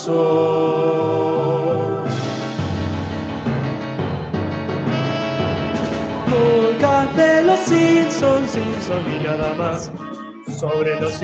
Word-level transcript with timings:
Y 0.00 0.08
nada 9.24 9.54
más. 9.54 9.92
Sobre 10.58 10.98
los 11.00 11.20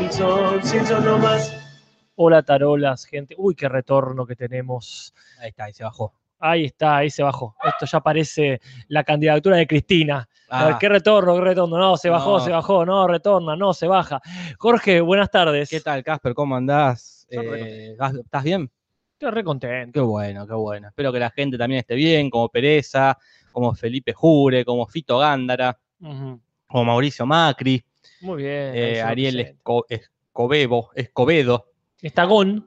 no 1.05 1.19
más. 1.19 1.53
Hola 2.17 2.43
tarolas, 2.43 3.07
gente. 3.07 3.35
Uy, 3.39 3.55
qué 3.55 3.69
retorno 3.69 4.27
que 4.27 4.37
tenemos. 4.37 5.15
Ahí 5.41 5.49
está, 5.49 5.65
ahí 5.65 5.73
se 5.73 5.85
bajó. 5.85 6.13
Ahí 6.39 6.65
está, 6.67 6.97
ahí 6.99 7.09
se 7.09 7.23
bajó. 7.23 7.55
Esto 7.65 7.87
ya 7.87 8.01
parece 8.01 8.61
la 8.89 9.05
candidatura 9.05 9.57
de 9.57 9.67
Cristina. 9.67 10.29
A 10.51 10.65
ver, 10.67 10.75
Ah, 10.75 10.79
qué 10.79 10.89
retorno, 10.91 11.35
qué 11.35 11.41
retorno. 11.41 11.79
No, 11.79 11.97
se 11.97 12.11
bajó, 12.11 12.39
No. 12.39 12.45
se 12.45 12.51
bajó, 12.51 12.85
no, 12.85 13.07
retorna, 13.09 13.57
no, 13.57 13.73
se 13.73 13.87
baja. 13.87 14.21
Jorge, 14.59 15.01
buenas 15.01 15.31
tardes. 15.31 15.71
¿Qué 15.71 15.81
tal, 15.81 16.03
Casper? 16.05 16.35
¿Cómo 16.35 16.55
andás? 16.57 17.16
Eh, 17.29 17.95
¿vas- 17.99 18.15
¿Estás 18.15 18.45
bien? 18.45 18.71
Estoy 19.13 19.31
re 19.31 19.45
contento. 19.45 19.93
Qué 19.93 20.01
bueno, 20.01 20.47
qué 20.47 20.55
bueno. 20.55 20.89
Espero 20.89 21.13
que 21.13 21.19
la 21.19 21.31
gente 21.31 21.57
también 21.59 21.81
esté 21.81 21.95
bien, 21.95 22.29
como 22.31 22.49
Pereza, 22.49 23.17
como 23.51 23.75
Felipe 23.75 24.13
Jure, 24.13 24.65
como 24.65 24.87
Fito 24.87 25.19
Gándara, 25.19 25.79
como 25.99 26.85
Mauricio 26.85 27.25
Macri, 27.27 27.83
Muy 28.21 28.43
bien. 28.43 28.73
eh, 28.75 29.01
Ariel 29.03 29.35
presenta. 29.37 29.63
Esco- 29.63 29.85
Escobedo, 29.89 30.91
Escobedo, 30.95 31.73
Está. 32.03 32.25
Gon, 32.25 32.67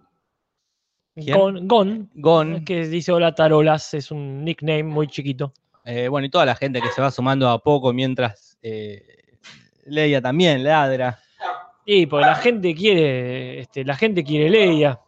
Gon, 1.16 2.10
Gon, 2.16 2.64
que 2.64 2.88
dice 2.88 3.12
hola 3.12 3.36
tarolas, 3.36 3.94
es 3.94 4.10
un 4.10 4.44
nickname 4.46 4.84
muy 4.84 5.08
chiquito. 5.08 5.54
eh, 5.84 6.08
bueno, 6.08 6.26
y 6.28 6.30
toda 6.30 6.46
la 6.46 6.56
gente 6.56 6.82
que 6.82 6.90
se 6.90 7.02
va 7.02 7.12
sumando 7.12 7.50
a 7.50 7.60
poco 7.62 7.92
mientras 7.94 8.58
eh, 8.62 9.04
Leia 9.86 10.22
también 10.22 10.64
ladra. 10.64 11.20
Y 11.92 12.06
porque 12.06 12.28
la 12.28 12.36
gente 12.36 12.76
quiere, 12.76 13.62
este, 13.62 13.84
la 13.84 13.96
gente 13.96 14.24
quiere 14.24 14.48
Leia. 14.48 15.00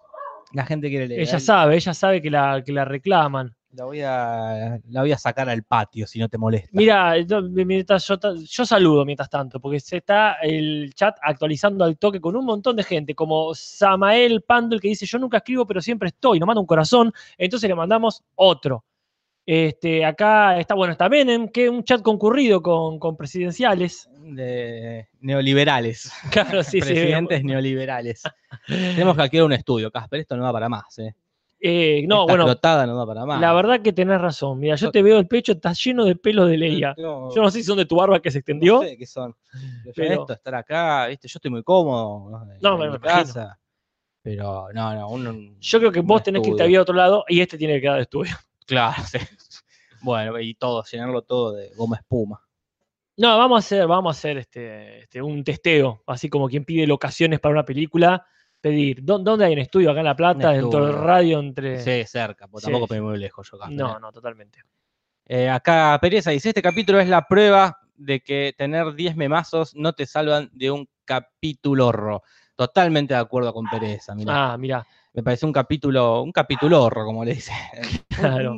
La 0.52 0.66
gente 0.66 0.90
quiere 0.90 1.08
leer. 1.08 1.22
Ella 1.22 1.40
sabe, 1.40 1.76
ella 1.76 1.94
sabe 1.94 2.24
que 2.24 2.32
la, 2.32 2.64
que 2.66 2.72
la 2.72 2.86
reclaman. 2.86 3.56
La 3.74 3.86
voy, 3.86 4.02
a, 4.02 4.80
la 4.90 5.02
voy 5.02 5.12
a 5.12 5.18
sacar 5.20 5.48
al 5.48 5.62
patio 5.62 6.08
si 6.08 6.18
no 6.18 6.28
te 6.28 6.40
molesta. 6.40 6.72
Mira, 6.74 7.20
yo, 7.20 7.44
mientras 7.44 8.08
yo, 8.08 8.18
yo 8.36 8.66
saludo 8.66 9.06
mientras 9.06 9.30
tanto, 9.30 9.60
porque 9.60 9.80
se 9.80 9.98
está 9.98 10.38
el 10.42 10.92
chat 10.96 11.16
actualizando 11.22 11.86
al 11.86 12.00
toque 12.00 12.20
con 12.20 12.36
un 12.36 12.46
montón 12.46 12.76
de 12.76 12.84
gente, 12.84 13.14
como 13.14 13.54
Samael 13.54 14.42
Pandel 14.42 14.82
que 14.82 14.88
dice, 14.88 15.06
yo 15.06 15.20
nunca 15.20 15.38
escribo, 15.38 15.68
pero 15.68 15.82
siempre 15.82 16.10
estoy, 16.10 16.40
nos 16.40 16.48
manda 16.48 16.62
un 16.62 16.68
corazón, 16.68 17.14
entonces 17.38 17.70
le 17.70 17.76
mandamos 17.76 18.24
otro. 18.34 18.84
Este, 19.46 20.06
acá 20.06 20.60
está, 20.60 20.76
bueno, 20.76 20.92
está 20.92 21.10
Menem, 21.10 21.48
que 21.50 21.68
un 21.70 21.84
chat 21.84 22.02
concurrido 22.02 22.62
con, 22.62 23.00
con 23.00 23.18
presidenciales. 23.18 24.10
de 24.20 25.08
neoliberales. 25.20 26.12
Claro, 26.32 26.64
sí, 26.64 26.80
sí. 26.80 26.82
Presidentes 26.94 27.44
neoliberales. 27.44 28.24
Tenemos 28.68 29.16
que 29.16 29.22
alquilar 29.24 29.46
un 29.48 29.54
estudio, 29.54 29.92
Casper. 29.92 30.22
Esto 30.22 30.38
no 30.38 30.44
va 30.44 30.54
para 30.54 30.70
más. 30.70 31.00
¿eh? 31.00 31.16
Eh, 31.64 32.06
no, 32.08 32.22
Esta 32.22 32.34
bueno, 32.34 32.88
no 32.88 33.06
para 33.08 33.26
más. 33.26 33.40
la 33.40 33.54
verdad 33.54 33.82
que 33.82 33.94
tenés 33.94 34.20
razón. 34.20 34.60
Mira, 34.60 34.76
yo 34.76 34.90
te 34.92 35.04
veo 35.04 35.20
el 35.20 35.28
pecho, 35.28 35.52
está 35.52 35.74
lleno 35.74 36.06
de 36.06 36.16
pelos 36.16 36.50
de 36.50 36.58
Leia. 36.58 36.96
No, 36.98 37.34
Yo 37.36 37.42
no 37.42 37.52
sé 37.52 37.60
si 37.60 37.64
son 37.64 37.78
de 37.78 37.86
tu 37.86 37.96
barba 37.96 38.20
que 38.20 38.32
se 38.32 38.40
extendió. 38.40 38.82
no 38.82 38.88
sé 38.88 38.98
qué 38.98 39.06
son. 39.06 39.36
Pero 39.84 39.94
Pero- 39.96 40.22
esto, 40.22 40.34
estar 40.34 40.56
acá, 40.56 41.08
¿viste? 41.08 41.28
Yo 41.28 41.38
estoy 41.38 41.52
muy 41.52 41.64
cómodo. 41.64 42.30
¿no? 42.62 42.74
En 42.74 42.80
me 42.80 42.90
mi 42.92 43.00
casa. 43.00 43.60
Pero 44.24 44.68
no, 44.74 44.96
no, 44.96 45.10
uno. 45.10 45.56
Yo 45.60 45.80
creo 45.80 45.92
que 45.92 46.02
vos 46.02 46.22
un 46.22 46.24
tenés 46.24 46.42
que 46.44 46.50
irte 46.52 46.76
a 46.76 46.82
otro 46.82 46.96
lado 46.96 47.26
y 47.28 47.42
este 47.42 47.58
tiene 47.58 47.76
que 47.76 47.82
quedar 47.82 47.96
de 47.96 48.04
estudio. 48.04 48.36
Claro, 48.72 49.04
sí. 49.12 49.18
Bueno, 50.02 50.40
y 50.40 50.54
todo, 50.56 50.82
llenarlo 50.84 51.24
todo 51.24 51.52
de 51.52 51.70
goma 51.76 51.98
espuma. 51.98 52.42
No, 53.18 53.38
vamos 53.38 53.58
a 53.58 53.60
hacer, 53.60 53.86
vamos 53.86 54.16
a 54.16 54.18
hacer 54.18 54.38
este, 54.38 55.00
este, 55.00 55.22
un 55.22 55.44
testeo, 55.44 56.02
así 56.08 56.30
como 56.30 56.48
quien 56.48 56.64
pide 56.64 56.88
locaciones 56.88 57.42
para 57.42 57.52
una 57.52 57.66
película, 57.66 58.26
pedir, 58.62 59.04
¿dó- 59.04 59.20
¿dónde 59.20 59.44
hay 59.44 59.54
un 59.54 59.60
estudio? 59.60 59.92
Acá 59.92 60.00
en 60.00 60.06
La 60.06 60.16
Plata, 60.16 60.52
dentro 60.52 60.86
del 60.86 60.96
radio, 60.96 61.40
entre... 61.40 61.78
Sí, 61.80 62.08
cerca, 62.08 62.48
porque 62.48 62.62
Sí, 62.66 62.72
tampoco 62.72 62.86
estoy 62.86 63.02
muy 63.02 63.18
lejos 63.20 63.50
yo, 63.52 63.60
Casper. 63.60 63.78
No, 63.78 64.00
no, 64.00 64.12
totalmente. 64.14 64.64
Eh, 65.26 65.50
acá 65.50 66.00
Pereza 66.02 66.32
dice, 66.32 66.48
este 66.50 66.62
capítulo 66.62 67.00
es 67.02 67.10
la 67.10 67.28
prueba 67.28 67.78
de 67.96 68.22
que 68.22 68.56
tener 68.58 68.94
10 68.96 69.18
memazos 69.18 69.76
no 69.76 69.92
te 69.94 70.06
salvan 70.06 70.50
de 70.54 70.72
un 70.72 70.88
capítulo 71.04 71.88
horror. 71.88 72.22
Totalmente 72.56 73.14
de 73.14 73.20
acuerdo 73.20 73.54
con 73.54 73.68
Pereza, 73.70 74.16
mirá. 74.16 74.54
Ah, 74.54 74.58
mira, 74.58 74.88
Me 75.14 75.24
parece 75.24 75.46
un 75.46 75.52
capítulo, 75.52 76.22
un 76.24 76.32
capítulo 76.32 76.84
horror, 76.84 77.06
como 77.06 77.26
le 77.26 77.34
dice. 77.36 77.52
claro. 78.16 78.58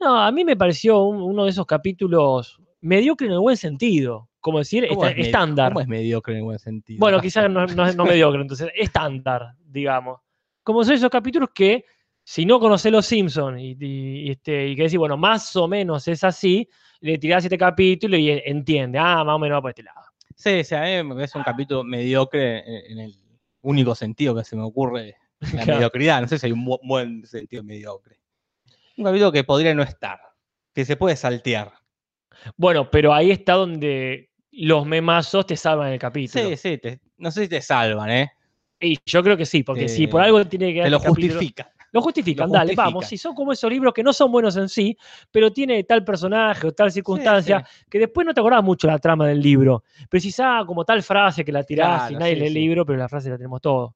No, 0.00 0.18
a 0.18 0.32
mí 0.32 0.44
me 0.44 0.56
pareció 0.56 1.02
un- 1.04 1.22
uno 1.22 1.44
de 1.44 1.50
esos 1.50 1.66
capítulos 1.66 2.60
mediocre 2.80 3.28
en 3.28 3.34
el 3.34 3.38
buen 3.38 3.56
sentido, 3.56 4.28
como 4.40 4.58
decir, 4.58 4.86
¿Cómo 4.88 5.04
esta- 5.06 5.12
es 5.12 5.16
medi- 5.16 5.26
estándar. 5.26 5.68
¿Cómo 5.70 5.80
es 5.80 5.86
mediocre 5.88 6.32
en 6.34 6.38
el 6.38 6.44
buen 6.44 6.58
sentido? 6.58 6.98
Bueno, 6.98 7.20
quizás 7.20 7.48
no, 7.48 7.66
no, 7.66 8.04
mediocre, 8.04 8.40
entonces, 8.42 8.70
estándar, 8.74 9.54
digamos. 9.64 10.20
Como 10.64 10.82
son 10.82 10.94
esos 10.94 11.10
capítulos 11.10 11.50
que, 11.54 11.84
si 12.24 12.44
no 12.46 12.58
conocés 12.58 12.90
los 12.90 13.06
Simpsons 13.06 13.60
y, 13.60 13.76
y, 13.80 14.26
y, 14.26 14.30
este, 14.32 14.68
y 14.68 14.76
que 14.76 14.82
decís, 14.84 14.98
bueno, 14.98 15.16
más 15.16 15.54
o 15.56 15.68
menos 15.68 16.06
es 16.08 16.24
así, 16.24 16.68
le 17.00 17.18
tirás 17.18 17.44
este 17.44 17.58
capítulo 17.58 18.16
y 18.16 18.30
entiende, 18.30 18.98
ah, 18.98 19.22
más 19.24 19.36
o 19.36 19.38
menos 19.38 19.56
va 19.58 19.62
por 19.62 19.70
este 19.70 19.82
lado. 19.84 20.00
Sí, 20.34 20.64
sí, 20.64 20.74
a 20.74 20.82
mí 20.82 21.08
me 21.08 21.14
parece 21.14 21.38
un 21.38 21.44
capítulo 21.44 21.84
mediocre 21.84 22.58
en, 22.58 22.92
en 22.92 23.04
el 23.04 23.14
único 23.62 23.94
sentido 23.94 24.34
que 24.34 24.44
se 24.44 24.56
me 24.56 24.62
ocurre, 24.62 25.16
la 25.42 25.62
Claro. 25.64 25.74
mediocridad. 25.78 26.20
No 26.22 26.28
sé 26.28 26.38
si 26.38 26.46
hay 26.46 26.52
un 26.52 26.64
bu- 26.64 26.80
buen 26.82 27.26
sentido 27.26 27.62
mediocre. 27.62 28.18
Un 28.96 29.04
capítulo 29.04 29.32
que 29.32 29.44
podría 29.44 29.74
no 29.74 29.82
estar, 29.82 30.20
que 30.74 30.84
se 30.84 30.96
puede 30.96 31.16
saltear. 31.16 31.72
Bueno, 32.56 32.90
pero 32.90 33.12
ahí 33.12 33.30
está 33.30 33.54
donde 33.54 34.30
los 34.52 34.86
memazos 34.86 35.46
te 35.46 35.56
salvan 35.56 35.92
el 35.92 35.98
capítulo. 35.98 36.48
Sí, 36.50 36.56
sí, 36.56 36.78
te- 36.78 37.00
no 37.18 37.30
sé 37.30 37.42
si 37.42 37.48
te 37.48 37.60
salvan, 37.62 38.10
¿eh? 38.10 38.32
Y 38.80 38.98
yo 39.06 39.22
creo 39.22 39.36
que 39.36 39.46
sí, 39.46 39.62
porque 39.62 39.88
si 39.88 40.06
por 40.08 40.20
algo 40.20 40.44
tiene 40.46 40.74
que 40.74 40.82
Te 40.82 40.90
lo 40.90 40.98
capítulo- 41.00 41.34
justifica. 41.34 41.72
Lo 41.92 42.00
justifican, 42.00 42.48
Lo 42.48 42.54
dale, 42.54 42.74
vamos. 42.74 43.06
Si 43.06 43.18
son 43.18 43.34
como 43.34 43.52
esos 43.52 43.70
libros 43.70 43.92
que 43.92 44.02
no 44.02 44.14
son 44.14 44.32
buenos 44.32 44.56
en 44.56 44.68
sí, 44.70 44.96
pero 45.30 45.52
tiene 45.52 45.84
tal 45.84 46.02
personaje 46.02 46.66
o 46.68 46.72
tal 46.72 46.90
circunstancia 46.90 47.62
que 47.90 47.98
después 47.98 48.26
no 48.26 48.32
te 48.32 48.40
acordás 48.40 48.64
mucho 48.64 48.86
la 48.86 48.98
trama 48.98 49.26
del 49.26 49.40
libro. 49.42 49.84
Ah, 50.38 50.64
como 50.66 50.86
tal 50.86 51.02
frase 51.02 51.44
que 51.44 51.52
la 51.52 51.62
tirás 51.62 52.04
y 52.10 52.14
Claro, 52.14 52.18
nadie 52.20 52.34
sí, 52.34 52.40
lee 52.40 52.46
el 52.46 52.54
libro, 52.54 52.86
pero 52.86 52.98
la 52.98 53.10
frase 53.10 53.28
la 53.28 53.36
tenemos 53.36 53.60
todo. 53.60 53.94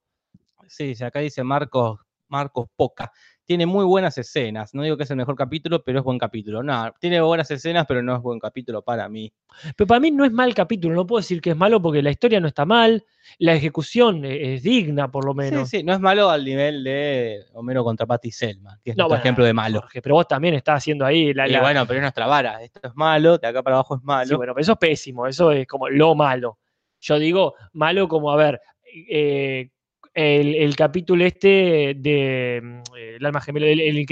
Sí, 0.69 0.94
acá 1.03 1.21
dice 1.21 1.43
Marcos, 1.44 2.00
Marcos 2.28 2.69
Poca. 2.77 3.12
Tiene 3.44 3.65
muy 3.65 3.84
buenas 3.84 4.19
escenas. 4.19 4.75
No 4.75 4.82
digo 4.82 4.97
que 4.97 5.04
es 5.04 5.10
el 5.12 5.16
mejor 5.16 5.37
capítulo, 5.37 5.84
pero 5.84 6.00
es 6.00 6.04
buen 6.04 6.19
capítulo. 6.19 6.65
No, 6.65 6.93
tiene 6.99 7.21
buenas 7.21 7.49
escenas, 7.53 7.87
pero 7.87 8.03
no 8.03 8.16
es 8.16 8.21
buen 8.21 8.41
capítulo 8.41 8.82
para 8.82 9.09
mí. 9.09 9.32
Pero 9.76 9.87
para 9.87 10.00
mí 10.00 10.10
no 10.10 10.25
es 10.25 10.32
mal 10.32 10.53
capítulo, 10.53 10.97
no 10.97 11.06
puedo 11.06 11.21
decir 11.21 11.41
que 11.41 11.50
es 11.50 11.56
malo 11.56 11.81
porque 11.81 12.03
la 12.03 12.10
historia 12.10 12.41
no 12.41 12.49
está 12.49 12.65
mal, 12.65 13.05
la 13.38 13.55
ejecución 13.55 14.25
e- 14.25 14.55
es 14.55 14.65
digna 14.65 15.09
por 15.12 15.25
lo 15.25 15.32
menos. 15.32 15.69
Sí, 15.71 15.78
sí, 15.78 15.84
no 15.84 15.93
es 15.93 16.00
malo 16.00 16.28
al 16.28 16.44
nivel 16.44 16.82
de 16.82 17.44
Homero 17.53 17.84
contra 17.84 18.05
Patty 18.05 18.32
Selma, 18.32 18.81
que 18.82 18.91
es 18.91 18.97
No, 18.97 19.05
otro 19.05 19.10
bueno, 19.10 19.21
ejemplo 19.22 19.44
de 19.44 19.53
malo. 19.53 19.81
Jorge, 19.82 20.03
pero 20.03 20.16
vos 20.16 20.26
también 20.26 20.55
estás 20.55 20.78
haciendo 20.78 21.06
ahí 21.06 21.32
la, 21.32 21.47
Y 21.49 21.53
la- 21.53 21.60
bueno, 21.60 21.87
pero 21.87 21.99
es 21.99 22.03
nuestra 22.03 22.26
vara. 22.26 22.60
Esto 22.65 22.88
es 22.88 22.97
malo, 22.97 23.38
de 23.38 23.47
acá 23.47 23.62
para 23.62 23.76
abajo 23.76 23.94
es 23.94 24.03
malo. 24.03 24.28
Sí, 24.28 24.34
bueno, 24.34 24.55
pero 24.55 24.62
eso 24.62 24.72
es 24.72 24.78
pésimo, 24.78 25.25
eso 25.28 25.53
es 25.53 25.69
como 25.69 25.88
lo 25.88 26.16
malo. 26.16 26.59
Yo 27.00 27.16
digo 27.21 27.55
malo 27.75 28.09
como, 28.09 28.32
a 28.32 28.37
ver, 28.37 28.60
eh, 29.09 29.71
el, 30.16 30.54
el 30.54 30.75
capítulo 30.77 31.25
este 31.25 31.94
de 31.97 32.60
mm, 32.62 32.78
eh, 32.97 33.16
El 33.19 33.27
alma 33.27 33.41
gemela, 33.41 33.66
el, 33.66 33.81
el 33.81 34.06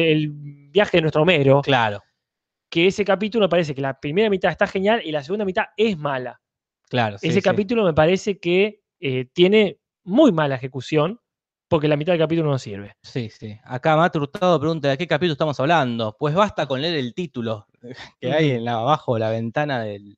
el- 0.00 0.30
viaje 0.70 0.98
de 0.98 1.00
nuestro 1.02 1.22
Homero, 1.22 1.62
Claro, 1.62 2.02
que 2.70 2.86
ese 2.88 3.04
capítulo 3.04 3.46
me 3.46 3.48
parece 3.48 3.74
que 3.74 3.80
la 3.80 3.98
primera 3.98 4.28
mitad 4.28 4.50
está 4.50 4.66
genial 4.66 5.00
y 5.04 5.10
la 5.12 5.22
segunda 5.22 5.44
mitad 5.46 5.64
es 5.76 5.96
mala. 5.96 6.40
claro. 6.88 7.16
sí, 7.18 7.28
ese 7.28 7.36
sí. 7.40 7.42
capítulo 7.42 7.84
me 7.84 7.94
parece 7.94 8.38
que 8.38 8.82
eh, 9.00 9.26
tiene 9.32 9.78
muy 10.04 10.32
mala 10.32 10.56
ejecución 10.56 11.18
porque 11.68 11.88
la 11.88 11.96
mitad 11.96 12.12
del 12.12 12.20
capítulo 12.20 12.50
no 12.50 12.58
sirve. 12.58 12.94
Sí, 13.02 13.28
sí. 13.30 13.58
Acá 13.64 13.96
Matt 13.96 14.14
Hurtado 14.16 14.60
pregunta 14.60 14.88
de 14.88 14.98
qué 14.98 15.06
capítulo 15.06 15.32
estamos 15.32 15.58
hablando. 15.58 16.14
Pues 16.18 16.34
basta 16.34 16.66
con 16.66 16.80
leer 16.82 16.96
el 16.96 17.12
título 17.14 17.66
que 18.20 18.32
hay 18.32 18.50
en 18.52 18.64
la, 18.64 18.74
abajo 18.74 19.14
de 19.14 19.20
la 19.20 19.30
ventana 19.30 19.82
del, 19.82 20.16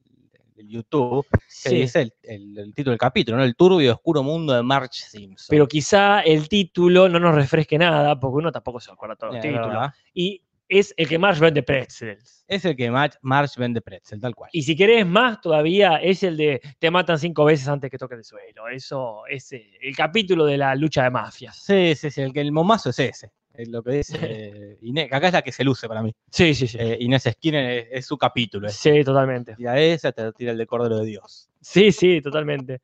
del 0.59 0.69
YouTube, 0.69 1.27
que 1.31 1.39
Sí. 1.49 1.75
dice 1.77 2.03
el, 2.03 2.13
el- 2.23 2.59
el 2.59 2.75
título 2.75 2.91
del 2.93 2.99
capítulo, 2.99 3.39
¿no? 3.39 3.45
El 3.45 3.55
turbio 3.57 3.81
y 3.81 3.89
oscuro 3.89 4.23
mundo 4.23 4.53
de 4.53 4.63
March 4.63 4.93
Simpson. 5.09 5.47
Pero 5.49 5.67
quizá 5.69 6.21
el 6.21 6.49
título 6.49 7.09
no 7.09 7.19
nos 7.21 7.35
refresque 7.35 7.79
nada, 7.79 8.19
porque 8.19 8.37
uno 8.39 8.53
tampoco 8.53 8.81
se 8.81 8.91
acuerda 8.91 9.17
todos 9.17 9.35
los 9.35 9.43
títulos. 9.43 9.91
Y 10.13 10.43
es 10.69 10.93
el 10.99 11.09
que 11.09 11.19
más 11.19 11.41
vende 11.41 11.63
pretzels. 11.63 12.45
Es 12.47 12.65
el 12.67 12.77
que 12.77 12.91
March, 12.91 13.15
March 13.23 13.57
vende 13.57 13.81
pretzel, 13.81 14.21
tal 14.21 14.35
cual. 14.35 14.51
Y 14.53 14.63
si 14.63 14.77
querés 14.77 15.07
más 15.07 15.41
todavía, 15.41 15.97
es 15.97 16.23
el 16.23 16.37
de 16.37 16.61
te 16.79 16.91
matan 16.91 17.19
cinco 17.19 17.45
veces 17.47 17.69
antes 17.69 17.91
que 17.91 17.97
toques 17.99 18.19
el 18.19 18.25
suelo. 18.25 18.69
Eso 18.69 19.27
es 19.29 19.51
el 19.53 19.97
capítulo 19.97 20.45
de 20.45 20.59
la 20.59 20.75
lucha 20.75 21.05
de 21.05 21.11
mafias. 21.11 21.57
Sí, 21.65 21.95
sí, 21.95 22.11
sí. 22.11 22.21
El 22.21 22.33
que 22.35 22.41
el 22.43 22.53
momazo 22.53 22.91
es 22.91 22.99
ese. 22.99 23.31
Es 23.59 23.69
lo 23.69 23.83
que 23.83 23.91
dice 23.91 24.17
eh, 24.23 24.79
Inés. 24.83 25.09
que 25.09 25.17
Acá 25.17 25.27
es 25.27 25.33
la 25.33 25.43
que 25.43 25.51
se 25.51 25.65
luce 25.65 25.89
para 25.89 26.01
mí. 26.01 26.15
Sí, 26.31 26.55
sí, 26.55 26.69
sí. 26.69 26.79
Eh, 26.81 26.97
Inés 27.01 27.25
Skinner 27.29 27.71
es, 27.71 27.89
es 27.91 28.07
su 28.07 28.17
capítulo. 28.17 28.69
ese. 28.69 28.99
Sí, 28.99 29.05
totalmente. 29.05 29.57
Tira 29.57 29.79
esa, 29.81 30.13
te 30.13 30.33
tira 30.33 30.53
el 30.53 30.59
de 30.59 30.67
Cordero 30.67 30.99
de 30.99 31.07
Dios. 31.07 31.51
Sí, 31.61 31.91
sí, 31.91 32.23
totalmente. 32.23 32.81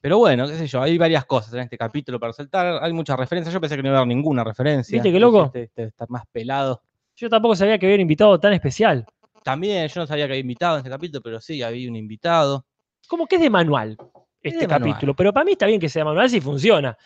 Pero 0.00 0.18
bueno, 0.18 0.46
qué 0.46 0.54
sé 0.54 0.68
yo, 0.68 0.80
hay 0.80 0.96
varias 0.96 1.24
cosas 1.24 1.52
en 1.54 1.60
este 1.60 1.76
capítulo 1.76 2.20
para 2.20 2.32
saltar. 2.32 2.78
Hay 2.80 2.92
muchas 2.92 3.18
referencias. 3.18 3.52
Yo 3.52 3.60
pensé 3.60 3.74
que 3.74 3.82
no 3.82 3.88
iba 3.88 3.98
a 3.98 4.02
haber 4.02 4.14
ninguna 4.14 4.44
referencia. 4.44 4.94
¿Viste 4.94 5.10
qué 5.10 5.18
loco? 5.18 5.46
Este, 5.46 5.64
este 5.64 5.84
está 5.84 6.06
más 6.08 6.22
pelado. 6.30 6.80
Yo 7.16 7.28
tampoco 7.28 7.56
sabía 7.56 7.76
que 7.76 7.86
había 7.86 7.96
un 7.96 8.02
invitado 8.02 8.38
tan 8.38 8.52
especial. 8.52 9.04
También, 9.42 9.88
yo 9.88 10.00
no 10.00 10.06
sabía 10.06 10.26
que 10.26 10.34
había 10.34 10.42
invitado 10.42 10.76
en 10.76 10.78
este 10.80 10.90
capítulo, 10.90 11.22
pero 11.22 11.40
sí, 11.40 11.60
había 11.60 11.90
un 11.90 11.96
invitado. 11.96 12.64
Como 13.08 13.26
que 13.26 13.34
es 13.34 13.42
de 13.42 13.50
manual 13.50 13.96
este 14.40 14.60
de 14.60 14.68
manual. 14.68 14.90
capítulo. 14.92 15.16
Pero 15.16 15.32
para 15.32 15.44
mí 15.44 15.52
está 15.52 15.66
bien 15.66 15.80
que 15.80 15.88
sea 15.88 16.04
manual 16.04 16.30
si 16.30 16.40
funciona. 16.40 16.96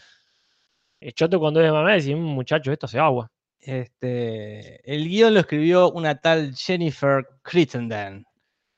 El 1.02 1.14
choto 1.14 1.38
cuando 1.40 1.60
es 1.60 1.66
de 1.66 1.72
mamá 1.72 1.94
dice, 1.94 2.14
"Mm, 2.14 2.20
muchacho, 2.20 2.72
esto 2.72 2.86
hace 2.86 2.98
agua. 2.98 3.30
Este, 3.58 4.80
el 4.92 5.08
guion 5.08 5.34
lo 5.34 5.40
escribió 5.40 5.90
una 5.92 6.16
tal 6.16 6.54
Jennifer 6.54 7.24
Crittenden, 7.42 8.24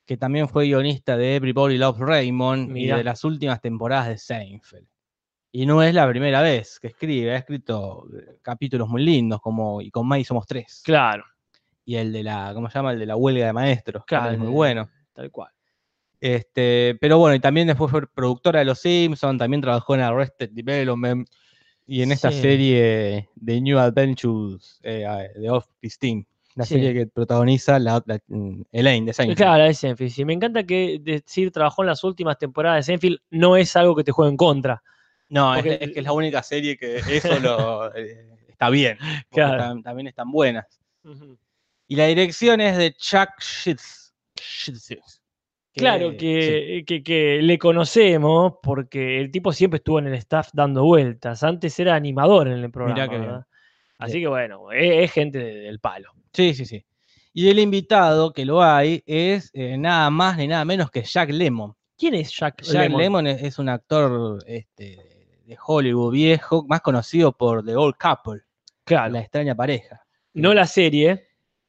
que 0.05 0.17
también 0.17 0.47
fue 0.47 0.65
guionista 0.65 1.17
de 1.17 1.35
Everybody 1.35 1.77
Loves 1.77 1.99
Raymond 2.01 2.69
Mirá. 2.69 2.95
y 2.95 2.97
de 2.99 3.03
las 3.03 3.23
últimas 3.23 3.61
temporadas 3.61 4.07
de 4.09 4.17
Seinfeld. 4.17 4.87
Y 5.51 5.65
no 5.65 5.81
es 5.81 5.93
la 5.93 6.07
primera 6.09 6.41
vez 6.41 6.79
que 6.79 6.87
escribe, 6.87 7.31
ha 7.31 7.37
escrito 7.37 8.05
eh, 8.13 8.37
capítulos 8.41 8.87
muy 8.89 9.03
lindos, 9.03 9.39
como 9.41 9.81
Y 9.81 9.89
con 9.89 10.07
May 10.07 10.23
somos 10.23 10.45
tres. 10.45 10.81
Claro, 10.83 11.23
Y 11.85 11.95
el 11.95 12.11
de 12.11 12.23
la, 12.23 12.51
¿cómo 12.53 12.69
se 12.69 12.77
llama? 12.79 12.91
El 12.93 12.99
de 12.99 13.05
la 13.05 13.15
huelga 13.15 13.45
de 13.45 13.53
maestros, 13.53 14.03
Claro, 14.05 14.31
es 14.31 14.39
muy 14.39 14.47
bueno. 14.49 14.89
tal 15.13 15.31
cual. 15.31 15.51
Este, 16.19 16.97
pero 16.99 17.17
bueno, 17.19 17.35
y 17.35 17.39
también 17.39 17.67
después 17.67 17.91
fue 17.91 18.07
productora 18.07 18.59
de 18.59 18.65
Los 18.65 18.79
Simpsons, 18.79 19.37
también 19.37 19.61
trabajó 19.61 19.95
en 19.95 20.01
Arrested 20.01 20.49
Development 20.51 21.27
y 21.87 22.01
en 22.01 22.11
esta 22.11 22.31
Sí. 22.31 22.41
serie 22.41 23.29
de 23.35 23.61
New 23.61 23.77
Adventures 23.77 24.79
eh, 24.83 25.05
de 25.35 25.49
Office 25.49 25.97
Team, 25.99 26.25
la 26.55 26.65
Sí. 26.65 26.75
serie 26.75 26.93
que 26.93 27.07
protagoniza 27.07 27.77
la, 27.79 28.01
la- 28.05 28.19
mm, 28.27 28.61
Elaine 28.71 29.05
de 29.07 29.13
Seinfeld. 29.13 29.37
Claro, 29.37 29.65
es 29.65 29.77
Seinfeld. 29.77 30.11
Sí, 30.11 30.25
me 30.25 30.33
encanta 30.33 30.63
que 30.63 30.99
decir 31.01 31.51
trabajó 31.51 31.83
en 31.83 31.87
las 31.87 32.03
últimas 32.03 32.37
temporadas 32.37 32.77
de 32.85 32.91
Seinfeld 32.91 33.19
no 33.29 33.57
es 33.57 33.75
algo 33.75 33.95
que 33.95 34.03
te 34.03 34.11
juegue 34.11 34.31
en 34.31 34.37
contra. 34.37 34.81
No, 35.29 35.53
es, 35.55 35.61
Porque- 35.63 35.77
es 35.81 35.91
que 35.91 35.99
es 35.99 36.05
la 36.05 36.11
única 36.13 36.41
serie 36.43 36.77
que 36.77 36.97
eso 36.97 37.39
lo, 37.39 37.93
eh, 37.95 38.29
está 38.47 38.69
bien, 38.69 38.97
Claro. 39.31 39.61
tam- 39.63 39.83
también 39.83 40.07
están 40.07 40.31
buenas. 40.31 40.65
Y 41.87 41.95
la 41.97 42.07
dirección 42.07 42.61
es 42.61 42.77
de 42.77 42.93
Chuck 42.93 43.29
Schitz. 43.39 44.13
Claro, 45.75 46.11
sí. 46.11 46.17
que, 46.17 46.83
que- 46.87 47.03
que 47.03 47.39
le 47.41 47.57
conocemos 47.57 48.53
porque 48.63 49.19
el 49.19 49.29
tipo 49.31 49.51
siempre 49.51 49.77
estuvo 49.77 49.99
en 49.99 50.07
el 50.07 50.13
staff 50.15 50.49
dando 50.53 50.83
vueltas. 50.83 51.43
Antes 51.43 51.77
era 51.79 51.95
animador 51.95 52.47
en 52.47 52.53
el 52.63 52.71
programa. 52.71 53.09
qué 53.09 53.17
bien. 53.17 53.39
Así 53.97 54.19
que 54.21 54.27
bueno, 54.27 54.71
es, 54.71 55.03
es 55.05 55.11
gente 55.11 55.39
de- 55.39 55.55
del 55.61 55.79
palo. 55.79 56.11
Sí, 56.33 56.53
sí, 56.53 56.65
sí. 56.65 56.85
Y 57.33 57.49
el 57.49 57.59
invitado 57.59 58.31
que 58.31 58.45
lo 58.45 58.63
hay 58.63 59.03
es 59.05 59.51
eh, 59.53 59.77
nada 59.77 60.09
más 60.09 60.37
ni 60.37 60.47
nada 60.47 60.63
menos 60.65 60.89
que 60.91 61.03
Jack 61.03 61.29
Lemmon. 61.31 61.73
¿Quién 61.97 62.13
es 62.15 62.31
Jack, 62.37 62.61
Jack 62.61 62.83
Lemmon? 62.83 63.01
Lemmon 63.01 63.27
es, 63.27 63.41
es 63.43 63.59
un 63.59 63.69
actor 63.69 64.39
este, 64.47 64.97
de 65.45 65.57
Hollywood 65.65 66.11
viejo, 66.13 66.65
más 66.67 66.81
conocido 66.81 67.31
por 67.33 67.65
The 67.65 67.75
Old 67.75 67.95
Couple, 67.97 68.41
Claro, 68.85 69.13
la 69.13 69.19
extraña 69.21 69.55
pareja. 69.55 70.01
no 70.33 70.53
la 70.53 70.65
serie, 70.67 71.24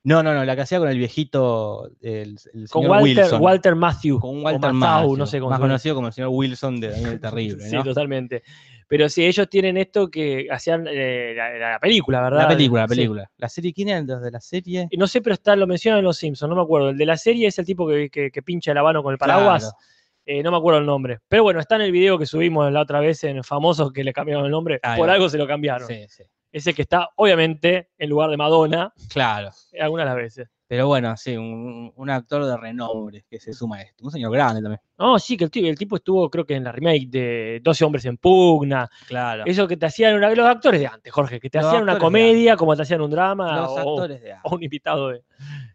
No, 0.08 0.22
no, 0.22 0.32
no, 0.34 0.44
la 0.44 0.54
que 0.54 0.62
hacía 0.62 0.78
con 0.78 0.88
el 0.88 0.98
viejito, 0.98 1.90
el, 2.00 2.38
el 2.54 2.68
con 2.70 2.82
señor 2.84 2.90
Walter, 3.02 3.22
Wilson. 3.24 3.42
Walter 3.42 3.74
Matthew. 3.74 4.20
con 4.20 4.44
Walter 4.44 4.72
Matthau, 4.72 5.16
no 5.16 5.26
sé 5.26 5.40
cómo 5.40 5.50
más 5.50 5.58
conocido 5.58 5.94
como 5.96 6.06
el 6.06 6.12
señor 6.12 6.30
Wilson 6.32 6.78
de 6.78 6.90
Daniel 6.90 7.12
el 7.14 7.20
Terrible, 7.20 7.64
Sí, 7.68 7.74
¿no? 7.74 7.82
totalmente. 7.82 8.42
Pero 8.86 9.08
sí, 9.08 9.26
ellos 9.26 9.48
tienen 9.50 9.76
esto 9.76 10.08
que 10.08 10.46
hacían 10.48 10.86
eh, 10.88 11.34
la, 11.36 11.72
la 11.72 11.78
película, 11.80 12.22
¿verdad? 12.22 12.42
La 12.42 12.48
película, 12.48 12.82
la 12.82 12.88
Sí. 12.88 12.94
película. 12.94 13.30
La 13.36 13.48
serie, 13.48 13.72
¿quién 13.72 13.88
era 13.88 13.98
el 13.98 14.06
de 14.06 14.30
la 14.30 14.40
serie? 14.40 14.88
No 14.96 15.08
sé, 15.08 15.20
pero 15.20 15.34
está, 15.34 15.56
lo 15.56 15.66
mencionan 15.66 15.98
en 15.98 16.04
Los 16.04 16.18
Simpsons, 16.18 16.48
no 16.50 16.54
me 16.54 16.62
acuerdo. 16.62 16.90
El 16.90 16.96
de 16.96 17.04
la 17.04 17.16
serie 17.16 17.48
es 17.48 17.58
el 17.58 17.66
tipo 17.66 17.88
que, 17.88 18.08
que- 18.08 18.30
que 18.30 18.42
pincha 18.42 18.70
el 18.70 18.78
habano 18.78 19.02
con 19.02 19.10
el 19.12 19.18
paraguas. 19.18 19.62
Claro. 19.64 19.76
Eh, 20.24 20.42
no 20.42 20.52
me 20.52 20.56
acuerdo 20.56 20.78
el 20.80 20.86
nombre. 20.86 21.18
Pero 21.28 21.42
bueno, 21.42 21.58
está 21.58 21.74
en 21.76 21.82
el 21.82 21.90
video 21.92 22.16
que 22.18 22.26
subimos 22.26 22.70
la 22.72 22.80
otra 22.82 23.00
vez 23.00 23.22
en 23.24 23.42
Famosos 23.42 23.92
que 23.92 24.04
le 24.04 24.12
cambiaron 24.12 24.44
el 24.44 24.50
nombre. 24.52 24.80
Por 24.96 25.10
algo 25.10 25.28
se 25.28 25.38
lo 25.38 25.46
cambiaron. 25.48 25.88
Sí, 25.88 26.04
sí. 26.08 26.22
Ese 26.56 26.72
que 26.72 26.80
está, 26.82 27.10
obviamente, 27.16 27.90
en 27.98 28.08
lugar 28.08 28.30
de 28.30 28.38
Madonna, 28.38 28.90
Claro. 29.10 29.50
eh, 29.72 29.80
algunas 29.82 30.04
de 30.04 30.08
las 30.08 30.16
veces. 30.16 30.48
Pero 30.66 30.86
bueno, 30.88 31.14
sí, 31.16 31.36
un, 31.36 31.92
un 31.94 32.10
actor 32.10 32.46
de 32.46 32.56
renombre 32.56 33.24
que 33.28 33.38
se 33.38 33.52
suma 33.52 33.76
a 33.76 33.82
esto. 33.82 34.04
Un 34.06 34.10
señor 34.10 34.32
grande 34.32 34.62
también. 34.62 34.80
No, 34.98 35.18
sí, 35.18 35.36
que 35.36 35.44
el, 35.44 35.50
tipo- 35.50 35.68
el 35.68 35.76
tipo 35.76 35.96
estuvo, 35.96 36.30
creo 36.30 36.46
que 36.46 36.54
en 36.54 36.64
la 36.64 36.72
remake 36.72 37.08
de 37.08 37.60
12 37.62 37.84
hombres 37.84 38.06
en 38.06 38.16
pugna. 38.16 38.88
Claro. 39.06 39.44
Eso 39.46 39.68
que 39.68 39.76
te 39.76 39.84
hacían 39.84 40.14
una, 40.16 40.30
los 40.34 40.46
actores 40.46 40.80
de 40.80 40.86
antes, 40.86 41.12
Jorge, 41.12 41.38
que 41.40 41.50
te 41.50 41.58
Los 41.58 41.66
hacían 41.66 41.82
una 41.82 41.98
comedia 41.98 42.56
como 42.56 42.74
te 42.74 42.82
hacían 42.82 43.02
un 43.02 43.10
drama 43.10 43.54
Los 43.60 43.70
o, 43.72 43.78
actores 43.78 44.22
de 44.22 44.32
o 44.42 44.54
un 44.54 44.62
invitado 44.62 45.08
de. 45.10 45.22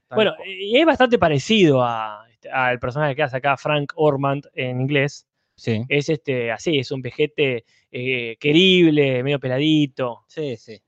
Tal 0.07 0.15
Bueno, 0.15 0.33
cual. 0.35 0.49
y 0.49 0.75
es 0.77 0.85
bastante 0.85 1.19
parecido 1.19 1.83
a- 1.83 2.25
este, 2.31 2.49
al 2.49 2.79
personaje 2.79 3.15
que 3.15 3.21
hace 3.23 3.37
acá 3.37 3.55
Frank 3.55 3.93
Ormond 3.95 4.47
en 4.55 4.81
inglés. 4.81 5.27
Sí. 5.61 5.83
Es 5.89 6.09
este, 6.09 6.51
así, 6.51 6.77
es 6.79 6.91
un 6.91 7.01
vejete 7.01 7.65
eh, 7.91 8.37
querible, 8.39 9.21
medio 9.23 9.39
peladito, 9.39 10.23
Sí, 10.27 10.57
sí. 10.57 10.81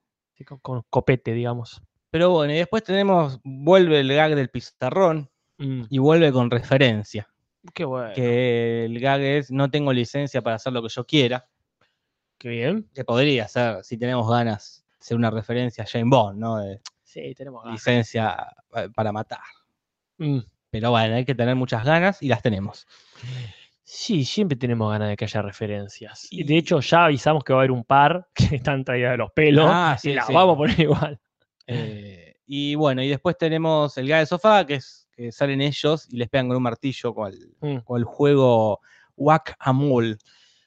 con 0.62 0.82
copete, 0.90 1.34
digamos. 1.34 1.82
Pero 2.10 2.30
bueno, 2.32 2.54
y 2.54 2.58
después 2.58 2.84
tenemos, 2.84 3.40
vuelve 3.44 4.00
el 4.00 4.14
gag 4.14 4.36
del 4.36 4.50
pizarrón 4.50 5.30
Mm, 5.60 5.84
y 5.90 6.00
vuelve 6.00 6.32
con 6.32 6.50
referencia. 6.50 7.30
qué 7.76 7.86
bueno. 7.86 8.14
Que 8.16 8.86
el 8.86 9.00
gag 9.00 9.22
es, 9.22 9.52
no 9.52 9.70
tengo 9.70 9.94
licencia 9.94 10.42
para 10.42 10.56
hacer 10.56 10.74
lo 10.74 10.82
que 10.82 10.90
yo 10.90 11.06
quiera. 11.06 11.48
Qué 12.40 12.50
bien. 12.50 12.90
Que 12.94 13.06
podría 13.06 13.48
ser, 13.48 13.84
si 13.84 13.98
tenemos 13.98 14.28
ganas, 14.30 14.84
ser 15.00 15.16
una 15.16 15.30
referencia 15.30 15.84
a 15.84 15.88
Jane 15.88 16.10
Bond, 16.10 16.40
¿no? 16.40 16.58
De 16.58 16.82
Sí, 17.04 17.34
tenemos 17.36 17.64
ganas. 17.64 17.80
licencia 17.80 18.36
eh, 18.76 18.90
para 18.94 19.12
matar. 19.12 19.40
Mm, 20.18 20.40
Pero 20.72 20.90
bueno, 20.90 21.16
hay 21.16 21.24
que 21.26 21.36
tener 21.36 21.56
muchas 21.56 21.86
ganas 21.86 22.22
y 22.24 22.28
las 22.28 22.42
tenemos. 22.42 22.88
Sí, 23.86 24.24
siempre 24.24 24.58
tenemos 24.58 24.90
ganas 24.92 25.10
de 25.10 25.16
que 25.18 25.26
haya 25.26 25.42
referencias. 25.42 26.28
Y 26.32 26.42
Y- 26.42 26.44
de 26.46 26.58
hecho, 26.58 26.80
ya 26.80 27.06
avisamos 27.06 27.44
que 27.44 27.54
va 27.54 27.60
a 27.60 27.62
haber 27.62 27.72
un 27.72 27.84
par 27.84 28.28
que 28.36 28.56
están 28.56 28.84
traídas 28.84 29.12
de 29.12 29.18
los 29.18 29.32
pelos. 29.32 29.66
Ah, 29.70 29.96
y 29.98 30.00
sí, 30.00 30.14
las 30.14 30.28
sí. 30.28 30.34
vamos 30.34 30.56
a 30.56 30.58
poner 30.58 30.80
igual. 30.80 31.20
Eh, 31.68 32.36
y 32.46 32.76
bueno, 32.76 33.02
y 33.04 33.10
después 33.10 33.38
tenemos 33.38 33.98
el 33.98 34.08
gag 34.08 34.22
de 34.22 34.26
sofá, 34.26 34.66
que 34.66 34.76
es 34.76 35.08
que 35.16 35.32
salen 35.32 35.62
ellos 35.62 36.08
y 36.12 36.18
les 36.18 36.28
pegan 36.30 36.48
con 36.48 36.58
un 36.58 36.64
martillo 36.64 37.14
con 37.14 37.32
el, 37.32 37.56
Mm. 37.62 37.78
con 37.84 37.98
el 38.00 38.04
juego 38.04 38.80
Whack-A-Mole. 39.16 40.18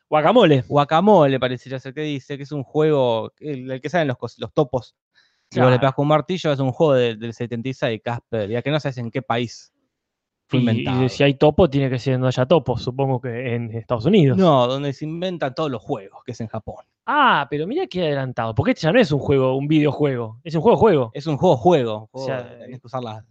Guacamole. 0.08 0.62
Guacamole 0.68 1.40
parecería 1.40 1.80
ser 1.80 1.92
que 1.92 2.02
dice, 2.02 2.36
que 2.36 2.44
es 2.44 2.52
un 2.52 2.62
juego, 2.62 3.32
el, 3.40 3.68
el 3.70 3.80
que 3.80 3.88
salen 3.90 4.06
los, 4.08 4.38
los 4.38 4.52
topos. 4.54 4.94
Si 5.50 5.58
vos 5.60 5.70
le 5.70 5.78
pegas 5.80 5.94
con 5.94 6.04
un 6.04 6.08
martillo, 6.10 6.52
es 6.52 6.58
un 6.60 6.70
juego 6.72 6.94
de- 6.94 7.16
del 7.16 7.32
76, 7.34 8.00
Casper, 8.04 8.48
ya 8.50 8.62
que 8.62 8.70
no 8.70 8.78
sabes 8.78 8.98
en 8.98 9.10
qué 9.10 9.22
país 9.22 9.72
Y, 10.52 11.08
si 11.08 11.24
hay 11.24 11.34
topo, 11.34 11.68
tiene 11.68 11.90
que 11.90 11.98
ser 11.98 12.14
donde 12.14 12.28
haya 12.28 12.46
topo, 12.46 12.78
supongo 12.78 13.20
que 13.20 13.54
en 13.54 13.74
Estados 13.74 14.06
Unidos. 14.06 14.38
No, 14.38 14.66
donde 14.68 14.92
se 14.92 15.04
inventan 15.04 15.54
todos 15.54 15.70
los 15.70 15.82
juegos, 15.82 16.22
que 16.24 16.32
es 16.32 16.40
en 16.40 16.46
Japón. 16.46 16.84
Ah, 17.04 17.46
pero 17.50 17.66
mira 17.66 17.86
qué 17.86 18.02
adelantado, 18.02 18.54
porque 18.54 18.72
este 18.72 18.82
ya 18.82 18.92
no 18.92 19.00
es 19.00 19.10
un 19.10 19.18
juego, 19.18 19.56
un 19.56 19.66
videojuego, 19.66 20.38
es 20.44 20.54
un 20.54 20.60
juego-juego. 20.60 21.10
Es 21.14 21.26
un 21.26 21.36
juego-juego. 21.36 22.08
O 22.12 22.24
sea, 22.24 22.42
juego, 22.42 22.58
tenés 22.60 22.80
que 22.80 22.86
usar 22.86 23.02
las, 23.02 23.24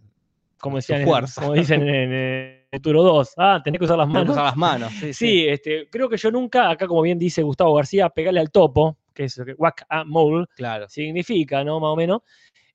Como, 0.58 0.78
en- 0.78 1.04
como 1.34 1.52
dicen 1.54 1.88
en, 1.88 2.66
Futuro 2.72 3.02
2. 3.02 3.32
Ah, 3.38 3.60
tenés 3.64 3.78
que 3.78 3.84
usar 3.84 3.96
las 3.96 4.08
tenés 4.08 4.22
que 4.22 4.28
manos. 4.28 4.34
usar 4.34 4.44
las 4.44 4.56
manos. 4.56 4.92
Sí, 4.92 5.06
sí. 5.06 5.14
Sí, 5.14 5.48
este, 5.48 5.88
creo 5.88 6.08
que 6.10 6.18
yo 6.18 6.30
nunca, 6.30 6.68
acá 6.68 6.86
como 6.86 7.00
bien 7.00 7.18
dice 7.18 7.42
Gustavo 7.42 7.74
García, 7.74 8.10
pegarle 8.10 8.40
al 8.40 8.50
topo, 8.50 8.98
que 9.14 9.24
es 9.24 9.36
lo 9.38 9.46
que 9.46 9.54
whack 9.54 9.86
a 9.88 10.04
mole 10.04 10.46
claro. 10.54 10.86
significa, 10.88 11.64
¿no? 11.64 11.80
Más 11.80 11.88
o 11.88 11.96
menos. 11.96 12.20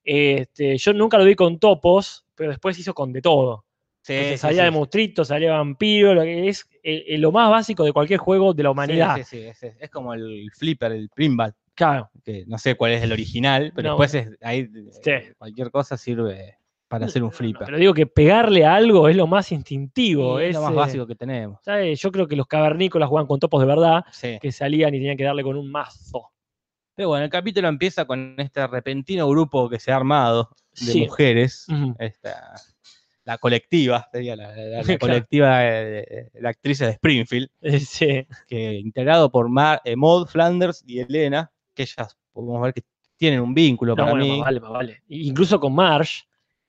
Este, 0.04 0.78
yo 0.78 0.94
nunca 0.94 1.20
lo 1.20 1.26
vi 1.26 1.36
con 1.36 1.60
topos, 1.60 2.26
pero 2.34 2.50
después 2.50 2.78
hizo 2.80 2.94
con 2.96 3.14
de 3.14 3.22
todo. 3.22 3.66
Sí, 4.04 4.14
Entonces, 4.14 4.40
sí, 4.40 4.42
salía 4.42 4.62
sí, 4.62 4.66
de 4.66 4.72
monstruito, 4.72 5.24
salía 5.26 5.52
vampiro, 5.52 6.14
lo 6.16 6.24
que 6.24 6.50
es 6.50 6.68
eh, 6.84 7.04
eh, 7.08 7.18
lo 7.20 7.32
más 7.32 7.52
básico 7.52 7.84
de 7.84 7.94
cualquier 7.94 8.20
juego 8.20 8.54
de 8.54 8.64
la 8.64 8.72
humanidad. 8.72 9.16
Sí, 9.16 9.24
sí, 9.24 9.50
sí, 9.54 9.68
es, 9.80 9.90
como 9.92 10.14
el 10.14 10.50
flipper, 10.56 10.92
el 10.92 11.10
pinball, 11.10 11.54
Claro, 11.76 12.10
que 12.24 12.44
no 12.48 12.58
sé 12.58 12.76
cuál 12.76 12.94
es 12.94 13.04
el 13.04 13.12
original, 13.12 13.72
pero 13.76 13.90
No. 13.90 13.94
después 13.94 14.14
es, 14.16 14.30
ahí 14.42 14.68
eh, 15.06 15.34
cualquier 15.38 15.70
cosa 15.72 15.98
sirve 15.98 16.58
para 16.88 17.06
hacer 17.06 17.24
un 17.24 17.30
No, 17.30 17.32
flipper. 17.32 17.66
pero 17.66 17.78
digo 17.78 17.94
que 17.94 18.06
pegarle 18.08 18.66
a 18.66 18.76
algo 18.76 19.08
es 19.08 19.16
lo 19.16 19.26
más 19.28 19.52
instintivo. 19.52 20.40
Es 20.40 20.54
lo 20.54 20.62
más 20.62 20.74
básico 20.76 21.08
que 21.08 21.16
tenemos. 21.16 21.60
¿sabes? 21.64 22.00
Yo 22.02 22.12
creo 22.12 22.28
que 22.28 22.36
los 22.36 22.48
cavernícolas 22.48 23.08
juegan 23.08 23.28
con 23.28 23.40
topos 23.40 23.62
de 23.62 23.68
verdad, 23.68 24.04
que 24.42 24.52
salían 24.52 24.94
y 24.94 24.98
tenían 24.98 25.16
que 25.18 25.24
darle 25.24 25.44
con 25.44 25.56
un 25.56 25.72
mazo. 25.72 26.32
Pero 26.96 27.10
bueno, 27.10 27.24
el 27.24 27.32
capítulo 27.32 27.68
empieza 27.70 28.06
con 28.06 28.36
este 28.38 28.66
repentino 28.68 29.30
grupo 29.30 29.70
que 29.70 29.80
se 29.80 29.92
ha 29.92 29.96
armado 29.96 30.50
de 30.86 30.96
mujeres. 30.96 31.68
Esta- 31.98 32.56
la 33.32 33.38
colectiva, 33.38 34.08
sería 34.12 34.36
la, 34.36 34.56
la- 34.56 34.84
la 34.84 34.84
colectiva 35.00 35.60
de, 35.60 36.30
de 36.34 36.48
actrices 36.48 36.88
de 36.88 36.94
Springfield, 36.94 37.50
Eh, 37.62 37.80
Sí. 37.80 38.28
que 38.48 38.74
integrado 38.74 39.32
por 39.32 39.50
Mar, 39.50 39.82
eh, 39.86 39.96
Maud 39.96 40.28
Flanders 40.28 40.84
y 40.86 41.00
Elena, 41.00 41.52
que 41.74 41.84
ellas 41.84 42.18
podemos 42.34 42.62
ver 42.62 42.74
que 42.74 42.84
tienen 43.18 43.40
un 43.42 43.54
vínculo 43.54 43.92
No, 43.96 44.04
para 44.04 44.12
bueno, 44.12 44.26
mí. 44.26 44.32
más 44.38 44.46
vale, 44.46 44.60
más 44.60 44.72
vale. 44.72 45.04
Y- 45.08 45.30
Incluso 45.30 45.60
con 45.60 45.74
Marsh, 45.74 46.22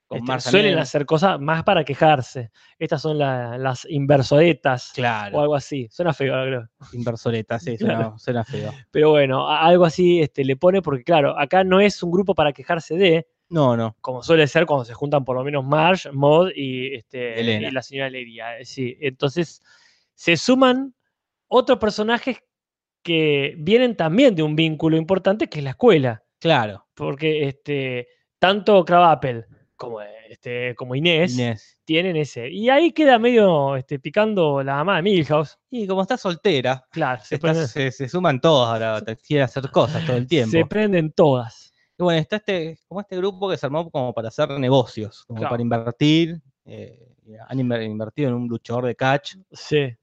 Con 0.07 0.19
este, 0.19 0.29
Marsh 0.29 0.43
suelen 0.43 0.63
también. 0.73 0.79
hacer 0.81 1.07
cosas 1.07 1.41
más 1.41 1.63
para 1.65 1.85
quejarse. 1.85 2.51
Estas 2.79 3.01
son 3.01 3.17
la- 3.19 3.57
las 3.57 3.87
inversoretas 3.89 4.93
Claro, 4.95 5.39
o 5.39 5.41
algo 5.41 5.55
así. 5.55 5.89
Suena 5.91 6.13
feo, 6.13 6.35
creo. 6.45 6.69
inversoreta, 6.93 7.59
sí, 7.59 7.77
Claro. 7.79 8.17
suena, 8.19 8.45
suena 8.45 8.45
feo. 8.45 8.73
Pero 8.91 9.11
bueno, 9.11 9.49
algo 9.49 9.85
así 9.87 10.21
este, 10.21 10.45
le 10.45 10.57
pone 10.57 10.83
porque, 10.83 11.03
claro, 11.05 11.39
acá 11.39 11.65
no 11.65 11.81
es 11.81 12.03
un 12.03 12.11
grupo 12.11 12.35
para 12.35 12.53
quejarse 12.53 12.97
de, 12.97 13.27
No, 13.53 13.77
no, 13.77 13.97
como 14.01 14.23
suele 14.23 14.47
ser 14.47 14.65
cuando 14.67 14.85
se 14.85 14.95
juntan 14.95 15.25
por 15.25 15.37
lo 15.37 15.45
menos 15.45 15.63
Marsh, 15.65 16.09
Maud 16.13 16.51
y, 16.57 16.95
este, 16.95 17.41
y 17.43 17.71
la 17.71 17.83
señora 17.83 18.09
Leria. 18.11 18.59
eh, 18.59 18.65
Sí, 18.65 18.97
entonces 19.01 19.63
se 20.15 20.37
suman 20.37 20.95
otros 21.49 21.79
personajes 21.79 22.39
que 23.03 23.55
vienen 23.59 23.97
también 23.97 24.35
de 24.35 24.43
un 24.43 24.57
vínculo 24.57 24.97
importante 24.97 25.49
que 25.49 25.59
es 25.59 25.65
la 25.65 25.71
escuela. 25.71 26.23
claro. 26.39 26.87
Porque 26.95 27.49
este, 27.49 28.09
tanto 28.39 28.85
Crabapple 28.85 29.45
como, 29.77 30.01
este, 30.29 30.75
como 30.77 30.95
Inés, 30.95 31.35
Inés. 31.35 31.79
tienen 31.85 32.17
ese. 32.17 32.49
Y 32.49 32.69
ahí 32.71 32.93
queda 32.93 33.19
medio 33.19 33.77
este, 33.77 33.99
picando 33.99 34.63
la 34.63 34.77
mamá 34.77 34.97
de 34.97 35.03
Milhouse. 35.03 35.59
Y 35.71 35.87
como 35.87 36.03
está 36.03 36.17
soltera, 36.17 36.85
Claro, 36.91 37.21
se, 37.25 37.35
está- 37.35 37.49
prenden, 37.49 37.67
se, 37.69 37.91
se 37.91 38.09
suman 38.09 38.41
todos 38.41 38.69
ahora, 38.69 39.03
quiere 39.27 39.43
hacer 39.43 39.69
cosas 39.71 40.07
todo 40.07 40.17
el 40.17 40.27
tiempo. 40.27 40.53
se 40.53 40.65
prenden 40.65 41.11
todas. 41.13 41.72
Y 41.99 42.03
bueno, 42.03 42.21
está 42.21 42.37
este, 42.37 42.79
como 42.89 43.01
este 43.01 43.17
grupo 43.17 43.49
que 43.51 43.57
se 43.57 43.67
armó 43.67 43.91
como 43.91 44.13
para 44.13 44.29
hacer 44.29 44.49
negocios, 44.59 45.25
como 45.27 45.39
Claro. 45.41 45.51
para 45.53 45.63
invertir. 45.63 46.41
eh, 46.65 47.09
han 47.49 47.59
inver- 47.59 47.85
invertido 47.85 48.29
en 48.29 48.35
un 48.37 48.47
luchador 48.49 48.87
de 48.87 48.95
catch. 48.95 49.35
Sí. 49.51 49.97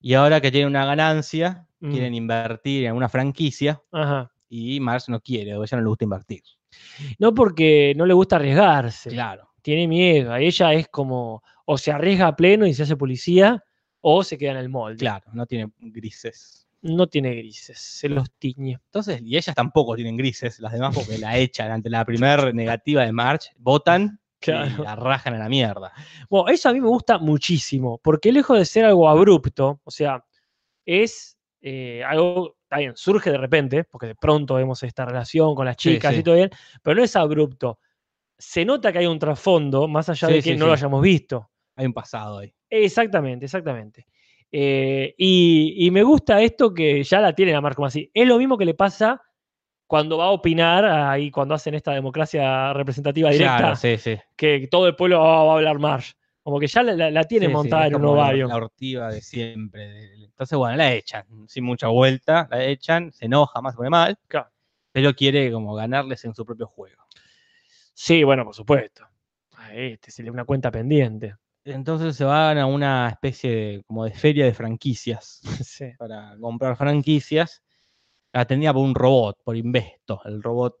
Y 0.00 0.14
ahora 0.14 0.40
que 0.40 0.50
tienen 0.52 0.68
una 0.68 0.84
ganancia, 0.86 1.66
Mm. 1.80 1.90
quieren 1.90 2.14
invertir 2.14 2.84
en 2.86 2.94
una 2.94 3.08
franquicia. 3.08 3.80
Ajá. 3.90 4.30
Y 4.48 4.78
Marge 4.80 5.10
no 5.10 5.20
quiere, 5.20 5.56
o 5.56 5.62
a 5.62 5.64
ella 5.64 5.76
no 5.78 5.82
le 5.82 5.88
gusta 5.88 6.04
invertir. 6.04 6.42
No 7.18 7.34
porque 7.34 7.92
no 7.96 8.06
le 8.06 8.14
gusta 8.14 8.36
arriesgarse. 8.36 9.10
Claro. 9.10 9.50
Tiene 9.62 9.88
miedo. 9.88 10.32
A 10.32 10.40
ella 10.40 10.72
es 10.74 10.86
como, 10.88 11.42
o 11.64 11.76
se 11.76 11.90
arriesga 11.90 12.28
a 12.28 12.36
pleno 12.36 12.66
y 12.66 12.72
se 12.74 12.84
hace 12.84 12.96
policía, 12.96 13.64
o 14.00 14.22
se 14.22 14.38
queda 14.38 14.52
en 14.52 14.58
el 14.58 14.68
molde. 14.68 14.98
Claro, 14.98 15.26
no 15.32 15.44
tiene 15.46 15.72
grises. 15.78 16.65
No 16.86 17.06
tiene 17.06 17.34
grises, 17.34 17.78
se 17.78 18.08
los 18.08 18.30
tiñe. 18.38 18.78
Entonces, 18.86 19.20
y 19.22 19.36
ellas 19.36 19.54
tampoco 19.54 19.94
tienen 19.96 20.16
grises, 20.16 20.60
las 20.60 20.72
demás 20.72 20.94
porque 20.94 21.18
la 21.18 21.36
echan 21.36 21.70
ante 21.70 21.90
la 21.90 22.04
primer 22.04 22.54
negativa 22.54 23.02
de 23.04 23.12
March, 23.12 23.50
votan 23.58 24.20
Claro. 24.38 24.84
la 24.84 24.94
rajan 24.94 25.34
a 25.34 25.38
la 25.38 25.48
mierda. 25.48 25.92
Bueno, 26.28 26.48
eso 26.48 26.68
a 26.68 26.72
mí 26.72 26.80
me 26.80 26.88
gusta 26.88 27.18
muchísimo, 27.18 27.98
porque 27.98 28.30
lejos 28.30 28.58
de 28.58 28.64
ser 28.64 28.84
algo 28.84 29.08
abrupto, 29.08 29.80
o 29.82 29.90
sea, 29.90 30.24
es 30.84 31.36
eh, 31.62 32.04
algo, 32.04 32.56
está 32.62 32.78
bien, 32.78 32.92
surge 32.96 33.30
de 33.30 33.38
repente, 33.38 33.84
porque 33.84 34.06
de 34.08 34.14
pronto 34.14 34.54
vemos 34.54 34.82
esta 34.82 35.04
relación 35.04 35.54
con 35.54 35.64
las 35.66 35.76
chicas 35.76 36.14
sí. 36.14 36.20
y 36.20 36.22
todo 36.22 36.36
bien, 36.36 36.50
pero 36.82 36.94
no 36.96 37.02
es 37.02 37.16
abrupto. 37.16 37.80
Se 38.38 38.64
nota 38.64 38.92
que 38.92 38.98
hay 38.98 39.06
un 39.06 39.18
trasfondo, 39.18 39.88
más 39.88 40.08
allá 40.10 40.28
Sí, 40.28 40.34
de 40.34 40.42
que 40.42 40.56
no 40.56 40.66
lo 40.66 40.74
hayamos 40.74 41.02
visto. 41.02 41.50
Hay 41.74 41.86
un 41.86 41.94
pasado 41.94 42.38
ahí. 42.38 42.54
Exactamente, 42.70 43.46
exactamente. 43.46 44.06
Eh, 44.52 45.14
y, 45.18 45.74
y 45.86 45.90
me 45.90 46.02
gusta 46.02 46.40
esto 46.40 46.72
que 46.72 47.02
ya 47.02 47.20
la 47.20 47.34
tienen 47.34 47.56
a 47.56 47.60
Marco 47.60 47.84
así. 47.84 48.10
Es 48.14 48.26
lo 48.26 48.38
mismo 48.38 48.56
que 48.56 48.64
le 48.64 48.74
pasa 48.74 49.20
cuando 49.86 50.18
va 50.18 50.26
a 50.26 50.30
opinar 50.30 50.84
ahí, 50.84 51.30
cuando 51.30 51.54
hacen 51.54 51.74
esta 51.74 51.92
democracia 51.92 52.72
representativa 52.72 53.30
directa, 53.30 53.56
Claro, 53.58 53.76
sí, 53.76 53.96
sí. 53.98 54.16
que 54.36 54.66
todo 54.70 54.88
el 54.88 54.96
pueblo 54.96 55.20
va, 55.20 55.44
va 55.44 55.52
a 55.52 55.56
hablar 55.56 55.78
Marsh. 55.78 56.12
Como 56.42 56.60
que 56.60 56.68
ya 56.68 56.82
la, 56.84 57.10
la- 57.10 57.22
Sí, 57.24 57.48
montada 57.48 57.88
en 57.88 57.96
un 57.96 58.04
ovario. 58.04 58.46
La 58.46 58.56
ortiva 58.56 59.10
de 59.10 59.20
siempre. 59.20 60.14
Entonces, 60.24 60.56
bueno, 60.56 60.76
la 60.76 60.92
echan, 60.92 61.24
sin 61.48 61.64
mucha 61.64 61.88
vuelta, 61.88 62.46
la 62.50 62.64
echan, 62.64 63.12
se 63.12 63.26
enoja, 63.26 63.60
más 63.60 63.74
se 63.74 63.78
pone 63.78 63.90
mal, 63.90 64.16
Claro. 64.28 64.48
pero 64.92 65.12
quiere 65.14 65.50
como 65.50 65.74
ganarles 65.74 66.24
en 66.24 66.34
su 66.34 66.44
propio 66.44 66.66
juego. 66.68 67.02
Sí, 67.94 68.22
bueno, 68.22 68.44
por 68.44 68.54
supuesto. 68.54 69.06
Ahí, 69.56 69.92
Este, 69.94 70.10
se 70.12 70.22
le 70.22 70.30
una 70.30 70.44
cuenta 70.44 70.70
pendiente. 70.70 71.34
Entonces 71.66 72.16
se 72.16 72.24
van 72.24 72.58
a 72.58 72.66
una 72.66 73.08
especie 73.08 73.50
de, 73.50 73.82
como 73.86 74.04
de 74.04 74.12
feria 74.12 74.44
de 74.44 74.54
franquicias 74.54 75.40
Sí. 75.64 75.86
para 75.98 76.36
comprar 76.40 76.76
franquicias, 76.76 77.62
atendida 78.32 78.72
por 78.72 78.82
un 78.82 78.94
robot, 78.94 79.38
por 79.42 79.56
Investo, 79.56 80.20
el 80.24 80.42
robot 80.42 80.76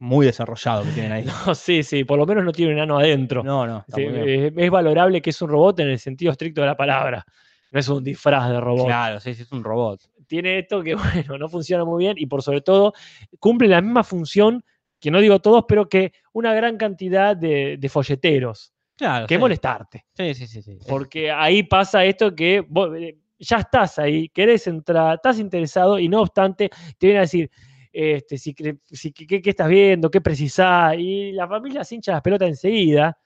muy 0.00 0.26
desarrollado 0.26 0.84
que 0.84 0.90
tienen 0.90 1.12
ahí. 1.12 1.24
No, 1.46 1.54
sí, 1.54 1.82
sí, 1.82 2.04
por 2.04 2.18
lo 2.18 2.26
menos 2.26 2.44
no 2.44 2.52
tiene 2.52 2.72
un 2.72 2.78
enano 2.78 2.98
adentro. 2.98 3.42
No, 3.42 3.66
no, 3.66 3.84
Sí, 3.88 4.04
es 4.04 4.70
valorable 4.70 5.22
que 5.22 5.30
es 5.30 5.42
un 5.42 5.48
robot 5.48 5.80
en 5.80 5.88
el 5.88 5.98
sentido 5.98 6.30
estricto 6.32 6.60
de 6.60 6.66
la 6.68 6.76
palabra. 6.76 7.24
No 7.70 7.80
es 7.80 7.88
un 7.88 8.04
disfraz 8.04 8.50
de 8.50 8.60
robot. 8.60 8.86
Claro, 8.86 9.20
sí, 9.20 9.34
sí, 9.34 9.42
es 9.42 9.52
un 9.52 9.64
robot. 9.64 10.00
Tiene 10.26 10.58
esto 10.58 10.82
que, 10.82 10.94
bueno, 11.26 11.38
no 11.38 11.48
funciona 11.48 11.84
muy 11.84 12.04
bien 12.04 12.16
y 12.18 12.26
por 12.26 12.42
sobre 12.42 12.60
todo 12.60 12.92
cumple 13.38 13.68
la 13.68 13.80
misma 13.80 14.04
función, 14.04 14.62
que 15.00 15.10
no 15.10 15.20
digo 15.20 15.40
todos, 15.40 15.64
pero 15.66 15.88
que 15.88 16.12
una 16.32 16.52
gran 16.54 16.76
cantidad 16.76 17.36
de, 17.36 17.76
de 17.78 17.88
folleteros, 17.88 18.72
Claro, 18.98 19.26
que 19.28 19.36
sí. 19.36 19.38
molestarte. 19.40 20.04
Sí, 20.14 20.34
sí, 20.34 20.46
sí. 20.46 20.76
Porque 20.88 21.30
ahí 21.30 21.62
pasa 21.62 22.04
esto 22.04 22.34
que 22.34 22.60
vos, 22.68 22.90
eh, 22.98 23.16
ya 23.38 23.58
estás 23.58 23.98
ahí, 24.00 24.28
querés 24.28 24.66
entrar, 24.66 25.14
estás 25.14 25.38
interesado 25.38 25.98
y 26.00 26.08
no 26.08 26.20
obstante 26.22 26.68
te 26.98 27.06
vienen 27.06 27.18
a 27.18 27.22
decir, 27.22 27.48
este, 27.92 28.36
si, 28.36 28.54
si- 28.90 29.12
qué, 29.12 29.40
qué 29.40 29.50
estás 29.50 29.68
viendo, 29.68 30.10
qué 30.10 30.20
precisás, 30.20 30.96
y 30.98 31.30
la 31.32 31.46
familia 31.46 31.84
se 31.84 31.94
hincha 31.94 32.12
las 32.12 32.22
pelotas 32.22 32.48
enseguida. 32.48 33.16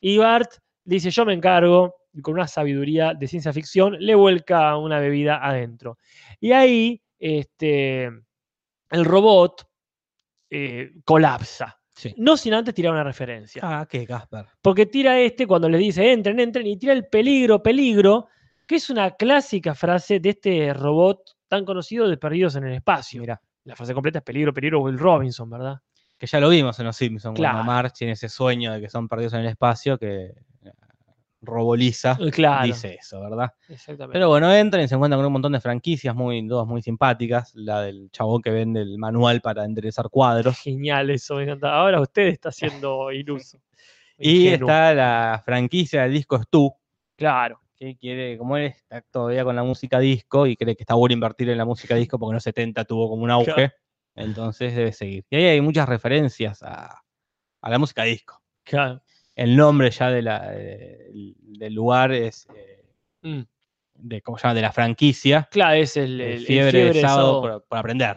Y 0.00 0.18
Bart 0.18 0.52
dice, 0.84 1.10
yo 1.10 1.24
me 1.24 1.32
encargo, 1.32 1.94
y 2.12 2.20
con 2.20 2.34
una 2.34 2.46
sabiduría 2.46 3.14
de 3.14 3.26
ciencia 3.26 3.52
ficción, 3.52 3.96
le 3.98 4.14
vuelca 4.14 4.76
una 4.76 5.00
bebida 5.00 5.38
adentro. 5.44 5.98
Y 6.38 6.52
ahí 6.52 7.02
este, 7.18 8.04
el 8.90 9.04
robot 9.04 9.66
eh, 10.50 10.92
colapsa. 11.04 11.80
Sí. 11.94 12.12
No 12.18 12.36
sin 12.36 12.54
antes 12.54 12.74
tirar 12.74 12.92
una 12.92 13.04
referencia. 13.04 13.62
Ah, 13.64 13.86
¿qué, 13.88 14.04
Casper? 14.06 14.46
Porque 14.60 14.86
tira 14.86 15.18
este 15.20 15.46
cuando 15.46 15.68
les 15.68 15.80
dice 15.80 16.12
entren, 16.12 16.40
entren, 16.40 16.66
y 16.66 16.76
tira 16.76 16.92
el 16.92 17.06
peligro, 17.06 17.62
peligro, 17.62 18.28
que 18.66 18.76
es 18.76 18.90
una 18.90 19.12
clásica 19.12 19.74
frase 19.74 20.18
de 20.20 20.30
este 20.30 20.74
robot 20.74 21.20
tan 21.46 21.64
conocido 21.64 22.08
de 22.08 22.16
Perdidos 22.16 22.56
en 22.56 22.64
el 22.64 22.74
Espacio. 22.74 23.20
Mira, 23.20 23.40
La 23.64 23.76
frase 23.76 23.94
completa 23.94 24.18
es 24.18 24.24
peligro, 24.24 24.52
peligro, 24.52 24.80
Will 24.80 24.98
Robinson, 24.98 25.48
¿verdad? 25.48 25.78
que 26.18 26.26
ya 26.26 26.38
lo 26.40 26.48
vimos 26.48 26.78
en 26.78 26.86
los 26.86 26.96
Simpsons, 26.96 27.36
Claro. 27.36 27.56
cuando 27.56 27.72
Marge 27.72 27.92
tiene 27.98 28.12
ese 28.14 28.28
sueño 28.28 28.72
de 28.72 28.80
que 28.80 28.88
son 28.88 29.08
perdidos 29.08 29.34
en 29.34 29.40
el 29.40 29.46
espacio, 29.46 29.98
que 29.98 30.32
Roboliza 31.46 32.16
Eh, 32.20 32.30
Claro. 32.30 32.66
dice 32.66 32.98
eso, 33.00 33.20
¿verdad? 33.20 33.52
Exactamente. 33.68 34.12
Pero 34.12 34.28
bueno, 34.28 34.52
entran 34.52 34.82
y 34.84 34.88
se 34.88 34.94
encuentran 34.94 35.18
con 35.18 35.26
un 35.26 35.32
montón 35.32 35.52
de 35.52 35.60
franquicias, 35.60 36.14
muy, 36.14 36.46
todas 36.48 36.66
muy 36.66 36.82
simpáticas. 36.82 37.54
La 37.54 37.82
del 37.82 38.10
chabón 38.10 38.42
que 38.42 38.50
vende 38.50 38.80
el 38.82 38.98
manual 38.98 39.40
para 39.40 39.64
enderezar 39.64 40.08
cuadros. 40.10 40.58
Genial 40.58 41.10
eso, 41.10 41.36
me 41.36 41.44
encanta. 41.44 41.74
Ahora 41.74 42.00
usted 42.00 42.28
está 42.28 42.50
siendo 42.52 43.10
iluso. 43.12 43.58
Y 44.18 44.46
Ingenuo. 44.46 44.68
está 44.68 44.94
la 44.94 45.42
franquicia 45.44 46.02
del 46.02 46.12
disco 46.12 46.40
Stu, 46.42 46.72
Claro. 47.16 47.60
que 47.76 47.96
quiere, 47.96 48.38
como 48.38 48.56
él 48.56 48.66
está 48.66 49.00
todavía 49.02 49.42
con 49.44 49.56
la 49.56 49.64
música 49.64 49.98
disco 49.98 50.46
y 50.46 50.56
cree 50.56 50.76
que 50.76 50.84
está 50.84 50.94
bueno 50.94 51.12
invertir 51.14 51.48
en 51.50 51.58
la 51.58 51.64
música 51.64 51.96
disco 51.96 52.18
porque 52.18 52.30
en 52.30 52.34
los 52.36 52.42
70 52.44 52.84
tuvo 52.84 53.08
como 53.08 53.24
un 53.24 53.30
auge, 53.32 53.52
Claro. 53.52 53.72
entonces 54.14 54.74
debe 54.76 54.92
seguir. 54.92 55.24
Y 55.30 55.36
ahí 55.36 55.44
hay 55.46 55.60
muchas 55.60 55.88
referencias 55.88 56.62
a, 56.62 57.02
a 57.60 57.70
la 57.70 57.78
música 57.78 58.04
disco. 58.04 58.40
claro. 58.62 59.02
El 59.36 59.56
nombre 59.56 59.90
ya 59.90 60.10
de 60.10 60.22
la, 60.22 60.50
de- 60.50 61.34
del 61.38 61.74
lugar 61.74 62.12
es, 62.12 62.46
eh, 62.54 62.84
Mm. 63.22 63.40
de, 63.94 64.20
¿cómo 64.22 64.38
se 64.38 64.42
llama? 64.44 64.54
De 64.54 64.62
la 64.62 64.72
franquicia. 64.72 65.48
Claro, 65.50 65.74
es 65.74 65.96
el, 65.96 66.20
el 66.20 66.20
el- 66.20 66.32
el 66.38 66.46
fiebre, 66.46 66.84
de 66.92 67.00
sábado, 67.00 67.16
sábado. 67.18 67.40
por, 67.40 67.64
por 67.68 67.78
aprender. 67.78 68.16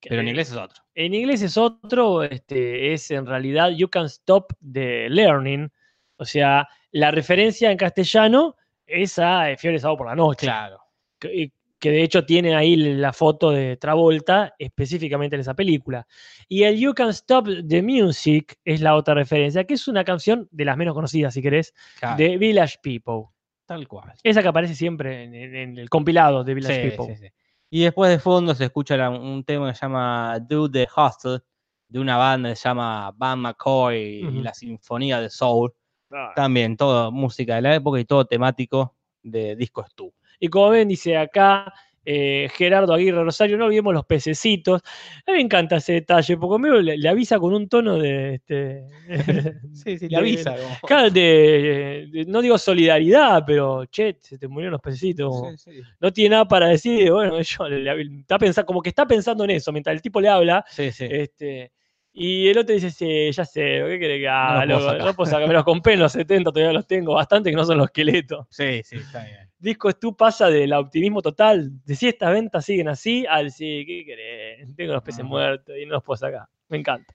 Pero 0.00 0.20
en 0.20 0.26
Eh, 0.26 0.30
inglés 0.30 0.50
es 0.50 0.56
otro. 0.56 0.82
En 0.94 1.14
inglés 1.14 1.42
es 1.42 1.56
otro, 1.56 2.22
este, 2.22 2.92
es 2.92 3.10
en 3.10 3.26
realidad 3.26 3.70
You 3.70 3.88
Can 3.88 4.06
Stop 4.06 4.52
the 4.72 5.08
Learning. 5.10 5.70
O 6.16 6.24
sea, 6.24 6.68
la 6.92 7.10
referencia 7.10 7.70
en 7.70 7.76
castellano 7.76 8.56
es 8.86 9.18
a 9.18 9.50
eh, 9.50 9.56
Fiebre 9.56 9.76
de 9.78 9.80
Sábado 9.80 9.98
por 9.98 10.06
la 10.08 10.14
Noche. 10.16 10.46
Claro. 10.46 10.80
que, 11.18 11.50
que 11.78 11.90
de 11.90 12.02
hecho 12.02 12.24
tiene 12.24 12.54
ahí 12.56 12.76
la 12.76 13.12
foto 13.12 13.50
de 13.50 13.76
Travolta 13.76 14.54
específicamente 14.58 15.36
en 15.36 15.40
esa 15.40 15.54
película. 15.54 16.06
Y 16.48 16.62
el 16.62 16.78
You 16.78 16.94
Can 16.94 17.10
Stop 17.10 17.48
the 17.68 17.82
Music 17.82 18.56
es 18.64 18.80
la 18.80 18.94
otra 18.96 19.14
referencia, 19.14 19.64
que 19.64 19.74
es 19.74 19.86
una 19.88 20.04
canción 20.04 20.48
de 20.50 20.64
las 20.64 20.76
menos 20.76 20.94
conocidas, 20.94 21.34
si 21.34 21.42
querés, 21.42 21.74
claro, 21.98 22.16
de 22.16 22.36
Village 22.38 22.78
People. 22.82 23.24
tal 23.66 23.86
cual. 23.88 24.12
Esa 24.22 24.42
que 24.42 24.48
aparece 24.48 24.74
siempre 24.76 25.24
en, 25.24 25.34
en- 25.34 25.54
en 25.56 25.78
el 25.78 25.90
compilado 25.90 26.44
de 26.44 26.54
Village 26.54 26.82
Sí, 26.82 26.96
People. 26.96 27.14
sí, 27.16 27.26
sí. 27.26 27.32
Y 27.68 27.82
después 27.82 28.10
de 28.10 28.20
fondo 28.20 28.54
se 28.54 28.64
escucha 28.64 28.96
la- 28.96 29.10
un 29.10 29.42
tema 29.44 29.68
que 29.68 29.74
se 29.74 29.82
llama 29.82 30.38
Do 30.40 30.70
the 30.70 30.86
Hustle, 30.96 31.40
de 31.88 31.98
una 32.00 32.16
banda 32.16 32.50
que 32.50 32.56
se 32.56 32.68
llama 32.68 33.12
Van 33.16 33.40
McCoy 33.40 34.20
y 34.20 34.24
Ujú. 34.24 34.40
la 34.42 34.54
Sinfonía 34.54 35.20
de 35.20 35.30
Soul. 35.30 35.72
Ah. 36.12 36.32
También 36.36 36.76
todo 36.76 37.10
música 37.10 37.56
de 37.56 37.62
la 37.62 37.74
época 37.74 37.98
y 37.98 38.04
todo 38.04 38.24
temático 38.24 38.94
de 39.22 39.56
Disco 39.56 39.84
Stu. 39.84 40.12
Y 40.40 40.48
como 40.48 40.70
ven, 40.70 40.88
dice 40.88 41.16
acá 41.16 41.72
eh, 42.08 42.48
Gerardo 42.54 42.94
Aguirre 42.94 43.24
Rosario, 43.24 43.56
no 43.58 43.64
olvidemos 43.64 43.92
los 43.92 44.06
pececitos. 44.06 44.80
A 45.26 45.32
mí 45.32 45.38
me 45.38 45.40
encanta 45.40 45.76
ese 45.78 45.94
detalle, 45.94 46.36
porque 46.36 46.62
medio 46.62 46.80
le, 46.80 46.96
le 46.96 47.08
avisa 47.08 47.38
con 47.40 47.52
un 47.52 47.68
tono 47.68 47.98
de... 47.98 48.34
Este, 48.34 48.84
Sí, 49.72 49.98
sí, 49.98 50.08
le 50.08 50.16
avisa. 50.16 50.54
como- 50.56 50.76
Claro, 50.86 51.10
de- 51.10 52.06
de- 52.12 52.24
no 52.26 52.40
digo 52.42 52.58
solidaridad, 52.58 53.42
pero 53.46 53.86
che, 53.86 54.18
se 54.20 54.38
te 54.38 54.46
murieron 54.46 54.72
los 54.72 54.80
pececitos. 54.80 55.34
Sí, 55.58 55.72
sí. 55.72 55.80
No 56.00 56.12
tiene 56.12 56.30
nada 56.30 56.46
para 56.46 56.68
decir. 56.68 57.10
Bueno, 57.10 57.40
yo 57.42 57.68
le- 57.68 57.80
le- 57.80 58.20
está 58.20 58.38
pensando, 58.38 58.66
como 58.66 58.82
que 58.82 58.90
está 58.90 59.04
pensando 59.06 59.42
en 59.44 59.50
eso 59.50 59.72
mientras 59.72 59.94
el 59.94 60.00
tipo 60.02 60.20
le 60.20 60.28
habla. 60.28 60.64
Sí, 60.68 60.92
sí. 60.92 61.06
Este, 61.10 61.72
y 62.12 62.48
el 62.48 62.56
otro 62.58 62.72
dice, 62.74 62.90
sí, 62.92 63.30
ya 63.32 63.44
sé, 63.44 63.60
¿qué 63.84 63.98
querés 63.98 64.20
que 64.20 64.28
haga? 64.28 64.64
los 64.64 64.78
puedo 64.78 64.78
loco? 64.78 64.90
sacar". 64.92 65.06
No 65.06 65.14
puedo 65.16 65.30
sacar, 65.30 65.48
me 65.48 65.54
los 65.54 65.64
compré 65.64 65.92
en 65.94 66.00
los 66.00 66.12
70, 66.12 66.50
todavía 66.52 66.72
los 66.72 66.86
tengo 66.86 67.14
bastante, 67.14 67.50
que 67.50 67.56
no 67.56 67.64
son 67.64 67.78
los 67.78 67.86
esqueletos. 67.88 68.46
Sí, 68.48 68.80
sí, 68.84 68.96
está 68.96 69.24
bien. 69.24 69.50
Disco 69.66 69.90
Stu 69.90 70.16
pasa 70.16 70.48
del 70.48 70.72
optimismo 70.72 71.20
total, 71.22 71.72
de 71.84 71.94
si 71.96 72.06
estas 72.08 72.30
ventas 72.32 72.64
siguen 72.64 72.88
así, 72.88 73.26
al 73.28 73.50
sí, 73.50 73.84
¿qué 73.86 74.04
querés? 74.06 74.76
Tengo 74.76 74.92
los 74.92 75.02
peces 75.02 75.24
muertos 75.24 75.74
y 75.76 75.84
no 75.86 75.94
los 75.94 76.02
puedo 76.04 76.16
sacar. 76.16 76.46
Me 76.68 76.78
encanta. 76.78 77.12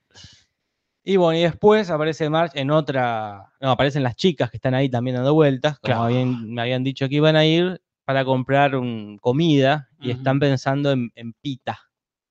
Y 1.03 1.15
bueno, 1.15 1.39
y 1.39 1.43
después 1.43 1.89
aparece 1.89 2.29
March 2.29 2.51
en 2.55 2.69
otra. 2.69 3.51
No, 3.59 3.71
aparecen 3.71 4.03
las 4.03 4.15
chicas 4.15 4.51
que 4.51 4.57
están 4.57 4.73
ahí 4.75 4.89
también 4.89 5.15
dando 5.15 5.33
vueltas. 5.33 5.79
Como 5.79 5.93
Claro. 5.93 6.03
habían- 6.03 6.51
me 6.53 6.61
habían 6.61 6.83
dicho 6.83 7.07
que 7.09 7.15
iban 7.15 7.35
a 7.35 7.45
ir 7.45 7.81
para 8.05 8.23
comprar 8.25 8.75
un- 8.75 9.17
comida 9.19 9.87
y 10.01 10.11
están 10.11 10.39
pensando 10.39 10.91
en, 10.91 11.11
en 11.15 11.33
pita. 11.33 11.79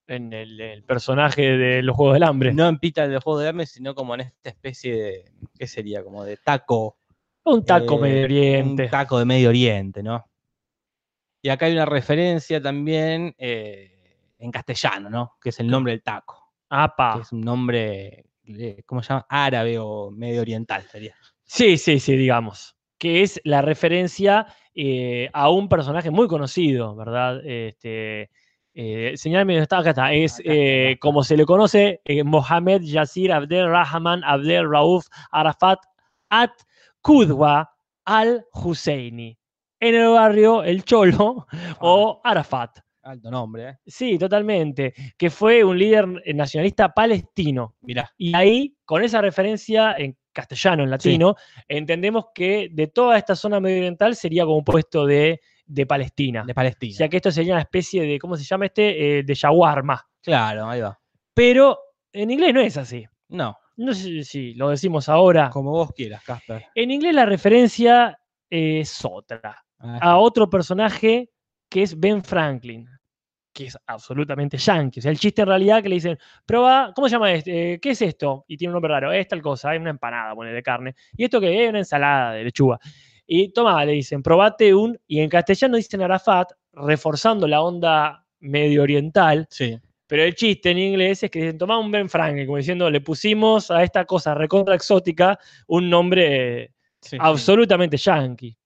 en 0.06 0.32
el, 0.32 0.60
el 0.60 0.82
personaje 0.82 1.56
de 1.56 1.82
los 1.84 1.94
Juegos 1.96 2.14
del 2.14 2.24
Hambre. 2.24 2.52
No 2.52 2.66
en 2.68 2.78
Pita 2.80 3.06
del 3.06 3.20
juego 3.20 3.38
de 3.38 3.48
Hermes, 3.48 3.70
sino 3.70 3.94
como 3.94 4.12
en 4.16 4.22
esta 4.22 4.50
especie 4.50 4.92
de, 4.96 5.32
¿qué 5.56 5.68
sería? 5.68 6.02
Como 6.02 6.24
de 6.24 6.36
taco. 6.36 6.96
Un 7.44 7.64
taco 7.64 7.96
eh, 7.98 8.00
Medio 8.00 8.24
Oriente. 8.24 8.84
Un 8.84 8.90
taco 8.90 9.18
de 9.18 9.24
Medio 9.24 9.48
Oriente, 9.48 10.02
¿no? 10.02 10.24
Y 11.42 11.48
acá 11.48 11.66
hay 11.66 11.72
una 11.72 11.86
referencia 11.86 12.60
también 12.60 13.34
eh, 13.38 14.34
en 14.38 14.50
castellano, 14.50 15.08
¿no? 15.08 15.36
Que 15.40 15.50
es 15.50 15.60
el 15.60 15.68
nombre 15.68 15.92
del 15.92 16.02
taco. 16.02 16.52
Que 16.68 16.76
Apa. 16.76 17.18
es 17.22 17.32
un 17.32 17.40
nombre, 17.40 18.26
eh, 18.44 18.82
¿cómo 18.86 19.02
se 19.02 19.08
llama? 19.08 19.26
Árabe 19.28 19.78
o 19.78 20.10
medio 20.10 20.42
oriental 20.42 20.82
sería. 20.82 21.14
Sí, 21.44 21.78
sí, 21.78 21.98
sí, 21.98 22.16
digamos. 22.16 22.76
Que 22.98 23.22
es 23.22 23.40
la 23.44 23.62
referencia 23.62 24.46
eh, 24.74 25.30
a 25.32 25.50
un 25.50 25.68
personaje 25.68 26.10
muy 26.10 26.28
conocido, 26.28 26.94
¿verdad? 26.94 27.44
Este, 27.44 28.30
eh, 28.74 29.14
señálame 29.16 29.58
está, 29.58 29.78
acá 29.78 29.90
está. 29.90 30.12
Es 30.12 30.34
Acá 30.38 30.42
eh, 30.52 30.90
acá 30.92 31.00
como 31.00 31.24
se 31.24 31.36
le 31.36 31.44
conoce, 31.44 32.00
eh, 32.04 32.22
Mohamed 32.22 32.82
Yasir 32.82 33.32
Abdel 33.32 33.68
Rahman 33.68 34.22
Abdel 34.24 34.70
Rauf 34.70 35.06
Arafat 35.32 35.80
At 36.28 36.52
Qudwa 37.00 37.70
al 38.04 38.44
Husseini. 38.52 39.36
En 39.78 39.94
el 39.94 40.08
barrio 40.10 40.62
El 40.62 40.84
Cholo 40.84 41.46
o 41.80 42.20
Arafat. 42.22 42.78
Alto 43.02 43.30
nombre, 43.30 43.68
¿eh? 43.68 43.78
Sí, 43.86 44.18
totalmente. 44.18 44.92
Que 45.16 45.30
fue 45.30 45.64
un 45.64 45.78
líder 45.78 46.06
eh, 46.24 46.34
nacionalista 46.34 46.90
palestino. 46.90 47.76
Mirá. 47.80 48.10
Y 48.18 48.34
ahí, 48.36 48.76
con 48.84 49.02
esa 49.02 49.22
referencia 49.22 49.94
en 49.96 50.18
castellano, 50.32 50.84
en 50.84 50.90
latino, 50.90 51.34
entendemos 51.66 52.26
que 52.34 52.68
de 52.70 52.88
toda 52.88 53.16
esta 53.16 53.34
zona 53.34 53.58
medio 53.58 53.78
oriental 53.78 54.14
sería 54.16 54.44
compuesto 54.44 55.06
de, 55.06 55.40
de 55.64 55.86
Palestina. 55.86 56.44
De 56.44 56.52
o 56.52 56.54
Palestina. 56.54 56.94
sea 56.94 57.08
que 57.08 57.16
esto 57.16 57.32
sería 57.32 57.54
una 57.54 57.62
especie 57.62 58.02
de, 58.02 58.18
¿cómo 58.18 58.36
se 58.36 58.44
llama 58.44 58.66
este? 58.66 59.18
Eh, 59.18 59.22
de 59.22 59.34
shawarma. 59.34 60.06
Claro, 60.22 60.68
ahí 60.68 60.82
va. 60.82 61.00
Pero 61.32 61.78
en 62.12 62.30
inglés 62.30 62.52
no 62.52 62.60
es 62.60 62.76
así. 62.76 63.06
No, 63.28 63.56
No 63.80 63.94
sé 63.94 64.24
si 64.24 64.54
lo 64.54 64.68
decimos 64.68 65.08
ahora. 65.08 65.48
como 65.50 65.70
vos 65.70 65.92
quieras, 65.92 66.22
Casper. 66.22 66.66
En 66.74 66.90
inglés 66.90 67.14
la 67.14 67.24
referencia 67.24 68.18
es 68.50 69.04
otra. 69.04 69.56
Ah, 69.78 69.98
A 70.02 70.18
otro 70.18 70.50
personaje 70.50 71.30
que 71.68 71.82
es 71.82 71.98
Ben 71.98 72.22
Franklin, 72.22 72.86
que 73.54 73.66
es 73.66 73.78
absolutamente 73.86 74.58
yankee. 74.58 75.00
O 75.00 75.02
sea, 75.02 75.10
el 75.10 75.18
chiste 75.18 75.42
en 75.42 75.48
realidad 75.48 75.82
que 75.82 75.88
le 75.88 75.94
dicen, 75.94 76.18
prueba, 76.44 76.92
¿cómo 76.94 77.08
se 77.08 77.12
llama 77.12 77.32
este? 77.32 77.72
Eh, 77.74 77.80
¿Qué 77.80 77.90
es 77.90 78.02
esto? 78.02 78.44
Y 78.48 78.56
tiene 78.58 78.70
un 78.70 78.74
nombre 78.74 78.92
raro, 78.92 79.12
es 79.12 79.26
tal 79.26 79.40
cosa, 79.40 79.74
es 79.74 79.80
una 79.80 79.90
empanada, 79.90 80.34
pone 80.34 80.52
de 80.52 80.62
carne. 80.62 80.94
¿Y 81.16 81.24
esto 81.24 81.40
qué 81.40 81.64
es? 81.64 81.70
Una 81.70 81.78
ensalada 81.78 82.32
de 82.32 82.44
lechuga. 82.44 82.78
Y 83.26 83.52
toma, 83.52 83.82
le 83.84 83.92
dicen, 83.92 84.22
probate 84.22 84.74
un, 84.74 84.98
y 85.06 85.20
en 85.20 85.30
castellano 85.30 85.76
dicen 85.78 86.02
Arafat, 86.02 86.52
reforzando 86.72 87.46
la 87.46 87.62
onda 87.62 88.26
medio 88.40 88.82
oriental, 88.82 89.46
Sí. 89.50 89.78
Pero 90.10 90.24
el 90.24 90.34
chiste 90.34 90.70
en 90.72 90.78
inglés 90.78 91.22
es 91.22 91.30
que 91.30 91.38
dicen, 91.38 91.56
toma 91.56 91.78
un 91.78 91.90
Ben 91.90 92.08
Franklin, 92.10 92.44
como 92.44 92.56
diciendo, 92.58 92.90
le 92.90 93.00
pusimos 93.00 93.70
a 93.70 93.82
esta 93.84 94.04
cosa 94.04 94.34
recontra 94.34 94.74
exótica 94.74 95.38
un 95.68 95.88
nombre 95.88 96.62
eh, 96.64 96.72
sí, 97.00 97.10
sí. 97.10 97.16
absolutamente 97.20 97.96
yankee. 97.96 98.56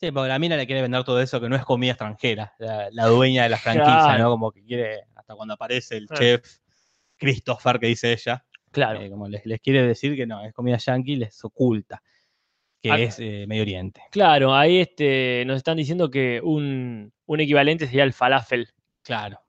Sí, 0.00 0.10
porque 0.12 0.28
la 0.28 0.38
mina 0.38 0.56
le 0.56 0.66
quiere 0.66 0.82
vender 0.82 1.02
todo 1.02 1.20
eso 1.20 1.40
que 1.40 1.48
no 1.48 1.56
es 1.56 1.64
comida 1.64 1.90
extranjera, 1.92 2.52
la, 2.58 2.88
la 2.92 3.06
dueña 3.06 3.42
de 3.42 3.48
la 3.48 3.56
franquicia, 3.58 3.92
Claro. 4.04 4.22
¿no? 4.24 4.30
Como 4.30 4.52
que 4.52 4.62
quiere, 4.64 5.02
hasta 5.16 5.34
cuando 5.34 5.54
aparece 5.54 5.96
el 5.96 6.06
Ah. 6.10 6.14
chef 6.16 6.58
Christopher, 7.16 7.78
que 7.78 7.86
dice 7.88 8.12
ella, 8.12 8.44
Claro. 8.70 9.00
eh, 9.00 9.10
como 9.10 9.28
les, 9.28 9.44
les 9.46 9.60
quiere 9.60 9.86
decir 9.86 10.14
que 10.16 10.26
no, 10.26 10.44
es 10.44 10.52
comida 10.52 10.76
yankee, 10.78 11.16
les 11.16 11.44
oculta, 11.44 12.02
que 12.82 12.90
Acá- 12.92 13.02
es 13.02 13.18
eh, 13.18 13.46
Medio 13.48 13.62
Oriente. 13.62 14.02
Claro, 14.10 14.54
ahí 14.54 14.78
este, 14.78 15.44
nos 15.46 15.56
están 15.56 15.76
diciendo 15.76 16.10
que 16.10 16.40
un, 16.42 17.12
un 17.26 17.40
equivalente 17.40 17.86
sería 17.86 18.04
el 18.04 18.12
falafel. 18.12 18.68
Claro. 19.02 19.40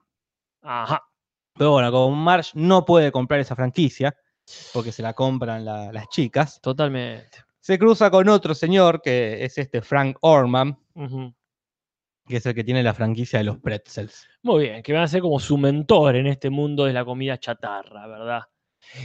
Ajá. 0.61 1.03
Pero 1.57 1.71
bueno, 1.71 1.91
como 1.91 2.15
Marge 2.15 2.51
no 2.55 2.83
puede 2.85 3.11
comprar 3.11 3.39
esa 3.39 3.55
franquicia, 3.55 4.15
porque 4.73 4.91
se 4.91 5.01
la 5.01 5.13
compran 5.13 5.63
la- 5.65 5.91
las 5.91 6.09
chicas, 6.09 6.59
Totalmente. 6.61 7.39
se 7.59 7.79
cruza 7.79 8.11
con 8.11 8.27
otro 8.29 8.53
señor, 8.53 9.01
que 9.01 9.43
es 9.43 9.57
este 9.57 9.81
Frank 9.81 10.17
Orman, 10.21 10.77
que 12.27 12.37
es 12.37 12.45
el 12.45 12.53
que 12.55 12.63
tiene 12.63 12.83
la 12.83 12.93
franquicia 12.93 13.39
de 13.39 13.45
los 13.45 13.57
pretzels. 13.57 14.27
Muy 14.43 14.65
bien, 14.65 14.83
que 14.83 14.93
van 14.93 15.03
a 15.03 15.07
ser 15.07 15.21
como 15.21 15.39
su 15.39 15.57
mentor 15.57 16.15
en 16.17 16.27
este 16.27 16.49
mundo 16.49 16.85
de 16.85 16.93
la 16.93 17.05
comida 17.05 17.37
chatarra, 17.39 18.05
¿verdad? 18.07 18.41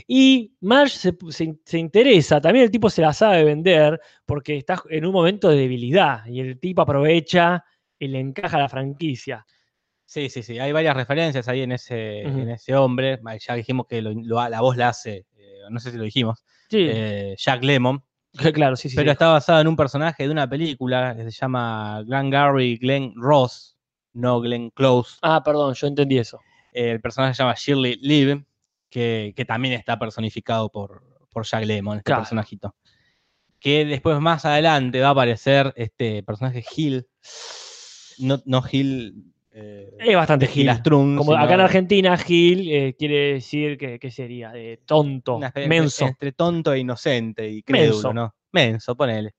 Y 0.07 0.54
Marge 0.60 0.99
se, 0.99 1.17
se- 1.30 1.58
se 1.65 1.78
interesa, 1.78 2.41
también 2.41 2.65
el 2.65 2.71
tipo 2.71 2.91
se 2.91 3.00
la 3.00 3.13
sabe 3.15 3.45
vender 3.45 3.99
porque 4.26 4.56
está 4.58 4.82
en 4.91 5.06
un 5.06 5.13
momento 5.13 5.49
de 5.49 5.56
debilidad 5.56 6.26
y 6.26 6.41
el 6.41 6.58
tipo 6.58 6.82
aprovecha 6.82 7.65
y 7.99 8.08
le 8.08 8.21
encaja 8.21 8.58
la 8.58 8.69
franquicia. 8.69 9.47
Sí, 10.10 10.28
sí, 10.28 10.42
sí. 10.42 10.58
Hay 10.58 10.73
varias 10.73 10.96
referencias 10.96 11.46
ahí 11.46 11.62
en 11.62 11.70
ese, 11.70 12.23
en 12.23 12.50
ese 12.50 12.75
hombre. 12.75 13.20
Ya 13.46 13.54
dijimos 13.54 13.86
que 13.88 14.02
lo- 14.02 14.10
lo- 14.12 14.49
la 14.49 14.60
voz 14.60 14.76
la 14.76 14.88
hace, 14.88 15.25
eh, 15.36 15.60
no 15.70 15.78
sé 15.78 15.92
si 15.92 15.96
lo 15.99 16.02
dijimos, 16.02 16.42
Sí, 16.68 16.78
eh, 16.80 17.36
Jack 17.38 17.62
Lemmon. 17.62 18.02
claro, 18.64 18.75
sí, 18.75 18.88
sí. 18.88 18.96
pero 18.96 19.10
sí. 19.10 19.12
está 19.12 19.28
basado 19.28 19.60
en 19.60 19.68
un 19.68 19.76
personaje 19.76 20.25
de 20.25 20.30
una 20.30 20.50
película 20.50 21.14
que 21.16 21.23
se 21.23 21.30
llama 21.30 22.02
Glenn 22.04 22.28
Gary 22.28 22.76
Glenn 22.78 23.12
Ross, 23.14 23.78
no 24.12 24.40
Glenn 24.40 24.70
Close. 24.70 25.16
Ah, 25.23 25.44
perdón, 25.44 25.75
yo 25.75 25.86
entendí 25.86 26.18
eso. 26.18 26.40
Eh, 26.73 26.90
el 26.90 27.00
personaje 27.00 27.34
se 27.34 27.44
llama 27.44 27.54
Shirley 27.56 27.96
Liv, 28.02 28.44
que, 28.88 29.32
que 29.36 29.44
también 29.44 29.75
está 29.75 29.96
personificado 29.96 30.70
por, 30.70 31.04
por 31.30 31.46
Jack 31.46 31.64
Lemmon, 31.66 31.99
este 31.99 32.08
Claro. 32.08 32.23
personajito. 32.23 32.75
Que 33.60 33.84
después, 33.84 34.18
más 34.18 34.44
adelante, 34.44 35.00
va 35.00 35.08
a 35.08 35.10
aparecer 35.12 35.73
este 35.76 36.25
personaje 36.25 36.64
Hill. 36.76 37.06
No, 38.18 38.42
no 38.44 38.62
Hill. 38.68 39.29
Eh, 39.52 39.97
Es 39.99 40.17
bastante 40.17 40.47
Gil. 40.47 40.71
Como 40.82 41.34
acá 41.34 41.54
en 41.54 41.60
Argentina, 41.60 42.17
Gil 42.17 42.71
eh, 42.71 42.95
quiere 42.99 43.34
decir 43.34 43.76
que, 43.78 43.99
que 43.99 44.10
sería 44.10 44.50
de 44.52 44.80
tonto, 44.86 45.36
una 45.36 45.52
menso. 45.67 46.06
Entre, 46.06 46.32
tonto 46.32 46.73
e 46.73 46.78
inocente 46.80 47.49
y 47.49 47.63
crédulo, 47.63 47.93
Menso. 47.95 48.13
¿no? 48.15 48.34
Menso, 48.52 48.97
ponele. 48.97 49.34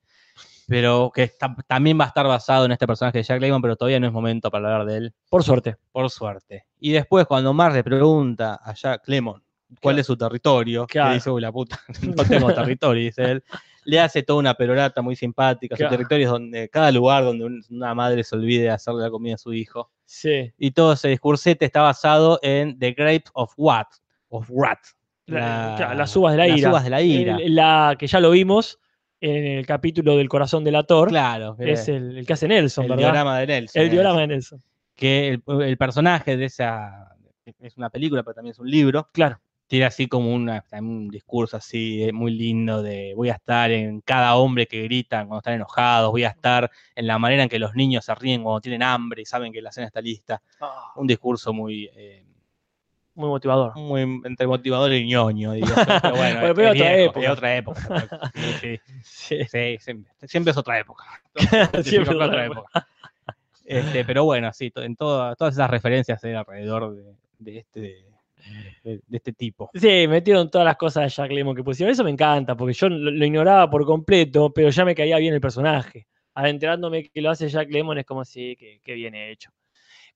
Pero 0.67 1.11
que 1.13 1.23
está- 1.23 1.53
también 1.67 1.99
va 1.99 2.05
a 2.05 2.07
estar 2.07 2.25
basado 2.27 2.65
en 2.65 2.71
este 2.71 2.87
personaje 2.87 3.17
de 3.17 3.23
Jack 3.23 3.41
Lemmon, 3.41 3.61
pero 3.61 3.75
todavía 3.75 3.99
no 3.99 4.07
es 4.07 4.13
momento 4.13 4.49
para 4.49 4.73
hablar 4.73 4.87
de 4.87 4.97
él, 4.97 5.13
Por 5.29 5.43
suerte. 5.43 5.75
por 5.91 6.09
suerte. 6.09 6.65
Y 6.79 6.91
después, 6.91 7.25
cuando 7.25 7.53
Mar 7.53 7.73
le 7.73 7.83
pregunta 7.83 8.59
a 8.63 8.73
Jack 8.73 9.03
Lemmon 9.07 9.43
cuál 9.81 9.95
Claro. 9.95 10.01
es 10.01 10.07
su 10.07 10.17
territorio, 10.17 10.85
Claro. 10.87 11.09
que 11.09 11.13
dice, 11.15 11.29
uy, 11.29 11.41
la 11.41 11.51
puta, 11.51 11.79
no 12.15 12.23
tengo 12.49 12.53
territorio, 12.53 13.03
dice 13.03 13.23
él. 13.31 13.43
Le 13.83 13.99
hace 13.99 14.21
toda 14.23 14.39
una 14.39 14.53
perorata 14.53 15.01
muy 15.01 15.15
simpática. 15.15 15.75
Claro. 15.75 15.89
Su 15.89 15.97
territorio 15.97 16.25
es 16.27 16.31
donde, 16.31 16.69
cada 16.69 16.91
lugar 16.91 17.23
donde 17.23 17.45
un- 17.45 17.63
una 17.69 17.95
madre 17.95 18.23
se 18.23 18.35
olvide 18.35 18.63
de 18.63 18.69
hacerle 18.69 19.01
la 19.01 19.09
comida 19.09 19.35
a 19.35 19.37
su 19.37 19.53
hijo. 19.53 19.89
Sí. 20.05 20.51
Y 20.57 20.71
todo 20.71 20.93
ese 20.93 21.07
discursete 21.07 21.65
está 21.65 21.81
basado 21.81 22.39
en 22.43 22.77
The 22.77 22.91
Grapes 22.91 23.31
of 23.33 23.53
What? 23.57 23.87
Of? 24.29 24.49
La- 25.27 25.93
las 25.95 26.15
uvas 26.15 26.33
de 26.33 26.37
la 26.37 26.47
las 26.47 26.57
ira. 26.57 26.69
uvas 26.69 26.83
de 26.83 26.89
la 26.89 27.01
ira. 27.01 27.37
El- 27.37 27.55
la 27.55 27.95
que 27.97 28.07
ya 28.07 28.19
lo 28.19 28.31
vimos 28.31 28.79
en 29.19 29.45
el 29.45 29.65
capítulo 29.65 30.17
del 30.17 30.27
corazón 30.29 30.63
del 30.63 30.75
ator. 30.75 31.09
claro. 31.09 31.55
Es 31.59 31.87
el, 31.87 32.17
el 32.17 32.25
que 32.25 32.33
hace 32.33 32.47
Nelson, 32.47 32.85
el 32.85 32.89
¿verdad? 32.91 33.03
diorama 33.03 33.39
de 33.39 33.47
Nelson. 33.47 33.81
el 33.81 33.85
es. 33.87 33.91
diorama 33.93 34.21
de 34.21 34.27
Nelson. 34.27 34.63
Que 34.95 35.29
el, 35.29 35.43
el 35.63 35.77
personaje 35.77 36.37
de 36.37 36.45
esa. 36.45 37.07
Es 37.59 37.77
una 37.77 37.89
película, 37.89 38.23
pero 38.23 38.35
también 38.35 38.51
es 38.51 38.59
un 38.59 38.69
libro. 38.69 39.09
Claro. 39.13 39.39
Tiene 39.71 39.85
así 39.85 40.07
como 40.07 40.33
una- 40.33 40.65
un 40.81 41.07
discurso 41.07 41.55
así 41.55 42.03
eh, 42.03 42.11
muy 42.11 42.31
lindo 42.33 42.83
de 42.83 43.13
voy 43.15 43.29
a 43.29 43.35
estar 43.35 43.71
en 43.71 44.01
cada 44.01 44.35
hombre 44.35 44.67
que 44.67 44.83
gritan 44.83 45.27
cuando 45.27 45.37
están 45.39 45.53
enojados, 45.53 46.11
voy 46.11 46.25
a 46.25 46.27
estar 46.27 46.69
en 46.93 47.07
la 47.07 47.17
manera 47.17 47.43
en 47.43 47.47
que 47.47 47.57
los 47.57 47.73
niños 47.73 48.03
se 48.03 48.13
ríen 48.15 48.43
cuando 48.43 48.59
tienen 48.59 48.83
hambre 48.83 49.21
y 49.21 49.25
saben 49.25 49.53
que 49.53 49.61
la 49.61 49.71
cena 49.71 49.87
está 49.87 50.01
lista. 50.01 50.41
Un 50.97 51.07
discurso 51.07 51.53
muy, 51.53 51.89
eh, 51.95 52.25
Muy 53.15 53.29
motivador. 53.29 53.73
muy 53.77 54.01
entre 54.01 54.45
motivador 54.45 54.91
y 54.91 55.07
ñoño, 55.07 55.55
yo, 55.55 55.63
pero 55.73 56.15
bueno, 56.17 56.41
Bueno, 56.41 56.47
es, 56.47 56.53
pero 56.53 56.67
es 56.67 56.75
otra 56.75 56.91
viejo, 56.93 57.05
época. 57.11 57.25
es 57.25 57.29
otra 57.31 57.55
época. 57.55 58.31
Sí, 58.35 58.51
sí. 58.61 58.79
Sí. 59.03 59.37
Sí, 59.47 59.77
siempre, 59.79 60.11
siempre 60.27 60.51
es 60.51 60.57
otra 60.57 60.79
época. 60.79 61.05
Siempre 61.81 62.13
es 62.13 62.21
otra 62.21 62.45
época. 62.45 62.87
Este, 63.63 64.03
pero 64.03 64.25
bueno, 64.25 64.51
sí, 64.51 64.69
en 64.75 64.97
toda- 64.97 65.33
todas 65.37 65.53
esas 65.53 65.69
referencias 65.69 66.21
alrededor 66.25 66.93
de, 66.93 67.15
de 67.39 67.57
este, 67.59 68.05
de, 68.83 69.01
de 69.05 69.17
este 69.17 69.33
tipo. 69.33 69.69
Sí, 69.73 70.07
metieron 70.07 70.49
todas 70.49 70.65
las 70.65 70.77
cosas 70.77 71.03
de 71.03 71.09
Jack 71.09 71.31
Lemmon 71.31 71.55
que 71.55 71.63
pusieron. 71.63 71.91
Eso 71.91 72.03
me 72.03 72.11
encanta, 72.11 72.55
porque 72.55 72.73
yo 72.73 72.89
lo, 72.89 73.11
lo 73.11 73.25
ignoraba 73.25 73.69
por 73.69 73.85
completo, 73.85 74.51
pero 74.53 74.69
ya 74.69 74.85
me 74.85 74.95
caía 74.95 75.17
bien 75.17 75.33
el 75.33 75.41
personaje. 75.41 76.07
Al 76.33 76.47
enterándome 76.49 77.09
que 77.09 77.21
lo 77.21 77.29
hace 77.29 77.49
Jack 77.49 77.69
Lemmon 77.71 77.97
es 77.97 78.05
como 78.05 78.23
si, 78.25 78.55
que, 78.55 78.79
que 78.83 78.93
bien 78.93 79.13
hecho. 79.15 79.51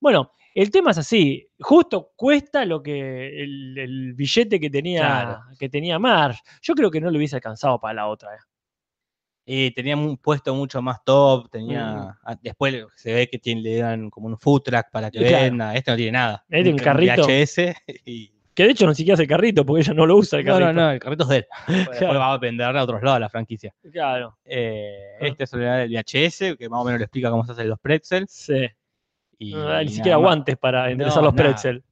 Bueno, 0.00 0.32
el 0.54 0.70
tema 0.70 0.90
es 0.90 0.98
así. 0.98 1.46
Justo 1.58 2.12
cuesta 2.16 2.64
lo 2.64 2.82
que 2.82 3.42
el, 3.42 3.78
el 3.78 4.14
billete 4.14 4.58
que 4.60 4.70
tenía, 4.70 5.00
Claro. 5.00 5.40
que 5.58 5.68
tenía 5.68 5.98
Marge. 5.98 6.40
Yo 6.62 6.74
creo 6.74 6.90
que 6.90 7.00
no 7.00 7.10
lo 7.10 7.16
hubiese 7.18 7.36
alcanzado 7.36 7.78
para 7.80 7.94
la 7.94 8.06
otra. 8.08 8.34
eh. 8.34 8.38
Y 9.48 9.70
tenía 9.70 9.96
un 9.96 10.16
puesto 10.16 10.52
mucho 10.56 10.82
más 10.82 11.04
top, 11.04 11.48
tenía. 11.50 12.18
ah, 12.24 12.36
Después 12.42 12.84
se 12.96 13.14
ve 13.14 13.28
que 13.28 13.38
tiene, 13.38 13.60
le 13.62 13.76
dan 13.76 14.10
como 14.10 14.26
un 14.26 14.36
food 14.38 14.62
track 14.62 14.90
para 14.90 15.08
que 15.10 15.20
claro. 15.20 15.44
venda. 15.44 15.74
Este 15.76 15.90
no 15.92 15.96
tiene 15.96 16.12
nada. 16.12 16.44
Este 16.50 16.70
un 16.70 16.76
ca- 16.76 16.84
carrito. 16.84 17.22
VHS 17.26 17.58
y. 18.04 18.32
Que 18.54 18.64
de 18.64 18.70
hecho 18.70 18.86
no 18.86 18.94
siquiera 18.94 19.14
hace 19.14 19.24
el 19.24 19.28
carrito, 19.28 19.66
porque 19.66 19.82
ella 19.82 19.92
no 19.92 20.06
lo 20.06 20.16
usa 20.16 20.38
el 20.38 20.44
No, 20.46 20.52
carrito. 20.54 20.72
no, 20.72 20.80
no, 20.86 20.90
el 20.90 20.98
carrito 20.98 21.22
es 21.24 21.28
de 21.28 21.36
él. 21.36 21.46
Después 21.68 21.98
Claro. 21.98 22.18
va 22.18 22.32
a 22.32 22.38
vender 22.38 22.74
a 22.76 22.82
otros 22.82 23.02
lados 23.02 23.20
la 23.20 23.28
franquicia. 23.28 23.72
Claro. 23.92 24.36
Eh, 24.44 24.90
Ah. 25.20 25.26
Este 25.26 25.44
es 25.44 25.52
el 25.52 25.60
VHS, 25.60 26.56
que 26.58 26.68
más 26.68 26.80
o 26.80 26.84
menos 26.84 26.98
le 26.98 27.04
explica 27.04 27.30
cómo 27.30 27.44
se 27.44 27.52
hacen 27.52 27.68
los 27.68 27.78
pretzels. 27.78 28.32
Sí. 28.32 28.66
Y, 29.38 29.52
No 29.52 29.78
ni 29.82 29.88
siquiera 29.90 30.16
aguantes 30.16 30.56
para 30.56 30.90
enderezar 30.90 31.22
No, 31.22 31.26
los 31.28 31.34
nada. 31.34 31.50
pretzel. 31.50 31.84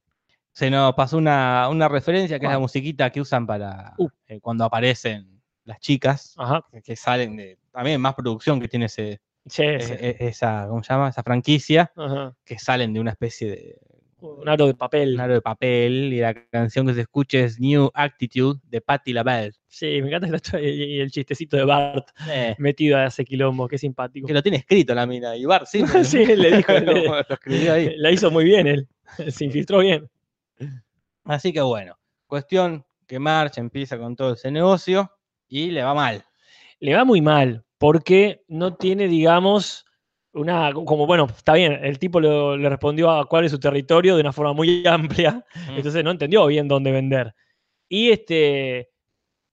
se 0.51 0.69
nos 0.71 0.93
pasó 0.95 1.17
una, 1.17 1.67
una 1.69 1.87
referencia 1.87 2.39
que 2.39 2.47
es 2.47 2.51
la 2.51 2.57
musiquita 2.59 3.09
que 3.11 3.21
usan 3.21 3.45
para 3.45 3.93
Uh. 3.97 4.07
eh, 4.27 4.39
cuando 4.41 4.63
aparecen 4.65 5.34
las 5.65 5.79
chicas, 5.79 6.33
Ajá. 6.37 6.63
que- 6.83 6.95
salen 6.95 7.35
de. 7.35 7.57
También 7.71 7.99
más 7.99 8.15
producción 8.15 8.59
que 8.61 8.67
tiene 8.67 8.85
ese, 8.85 9.19
Sí, 9.47 9.63
e- 9.63 9.79
sí. 9.81 9.93
e- 9.99 10.17
esa, 10.19 10.65
¿cómo 10.69 10.81
se 10.83 10.93
llama? 10.93 11.09
Esa 11.09 11.21
franquicia, 11.23 11.91
Ajá. 11.95 12.35
que 12.45 12.57
salen 12.57 12.93
de 12.93 12.99
una 12.99 13.11
especie 13.11 13.49
de 13.51 13.77
Un 14.21 14.47
aro 14.49 14.65
de 14.65 14.73
papel. 14.73 15.13
un 15.15 15.19
aro 15.19 15.33
de 15.33 15.41
papel 15.41 16.13
y 16.13 16.19
la 16.19 16.33
canción 16.33 16.87
que 16.87 16.93
se 16.95 17.01
escucha 17.01 17.39
es 17.39 17.59
New 17.59 17.91
Attitude 17.93 18.59
de 18.63 18.81
Patti 18.81 19.13
LaBelle. 19.13 19.53
Sí, 19.67 20.01
me 20.01 20.07
encanta 20.07 20.57
el, 20.57 20.65
y 20.65 20.99
el 21.01 21.11
chistecito 21.11 21.57
de 21.57 21.65
Bart 21.65 22.07
Eh, 22.29 22.55
metido 22.57 22.97
a 22.97 23.07
ese 23.07 23.23
quilombo, 23.25 23.67
que 23.67 23.77
simpático. 23.77 24.25
que 24.25 24.33
lo 24.33 24.41
tiene 24.41 24.57
escrito 24.59 24.95
la 24.95 25.05
mina. 25.05 25.35
Y 25.35 25.45
Bart 25.45 25.67
sí, 25.67 25.81
Sí, 26.23 26.25
le 26.25 26.57
dijo, 26.57 26.71
le- 26.73 27.05
lo 27.07 27.19
escribió 27.29 27.73
ahí. 27.73 27.93
La 27.97 28.09
hizo 28.11 28.31
muy 28.31 28.45
bien 28.45 28.65
él. 28.67 28.87
Se 29.29 29.45
infiltró 29.45 29.79
bien. 29.79 30.09
Así 31.25 31.51
que 31.53 31.61
bueno, 31.61 31.97
cuestión 32.27 32.85
que 33.07 33.19
March 33.19 33.57
empieza 33.57 33.97
con 33.97 34.15
todo 34.15 34.33
ese 34.33 34.49
negocio 34.51 35.11
y 35.63 35.71
le 35.71 35.83
va 35.83 35.93
mal. 35.93 36.23
Le 36.79 36.93
va 36.95 37.05
muy 37.05 37.21
mal, 37.21 37.63
porque 37.77 38.43
no 38.47 38.75
tiene, 38.75 39.07
digamos, 39.07 39.85
una. 40.33 40.73
Como 40.73 41.07
bueno, 41.07 41.27
está 41.29 41.53
bien, 41.53 41.73
el 41.83 41.97
tipo 41.99 42.19
lo- 42.19 42.57
le 42.57 42.67
respondió 42.69 43.09
a 43.11 43.25
cuál 43.27 43.45
es 43.45 43.51
su 43.51 43.59
territorio 43.59 44.15
de 44.15 44.21
una 44.21 44.33
forma 44.33 44.53
muy 44.53 44.83
amplia. 44.87 45.43
Mm. 45.69 45.77
Entonces 45.77 46.03
no 46.03 46.11
entendió 46.11 46.45
bien 46.47 46.67
dónde 46.67 46.91
vender. 46.91 47.33
Y 47.87 48.09
este 48.11 48.89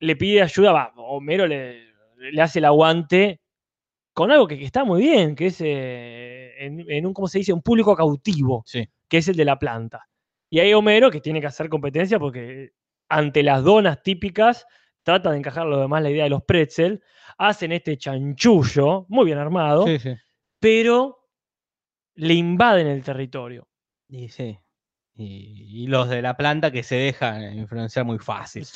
le 0.01 0.17
pide 0.17 0.43
ayuda, 0.43 0.73
va, 0.73 0.93
Homero 0.97 1.47
le, 1.47 1.93
le 2.17 2.43
hace 2.43 2.59
el 2.59 2.65
aguante 2.65 3.41
con 4.12 4.31
algo 4.33 4.47
que, 4.49 4.59
que 4.59 4.65
está 4.65 4.85
muy 4.85 5.01
bien, 5.03 5.37
que 5.37 5.47
es 5.47 5.61
eh, 5.61 6.55
en, 6.59 6.85
en 6.91 7.07
un, 7.07 7.15
¿cómo 7.15 7.29
se 7.29 7.38
dice? 7.38 7.53
Un 7.53 7.62
público 7.62 7.95
cautivo, 7.95 8.62
Sí. 8.67 8.85
que 9.09 9.19
es 9.19 9.29
el 9.29 9.37
de 9.37 9.45
la 9.45 9.59
planta. 9.59 10.09
Y 10.51 10.59
hay 10.59 10.75
Homero 10.75 11.11
que 11.11 11.21
tiene 11.21 11.41
que 11.41 11.47
hacer 11.47 11.69
competencia 11.69 12.19
porque 12.19 12.73
ante 13.09 13.43
las 13.45 13.62
donas 13.62 14.03
típicas 14.03 14.67
trata 15.03 15.31
de 15.31 15.38
encajar 15.38 15.67
lo 15.67 15.81
demás 15.81 16.03
la 16.03 16.11
idea 16.11 16.25
de 16.25 16.31
los 16.31 16.43
pretzel, 16.45 17.03
hacen 17.38 17.73
este 17.73 17.97
chanchullo, 17.99 19.07
muy 19.09 19.25
bien 19.27 19.38
armado, 19.38 19.87
Sí, 19.87 19.99
sí. 19.99 20.15
pero 20.61 21.29
le 22.15 22.35
invaden 22.35 22.87
el 22.87 23.03
territorio. 23.03 23.69
Y 24.09 24.29
sí. 24.29 24.59
Y, 25.15 25.83
y 25.85 25.87
los 25.88 26.09
de 26.09 26.23
la 26.23 26.37
planta 26.38 26.71
que 26.71 26.83
se 26.83 26.95
dejan 26.97 27.57
influenciar 27.59 28.05
muy 28.07 28.19
fácil. 28.19 28.67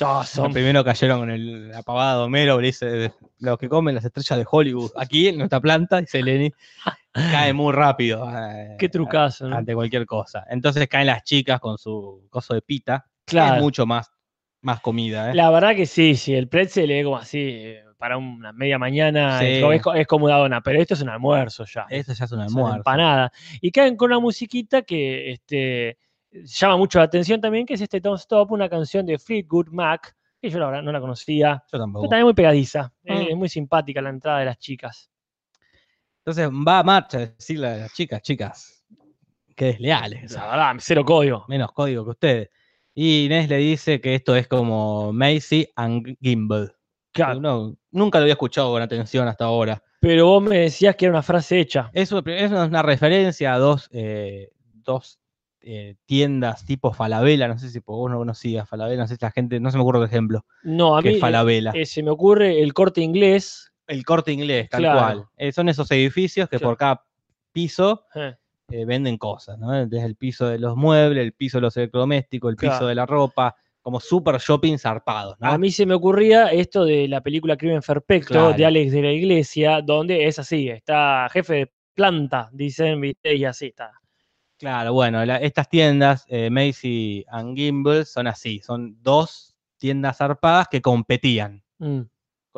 Primero 0.53 0.83
cayeron 0.83 1.19
con 1.19 1.31
el 1.31 1.73
apagado 1.73 2.25
Homero, 2.25 2.59
le 2.61 2.67
dice 2.67 3.11
los 3.39 3.57
que 3.57 3.67
comen 3.67 3.95
las 3.95 4.05
estrellas 4.05 4.37
de 4.37 4.45
Hollywood. 4.49 4.91
Aquí 4.97 5.27
en 5.29 5.39
nuestra 5.39 5.59
planta, 5.59 5.99
dice 5.99 6.21
Lenny, 6.21 6.51
cae 7.13 7.53
muy 7.53 7.73
rápido. 7.73 8.29
eh, 8.31 8.75
Qué 8.79 8.87
trucazo, 8.87 9.47
¿no? 9.49 9.55
Ante 9.57 9.73
cualquier 9.73 10.05
cosa. 10.05 10.45
Entonces 10.49 10.87
caen 10.87 11.07
las 11.07 11.23
chicas 11.23 11.59
con 11.59 11.77
su 11.79 12.27
coso 12.29 12.53
de 12.53 12.61
pita. 12.61 13.05
que 13.25 13.31
Claro. 13.31 13.55
Es 13.55 13.61
mucho 13.63 13.87
más, 13.87 14.11
más 14.67 14.81
comida. 14.81 15.31
¿eh? 15.31 15.33
La 15.35 15.49
verdad 15.49 15.75
que 15.75 15.85
sí, 15.87 16.15
sí, 16.15 16.35
el 16.35 16.47
pretzel 16.47 16.91
es 16.91 17.03
como 17.03 17.17
así, 17.17 17.39
eh, 17.39 17.83
para 17.97 18.17
una 18.17 18.53
media 18.53 18.77
mañana, 18.77 19.39
Sí. 19.39 19.45
es, 19.45 19.61
como- 19.61 19.73
es 19.73 19.81
co- 19.81 19.93
es 19.95 20.05
como 20.07 20.25
una 20.25 20.35
dona, 20.37 20.61
pero 20.61 20.79
esto 20.79 20.93
es 20.93 21.01
un 21.01 21.09
almuerzo 21.09 21.65
ya. 21.65 21.85
Eso 21.89 22.13
ya 22.13 22.25
es 22.25 22.31
un 22.31 22.41
es 22.41 22.51
una 22.51 22.59
almuerzo. 22.61 22.77
empanada. 22.77 23.31
Y 23.61 23.71
caen 23.71 23.95
con 23.97 24.11
una 24.11 24.19
musiquita 24.19 24.83
que 24.83 25.31
este, 25.31 25.97
llama 26.31 26.77
mucho 26.77 26.99
la 26.99 27.05
atención 27.05 27.41
también, 27.41 27.65
que 27.65 27.73
es 27.73 27.81
este 27.81 27.99
Don't 27.99 28.19
Stop, 28.19 28.51
una 28.51 28.69
canción 28.69 29.05
de 29.05 29.17
Fleetwood 29.17 29.69
Mac, 29.71 30.15
que 30.39 30.49
yo 30.51 30.59
la 30.59 30.67
verdad 30.67 30.83
no 30.83 30.91
la 30.91 30.99
conocía, 31.01 31.63
Yo 31.71 31.79
tampoco. 31.79 32.03
pero 32.03 32.09
también 32.09 32.25
muy 32.25 32.33
pegadiza. 32.35 32.91
Ah. 33.09 33.23
Es, 33.27 33.35
muy 33.35 33.49
simpática 33.49 33.99
la 34.01 34.09
entrada 34.09 34.39
de 34.39 34.45
las 34.45 34.59
chicas. 34.59 35.09
Entonces 36.19 36.49
va 36.49 36.79
a 36.79 36.83
marcha 36.83 37.19
decirle 37.19 37.67
a 37.67 37.77
las 37.77 37.93
chicas, 37.93 38.21
chicas, 38.21 38.83
que 39.55 39.65
desleales. 39.65 40.33
La 40.33 40.47
verdad, 40.47 40.73
cero 40.79 41.03
código. 41.05 41.45
menos 41.47 41.71
código 41.71 42.03
que 42.03 42.11
ustedes. 42.11 42.49
Y 42.99 43.25
Inés 43.25 43.47
le 43.47 43.57
dice 43.57 44.01
que 44.01 44.15
esto 44.15 44.35
es 44.35 44.47
como 44.47 45.13
Macy 45.13 45.67
and 45.75 46.17
Gimbal. 46.19 46.73
Claro, 47.13 47.39
No, 47.39 47.75
nunca 47.91 48.17
lo 48.17 48.23
había 48.23 48.33
escuchado 48.33 48.71
con 48.71 48.81
atención 48.81 49.27
hasta 49.27 49.45
ahora. 49.45 49.83
pero 49.99 50.25
vos 50.25 50.41
me 50.41 50.57
decías 50.57 50.95
que 50.95 51.05
era 51.05 51.13
una 51.13 51.21
frase 51.21 51.59
hecha. 51.59 51.91
Es 51.93 52.11
una, 52.11 52.23
es 52.35 52.49
una 52.51 52.81
referencia 52.81 53.53
a 53.53 53.59
dos, 53.59 53.87
eh, 53.91 54.49
dos 54.73 55.19
eh, 55.61 55.95
tiendas 56.07 56.65
tipo 56.65 56.91
Falabella. 56.91 57.47
No 57.47 57.59
sé 57.59 57.69
si 57.69 57.79
vos 57.85 58.09
no 58.09 58.17
conocías 58.17 58.67
Falabella, 58.67 59.01
no 59.01 59.07
sé 59.07 59.15
si 59.15 59.19
la 59.21 59.29
gente, 59.31 59.59
no 59.59 59.69
se 59.69 59.77
me 59.77 59.83
ocurre 59.83 59.99
el 59.99 60.05
ejemplo. 60.05 60.43
No, 60.63 60.97
a 60.97 61.03
que 61.03 61.09
mí 61.09 61.15
es 61.15 61.21
Falabella. 61.21 61.73
eh, 61.75 61.85
se 61.85 62.01
me 62.01 62.09
ocurre 62.09 62.61
el 62.63 62.73
corte 62.73 63.01
inglés. 63.01 63.71
el 63.85 64.03
corte 64.05 64.31
inglés, 64.31 64.69
tal 64.69 64.81
Claro. 64.81 64.97
cual. 64.99 65.25
Eh, 65.37 65.51
son 65.51 65.69
esos 65.69 65.89
edificios 65.91 66.49
que 66.49 66.59
por 66.59 66.77
cada 66.77 67.03
piso 67.53 68.05
eh, 68.69 68.85
venden 68.85 69.17
cosas, 69.17 69.57
¿no? 69.57 69.71
Desde 69.85 70.05
el 70.05 70.15
piso 70.15 70.47
de 70.47 70.59
los 70.59 70.75
muebles, 70.75 71.23
el 71.23 71.33
piso 71.33 71.57
de 71.57 71.61
los 71.61 71.77
electrodomésticos, 71.77 72.49
el 72.51 72.57
piso 72.57 72.71
Claro. 72.71 72.87
de 72.87 72.95
la 72.95 73.05
ropa, 73.05 73.55
como 73.81 73.99
super 74.01 74.37
shopping 74.37 74.77
zarpados, 74.77 75.39
¿no? 75.39 75.47
A 75.47 75.57
mí 75.57 75.71
se 75.71 75.85
me 75.85 75.93
ocurría 75.93 76.47
esto 76.47 76.83
de 76.83 77.07
la 77.07 77.21
película 77.21 77.55
Crimen 77.55 77.81
Perfecto 77.81 78.33
Claro. 78.33 78.53
de 78.53 78.65
Alex 78.65 78.91
de 78.91 79.01
la 79.01 79.11
Iglesia, 79.13 79.81
donde 79.81 80.25
es 80.27 80.37
así, 80.39 80.67
está 80.67 81.29
jefe 81.31 81.53
de 81.53 81.71
planta, 81.93 82.49
dicen, 82.51 83.01
y 83.23 83.45
así 83.45 83.67
está. 83.67 83.93
Claro, 84.59 84.91
bueno, 84.93 85.23
la- 85.23 85.37
estas 85.37 85.69
tiendas, 85.69 86.25
eh, 86.27 86.49
Macy 86.49 87.23
and 87.29 87.55
Gimbal, 87.55 88.05
son 88.05 88.27
así, 88.27 88.59
son 88.59 88.97
dos 89.01 89.55
tiendas 89.77 90.17
zarpadas 90.17 90.67
que 90.67 90.81
competían, 90.81 91.63
Mm, 91.79 92.01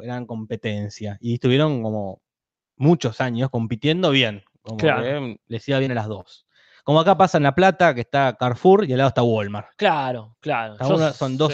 eran 0.02 0.26
competencia, 0.26 1.18
y 1.22 1.34
estuvieron 1.36 1.84
como 1.84 2.22
muchos 2.78 3.20
años 3.22 3.50
compitiendo 3.50 4.10
bien, 4.12 4.44
como 4.70 4.78
Claro. 4.80 5.04
que 5.04 5.40
les 5.48 5.68
iba 5.68 5.80
bien 5.80 5.92
a 5.92 5.96
las 5.96 6.08
dos. 6.08 6.46
Como 6.84 7.00
acá 7.02 7.16
pasa 7.18 7.38
en 7.38 7.44
La 7.44 7.54
Plata, 7.54 7.94
que 7.94 8.02
está 8.02 8.36
Carrefour 8.40 8.86
y 8.86 8.92
al 8.94 8.98
lado 9.00 9.10
está 9.10 9.22
Walmart. 9.22 9.68
Claro, 9.76 10.36
claro. 10.40 10.76
Uno- 10.88 11.12
son 11.14 11.38
dos 11.38 11.54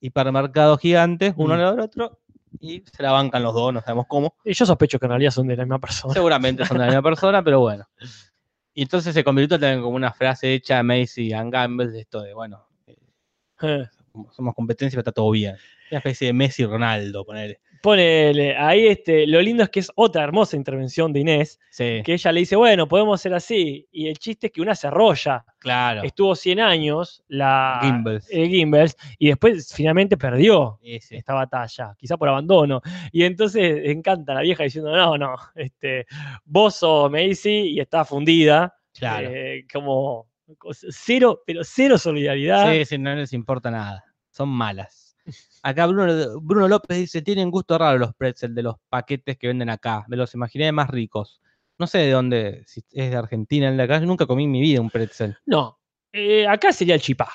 hipermercados 0.00 0.78
gigantes, 0.80 1.34
uno 1.36 1.48
Mm. 1.48 1.52
al 1.52 1.58
lado 1.60 1.70
del 1.72 1.80
otro, 1.80 2.20
y 2.60 2.82
se 2.90 3.02
la 3.02 3.12
bancan 3.12 3.42
los 3.42 3.52
dos, 3.54 3.72
no 3.74 3.80
sabemos 3.80 4.06
cómo. 4.08 4.34
Y 4.44 4.54
yo 4.54 4.64
sospecho 4.64 4.98
que 4.98 5.06
en 5.06 5.10
realidad 5.10 5.30
son 5.30 5.46
de 5.48 5.56
la 5.56 5.64
misma 5.64 5.78
persona. 5.78 6.14
Seguramente 6.14 6.64
son 6.64 6.78
de 6.78 6.84
la 6.84 6.86
misma 6.86 7.02
persona, 7.02 7.42
pero 7.42 7.60
bueno. 7.60 7.84
Y 8.74 8.82
entonces 8.82 9.12
se 9.12 9.22
convirtió 9.24 9.58
también 9.58 9.82
como 9.82 9.96
una 9.96 10.12
frase 10.12 10.54
hecha 10.54 10.78
a 10.78 10.82
Macy 10.82 11.32
and 11.34 11.52
Gamble 11.52 11.88
de 11.88 12.00
esto 12.00 12.22
de, 12.22 12.32
bueno, 12.32 12.66
eh, 12.86 12.96
Eh, 13.62 13.86
somos 14.30 14.54
competencia, 14.54 14.96
pero 14.96 15.00
está 15.02 15.12
todo 15.12 15.30
bien. 15.30 15.56
Una 15.90 15.98
especie 15.98 16.28
de 16.28 16.32
Messi 16.32 16.64
Ronaldo, 16.64 17.24
ponele. 17.24 17.60
Ponele, 17.82 18.56
ahí 18.56 18.86
este, 18.86 19.26
lo 19.26 19.40
lindo 19.42 19.64
es 19.64 19.68
que 19.68 19.80
es 19.80 19.90
otra 19.96 20.22
hermosa 20.22 20.56
intervención 20.56 21.12
de 21.12 21.20
Inés, 21.20 21.58
Sí, 21.70 22.00
que 22.04 22.12
ella 22.14 22.30
le 22.32 22.40
dice, 22.40 22.54
bueno, 22.56 22.86
podemos 22.86 23.20
ser 23.20 23.34
así. 23.34 23.88
Y 23.90 24.06
el 24.08 24.18
chiste 24.18 24.46
es 24.46 24.52
que 24.52 24.62
una 24.62 24.74
se 24.74 24.86
arrolla. 24.86 25.44
claro. 25.58 26.02
Estuvo 26.04 26.34
100 26.36 26.60
años 26.60 27.24
la 27.28 27.80
Gimbals. 27.82 28.26
eh, 28.30 28.48
Gimbals, 28.48 28.96
y 29.18 29.28
después 29.28 29.72
finalmente 29.74 30.16
perdió. 30.16 30.78
Esta 30.82 31.34
batalla, 31.34 31.94
quizá 31.98 32.16
por 32.16 32.28
abandono. 32.28 32.80
Y 33.10 33.24
entonces 33.24 33.82
encanta 33.86 34.34
la 34.34 34.42
vieja 34.42 34.62
diciendo, 34.64 34.94
no, 34.96 35.18
no, 35.18 35.34
este, 35.56 36.06
vos 36.44 36.76
sos 36.76 37.10
Macy 37.10 37.72
y 37.74 37.80
está 37.80 38.04
fundida. 38.04 38.74
Claro. 38.94 39.30
eh, 39.32 39.66
como 39.72 40.28
cero, 40.90 41.42
pero 41.46 41.64
cero 41.64 41.98
solidaridad. 41.98 42.70
Sí, 42.72 42.84
sí, 42.84 42.98
no 42.98 43.14
les 43.14 43.32
importa 43.32 43.70
nada. 43.70 44.04
Son 44.30 44.48
malas. 44.48 45.01
Acá 45.62 45.86
Bruno, 45.86 46.40
Bruno 46.40 46.68
López 46.68 46.98
dice, 46.98 47.22
tienen 47.22 47.50
gusto 47.50 47.78
raro 47.78 47.98
los 47.98 48.14
pretzel 48.14 48.54
de 48.54 48.62
los 48.62 48.76
paquetes 48.88 49.38
que 49.38 49.48
venden 49.48 49.70
acá. 49.70 50.04
Me 50.08 50.16
los 50.16 50.34
imaginé 50.34 50.72
más 50.72 50.90
ricos. 50.90 51.40
No 51.78 51.86
sé 51.86 51.98
de 51.98 52.10
dónde, 52.10 52.64
si 52.66 52.82
es 52.92 53.10
de 53.10 53.16
Argentina, 53.16 53.70
de 53.70 53.82
acá. 53.82 53.98
Yo 54.00 54.06
nunca 54.06 54.26
comí 54.26 54.44
en 54.44 54.50
mi 54.50 54.60
vida 54.60 54.80
un 54.80 54.90
pretzel. 54.90 55.36
No, 55.46 55.78
eh, 56.12 56.46
acá 56.46 56.72
sería 56.72 56.94
el 56.94 57.00
chipá. 57.00 57.28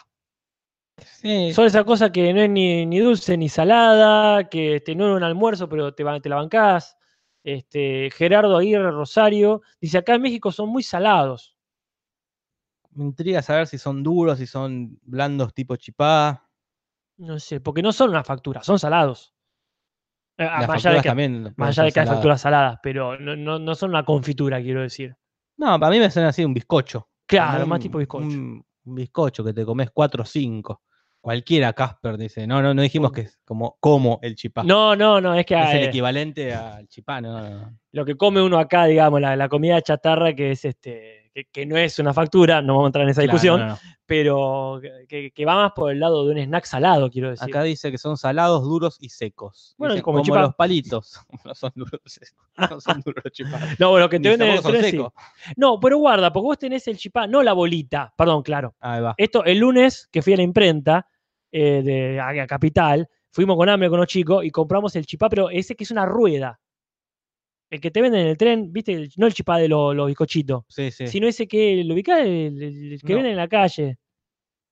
Sí, 0.97 1.53
Son 1.53 1.65
esa 1.65 1.83
cosa 1.83 2.11
que 2.11 2.33
no 2.33 2.41
es 2.41 2.49
ni, 2.49 2.85
ni 2.85 2.99
dulce 2.99 3.37
ni 3.37 3.49
salada, 3.49 4.49
que 4.49 4.77
este, 4.77 4.95
no 4.95 5.11
es 5.11 5.17
un 5.17 5.23
almuerzo, 5.23 5.69
pero 5.69 5.93
te, 5.93 6.03
te 6.21 6.29
la 6.29 6.35
bancás. 6.35 6.97
Este, 7.43 8.09
Gerardo 8.11 8.57
Aguirre 8.57 8.91
Rosario 8.91 9.61
dice, 9.79 9.99
acá 9.99 10.15
en 10.15 10.21
México 10.21 10.51
son 10.51 10.69
muy 10.69 10.83
salados. 10.83 11.55
me 12.91 13.05
intriga 13.05 13.41
saber 13.41 13.67
si 13.67 13.77
son 13.77 14.01
duros, 14.01 14.39
si 14.39 14.47
son 14.47 14.99
blandos 15.03 15.53
tipo 15.53 15.75
chipá. 15.75 16.46
No 17.17 17.39
sé, 17.39 17.59
porque 17.59 17.81
no 17.81 17.91
son 17.91 18.11
una 18.11 18.23
factura, 18.23 18.63
son 18.63 18.79
salados. 18.79 19.33
Eh, 20.37 20.45
Las 20.45 20.67
más 20.67 20.85
allá 20.85 20.97
de 20.97 21.01
que, 21.01 21.09
también 21.09 21.53
Más 21.57 21.69
allá 21.69 21.85
de 21.85 21.91
que 21.91 21.99
hay 21.99 22.07
facturas 22.07 22.41
saladas, 22.41 22.79
pero 22.83 23.17
no, 23.17 23.35
no, 23.35 23.57
no 23.57 23.75
son 23.75 23.89
una 23.89 24.05
confitura, 24.05 24.61
quiero 24.61 24.81
decir. 24.81 25.15
No, 25.57 25.79
para 25.79 25.91
mí 25.91 25.99
me 25.99 26.11
suena 26.11 26.29
así 26.29 26.45
un 26.45 26.53
bizcocho. 26.53 27.09
Claro, 27.25 27.65
más 27.65 27.79
tipo 27.79 27.97
bizcocho. 27.97 28.27
Un, 28.27 28.63
un 28.85 28.95
bizcocho 28.95 29.43
que 29.43 29.53
te 29.53 29.65
comes 29.65 29.89
4 29.91 30.21
o 30.21 30.25
5. 30.25 30.81
Cualquiera, 31.19 31.73
Casper 31.73 32.17
dice. 32.17 32.45
No, 32.45 32.61
no, 32.61 32.73
no 32.73 32.81
dijimos 32.81 33.11
que 33.11 33.21
es 33.21 33.39
como, 33.43 33.77
como 33.79 34.19
el 34.21 34.35
chipá. 34.35 34.63
No, 34.63 34.95
no, 34.95 35.19
no, 35.19 35.33
es 35.33 35.45
que 35.45 35.59
es 35.59 35.73
el 35.73 35.83
eh, 35.83 35.85
equivalente 35.85 36.53
al 36.53 36.87
chipá, 36.87 37.19
no, 37.19 37.41
no, 37.41 37.49
no. 37.49 37.79
lo 37.91 38.05
que 38.05 38.15
come 38.15 38.41
uno 38.41 38.59
acá, 38.59 38.85
digamos, 38.85 39.19
la, 39.19 39.35
la 39.35 39.49
comida 39.49 39.81
chatarra 39.81 40.33
que 40.33 40.51
es 40.51 40.63
este, 40.63 41.26
que, 41.37 41.45
que 41.45 41.65
no 41.67 41.77
es 41.77 41.99
una 41.99 42.15
factura, 42.15 42.63
no 42.63 42.73
vamos 42.73 42.85
a 42.85 42.87
entrar 42.87 43.03
en 43.03 43.09
esa 43.09 43.21
Claro, 43.21 43.33
discusión, 43.33 43.59
no, 43.59 43.67
no. 43.67 43.79
pero 44.07 44.81
que, 45.07 45.29
que 45.29 45.45
va 45.45 45.55
más 45.55 45.71
por 45.73 45.91
el 45.91 45.99
lado 45.99 46.25
de 46.25 46.31
un 46.31 46.39
snack 46.39 46.65
salado, 46.65 47.11
quiero 47.11 47.29
decir. 47.29 47.47
Acá 47.47 47.61
dice 47.61 47.91
que 47.91 47.99
son 47.99 48.17
salados, 48.17 48.63
duros 48.63 48.97
y 48.99 49.09
secos. 49.09 49.75
Bueno, 49.77 49.93
Dicen, 49.93 50.03
como 50.03 50.23
los 50.23 50.55
palitos. 50.55 51.19
No 51.45 51.53
son 51.53 51.71
duros, 51.75 52.01
no 52.57 52.81
son 52.81 53.01
duros 53.01 53.23
los 53.23 53.31
chipá. 53.33 53.59
no, 53.79 53.91
bueno, 53.91 54.09
que 54.09 54.19
te 54.19 54.29
venden 54.29 54.61
son 54.63 54.75
sí. 54.77 54.81
secos. 54.81 55.13
No, 55.55 55.79
pero 55.79 55.99
guarda, 55.99 56.33
porque 56.33 56.45
vos 56.45 56.57
tenés 56.57 56.87
el 56.87 56.97
chipá, 56.97 57.27
no 57.27 57.43
la 57.43 57.53
bolita, 57.53 58.11
perdón, 58.17 58.41
claro. 58.41 58.73
Ahí 58.79 59.01
va. 59.01 59.13
Esto, 59.15 59.45
el 59.45 59.59
lunes 59.59 60.09
que 60.11 60.23
fui 60.23 60.33
a 60.33 60.37
la 60.37 60.43
imprenta 60.43 61.07
eh, 61.51 61.83
de 61.83 62.19
a, 62.19 62.29
a 62.29 62.47
Capital, 62.47 63.07
fuimos 63.29 63.55
con 63.57 63.69
hambre 63.69 63.89
con 63.89 63.99
los 63.99 64.07
chicos 64.07 64.43
y 64.43 64.49
compramos 64.49 64.95
el 64.95 65.05
chipá, 65.05 65.29
pero 65.29 65.51
ese 65.51 65.75
que 65.75 65.83
es 65.83 65.91
una 65.91 66.05
rueda. 66.07 66.59
El 67.69 67.81
que 67.81 67.91
te 67.91 68.01
venden 68.01 68.21
en 68.21 68.27
el 68.27 68.37
tren, 68.37 68.71
viste, 68.71 69.09
no 69.17 69.27
el 69.27 69.33
chipá 69.33 69.57
de 69.57 69.67
los 69.67 70.07
bizcochitos, 70.07 70.63
Sí, 70.69 70.89
sí. 70.91 71.07
sino 71.07 71.27
ese 71.27 71.47
que 71.47 71.83
lo 71.83 71.93
ubicás, 71.93 72.19
el, 72.21 72.61
el- 72.61 72.93
el 72.93 73.01
que 73.01 73.09
No. 73.13 73.15
venden 73.17 73.31
en 73.31 73.37
la 73.37 73.47
calle. 73.47 73.97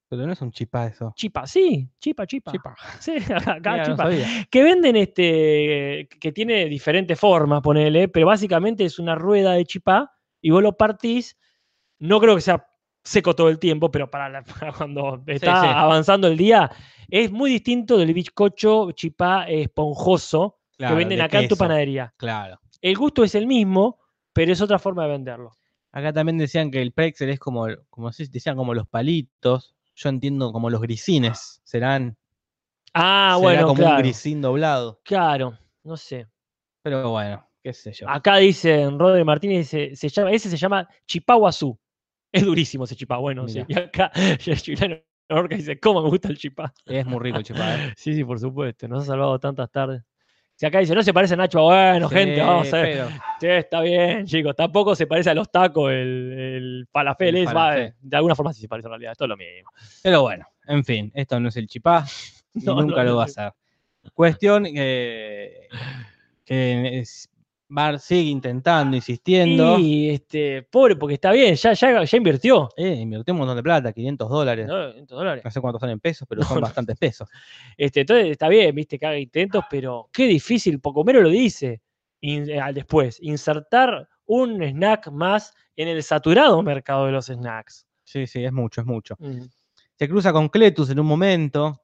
Pero 0.07 0.25
no 0.27 0.33
es 0.33 0.41
un 0.41 0.51
chipá 0.51 0.87
eso. 0.87 1.11
Chipa, 1.15 1.45
sí, 1.47 1.89
chipa, 1.99 2.25
chipa. 2.27 2.51
Chipá. 2.51 2.75
Sí, 2.99 3.13
acá 3.59 3.71
Mira, 3.73 3.83
chipa. 3.85 4.09
que 4.49 4.63
venden 4.63 4.95
este, 4.95 6.07
que 6.19 6.31
tiene 6.31 6.65
diferentes 6.67 7.19
formas, 7.19 7.61
ponele, 7.61 8.07
pero 8.07 8.27
básicamente 8.27 8.85
es 8.85 8.99
una 8.99 9.15
rueda 9.15 9.53
de 9.53 9.65
chipá 9.65 10.11
y 10.41 10.51
vos 10.51 10.61
lo 10.63 10.77
partís. 10.77 11.35
No 11.99 12.19
creo 12.19 12.35
que 12.35 12.41
sea 12.41 12.65
seco 13.03 13.35
todo 13.35 13.49
el 13.49 13.59
tiempo, 13.59 13.91
pero 13.91 14.09
para, 14.09 14.29
la- 14.29 14.43
para 14.69 14.71
cuando 14.71 15.21
está 15.27 15.61
sí. 15.61 15.67
avanzando 15.69 16.27
el 16.27 16.37
día, 16.37 16.71
es 17.09 17.31
muy 17.31 17.49
distinto 17.51 17.97
del 17.97 18.13
bizcocho 18.13 18.91
chipá 18.93 19.45
esponjoso 19.49 20.59
Claro, 20.77 20.93
que 20.93 20.97
venden 20.99 21.17
de 21.19 21.23
acá 21.23 21.39
en 21.41 21.47
tu 21.47 21.55
panadería. 21.55 22.13
Claro. 22.17 22.59
El 22.81 22.95
gusto 22.95 23.23
es 23.23 23.35
el 23.35 23.47
mismo, 23.47 23.99
pero 24.33 24.51
es 24.51 24.61
otra 24.61 24.79
forma 24.79 25.03
de 25.03 25.09
venderlo. 25.09 25.51
Acá 25.91 26.11
también 26.11 26.37
decían 26.37 26.71
que 26.71 26.81
el 26.81 26.91
pretzel 26.91 27.29
es 27.29 27.39
como, 27.39 27.67
como 27.89 28.11
si 28.11 28.27
decían 28.27 28.57
como 28.57 28.73
los 28.73 28.87
palitos. 28.87 29.75
Yo 29.95 30.09
entiendo 30.09 30.51
como 30.51 30.69
los 30.69 30.81
grisines. 30.81 31.61
Serán 31.63 32.17
Ah, 32.97 33.35
será 33.37 33.37
bueno, 33.37 33.67
como 33.67 33.85
un 33.85 33.97
grisín 33.97 34.41
doblado. 34.41 35.01
Claro, 35.03 35.57
no 35.83 35.97
sé. 35.97 36.27
Pero 36.81 37.11
bueno, 37.11 37.45
qué 37.61 37.73
sé 37.73 37.91
yo. 37.91 38.09
Acá 38.09 38.37
dicen, 38.37 38.97
Rodri 38.97 39.25
Martínez, 39.25 39.67
se 39.67 40.09
llama, 40.09 40.31
ese 40.31 40.49
se 40.49 40.55
llama 40.55 40.87
chipaguazú. 41.05 41.77
Es 42.31 42.45
durísimo 42.45 42.85
ese 42.85 42.95
chipá, 42.95 43.17
bueno, 43.17 43.47
sí. 43.49 43.63
Y 43.67 43.77
acá, 43.77 44.11
chileno 44.37 44.97
Orca 45.29 45.55
dice, 45.57 45.77
¿cómo 45.79 46.03
me 46.03 46.09
gusta 46.09 46.29
el 46.29 46.37
chipá? 46.37 46.73
Es 46.85 47.05
muy 47.05 47.19
rico 47.19 47.39
el 47.39 47.43
chipá. 47.43 47.75
¿eh? 47.75 47.93
Sí, 47.97 48.13
sí, 48.13 48.23
por 48.23 48.39
supuesto, 48.39 48.87
nos 48.87 49.03
ha 49.03 49.07
salvado 49.07 49.39
tantas 49.39 49.69
tardes. 49.71 50.03
Si 50.55 50.65
acá 50.65 50.79
dice, 50.79 50.95
no 50.95 51.03
se 51.03 51.13
parece 51.13 51.33
a 51.33 51.37
Nacho, 51.37 51.63
bueno, 51.63 52.07
gente, 52.07 52.39
vamos 52.41 52.73
a 52.73 52.77
ver. 52.81 53.07
Sí, 53.41 53.47
está 53.47 53.81
bien, 53.81 54.25
chicos. 54.25 54.55
Tampoco 54.55 54.95
se 54.95 55.05
parece 55.05 55.29
a 55.29 55.33
los 55.33 55.51
tacos, 55.51 55.91
el, 55.91 56.31
el 56.33 56.87
falafel, 56.89 57.35
El 57.35 57.43
es, 57.43 57.53
va, 57.53 57.75
de 57.75 58.15
alguna 58.15 58.35
forma 58.35 58.53
sí 58.53 58.61
se 58.61 58.67
parece 58.69 58.87
en 58.87 58.91
realidad, 58.91 59.11
esto 59.11 59.25
es 59.25 59.29
lo 59.29 59.35
mismo. 59.37 59.69
Pero 60.01 60.21
bueno, 60.21 60.47
en 60.67 60.83
fin, 60.85 61.11
esto 61.13 61.39
no 61.41 61.49
es 61.49 61.57
el 61.57 61.67
chipá 61.67 62.05
y 62.53 62.59
No, 62.65 62.75
nunca 62.81 63.03
no, 63.03 63.09
lo 63.11 63.15
va 63.17 63.25
a 63.25 63.27
ser. 63.27 63.51
Cuestión 64.13 64.63
que, 64.63 65.67
que 66.45 66.99
es- 66.99 67.29
Bar 67.67 67.99
sigue 67.99 68.29
intentando, 68.29 68.95
insistiendo. 68.95 69.79
Y 69.79 70.09
este, 70.11 70.61
pobre, 70.63 70.95
porque 70.95 71.15
está 71.15 71.31
bien, 71.31 71.55
ya, 71.55 71.73
ya, 71.73 72.03
ya 72.03 72.17
invirtió. 72.17 72.69
Eh, 72.77 72.93
invirtió 72.93 73.33
un 73.33 73.39
montón 73.39 73.57
de 73.57 73.63
plata, 73.63 73.91
500 73.91 74.29
dólares. 74.29 74.67
¿no? 74.67 74.91
500 74.91 75.17
dólares. 75.17 75.43
No 75.43 75.51
sé 75.51 75.61
cuántos 75.61 75.79
son 75.79 75.89
en 75.89 75.99
pesos, 75.99 76.27
pero 76.29 76.41
No, 76.41 76.47
son 76.47 76.55
no. 76.57 76.61
bastantes 76.61 76.97
pesos. 76.97 77.27
Este, 77.75 78.01
entonces 78.01 78.27
está 78.29 78.47
bien, 78.49 78.73
viste, 78.75 78.99
que 78.99 79.05
haga 79.05 79.17
intentos, 79.17 79.63
pero 79.69 80.09
qué 80.13 80.27
difícil, 80.27 80.79
Pocomero 80.79 81.21
lo 81.21 81.29
dice 81.29 81.81
in- 82.21 82.49
eh, 82.49 82.59
al 82.59 82.73
después, 82.75 83.17
insertar 83.21 84.07
un 84.27 84.61
snack 84.61 85.11
más 85.11 85.53
en 85.75 85.87
el 85.87 86.01
saturado 86.03 86.61
mercado 86.63 87.07
de 87.07 87.11
los 87.13 87.25
snacks. 87.25 87.85
Sí, 88.03 88.27
sí, 88.27 88.43
es 88.43 88.53
mucho, 88.53 88.81
es 88.81 88.87
mucho. 88.87 89.15
Mm. 89.19 89.41
Se 89.97 90.07
cruza 90.09 90.31
con 90.33 90.49
Cletus 90.49 90.89
en 90.91 90.99
un 90.99 91.05
momento, 91.07 91.81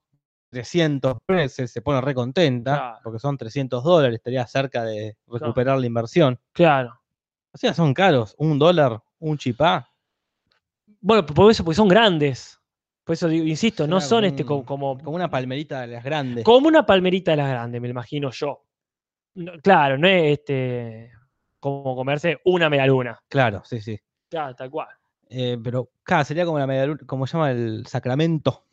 300 0.51 1.17
pretzels, 1.25 1.71
se 1.71 1.81
pone 1.81 2.01
re 2.01 2.13
contenta, 2.13 2.75
Claro. 2.75 2.99
porque 3.03 3.19
son 3.19 3.37
300 3.37 3.83
dólares, 3.83 4.17
estaría 4.17 4.45
cerca 4.45 4.83
de 4.83 5.17
recuperar 5.27 5.79
la 5.79 5.85
inversión. 5.87 6.39
Claro. 6.53 6.99
O 7.53 7.57
sea, 7.57 7.73
son 7.73 7.93
caros, 7.93 8.35
un 8.37 8.59
dólar, 8.59 9.01
un 9.19 9.37
chipá. 9.37 9.89
Bueno, 10.99 11.25
por 11.25 11.49
eso, 11.51 11.63
porque 11.63 11.75
son 11.75 11.87
grandes. 11.87 12.59
Por 13.03 13.13
eso 13.13 13.27
digo, 13.27 13.45
insisto, 13.45 13.87
no 13.87 13.99
son 13.99 14.25
este 14.25 14.45
como, 14.45 14.63
Como 14.65 15.11
una 15.11 15.29
palmerita 15.29 15.81
de 15.81 15.87
las 15.87 16.03
grandes. 16.03 16.43
como 16.45 16.67
una 16.67 16.85
palmerita 16.85 17.31
de 17.31 17.37
las 17.37 17.49
grandes, 17.49 17.81
me 17.81 17.89
imagino 17.89 18.29
yo. 18.31 18.63
No, 19.33 19.53
claro, 19.63 19.97
no 19.97 20.07
es 20.07 20.39
este 20.39 21.11
como 21.59 21.95
comerse 21.95 22.39
una 22.45 22.69
medialuna. 22.69 23.19
Claro, 23.29 23.61
sí, 23.65 23.81
sí. 23.81 23.97
Claro, 24.29 24.55
tal 24.55 24.69
cual. 24.69 24.89
Eh, 25.29 25.57
pero, 25.63 25.89
claro, 26.03 26.25
sería 26.25 26.45
como 26.45 26.59
la 26.59 26.67
media, 26.67 26.95
como 27.05 27.25
se 27.25 27.33
llama 27.33 27.51
el 27.51 27.85
sacramento. 27.87 28.65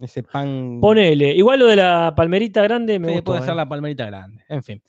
Ese 0.00 0.22
pan. 0.22 0.78
Ponele. 0.80 1.34
Igual 1.34 1.58
lo 1.60 1.66
de 1.66 1.76
la 1.76 2.12
palmerita 2.16 2.62
grande 2.62 2.98
me 2.98 3.08
Sí, 3.08 3.12
gustó, 3.14 3.24
puede 3.32 3.40
eh. 3.42 3.44
ser 3.46 3.54
la 3.54 3.68
palmerita 3.68 4.06
grande. 4.06 4.42
En 4.48 4.62
fin. 4.62 4.82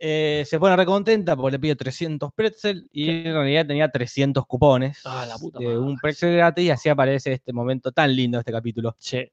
Eh, 0.00 0.44
se 0.46 0.58
pone 0.60 0.76
recontenta 0.76 1.34
porque 1.36 1.52
le 1.52 1.58
pide 1.58 1.74
300 1.76 2.30
pretzel 2.32 2.88
y 2.92 3.10
en 3.10 3.24
realidad 3.34 3.66
tenía 3.66 3.88
300 3.90 4.46
cupones 4.46 5.00
Ah, 5.04 5.26
la 5.28 5.36
puta 5.38 5.58
de 5.58 5.64
madre. 5.66 5.78
un 5.80 5.96
pretzel 5.96 6.36
gratis 6.36 6.64
y 6.66 6.70
así 6.70 6.88
aparece 6.88 7.32
este 7.32 7.52
momento 7.52 7.90
tan 7.90 8.14
lindo 8.14 8.38
de 8.38 8.40
este 8.40 8.52
capítulo. 8.52 8.94
Sí. 8.98 9.28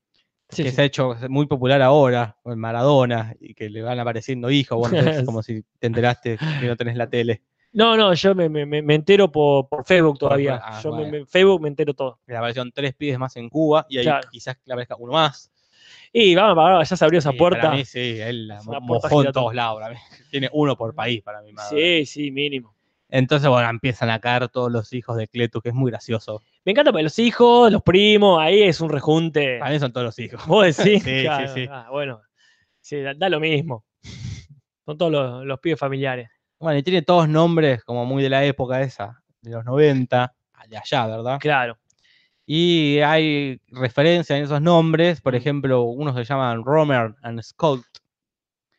Sí, 0.49 0.61
que 0.63 0.69
sí. 0.69 0.75
se 0.75 0.81
ha 0.83 0.85
hecho 0.85 1.15
muy 1.29 1.47
popular 1.47 1.81
ahora, 1.81 2.37
con 2.43 2.59
Maradona, 2.59 3.33
y 3.39 3.55
que 3.55 3.67
le 3.67 3.81
van 3.81 3.99
apareciendo 3.99 4.51
hijos, 4.51 4.77
bueno, 4.77 4.97
entonces 4.99 5.23
como 5.25 5.41
si 5.41 5.63
te 5.79 5.87
enteraste 5.87 6.37
que 6.59 6.67
no 6.67 6.75
tenés 6.75 6.95
la 6.97 7.09
tele. 7.09 7.41
No, 7.75 7.97
no, 7.97 8.13
yo 8.13 8.33
me, 8.33 8.47
me- 8.47 8.65
me- 8.65 8.95
entero 8.95 9.29
por, 9.31 9.67
por 9.67 9.85
Facebook 9.85 10.17
todavía. 10.17 10.61
ah, 10.63 10.79
yo 10.81 10.91
me- 10.91 10.97
bueno. 11.03 11.11
me- 11.19 11.25
Facebook 11.25 11.61
me 11.61 11.67
entero 11.67 11.93
todo. 11.93 12.19
Le 12.25 12.35
aparecieron 12.37 12.71
tres 12.71 12.93
pibes 12.95 13.19
más 13.19 13.35
en 13.35 13.49
Cuba 13.49 13.85
y 13.89 13.97
ahí 13.97 14.03
Claro. 14.05 14.27
quizás 14.31 14.57
le 14.65 14.73
aparezca 14.73 14.95
uno 14.97 15.11
más. 15.13 15.51
Y 16.13 16.33
vamos, 16.35 16.89
ya 16.89 16.95
se 16.95 17.03
abrió 17.03 17.19
esa 17.19 17.33
puerta. 17.33 17.61
Para 17.63 17.75
mí, 17.75 17.83
sí, 17.83 18.17
él 18.21 18.47
la 18.47 18.61
mojó 18.63 19.23
en 19.25 19.31
todos 19.33 19.53
lados. 19.53 19.81
para 19.81 19.93
mí. 19.93 19.99
Tiene 20.31 20.49
uno 20.53 20.77
por 20.77 20.95
país 20.95 21.21
para 21.21 21.41
mi 21.41 21.51
madre. 21.51 22.05
Sí, 22.05 22.05
sí, 22.05 22.31
mínimo. 22.31 22.73
Entonces, 23.09 23.49
bueno, 23.49 23.69
empiezan 23.69 24.09
a 24.09 24.19
caer 24.19 24.47
todos 24.47 24.71
los 24.71 24.91
hijos 24.93 25.17
de 25.17 25.27
Cletus, 25.27 25.61
que 25.61 25.69
es 25.69 25.75
muy 25.75 25.91
gracioso. 25.91 26.41
Me 26.63 26.71
encanta 26.71 26.91
porque 26.91 27.03
los 27.03 27.19
hijos, 27.19 27.71
los 27.71 27.81
primos, 27.83 28.39
ahí 28.41 28.63
es 28.63 28.79
un 28.81 28.89
rejunte. 28.89 29.59
Para 29.59 29.71
mí 29.71 29.79
son 29.79 29.91
todos 29.91 30.05
los 30.05 30.17
hijos. 30.19 30.45
¿Vos 30.47 30.63
decís? 30.77 31.03
Sí, 31.03 31.21
sí, 31.27 31.47
sí. 31.53 31.67
ah, 31.69 31.87
bueno, 31.91 32.21
sí, 32.79 33.01
da, 33.01 33.13
da 33.13 33.27
lo 33.29 33.41
mismo. 33.41 33.83
Son 34.85 34.97
todos 34.97 35.11
los, 35.11 35.45
los 35.45 35.59
pibes 35.59 35.79
familiares. 35.79 36.29
Bueno, 36.59 36.77
y 36.79 36.83
tiene 36.83 37.01
todos 37.01 37.27
nombres 37.27 37.83
como 37.83 38.05
muy 38.05 38.23
de 38.23 38.29
la 38.29 38.43
época 38.45 38.81
esa, 38.81 39.21
de 39.41 39.51
los 39.51 39.65
90, 39.65 40.33
de 40.69 40.77
allá, 40.77 41.07
¿verdad? 41.07 41.37
Claro. 41.39 41.77
Y 42.45 42.99
hay 42.99 43.59
referencia 43.67 44.37
en 44.37 44.43
esos 44.43 44.61
nombres, 44.61 45.21
por 45.21 45.35
ejemplo, 45.35 45.83
unos 45.83 46.15
se 46.15 46.23
llaman 46.23 46.63
Romer 46.63 47.15
and 47.23 47.41
Scott, 47.41 47.81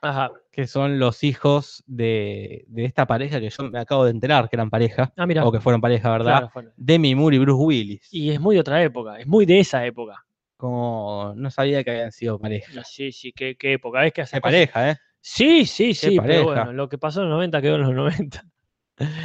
Ajá. 0.00 0.30
que 0.52 0.66
son 0.66 0.98
los 0.98 1.24
hijos 1.24 1.82
de, 1.86 2.64
de 2.68 2.84
esta 2.84 3.06
pareja 3.06 3.40
que 3.40 3.50
yo 3.50 3.64
me 3.70 3.78
acabo 3.80 4.04
de 4.04 4.12
enterar 4.12 4.48
que 4.48 4.56
eran 4.56 4.70
pareja, 4.70 5.12
Ah, 5.16 5.26
mira. 5.26 5.44
o 5.44 5.50
que 5.52 5.60
fueron 5.60 5.80
pareja, 5.80 6.10
¿verdad? 6.10 6.50
Claro, 6.52 6.72
Demi 6.76 7.14
Moore 7.14 7.36
y 7.36 7.38
Bruce 7.40 7.62
Willis. 7.62 8.08
Y 8.12 8.30
es 8.30 8.40
muy 8.40 8.54
de 8.54 8.60
otra 8.60 8.82
época, 8.82 9.18
es 9.18 9.26
muy 9.26 9.46
de 9.46 9.58
esa 9.60 9.84
época. 9.84 10.24
Como 10.56 11.34
no 11.36 11.50
sabía 11.50 11.84
que 11.84 11.90
habían 11.90 12.12
sido 12.12 12.38
pareja. 12.38 12.82
Sí, 12.84 13.12
sí, 13.12 13.32
qué, 13.32 13.56
qué 13.56 13.74
época. 13.74 14.06
Es 14.06 14.12
que 14.12 14.24
Qué 14.24 14.40
pareja, 14.40 14.90
¿eh? 14.92 14.96
Sí, 15.28 15.66
sí, 15.66 15.92
sí, 15.92 16.20
pero 16.22 16.44
bueno, 16.44 16.72
lo 16.72 16.88
que 16.88 16.98
pasó 16.98 17.20
en 17.20 17.28
los 17.28 17.34
90 17.34 17.60
quedó 17.60 17.74
en 17.74 17.82
los 17.82 17.92
90. 17.94 18.44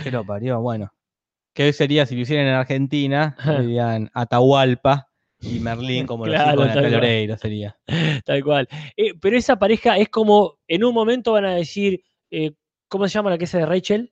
Que 0.04 0.10
lo 0.10 0.26
parió, 0.26 0.60
bueno. 0.60 0.92
Hoy 1.56 1.74
sería, 1.74 2.08
si 2.08 2.16
lo 2.16 2.22
hicieran 2.22 2.48
en 2.48 2.56
Argentina, 2.56 3.38
dirían 3.60 4.10
Atahualpa 4.12 5.10
y 5.40 5.60
Merlín 5.60 6.08
como 6.08 6.26
los 6.26 6.36
hijos 6.36 6.74
de 6.74 7.38
sería. 7.40 7.78
Tal 8.26 8.44
cual. 8.44 8.68
Eh, 8.98 9.14
pero 9.22 9.38
esa 9.38 9.60
pareja 9.60 9.96
es 9.98 10.10
como, 10.10 10.58
en 10.68 10.84
un 10.84 10.92
momento 10.96 11.34
van 11.34 11.46
a 11.46 11.54
decir, 11.54 12.04
eh, 12.32 12.54
¿cómo 12.88 13.08
se 13.08 13.14
llama 13.14 13.30
la 13.30 13.38
que 13.38 13.44
es 13.44 13.52
de 13.52 13.64
Rachel? 13.64 14.12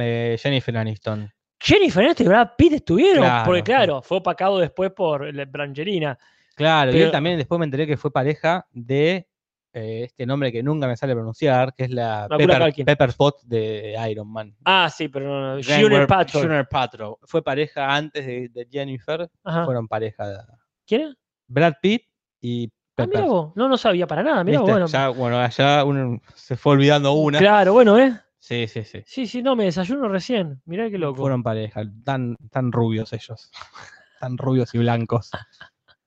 Eh, 0.00 0.38
Jennifer 0.40 0.74
Aniston. 0.74 1.30
Jennifer 1.60 2.02
Aniston 2.02 2.26
y 2.26 2.28
Brad 2.30 2.48
Pitt 2.56 2.72
estuvieron, 2.72 3.24
Claro, 3.24 3.44
porque 3.44 3.60
sí. 3.60 3.64
claro, 3.64 4.00
fue 4.00 4.16
opacado 4.16 4.58
después 4.58 4.90
por 4.92 5.30
Brangelina. 5.48 6.18
Claro, 6.54 6.96
y 6.96 7.02
él 7.02 7.10
también 7.10 7.36
después 7.36 7.58
me 7.58 7.66
enteré 7.66 7.86
que 7.86 7.98
fue 7.98 8.10
pareja 8.10 8.66
de 8.72 9.28
eh, 9.76 10.04
este 10.04 10.24
nombre 10.24 10.50
que 10.50 10.62
nunca 10.62 10.86
me 10.86 10.96
sale 10.96 11.12
pronunciar, 11.14 11.74
que 11.74 11.84
es 11.84 11.90
la 11.90 12.26
Pepper, 12.28 12.60
Culkin. 12.60 12.86
Pepper 12.86 13.12
Pot 13.14 13.42
de 13.42 13.94
Iron 14.10 14.32
Man. 14.32 14.56
Ah, 14.64 14.88
sí, 14.88 15.08
pero 15.08 15.26
no, 15.28 15.56
no. 15.56 15.62
Junior 15.62 16.06
Patrol. 16.06 16.46
Gwyneth 16.46 16.68
Paltrow. 16.70 17.18
Fue 17.24 17.42
pareja 17.42 17.94
antes 17.94 18.24
de, 18.26 18.48
de 18.48 18.66
Jennifer, 18.70 19.28
Ajá. 19.44 19.64
fueron 19.66 19.86
pareja 19.86 20.46
¿Quién 20.86 21.02
es? 21.02 21.14
Brad 21.46 21.74
Pitt 21.82 22.02
y 22.40 22.68
Ah, 22.98 23.04
Pepper. 23.04 23.08
mira 23.20 23.26
vos. 23.30 23.52
No, 23.54 23.68
no 23.68 23.76
sabía 23.76 24.06
para 24.06 24.22
nada. 24.22 24.42
Mira 24.42 24.60
bueno. 24.60 24.86
Ya, 24.86 25.08
bueno, 25.10 25.38
allá 25.38 25.84
uno 25.84 26.18
se 26.34 26.56
fue 26.56 26.72
olvidando 26.72 27.12
una. 27.12 27.38
Claro, 27.38 27.74
bueno, 27.74 27.98
¿eh? 27.98 28.18
Sí, 28.38 28.66
sí, 28.68 28.84
sí. 28.84 29.02
Sí, 29.04 29.26
sí, 29.26 29.42
no, 29.42 29.54
me 29.54 29.64
desayuno 29.64 30.08
recién. 30.08 30.62
Mirá 30.64 30.88
qué 30.88 30.96
loco. 30.96 31.20
Fueron 31.20 31.42
pareja, 31.42 31.82
tan, 32.04 32.36
tan 32.50 32.72
rubios 32.72 33.12
ellos. 33.12 33.50
tan 34.20 34.38
rubios 34.38 34.74
y 34.74 34.78
blancos. 34.78 35.30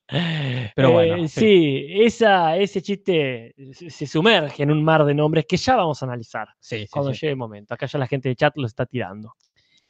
Pero 0.76 0.92
bueno, 0.92 1.16
Eh, 1.18 1.28
sí. 1.28 1.40
sí, 1.40 1.88
esa, 2.02 2.58
ese 2.58 2.82
chiste 2.82 3.54
se, 3.74 4.08
sumerge 4.08 4.64
en 4.64 4.72
un 4.72 4.84
mar 4.84 5.06
de 5.06 5.14
nombres 5.14 5.46
que 5.48 5.58
ya 5.58 5.76
vamos 5.76 6.02
a 6.02 6.06
analizar 6.06 6.48
Sí, 6.60 6.88
cuando 6.90 7.14
sí. 7.14 7.20
llegue 7.22 7.32
el 7.32 7.38
momento. 7.38 7.74
Acá 7.74 7.86
ya 7.86 8.00
la 8.00 8.08
gente 8.08 8.30
de 8.30 8.36
chat 8.36 8.56
lo 8.58 8.66
está 8.66 8.86
tirando. 8.86 9.34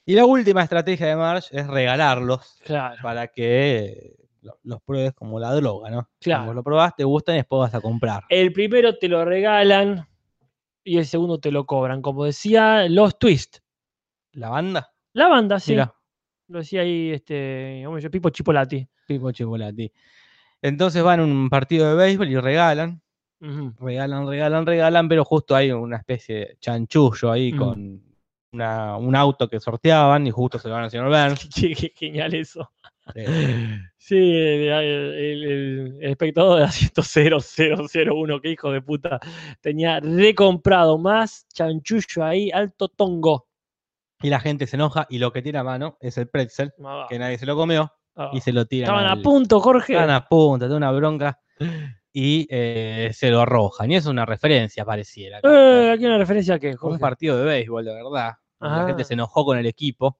Y 0.05 0.15
la 0.15 0.25
última 0.25 0.63
estrategia 0.63 1.07
de 1.07 1.15
Marge 1.15 1.57
es 1.57 1.67
regalarlos 1.67 2.57
Claro. 2.65 2.97
para 3.01 3.27
que 3.27 4.15
lo- 4.41 4.57
los 4.63 4.81
pruebes 4.81 5.13
como 5.13 5.39
la 5.39 5.53
droga, 5.53 5.89
¿no? 5.89 6.09
Claro. 6.19 6.53
Lo 6.53 6.63
probás, 6.63 6.95
te 6.95 7.03
gustan 7.03 7.35
y 7.35 7.39
después 7.39 7.59
vas 7.59 7.75
a 7.75 7.81
comprar. 7.81 8.23
El 8.29 8.51
primero 8.51 8.97
te 8.97 9.07
lo 9.07 9.23
regalan 9.23 10.07
y 10.83 10.97
el 10.97 11.05
segundo 11.05 11.39
te 11.39 11.51
lo 11.51 11.65
cobran. 11.65 12.01
Como 12.01 12.25
decía 12.25 12.87
Los 12.89 13.19
Twist. 13.19 13.59
¿La 14.33 14.49
banda? 14.49 14.89
La 15.13 15.27
banda, 15.27 15.59
sí. 15.59 15.71
Mira, 15.73 15.93
Lo 16.49 16.59
decía 16.59 16.81
ahí 16.81 17.11
este, 17.11 17.85
hombre, 17.85 18.01
yo, 18.01 18.09
Pipo 18.11 18.29
Chipolati. 18.29 18.87
Pipo 19.07 19.31
Chocolati. 19.31 19.91
Entonces 20.61 21.01
van 21.03 21.19
a 21.21 21.23
un 21.23 21.49
partido 21.49 21.89
de 21.89 21.95
béisbol 21.95 22.27
y 22.29 22.37
regalan, 22.37 23.01
regalan, 23.79 24.27
regalan, 24.27 24.65
regalan, 24.65 25.07
pero 25.07 25.23
justo 25.23 25.55
hay 25.55 25.71
una 25.71 25.97
especie 25.97 26.35
de 26.35 26.57
chanchullo 26.59 27.31
ahí 27.31 27.51
con 27.57 28.01
una- 28.51 28.97
un 28.97 29.15
auto 29.15 29.47
que 29.47 29.59
sorteaban 29.59 30.25
y 30.27 30.31
justo 30.31 30.57
se 30.59 30.67
lo 30.67 30.73
van 30.73 30.83
al 30.85 30.91
señor 30.91 31.07
Burns. 31.07 31.47
Qué, 31.55 31.73
qué 31.75 31.93
genial 31.95 32.33
eso. 32.33 32.69
Sí, 33.97 34.15
el, 34.15 34.69
el- 34.69 35.13
el- 35.13 35.97
el 36.01 36.09
espectador 36.11 36.59
de 36.59 36.65
asiento 36.65 37.01
0001, 37.03 38.41
que 38.41 38.51
hijo 38.51 38.71
de 38.71 38.81
puta, 38.81 39.19
tenía 39.61 39.99
recomprado 39.99 40.97
más 40.97 41.47
chanchullo 41.53 42.23
ahí, 42.23 42.49
alto 42.51 42.87
tongo. 42.87 43.47
Y 44.21 44.29
la 44.29 44.39
gente 44.39 44.67
se 44.67 44.75
enoja 44.75 45.07
y 45.09 45.17
lo 45.19 45.31
que 45.31 45.41
tiene 45.41 45.59
a 45.59 45.63
mano 45.63 45.97
es 46.01 46.17
el 46.17 46.27
pretzel, 46.27 46.73
Ah, 46.83 47.05
que 47.09 47.17
nadie 47.19 47.37
se 47.37 47.45
lo 47.45 47.55
comió 47.55 47.91
ah. 48.15 48.31
y 48.33 48.41
se 48.41 48.51
lo 48.51 48.65
tiran. 48.65 48.93
Estaban 48.95 49.19
a 49.19 49.21
punto, 49.21 49.59
Jorge. 49.59 49.93
Estaban 49.93 50.13
a 50.15 50.27
punta, 50.27 50.67
de 50.67 50.75
una 50.75 50.91
bronca 50.91 51.39
y 52.11 52.47
eh, 52.49 53.11
se 53.13 53.29
lo 53.29 53.41
arrojan. 53.41 53.91
Y 53.91 53.95
es 53.95 54.05
una 54.05 54.25
referencia, 54.25 54.83
pareciera. 54.85 55.39
Eh, 55.43 55.91
aquí 55.93 56.05
una 56.05 56.17
referencia 56.17 56.55
a 56.55 56.59
qué, 56.59 56.71
un 56.71 56.77
Jorge. 56.77 56.99
partido 56.99 57.37
de 57.37 57.45
béisbol, 57.45 57.85
de 57.85 57.93
verdad. 57.93 58.33
La 58.59 58.83
Ah. 58.83 58.87
gente 58.87 59.03
se 59.05 59.13
enojó 59.13 59.45
con 59.45 59.57
el 59.57 59.65
equipo. 59.65 60.17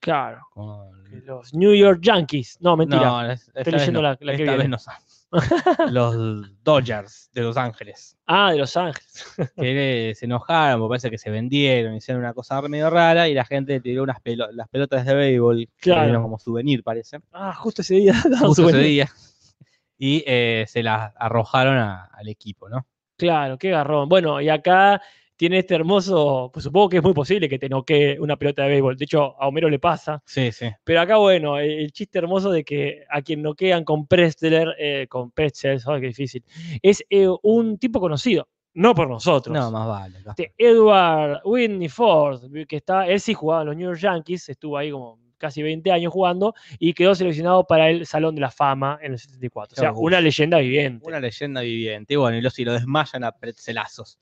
Claro. 0.00 0.40
con- 0.52 1.00
Los 1.26 1.52
New 1.54 1.74
York 1.74 2.00
Yankees. 2.02 2.56
No, 2.60 2.74
mentira. 2.76 3.02
No, 3.04 3.30
es- 3.30 3.48
esta 3.48 3.62
vez 3.62 3.72
leyendo 3.74 4.00
no, 4.00 4.08
la- 4.08 4.18
la 4.20 4.36
que 4.36 4.42
esta 4.44 4.56
vez 4.56 4.68
no. 4.68 4.78
Los 5.90 6.62
Dodgers 6.64 7.30
de 7.32 7.42
Los 7.42 7.56
Ángeles. 7.56 8.16
Ah, 8.26 8.52
de 8.52 8.58
Los 8.58 8.76
Ángeles. 8.76 9.24
Que 9.56 10.12
se 10.16 10.24
enojaron, 10.26 10.80
porque 10.80 10.90
parece 10.92 11.10
que 11.10 11.18
se 11.18 11.30
vendieron, 11.30 11.94
hicieron 11.94 12.22
una 12.22 12.34
cosa 12.34 12.60
medio 12.62 12.90
rara 12.90 13.28
y 13.28 13.34
la 13.34 13.44
gente 13.44 13.80
tiró 13.80 14.02
unas 14.02 14.20
pelo- 14.22 14.50
las 14.52 14.68
pelotas 14.68 15.06
de 15.06 15.14
béisbol 15.14 15.58
que 15.66 15.70
Claro. 15.82 16.00
vinieron 16.02 16.22
como 16.22 16.38
souvenir, 16.38 16.82
parece. 16.82 17.18
Ah, 17.32 17.54
justo 17.54 17.82
ese 17.82 17.94
día. 17.94 18.14
Justo 18.40 18.68
ese 18.68 18.78
día. 18.78 19.08
Y 19.98 20.24
eh, 20.26 20.64
se 20.66 20.82
las 20.82 21.12
arrojaron 21.16 21.76
a- 21.78 22.04
al 22.12 22.28
equipo, 22.28 22.68
¿no? 22.68 22.86
Claro, 23.16 23.58
qué 23.58 23.70
garrón. 23.70 24.08
Bueno, 24.08 24.40
y 24.40 24.48
acá 24.48 25.00
tiene 25.40 25.60
este 25.60 25.74
hermoso, 25.74 26.50
pues 26.52 26.64
supongo 26.64 26.90
que 26.90 26.98
es 26.98 27.02
muy 27.02 27.14
posible 27.14 27.48
que 27.48 27.58
te 27.58 27.66
noquee 27.66 28.20
una 28.20 28.36
pelota 28.36 28.64
de 28.64 28.68
béisbol. 28.68 28.94
De 28.98 29.06
hecho, 29.06 29.40
a 29.40 29.48
Homero 29.48 29.70
le 29.70 29.78
pasa. 29.78 30.22
Sí, 30.26 30.52
sí. 30.52 30.66
Pero 30.84 31.00
acá, 31.00 31.16
bueno, 31.16 31.58
el, 31.58 31.70
el 31.70 31.92
chiste 31.92 32.18
hermoso 32.18 32.50
de 32.50 32.62
que 32.62 33.04
a 33.08 33.22
quien 33.22 33.40
noquean 33.40 33.82
con 33.84 34.06
Pretzler, 34.06 34.74
eh, 34.78 35.06
con 35.08 35.30
Pretzels, 35.30 35.88
ay, 35.88 36.02
qué 36.02 36.08
difícil, 36.08 36.44
es 36.82 37.02
eh, 37.08 37.26
un 37.42 37.78
tipo 37.78 38.00
conocido, 38.00 38.48
no 38.74 38.94
por 38.94 39.08
nosotros. 39.08 39.56
No, 39.56 39.70
más 39.70 39.88
vale. 39.88 40.18
Este 40.28 40.52
Edward 40.58 41.40
Whitney 41.42 41.88
Ford, 41.88 42.42
que 42.68 42.76
está, 42.76 43.06
él 43.08 43.18
sí 43.18 43.32
jugaba 43.32 43.62
en 43.62 43.68
los 43.68 43.76
New 43.78 43.88
York 43.88 43.98
Yankees, 43.98 44.46
estuvo 44.50 44.76
ahí 44.76 44.90
como 44.90 45.18
casi 45.38 45.62
20 45.62 45.90
años 45.90 46.12
jugando 46.12 46.52
y 46.78 46.92
quedó 46.92 47.14
seleccionado 47.14 47.66
para 47.66 47.88
el 47.88 48.04
Salón 48.04 48.34
de 48.34 48.42
la 48.42 48.50
Fama 48.50 48.98
en 49.00 49.12
el 49.12 49.18
74. 49.18 49.72
O 49.72 49.74
Qué 49.74 49.80
sea, 49.80 49.88
orgullo. 49.88 50.06
una 50.08 50.20
leyenda 50.20 50.58
viviente. 50.58 51.08
Una 51.08 51.18
leyenda 51.18 51.62
viviente. 51.62 52.12
Y 52.12 52.16
bueno, 52.18 52.36
y 52.36 52.42
los, 52.42 52.58
y 52.58 52.66
lo 52.66 52.74
desmayan 52.74 53.24
a 53.24 53.32
pretzelazos. 53.32 54.18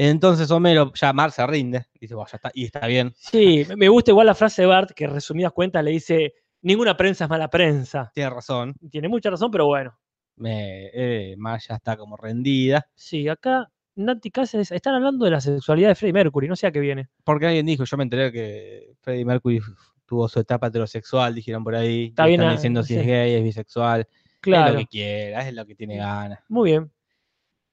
Entonces 0.00 0.48
Homero, 0.52 0.92
ya 0.94 1.12
Mar 1.12 1.32
se 1.32 1.44
rinde. 1.44 1.86
Dice, 2.00 2.14
bueno, 2.14 2.28
ya 2.30 2.36
está. 2.36 2.50
Y 2.54 2.66
está 2.66 2.86
bien. 2.86 3.12
Sí, 3.16 3.66
me- 3.76 3.88
gusta 3.88 4.12
igual 4.12 4.28
la 4.28 4.34
frase 4.36 4.62
de 4.62 4.68
Bart, 4.68 4.92
que 4.92 5.04
en 5.04 5.10
resumidas 5.12 5.52
cuentas 5.52 5.82
le 5.82 5.90
dice, 5.90 6.34
ninguna 6.62 6.96
prensa 6.96 7.24
es 7.24 7.30
mala 7.30 7.50
prensa. 7.50 8.12
Tiene 8.14 8.30
razón. 8.30 8.74
Tiene 8.90 9.08
mucha 9.08 9.28
razón, 9.28 9.50
pero 9.50 9.66
bueno. 9.66 9.98
Me, 10.36 10.86
eh, 10.94 11.34
Mar 11.36 11.60
ya 11.68 11.74
está 11.74 11.96
como 11.96 12.16
rendida. 12.16 12.88
Sí, 12.94 13.28
acá 13.28 13.68
Nati 13.96 14.30
Cáceres, 14.30 14.70
están 14.70 14.94
hablando 14.94 15.24
de 15.24 15.32
la 15.32 15.40
sexualidad 15.40 15.88
de 15.88 15.94
Freddie 15.96 16.12
Mercury, 16.12 16.46
no 16.46 16.54
sé 16.54 16.68
a 16.68 16.70
qué 16.70 16.78
viene. 16.78 17.08
Porque 17.24 17.46
alguien 17.46 17.66
dijo, 17.66 17.82
yo 17.82 17.96
me 17.96 18.04
enteré 18.04 18.30
que 18.30 18.92
Freddie 19.00 19.24
Mercury 19.24 19.60
tuvo 20.06 20.28
su 20.28 20.38
etapa 20.38 20.68
heterosexual, 20.68 21.34
dijeron 21.34 21.64
por 21.64 21.74
ahí. 21.74 22.06
Está 22.10 22.26
bien, 22.26 22.40
están 22.40 22.52
ah, 22.52 22.54
diciendo 22.54 22.82
si 22.84 22.94
sí. 22.94 23.00
es 23.00 23.06
gay, 23.06 23.34
es 23.34 23.42
bisexual. 23.42 24.02
Es 24.02 24.08
Claro, 24.40 24.74
lo 24.74 24.78
que 24.78 24.86
quiera, 24.86 25.48
es 25.48 25.52
lo 25.52 25.66
que 25.66 25.74
tiene 25.74 25.96
ganas. 25.96 26.38
muy 26.48 26.70
bien. 26.70 26.92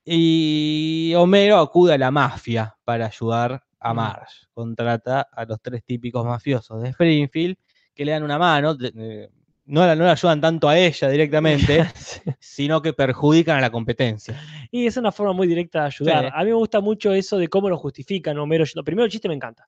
Y 0.06 1.14
Homero 1.16 1.58
acude 1.58 1.94
a 1.96 1.98
la 1.98 2.12
mafia 2.12 2.76
para 2.84 3.08
ayudar 3.08 3.64
a 3.80 3.94
Mm. 3.94 3.96
Marge. 3.96 4.48
Contrata 4.54 5.22
a 5.32 5.46
los 5.46 5.60
tres 5.62 5.84
típicos 5.84 6.24
mafiosos 6.26 6.82
de 6.82 6.90
Springfield 6.90 7.58
que 7.94 8.06
le 8.06 8.12
dan 8.12 8.24
una 8.24 8.38
mano. 8.38 8.78
eh, 8.80 9.30
no, 9.68 9.84
la, 9.86 9.96
no 9.96 10.04
la 10.06 10.12
ayudan 10.12 10.40
tanto 10.40 10.70
a 10.70 10.78
ella 10.78 11.10
directamente, 11.10 11.86
sino 12.40 12.82
que 12.84 12.94
perjudican 12.94 13.58
a 13.58 13.62
la 13.62 13.72
competencia. 13.72 14.40
Y 14.70 14.86
es 14.86 14.96
una 14.98 15.12
forma 15.12 15.34
muy 15.34 15.48
directa 15.48 15.82
de 15.82 15.86
ayudar. 15.88 16.26
Sí. 16.26 16.32
A 16.36 16.40
mí 16.44 16.50
me 16.52 16.54
gusta 16.56 16.82
mucho 16.82 17.12
eso 17.14 17.38
de 17.40 17.48
cómo 17.48 17.68
lo 17.70 17.78
justifican 17.78 18.38
Homero 18.38 18.64
yendo. 18.64 18.84
Primero 18.84 19.06
el 19.06 19.12
chiste 19.12 19.28
me 19.28 19.34
encanta. 19.34 19.68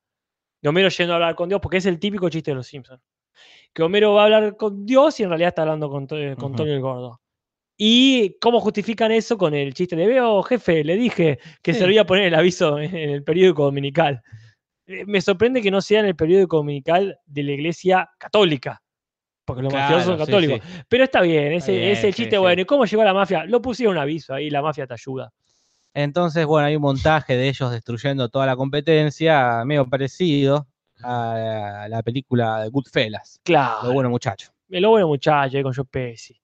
De 0.62 0.68
Homero 0.68 0.88
yendo 0.88 1.12
a 1.14 1.16
hablar 1.16 1.34
con 1.34 1.48
Dios, 1.48 1.60
porque 1.60 1.78
es 1.78 1.86
el 1.86 1.98
típico 1.98 2.28
chiste 2.28 2.52
de 2.52 2.54
los 2.56 2.66
Simpsons. 2.68 3.02
Que 3.72 3.82
Homero 3.82 4.14
va 4.14 4.22
a 4.22 4.24
hablar 4.26 4.56
con 4.56 4.86
Dios 4.86 5.18
y 5.18 5.24
en 5.24 5.30
realidad 5.30 5.48
está 5.48 5.62
hablando 5.62 5.88
con, 5.90 6.04
Ujú. 6.04 6.54
Tony 6.56 6.70
el 6.70 6.80
Gordo. 6.80 7.20
Y 7.80 8.36
cómo 8.40 8.60
justifican 8.60 9.12
eso 9.12 9.38
con 9.38 9.54
el 9.54 9.72
chiste 9.72 9.94
de 9.94 10.06
veo, 10.06 10.42
jefe, 10.42 10.82
le 10.82 10.96
dije 10.96 11.38
que 11.62 11.72
Sí. 11.72 11.78
servía 11.78 12.04
poner 12.04 12.24
el 12.24 12.34
aviso 12.34 12.78
en 12.80 12.92
el 12.94 13.22
periódico 13.22 13.62
dominical. 13.64 14.20
Eh, 14.86 15.04
Me 15.06 15.20
sorprende 15.20 15.62
que 15.62 15.70
no 15.70 15.80
sea 15.80 16.00
en 16.00 16.06
el 16.06 16.16
periódico 16.16 16.56
dominical 16.56 17.18
de 17.24 17.42
la 17.44 17.52
iglesia 17.52 18.10
católica. 18.18 18.82
Porque 19.44 19.62
los 19.62 19.72
mafiosos 19.72 20.04
son 20.06 20.16
Claro, 20.16 20.26
sí, 20.26 20.32
católicos. 20.32 20.60
sí. 20.62 20.82
Pero 20.88 21.04
está 21.04 21.20
bien, 21.22 21.52
ese, 21.52 21.72
bien, 21.72 21.84
ese 21.92 22.08
sí, 22.08 22.22
chiste 22.22 22.36
bueno. 22.36 22.60
¿Y 22.60 22.64
cómo 22.64 22.84
llegó 22.84 23.04
la 23.04 23.14
mafia? 23.14 23.44
Lo 23.44 23.62
pusieron 23.62 23.94
un 23.96 24.02
aviso 24.02 24.34
ahí, 24.34 24.50
la 24.50 24.60
mafia 24.60 24.86
te 24.86 24.94
ayuda. 24.94 25.32
Entonces, 25.94 26.44
bueno, 26.46 26.66
hay 26.66 26.76
un 26.76 26.82
montaje 26.82 27.36
de 27.36 27.48
ellos 27.48 27.70
destruyendo 27.70 28.28
toda 28.28 28.44
la 28.44 28.56
competencia, 28.56 29.62
medio 29.64 29.88
parecido 29.88 30.66
a 31.02 31.86
la 31.88 32.02
película 32.02 32.62
de 32.64 32.68
Goodfellas, 32.70 33.40
Claro. 33.44 33.86
Lo 33.88 33.92
bueno 33.92 34.10
muchacho. 34.10 34.50
El 34.68 34.84
bueno 34.86 35.06
muchacho 35.06 35.56
ahí 35.56 35.62
con 35.62 35.72
Joe 35.72 35.84
Pesci. 35.84 36.38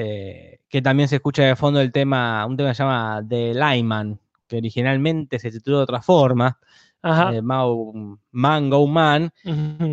Eh, 0.00 0.60
que 0.68 0.80
también 0.80 1.08
se 1.08 1.16
escucha 1.16 1.42
de 1.42 1.56
fondo 1.56 1.80
el 1.80 1.90
tema, 1.90 2.46
un 2.46 2.56
tema 2.56 2.68
que 2.68 2.74
se 2.76 2.82
llama 2.84 3.20
The 3.28 3.52
Lyman, 3.54 4.18
que 4.46 4.58
originalmente 4.58 5.38
se 5.40 5.50
tituló 5.50 5.78
de 5.78 5.82
otra 5.84 6.00
forma, 6.02 6.56
eh, 7.02 7.40
Man 7.42 8.70
Go 8.70 8.86
Man, 8.86 9.32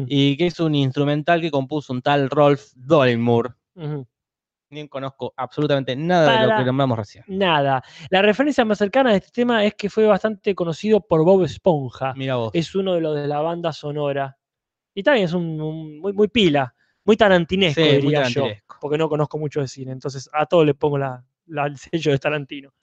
y 0.08 0.38
que 0.38 0.48
es 0.48 0.60
un 0.60 0.76
instrumental 0.76 1.42
que 1.42 1.50
compuso 1.50 1.92
un 1.94 2.02
tal 2.04 2.30
Rolf 2.30 2.74
Dollenmoor. 2.76 3.56
ujú. 3.76 4.06
Ni 4.72 4.88
conozco 4.90 5.34
absolutamente 5.38 5.96
nada 5.96 6.42
de 6.42 6.48
lo 6.48 6.58
que 6.58 6.66
nombramos 6.66 6.98
recién. 6.98 7.24
Nada. 7.28 7.82
La 8.10 8.22
referencia 8.22 8.66
más 8.66 8.78
cercana 8.78 9.12
de 9.12 9.18
este 9.18 9.30
tema 9.32 9.64
es 9.64 9.74
que 9.76 9.90
fue 9.90 10.06
bastante 10.06 10.54
conocido 10.54 11.00
por 11.02 11.24
Bob 11.24 11.44
Esponja. 11.46 12.14
Mira 12.16 12.36
vos. 12.36 12.52
Es 12.54 12.76
uno 12.76 12.94
de 12.96 13.02
los 13.02 13.16
de 13.16 13.28
la 13.28 13.40
banda 13.42 13.72
sonora. 13.72 14.38
Y 14.94 15.04
también 15.04 15.26
es 15.26 15.34
un, 15.34 15.62
un- 15.62 16.00
muy, 16.00 16.14
muy 16.14 16.28
pila, 16.28 16.75
muy 17.06 17.16
tarantinesco, 17.16 17.82
Sí, 17.82 17.88
muy 17.88 18.02
diría 18.02 18.28
yo. 18.28 18.48
Porque 18.82 18.98
no 18.98 19.08
conozco 19.08 19.38
mucho 19.38 19.62
de 19.62 19.68
cine. 19.68 19.92
Entonces 19.94 20.30
a 20.34 20.46
todo 20.46 20.66
le 20.66 20.74
pongo 20.74 20.98
la, 20.98 21.24
la- 21.48 21.68
el 21.68 21.78
sello 21.78 22.12
de 22.12 22.20
Tarantino. 22.20 22.74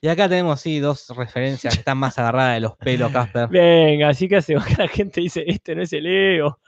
Y 0.00 0.06
acá 0.08 0.28
tenemos, 0.28 0.60
sí, 0.60 0.78
dos 0.78 1.08
referencias 1.16 1.74
que 1.74 1.80
están 1.80 1.98
más 1.98 2.16
agarradas 2.18 2.54
de 2.54 2.60
los 2.60 2.76
pelos, 2.76 3.10
Casper. 3.10 3.48
Venga, 3.50 4.10
así 4.10 4.28
que 4.28 4.36
hace 4.36 4.54
que 4.54 4.74
la 4.82 4.86
gente 4.88 5.20
dice, 5.20 5.42
este 5.46 5.74
no 5.74 5.82
es 5.82 5.92
el 5.92 6.06
Ego. 6.06 6.58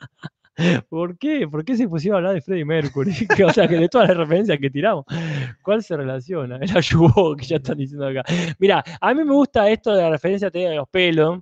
¿Por 0.89 1.17
qué? 1.17 1.47
¿Por 1.49 1.65
qué 1.65 1.77
se 1.77 1.89
pusieron 1.89 2.17
a 2.17 2.19
hablar 2.19 2.35
de 2.35 2.43
Freddie 2.43 2.65
Mercury? 2.65 3.15
O 3.47 3.53
sea, 3.53 3.69
que 3.69 3.77
de 3.77 3.89
todas 3.89 4.09
las 4.09 4.17
referencias 4.17 4.59
que 4.59 4.69
tiramos, 4.69 5.05
¿cuál 5.63 5.83
se 5.83 5.97
relaciona? 5.97 6.57
El 6.57 6.77
ayubó 6.77 7.37
que 7.37 7.47
ya 7.47 7.57
están 7.57 7.79
diciendo 7.79 8.09
acá. 8.09 8.25
Mira, 8.59 8.83
a 9.01 9.15
mí 9.15 9.25
me 9.25 9.33
gusta 9.33 9.71
esto 9.71 9.95
de 9.95 10.03
la 10.03 10.11
referencia 10.11 10.51
de 10.51 10.75
los 10.75 10.89
pelos, 10.89 11.39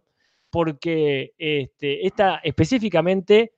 porque 0.50 1.32
este, 1.38 2.06
esta 2.06 2.36
específicamente 2.44 3.52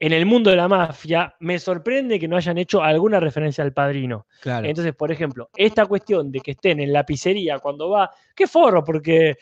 en 0.00 0.12
el 0.14 0.24
mundo 0.26 0.48
de 0.50 0.56
la 0.56 0.66
mafia, 0.66 1.34
me 1.40 1.58
sorprende 1.58 2.18
que 2.18 2.26
no 2.26 2.36
hayan 2.36 2.56
hecho 2.58 2.82
alguna 2.82 3.20
referencia 3.20 3.62
al 3.62 3.72
padrino. 3.74 4.26
Claro. 4.40 4.66
Entonces, 4.66 4.94
por 4.94 5.12
ejemplo, 5.12 5.50
esta 5.54 5.84
cuestión 5.86 6.32
de 6.32 6.40
que 6.40 6.52
estén 6.52 6.80
en 6.80 6.92
la 6.92 7.04
pizzería 7.04 7.58
cuando 7.58 7.90
va, 7.90 8.10
qué 8.34 8.46
forro, 8.46 8.82
porque 8.82 9.36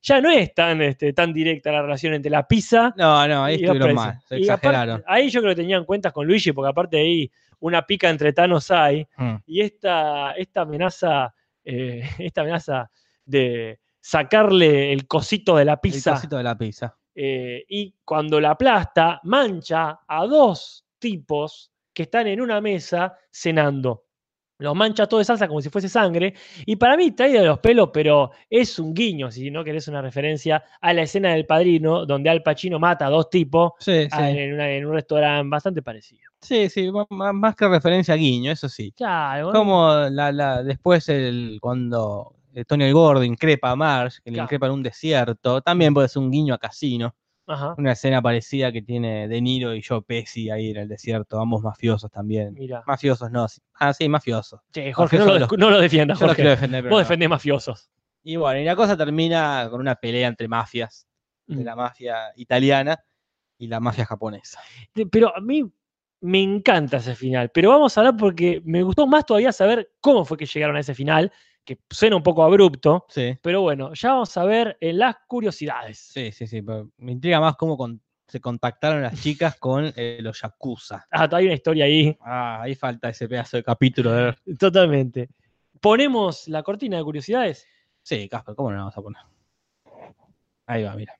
ya 0.00 0.20
no 0.20 0.30
es 0.30 0.54
tan, 0.54 0.80
este, 0.82 1.12
tan 1.12 1.32
directa 1.32 1.72
la 1.72 1.82
relación 1.82 2.14
entre 2.14 2.30
la 2.30 2.46
pizza 2.46 2.94
no, 2.96 3.26
no, 3.26 3.44
ahí 3.44 3.56
estuvieron 3.56 3.94
mal. 3.94 4.20
Se 4.28 4.38
Y 4.38 4.44
aparte, 4.48 4.68
exageraron. 4.68 5.02
ahí 5.06 5.30
yo 5.30 5.40
creo 5.40 5.52
que 5.54 5.62
tenían 5.62 5.84
cuentas 5.84 6.12
con 6.12 6.26
Luigi, 6.26 6.52
porque 6.52 6.70
aparte 6.70 6.96
de 6.98 7.02
ahí 7.02 7.30
una 7.60 7.82
pica 7.86 8.08
entre 8.10 8.32
Thanos 8.32 8.70
hay, 8.70 9.06
Mm. 9.16 9.34
y 9.46 9.62
esta, 9.62 10.32
esta 10.32 10.60
amenaza, 10.60 11.34
eh, 11.64 12.02
esta 12.18 12.42
amenaza 12.42 12.88
de 13.24 13.80
sacarle 14.00 14.92
el 14.92 15.06
cosito 15.08 15.56
de 15.56 15.64
la 15.64 15.72
El 15.72 15.78
pizza 15.80 16.12
cosito 16.12 16.36
de 16.36 16.42
la 16.44 16.56
pizza. 16.56 16.94
Eh, 17.14 17.64
y 17.68 17.94
cuando 18.04 18.40
la 18.40 18.50
aplasta, 18.50 19.20
mancha 19.24 20.00
a 20.06 20.26
dos 20.26 20.84
tipos 20.98 21.70
que 21.92 22.04
están 22.04 22.26
en 22.26 22.40
una 22.40 22.60
mesa 22.60 23.16
cenando. 23.30 24.04
Lo 24.58 24.72
mancha 24.74 25.06
todo 25.08 25.18
de 25.18 25.24
salsa 25.24 25.48
como 25.48 25.60
si 25.60 25.68
fuese 25.68 25.88
sangre. 25.88 26.32
Y 26.64 26.76
para 26.76 26.96
mí, 26.96 27.10
traído 27.10 27.40
de 27.40 27.48
los 27.48 27.58
pelos, 27.58 27.90
pero 27.92 28.30
es 28.48 28.78
un 28.78 28.94
guiño, 28.94 29.30
si 29.30 29.50
no 29.50 29.64
querés 29.64 29.88
una 29.88 30.00
referencia 30.00 30.62
a 30.80 30.92
la 30.92 31.02
escena 31.02 31.32
del 31.32 31.44
padrino, 31.44 32.06
donde 32.06 32.30
Al 32.30 32.42
Pacino 32.42 32.78
mata 32.78 33.06
a 33.06 33.10
dos 33.10 33.28
tipos 33.30 33.72
Sí, 33.80 34.06
ah, 34.12 34.30
sí. 34.30 34.38
en, 34.38 34.54
una- 34.54 34.70
en 34.70 34.86
un 34.86 34.92
restaurante 34.94 35.48
bastante 35.50 35.82
parecido. 35.82 36.22
Sí, 36.40 36.68
sí, 36.68 36.88
más 37.10 37.56
que 37.56 37.66
referencia 37.68 38.14
a 38.14 38.16
Guiño, 38.16 38.52
eso 38.52 38.68
sí. 38.68 38.92
Claro, 38.92 39.50
Como 39.50 39.88
la, 40.10 40.30
la, 40.30 40.62
después 40.62 41.08
el, 41.08 41.58
cuando 41.60 42.34
Tony 42.64 42.84
el 42.84 42.92
Gordo 42.94 43.24
increpa 43.24 43.70
a 43.70 43.76
Marge, 43.76 44.18
que 44.22 44.30
le 44.30 44.34
Claro. 44.36 44.44
increpa 44.44 44.66
en 44.66 44.72
un 44.72 44.82
desierto, 44.82 45.60
también 45.62 45.92
puede 45.94 46.08
ser 46.08 46.22
un 46.22 46.30
guiño 46.30 46.54
a 46.54 46.58
Casino. 46.58 47.14
Ajá, 47.46 47.74
Una 47.76 47.92
escena 47.92 48.22
parecida 48.22 48.72
que 48.72 48.80
tiene 48.80 49.28
De 49.28 49.40
Niro 49.42 49.74
y 49.74 49.82
Joe 49.82 50.00
Pesci 50.00 50.48
ahí 50.50 50.70
en 50.70 50.78
el 50.78 50.88
desierto, 50.88 51.38
ambos 51.40 51.62
mafiosos 51.62 52.10
también. 52.10 52.56
Mafiosos, 52.86 53.30
no. 53.30 53.46
Ah, 53.74 53.92
sí, 53.92 54.08
mafiosos. 54.08 54.60
Che, 54.72 54.92
Jorge, 54.94 55.18
no 55.18 55.26
lo, 55.26 55.38
los- 55.40 55.52
no 55.58 55.68
lo 55.70 55.78
defiendas, 55.80 56.18
Jorge. 56.18 56.42
defender, 56.42 56.82
Vos 56.84 56.90
no. 56.92 56.98
defendés 57.00 57.28
mafiosos. 57.28 57.90
Y 58.22 58.36
bueno, 58.36 58.60
y 58.60 58.64
la 58.64 58.74
cosa 58.74 58.96
termina 58.96 59.66
con 59.70 59.80
una 59.80 59.94
pelea 59.96 60.28
entre 60.28 60.48
mafias, 60.48 61.06
de 61.46 61.56
Mm. 61.56 61.64
la 61.64 61.76
mafia 61.76 62.16
italiana 62.36 62.98
y 63.58 63.66
la 63.66 63.78
mafia 63.78 64.06
japonesa. 64.06 64.60
Pero 65.10 65.36
a 65.36 65.40
mí 65.42 65.70
me 66.22 66.42
encanta 66.42 66.96
ese 66.96 67.14
final. 67.14 67.50
Pero 67.50 67.68
vamos 67.68 67.94
a 67.98 68.00
hablar 68.00 68.16
porque 68.16 68.62
me 68.64 68.82
gustó 68.82 69.06
más 69.06 69.26
todavía 69.26 69.52
saber 69.52 69.90
cómo 70.00 70.24
fue 70.24 70.38
que 70.38 70.46
llegaron 70.46 70.76
a 70.76 70.80
ese 70.80 70.94
final, 70.94 71.30
que 71.64 71.78
suena 71.90 72.16
un 72.16 72.22
poco 72.22 72.42
abrupto. 72.44 73.06
Sí, 73.08 73.36
Pero 73.42 73.62
bueno, 73.62 73.92
ya 73.94 74.10
vamos 74.12 74.36
a 74.36 74.44
ver 74.44 74.76
en 74.80 74.98
las 74.98 75.16
curiosidades. 75.26 75.98
sí, 75.98 76.30
sí, 76.32 76.46
sí. 76.46 76.62
pero 76.62 76.90
me 76.98 77.12
intriga 77.12 77.40
más 77.40 77.56
cómo 77.56 77.76
con- 77.76 78.00
se 78.26 78.40
contactaron 78.40 79.02
las 79.02 79.20
chicas 79.20 79.56
con 79.60 79.92
eh, 79.96 80.18
los 80.20 80.40
Yakuza. 80.40 81.06
Ah, 81.10 81.28
todavía 81.28 81.38
hay 81.38 81.46
una 81.46 81.54
historia 81.54 81.84
ahí. 81.84 82.16
Ah, 82.20 82.62
ahí 82.62 82.74
falta 82.74 83.08
ese 83.08 83.28
pedazo 83.28 83.56
de 83.56 83.62
capítulo. 83.64 84.12
de. 84.12 84.34
Totalmente. 84.58 85.28
Ponemos 85.80 86.48
la 86.48 86.62
cortina 86.62 86.96
de 86.98 87.04
curiosidades. 87.04 87.66
Sí, 88.02 88.28
Casper, 88.28 88.54
¿cómo 88.54 88.70
no 88.70 88.76
la 88.76 88.82
vamos 88.82 88.96
a 88.98 89.02
poner? 89.02 89.22
Ahí 90.66 90.82
va, 90.84 90.94
mira. 90.96 91.14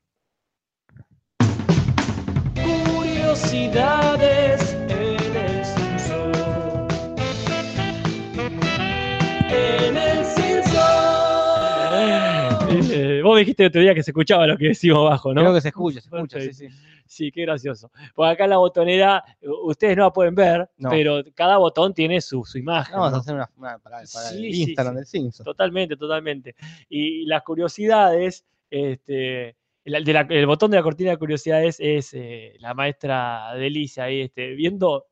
Curiosidades 3.34 4.76
vos 13.28 13.38
dijiste 13.38 13.62
el 13.64 13.68
otro 13.68 13.80
día 13.80 13.94
que 13.94 14.02
se 14.02 14.10
escuchaba 14.10 14.46
lo 14.46 14.56
que 14.56 14.68
decimos 14.68 14.98
abajo, 15.00 15.32
¿no? 15.34 15.40
Creo 15.42 15.54
que 15.54 15.60
se 15.60 15.68
escucha, 15.68 16.00
se 16.00 16.08
escucha, 16.08 16.40
sí, 16.40 16.52
sí. 16.52 16.68
Sí, 17.06 17.30
qué 17.30 17.42
gracioso. 17.42 17.90
Por 18.14 18.26
acá 18.26 18.46
la 18.46 18.56
botonera, 18.56 19.22
ustedes 19.64 19.96
no 19.96 20.04
la 20.04 20.12
pueden 20.12 20.34
ver, 20.34 20.68
No. 20.78 20.88
pero 20.90 21.22
cada 21.34 21.58
botón 21.58 21.92
tiene 21.92 22.20
su, 22.20 22.44
su 22.44 22.56
imagen. 22.58 22.94
Vamos 22.96 23.10
¿no? 23.10 23.16
a 23.18 23.20
hacer 23.20 23.34
una, 23.34 23.50
una 23.56 23.78
para, 23.78 23.96
para 23.98 24.06
Sí, 24.06 24.36
el 24.38 24.44
Instagram 24.54 24.94
del 24.96 25.06
Simpson. 25.06 25.44
Totalmente, 25.44 25.96
totalmente. 25.96 26.54
Y 26.88 27.26
las 27.26 27.42
curiosidades, 27.42 28.46
este, 28.70 29.56
el, 29.84 30.02
de 30.04 30.12
la- 30.14 30.26
el 30.30 30.46
botón 30.46 30.70
de 30.70 30.78
la 30.78 30.82
cortina 30.82 31.10
de 31.10 31.18
curiosidades 31.18 31.76
es 31.78 32.14
eh, 32.14 32.54
la 32.58 32.72
maestra 32.72 33.52
Delicia 33.54 34.04
ahí, 34.04 34.22
este, 34.22 34.54
viendo, 34.54 35.06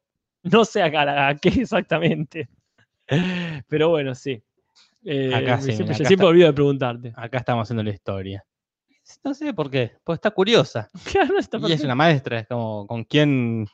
no 0.45 0.65
sé 0.65 0.83
a 0.83 1.37
qué 1.41 1.49
exactamente. 1.51 2.49
Pero 3.69 3.91
bueno, 3.91 4.15
sí. 4.15 4.43
Eh, 5.05 5.35
Acá 5.35 5.59
sí, 5.61 5.73
siempre, 5.73 5.87
acá 5.87 5.95
siempre 6.05 6.15
está. 6.15 6.27
olvido 6.27 6.47
de 6.47 6.53
preguntarte. 6.53 7.13
Acá 7.17 7.39
estamos 7.39 7.63
haciendo 7.65 7.83
la 7.83 7.91
historia. 7.91 8.45
No 9.25 9.35
sé 9.35 9.53
por 9.53 9.69
qué, 9.71 9.93
pues 10.05 10.17
está 10.19 10.31
curiosa. 10.31 10.89
Claro, 11.13 11.39
está 11.39 11.59
Y 11.59 11.73
es 11.73 11.83
una 11.85 11.95
maestra, 11.95 12.39
es 12.41 12.47
como 12.47 12.87
con 12.87 13.05
quién 13.05 13.67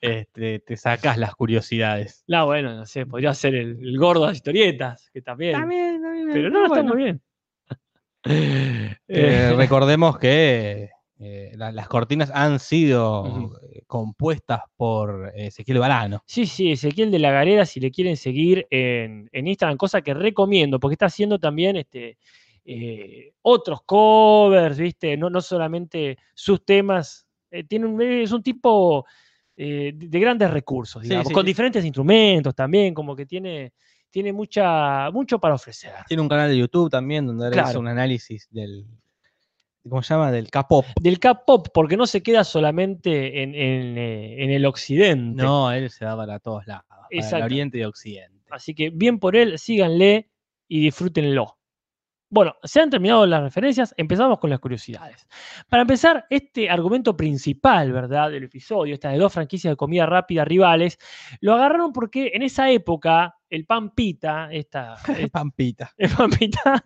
este, 0.00 0.58
te 0.58 0.76
sacas 0.76 1.16
las 1.16 1.34
curiosidades. 1.36 2.24
No, 2.26 2.46
bueno, 2.46 2.74
no 2.74 2.84
sé, 2.86 3.06
podría 3.06 3.32
ser 3.34 3.54
el, 3.54 3.78
el 3.80 3.98
gordo 3.98 4.22
de 4.22 4.26
las 4.28 4.36
historietas, 4.36 5.08
que 5.12 5.22
también. 5.22 5.52
También, 5.52 6.02
también, 6.02 6.28
pero 6.32 6.50
no, 6.50 6.64
está 6.64 6.68
bueno. 6.82 6.94
muy 6.94 7.02
bien. 7.04 7.20
Eh, 8.24 8.96
Eh, 9.08 9.52
recordemos 9.56 10.16
que 10.18 10.90
eh, 11.18 11.52
la- 11.56 11.72
las 11.72 11.88
cortinas 11.88 12.30
han 12.32 12.58
sido 12.60 13.58
compuestas 13.92 14.62
por 14.74 15.30
eh, 15.34 15.48
Ezequiel 15.48 15.78
Balano. 15.80 16.22
Sí, 16.26 16.46
sí, 16.46 16.72
Ezequiel 16.72 17.10
de 17.10 17.18
la 17.18 17.30
Galera, 17.30 17.66
si 17.66 17.78
le 17.78 17.90
quieren 17.90 18.16
seguir 18.16 18.66
en, 18.70 19.28
en 19.30 19.46
Instagram, 19.46 19.76
cosa 19.76 20.00
que 20.00 20.14
recomiendo, 20.14 20.80
porque 20.80 20.94
está 20.94 21.06
haciendo 21.06 21.38
también 21.38 21.76
este, 21.76 22.16
eh, 22.64 23.34
otros 23.42 23.80
covers, 23.84 24.78
¿viste? 24.78 25.14
No, 25.18 25.28
no 25.28 25.42
solamente 25.42 26.16
sus 26.32 26.64
temas. 26.64 27.26
eh, 27.50 27.64
tiene 27.64 27.84
un, 27.86 28.00
es 28.00 28.32
un 28.32 28.42
tipo 28.42 29.04
eh, 29.58 29.92
de 29.94 30.08
de 30.08 30.20
grandes 30.20 30.50
recursos, 30.50 31.02
digamos, 31.02 31.28
sí, 31.28 31.34
con 31.34 31.42
sí. 31.44 31.48
diferentes 31.48 31.84
instrumentos 31.84 32.54
también, 32.54 32.94
como 32.94 33.14
que 33.14 33.26
tiene, 33.26 33.74
tiene 34.08 34.32
mucha, 34.32 35.10
mucho 35.10 35.38
para 35.38 35.54
ofrecer. 35.56 35.92
Tiene 36.08 36.22
un 36.22 36.28
canal 36.30 36.48
de 36.48 36.56
YouTube 36.56 36.88
también 36.88 37.26
donde 37.26 37.46
él 37.48 37.52
hace 37.52 37.62
Claro. 37.62 37.80
un 37.80 37.88
análisis 37.88 38.48
del. 38.50 38.86
¿Cómo 39.88 40.02
se 40.02 40.14
llama? 40.14 40.30
Del 40.30 40.48
K-pop. 40.50 40.86
Del 41.00 41.18
K-pop, 41.18 41.68
porque 41.74 41.96
no 41.96 42.06
se 42.06 42.22
queda 42.22 42.44
solamente 42.44 43.42
en, 43.42 43.54
en, 43.54 43.98
eh, 43.98 44.44
en 44.44 44.50
el 44.50 44.64
occidente. 44.64 45.42
No, 45.42 45.72
él 45.72 45.90
se 45.90 46.04
da 46.04 46.16
para 46.16 46.38
todos 46.38 46.66
lados. 46.66 46.84
Para 46.88 47.38
el. 47.38 47.42
Oriente 47.42 47.78
y 47.78 47.84
Occidente. 47.84 48.40
Así 48.50 48.74
que 48.74 48.90
bien 48.90 49.18
por 49.18 49.34
él, 49.34 49.58
síganle 49.58 50.30
y 50.68 50.84
disfrútenlo. 50.84 51.58
Bueno, 52.30 52.54
se 52.62 52.80
han 52.80 52.88
terminado 52.88 53.26
las 53.26 53.42
referencias, 53.42 53.92
empezamos 53.98 54.38
con 54.38 54.48
las 54.48 54.58
curiosidades. 54.58 55.26
Para 55.68 55.82
empezar, 55.82 56.24
este 56.30 56.70
argumento 56.70 57.14
principal, 57.14 57.92
¿verdad?, 57.92 58.30
del 58.30 58.44
episodio, 58.44 58.94
estas 58.94 59.12
de 59.12 59.18
dos 59.18 59.34
franquicias 59.34 59.72
de 59.72 59.76
comida 59.76 60.06
rápida 60.06 60.44
rivales, 60.44 60.96
lo 61.40 61.52
agarraron 61.52 61.92
porque 61.92 62.30
en 62.32 62.42
esa 62.42 62.70
época 62.70 63.36
el 63.52 63.66
pan 63.66 63.90
pita, 63.90 64.48
esta, 64.50 64.96
eh, 65.08 65.28
Pampita. 65.28 65.92
el 65.98 66.10
pan 66.10 66.30
pita, 66.30 66.82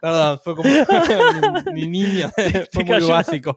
Perdón, 0.00 0.40
fue 0.44 0.54
como 0.54 0.68
mi 1.72 1.88
niño. 1.88 2.30
fue 2.72 2.84
muy 2.84 3.00
básico. 3.00 3.56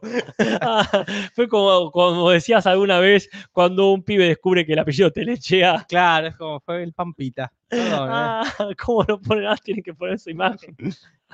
ah, 0.62 1.06
fue 1.36 1.48
como, 1.48 1.92
como 1.92 2.32
decías 2.32 2.66
alguna 2.66 3.00
vez, 3.00 3.30
cuando 3.52 3.92
un 3.92 4.02
pibe 4.02 4.26
descubre 4.26 4.66
que 4.66 4.74
el 4.74 4.80
apellido 4.80 5.12
Telechea, 5.12 5.86
Claro, 5.88 6.28
es 6.28 6.36
como 6.36 6.60
fue 6.62 6.82
el 6.82 6.94
Pampita. 6.94 7.54
Perdón, 7.68 8.10
eh, 8.10 8.14
ah, 8.14 8.44
¿cómo 8.84 9.06
no 9.08 9.22
ponen? 9.22 9.46
Ah, 9.46 9.56
tienen 9.64 9.84
que 9.84 9.94
poner 9.94 10.18
su 10.18 10.32
imagen. 10.32 10.76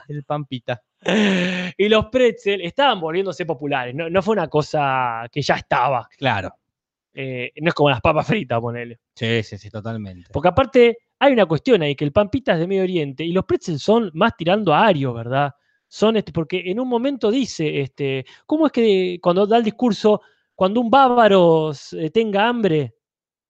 el 0.10 0.24
Pampita. 0.26 0.82
Y 1.78 1.88
los 1.88 2.08
pretzel 2.08 2.60
estaban 2.60 3.00
volviéndose 3.00 3.46
populares, 3.46 3.96
no, 3.96 4.10
no 4.10 4.22
fue 4.22 4.34
una 4.34 4.50
cosa 4.50 5.30
que 5.32 5.42
ya 5.42 5.56
estaba. 5.56 6.10
Claro. 6.18 6.54
Eh, 7.20 7.52
no 7.62 7.70
es 7.70 7.74
como 7.74 7.90
las 7.90 8.00
papas 8.00 8.28
fritas, 8.28 8.62
ponele. 8.62 9.00
Sí, 9.16 9.42
sí, 9.42 9.58
sí, 9.58 9.72
totalmente. 9.72 10.30
Porque 10.32 10.50
aparte 10.50 10.98
hay 11.18 11.34
una 11.34 11.48
cuestión 11.48 11.82
ahí, 11.82 11.96
que 11.96 12.06
el 12.06 12.12
pan 12.12 12.30
pita 12.30 12.54
es 12.54 12.60
de 12.60 12.68
Medio 12.68 12.84
Oriente 12.84 13.24
y 13.24 13.32
los 13.32 13.44
pretzel 13.44 13.80
son 13.80 14.12
más 14.14 14.38
tirando 14.38 14.72
a 14.72 14.86
Ario, 14.86 15.14
¿verdad? 15.16 15.52
Son 15.88 16.16
este, 16.16 16.32
porque 16.32 16.62
en 16.68 16.80
un 16.80 16.88
momento 16.88 17.32
dice, 17.32 17.82
este, 17.82 18.24
¿cómo 18.46 18.68
es 18.68 18.72
que 18.72 19.18
cuando 19.20 19.48
da 19.48 19.58
el 19.58 19.64
discurso, 19.64 20.22
cuando 20.54 20.80
un 20.80 20.92
bávaro 20.92 21.72
tenga 22.14 22.48
hambre, 22.48 22.94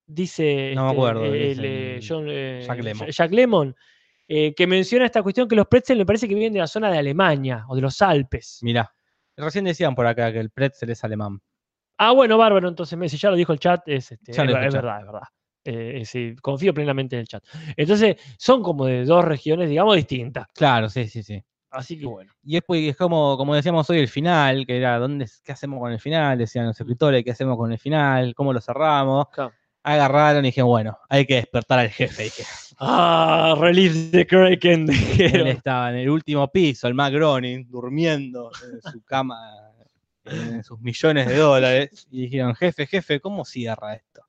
dice 0.05 0.71
No 0.73 0.83
me 0.83 0.87
este, 0.91 0.97
acuerdo, 0.97 1.25
el, 1.25 1.65
eh, 1.65 1.99
John, 2.07 2.25
eh, 2.29 2.63
Jack 2.65 2.81
Lemmon. 2.81 3.07
Jack 3.09 3.31
Lemmon, 3.33 3.75
eh, 4.29 4.53
que 4.55 4.65
menciona 4.65 5.05
esta 5.05 5.21
cuestión 5.21 5.45
que 5.45 5.57
los 5.57 5.67
pretzel 5.67 5.97
me 5.97 6.05
parece 6.05 6.25
que 6.25 6.35
vienen 6.35 6.53
de 6.53 6.59
la 6.59 6.67
zona 6.67 6.89
de 6.89 6.99
Alemania 6.99 7.65
o 7.67 7.75
de 7.75 7.81
los 7.81 8.01
Alpes. 8.01 8.59
Mirá, 8.61 8.89
recién 9.35 9.65
decían 9.65 9.93
por 9.93 10.07
acá 10.07 10.31
que 10.31 10.39
el 10.39 10.51
pretzel 10.51 10.91
es 10.91 11.03
alemán. 11.03 11.41
Ah, 11.97 12.11
bueno, 12.11 12.37
bárbaro, 12.37 12.67
entonces 12.67 12.97
me- 12.97 13.09
si 13.09 13.17
ya 13.17 13.29
lo 13.29 13.35
dijo 13.35 13.53
el 13.53 13.59
chat, 13.59 13.81
es, 13.87 14.11
este, 14.11 14.31
es, 14.31 14.37
verdad, 14.37 14.65
es 14.65 14.73
verdad. 15.05 15.23
Eh, 15.63 16.03
sí, 16.05 16.35
confío 16.41 16.73
plenamente 16.73 17.15
en 17.17 17.21
el 17.21 17.27
chat. 17.27 17.43
Entonces, 17.75 18.15
son 18.37 18.63
como 18.63 18.85
de 18.85 19.03
dos 19.03 19.25
regiones, 19.25 19.67
digamos, 19.69 19.95
distintas. 19.95 20.47
Claro, 20.53 20.89
sí, 20.89 21.07
sí, 21.07 21.23
sí. 21.23 21.43
Así 21.69 21.99
que 21.99 22.05
bueno. 22.05 22.31
Y 22.43 22.55
es, 22.55 22.63
es 22.67 22.95
como, 22.95 23.35
como 23.35 23.53
decíamos 23.53 23.89
hoy 23.89 23.99
el 23.99 24.07
final, 24.07 24.65
que 24.65 24.77
era 24.77 24.97
¿dónde, 24.99 25.27
¿qué 25.43 25.51
hacemos 25.51 25.79
con 25.79 25.91
el 25.91 25.99
final? 25.99 26.37
Decían 26.37 26.65
los 26.67 26.79
escritores, 26.79 27.23
¿qué 27.23 27.31
hacemos 27.31 27.57
con 27.57 27.71
el 27.71 27.77
final? 27.77 28.33
¿Cómo 28.33 28.53
lo 28.53 28.61
cerramos? 28.61 29.27
Claro. 29.29 29.51
Agarraron 29.83 30.45
y 30.45 30.49
dijeron, 30.49 30.69
bueno, 30.69 30.97
hay 31.09 31.25
que 31.25 31.35
despertar 31.35 31.79
al 31.79 31.89
jefe. 31.89 32.23
dije. 32.23 32.43
Ah, 32.79 33.55
Release 33.59 34.11
the 34.11 34.27
Kraken, 34.27 34.87
Él 35.17 35.47
estaba 35.47 35.89
en 35.89 35.95
el 35.95 36.09
último 36.11 36.47
piso, 36.47 36.87
el 36.87 36.93
Mac 36.93 37.11
Groening, 37.11 37.67
durmiendo 37.67 38.51
en 38.71 38.91
su 38.91 39.03
cama, 39.03 39.66
sus 40.63 40.79
millones 40.79 41.27
de 41.27 41.37
dólares. 41.37 42.07
Y 42.11 42.21
dijeron, 42.23 42.55
jefe, 42.55 42.85
jefe, 42.87 43.19
¿cómo 43.19 43.45
cierra 43.45 43.93
esto? 43.95 44.21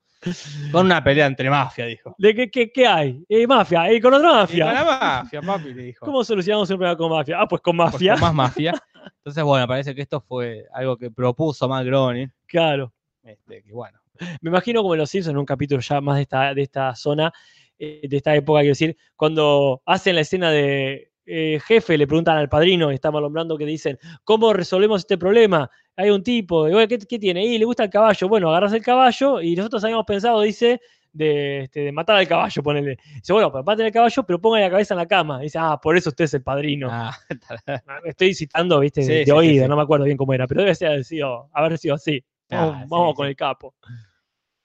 Con 0.71 0.85
una 0.87 1.01
pelea 1.01 1.25
entre 1.27 1.49
mafia, 1.49 1.85
dijo. 1.85 2.13
¿De 2.17 2.35
qué, 2.35 2.51
qué, 2.51 2.71
qué 2.71 2.85
hay? 2.85 3.23
Eh, 3.29 3.47
mafia, 3.47 3.89
eh, 3.89 4.01
con 4.01 4.13
otra 4.13 4.29
Y 4.29 4.31
con 4.31 4.39
mafia. 4.41 4.73
la 4.73 4.83
mafia, 4.83 5.41
papi, 5.41 5.73
le 5.73 5.83
dijo. 5.83 6.05
¿Cómo 6.05 6.23
solucionamos 6.23 6.69
un 6.69 6.77
problema 6.77 6.97
con 6.97 7.09
mafia? 7.11 7.37
Ah, 7.39 7.47
pues 7.47 7.61
con 7.61 7.77
Pues 7.77 7.93
mafia. 7.93 8.13
con 8.13 8.21
más 8.21 8.33
mafia. 8.33 8.73
Entonces, 9.17 9.43
bueno, 9.43 9.65
parece 9.67 9.95
que 9.95 10.01
esto 10.01 10.19
fue 10.19 10.65
algo 10.73 10.97
que 10.97 11.09
propuso 11.09 11.67
Groening. 11.69 12.31
Claro. 12.45 12.93
Este, 13.23 13.63
que 13.63 13.71
bueno, 13.71 13.99
Me 14.41 14.49
imagino 14.49 14.81
como 14.81 14.93
en 14.95 14.99
Los 14.99 15.09
Simpsons, 15.09 15.31
en 15.33 15.37
un 15.37 15.45
capítulo 15.45 15.81
ya 15.81 16.01
más 16.01 16.17
de 16.17 16.23
esta, 16.23 16.53
de 16.53 16.61
esta 16.63 16.95
zona, 16.95 17.31
eh, 17.77 18.01
de 18.09 18.17
esta 18.17 18.35
época, 18.35 18.59
quiero 18.59 18.71
decir, 18.71 18.97
cuando 19.15 19.81
hacen 19.85 20.15
la 20.15 20.21
escena 20.21 20.51
de 20.51 21.08
eh, 21.29 21.59
jefe, 21.65 21.97
le 21.97 22.07
preguntan 22.07 22.37
al 22.37 22.49
padrino, 22.49 22.89
estamos 22.91 23.21
nombrando 23.21 23.57
que 23.57 23.65
dicen, 23.65 23.97
¿cómo 24.23 24.51
resolvemos 24.53 25.01
este 25.01 25.17
problema? 25.17 25.69
Hay 25.95 26.09
un 26.09 26.23
tipo, 26.23 26.67
y, 26.67 26.73
"Oye, 26.73 26.87
¿qué, 26.87 26.97
qué 26.97 27.19
tiene? 27.19 27.45
Y 27.45 27.57
le 27.57 27.65
gusta 27.65 27.83
el 27.83 27.89
caballo. 27.89 28.27
Bueno, 28.27 28.49
agarras 28.49 28.73
el 28.73 28.81
caballo 28.81 29.41
y 29.41 29.55
nosotros 29.55 29.83
habíamos 29.83 30.05
pensado, 30.05 30.41
dice, 30.41 30.79
de, 31.11 31.61
este, 31.63 31.79
de 31.81 31.91
matar 31.91 32.15
al 32.17 32.27
caballo, 32.27 32.61
ponele. 32.63 32.97
Dice, 33.15 33.33
bueno, 33.33 33.51
pues 33.51 33.65
maten 33.65 33.85
al 33.87 33.91
caballo, 33.91 34.23
pero 34.23 34.39
pongan 34.39 34.61
la 34.61 34.69
cabeza 34.69 34.93
en 34.93 34.99
la 34.99 35.07
cama. 35.07 35.39
Dice, 35.39 35.57
ah, 35.59 35.79
por 35.81 35.97
eso 35.97 36.09
usted 36.09 36.25
es 36.25 36.33
el 36.35 36.43
padrino. 36.43 36.87
Ah, 36.91 37.11
Ah, 37.87 37.99
Estoy 38.05 38.33
citando, 38.33 38.79
viste, 38.79 39.01
Sí, 39.03 39.11
de, 39.13 39.25
sí, 39.25 39.31
oído, 39.31 39.63
sí. 39.65 39.69
no 39.69 39.75
me 39.75 39.81
acuerdo 39.83 40.05
bien 40.05 40.17
cómo 40.17 40.33
era, 40.33 40.47
pero 40.47 40.61
debe 40.61 40.75
ser, 40.75 40.89
haber 40.89 41.03
sido, 41.05 41.49
haber 41.53 41.77
sido 41.77 41.95
así. 41.95 42.23
Vamos, 42.49 42.75
Ah, 42.77 42.85
vamos 42.87 43.15
con 43.15 43.27
el 43.27 43.35
capo. 43.35 43.75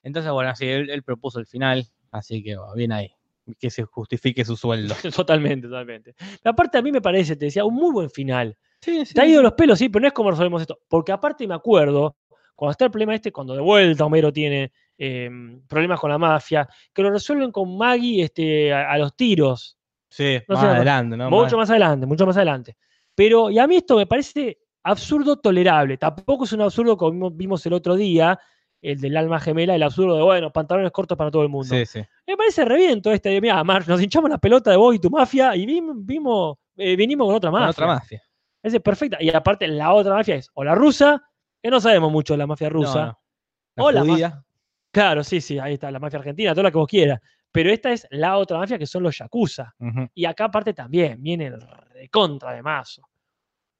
Entonces, 0.03 0.31
bueno, 0.31 0.55
sí, 0.55 0.67
él, 0.67 0.89
él 0.89 1.03
propuso 1.03 1.39
el 1.39 1.47
final, 1.47 1.85
así 2.11 2.43
que 2.43 2.55
bueno, 2.57 2.73
bien 2.75 2.91
ahí. 2.91 3.14
Que 3.59 3.69
se 3.69 3.83
justifique 3.83 4.43
su 4.43 4.55
sueldo. 4.55 4.95
totalmente, 5.15 5.67
totalmente. 5.67 6.15
Pero 6.17 6.51
aparte 6.51 6.77
a 6.77 6.81
mí 6.81 6.91
me 6.91 7.01
parece, 7.01 7.35
te 7.35 7.45
decía, 7.45 7.65
un 7.65 7.75
muy 7.75 7.91
buen 7.91 8.09
final. 8.09 8.57
Sí, 8.81 9.03
Te 9.13 9.21
ha 9.21 9.25
ido 9.25 9.41
los 9.41 9.53
pelos, 9.53 9.79
sí, 9.79 9.89
pero 9.89 10.01
no 10.01 10.07
es 10.07 10.13
como 10.13 10.31
resolvemos 10.31 10.61
esto. 10.61 10.79
Porque 10.87 11.11
aparte 11.11 11.47
me 11.47 11.55
acuerdo, 11.55 12.17
cuando 12.55 12.71
está 12.71 12.85
el 12.85 12.91
problema 12.91 13.15
este, 13.15 13.31
cuando 13.31 13.53
de 13.55 13.61
vuelta 13.61 14.05
Homero 14.05 14.31
tiene 14.31 14.71
eh, 14.97 15.29
problemas 15.67 15.99
con 15.99 16.09
la 16.09 16.17
mafia, 16.17 16.67
que 16.93 17.01
lo 17.01 17.11
resuelven 17.11 17.51
con 17.51 17.77
Maggie 17.77 18.23
este, 18.23 18.73
a, 18.73 18.91
a 18.91 18.97
los 18.97 19.15
tiros. 19.15 19.77
Sí, 20.09 20.39
No 20.47 20.55
más 20.55 20.63
sé, 20.63 20.69
adelante, 20.69 21.17
¿no? 21.17 21.29
mucho 21.29 21.57
más 21.57 21.69
adelante, 21.69 22.05
mucho 22.05 22.25
más 22.25 22.37
adelante. 22.37 22.77
Pero, 23.13 23.49
y 23.49 23.59
a 23.59 23.67
mí 23.67 23.77
esto 23.77 23.97
me 23.97 24.05
parece 24.05 24.59
absurdo 24.83 25.37
tolerable. 25.37 25.97
Tampoco 25.97 26.43
es 26.45 26.53
un 26.53 26.61
absurdo 26.61 26.95
como 26.95 27.31
vimos 27.31 27.65
el 27.65 27.73
otro 27.73 27.95
día, 27.95 28.39
el 28.91 28.99
del 29.01 29.17
alma 29.17 29.39
gemela, 29.39 29.75
el 29.75 29.83
absurdo 29.83 30.15
de, 30.17 30.23
bueno, 30.23 30.51
pantalones 30.51 30.91
cortos 30.91 31.17
para 31.17 31.31
todo 31.31 31.43
el 31.43 31.49
mundo. 31.49 31.73
Sí, 31.75 31.85
sí. 31.85 32.01
Me 32.27 32.37
parece 32.37 32.65
reviento 32.65 33.11
este 33.11 33.29
de, 33.29 33.41
mira, 33.41 33.63
Mark, 33.63 33.85
nos 33.87 34.01
hinchamos 34.01 34.29
la 34.29 34.37
pelota 34.37 34.71
de 34.71 34.77
vos 34.77 34.93
y 34.95 34.99
tu 34.99 35.09
mafia 35.09 35.55
y 35.55 35.65
vim- 35.65 35.93
vimos, 36.05 36.57
eh, 36.77 36.95
vinimos 36.95 37.27
con 37.27 37.35
otra 37.35 37.49
Con 37.51 37.59
mafia. 37.59 37.71
otra 37.71 37.87
mafia. 37.87 38.23
Esa 38.63 38.77
es 38.77 38.81
perfecta. 38.83 39.17
Y 39.21 39.29
aparte, 39.29 39.67
la 39.67 39.93
otra 39.93 40.13
mafia 40.15 40.35
es 40.35 40.49
o 40.53 40.63
la 40.63 40.73
rusa, 40.75 41.21
que 41.61 41.69
no 41.69 41.79
sabemos 41.81 42.11
mucho 42.11 42.33
de 42.33 42.37
la 42.39 42.47
mafia 42.47 42.67
No, 42.69 42.73
rusa. 42.73 43.05
no. 43.05 43.19
La 43.75 43.83
O 43.83 43.91
la 43.91 44.01
judía. 44.01 44.43
Claro, 44.91 45.23
sí, 45.23 45.41
sí, 45.41 45.59
ahí 45.59 45.73
está, 45.73 45.91
la 45.91 45.99
mafia 45.99 46.19
argentina, 46.19 46.51
toda 46.53 46.63
la 46.63 46.71
que 46.71 46.77
vos 46.77 46.87
quieras. 46.87 47.19
Pero 47.51 47.69
esta 47.69 47.91
es 47.91 48.07
la 48.11 48.37
otra 48.37 48.57
mafia 48.57 48.77
que 48.77 48.85
son 48.87 49.03
los 49.03 49.17
yakuza. 49.17 49.73
Y 50.13 50.25
acá 50.25 50.45
aparte 50.45 50.73
también 50.73 51.21
viene 51.21 51.47
el 51.47 51.61
recontra 51.93 52.53
de 52.53 52.61
mazo. 52.61 53.01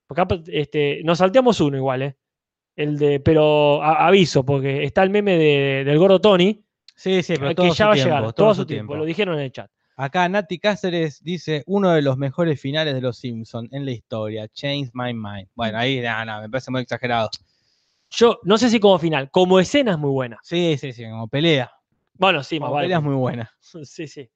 Porque 0.07 0.21
acá, 0.21 0.37
este, 0.47 1.01
nos 1.03 1.17
salteamos 1.17 1.59
uno 1.61 1.77
igual, 1.77 2.01
¿eh? 2.03 2.17
El 2.75 2.97
de, 2.97 3.19
pero 3.19 3.81
a- 3.81 4.07
aviso, 4.07 4.43
porque 4.45 4.83
está 4.83 5.03
el 5.03 5.09
meme 5.09 5.37
de- 5.37 5.83
del 5.85 5.97
gordo 5.97 6.19
Tony, 6.19 6.61
Sí, 6.97 7.21
sí, 7.23 7.33
pero 7.37 7.49
que 7.49 7.55
todo 7.55 7.67
ya 7.69 7.73
su 7.75 7.83
va 7.83 7.91
a 7.91 7.95
llegar, 7.95 8.21
todo 8.23 8.33
todo 8.33 8.53
su 8.55 8.65
tiempo, 8.65 8.91
tiempo. 8.91 8.95
lo 8.95 9.05
dijeron 9.05 9.35
en 9.35 9.41
el 9.41 9.51
chat. 9.51 9.69
Acá 9.97 10.27
Nati 10.27 10.59
Cáceres 10.59 11.23
dice 11.23 11.63
uno 11.67 11.91
de 11.91 12.01
los 12.01 12.17
mejores 12.17 12.59
finales 12.59 12.93
de 12.93 13.01
los 13.01 13.17
Simpsons 13.17 13.71
en 13.71 13.85
la 13.85 13.91
historia, 13.91 14.47
Change 14.49 14.91
My 14.93 15.13
Mind. 15.13 15.47
Bueno, 15.55 15.77
ahí 15.77 15.99
nada, 16.01 16.25
nada, 16.25 16.41
me 16.41 16.49
parece 16.49 16.71
muy 16.71 16.81
exagerado. 16.81 17.29
Yo 18.11 18.39
no 18.43 18.57
sé 18.57 18.69
si 18.69 18.79
como 18.79 18.97
final, 18.99 19.29
como 19.31 19.59
escena 19.59 19.91
es 19.93 19.97
muy 19.97 20.09
buena. 20.11 20.37
Sí, 20.43 20.77
sí, 20.77 20.91
sí, 20.93 21.03
como 21.03 21.27
pelea. 21.27 21.71
Bueno, 22.13 22.43
sí, 22.43 22.59
más 22.59 22.67
Como 22.67 22.75
vale. 22.75 22.85
pelea 22.85 22.97
es 22.97 23.03
muy 23.03 23.15
buena. 23.15 23.51
Sí, 23.83 24.07
sí. 24.07 24.29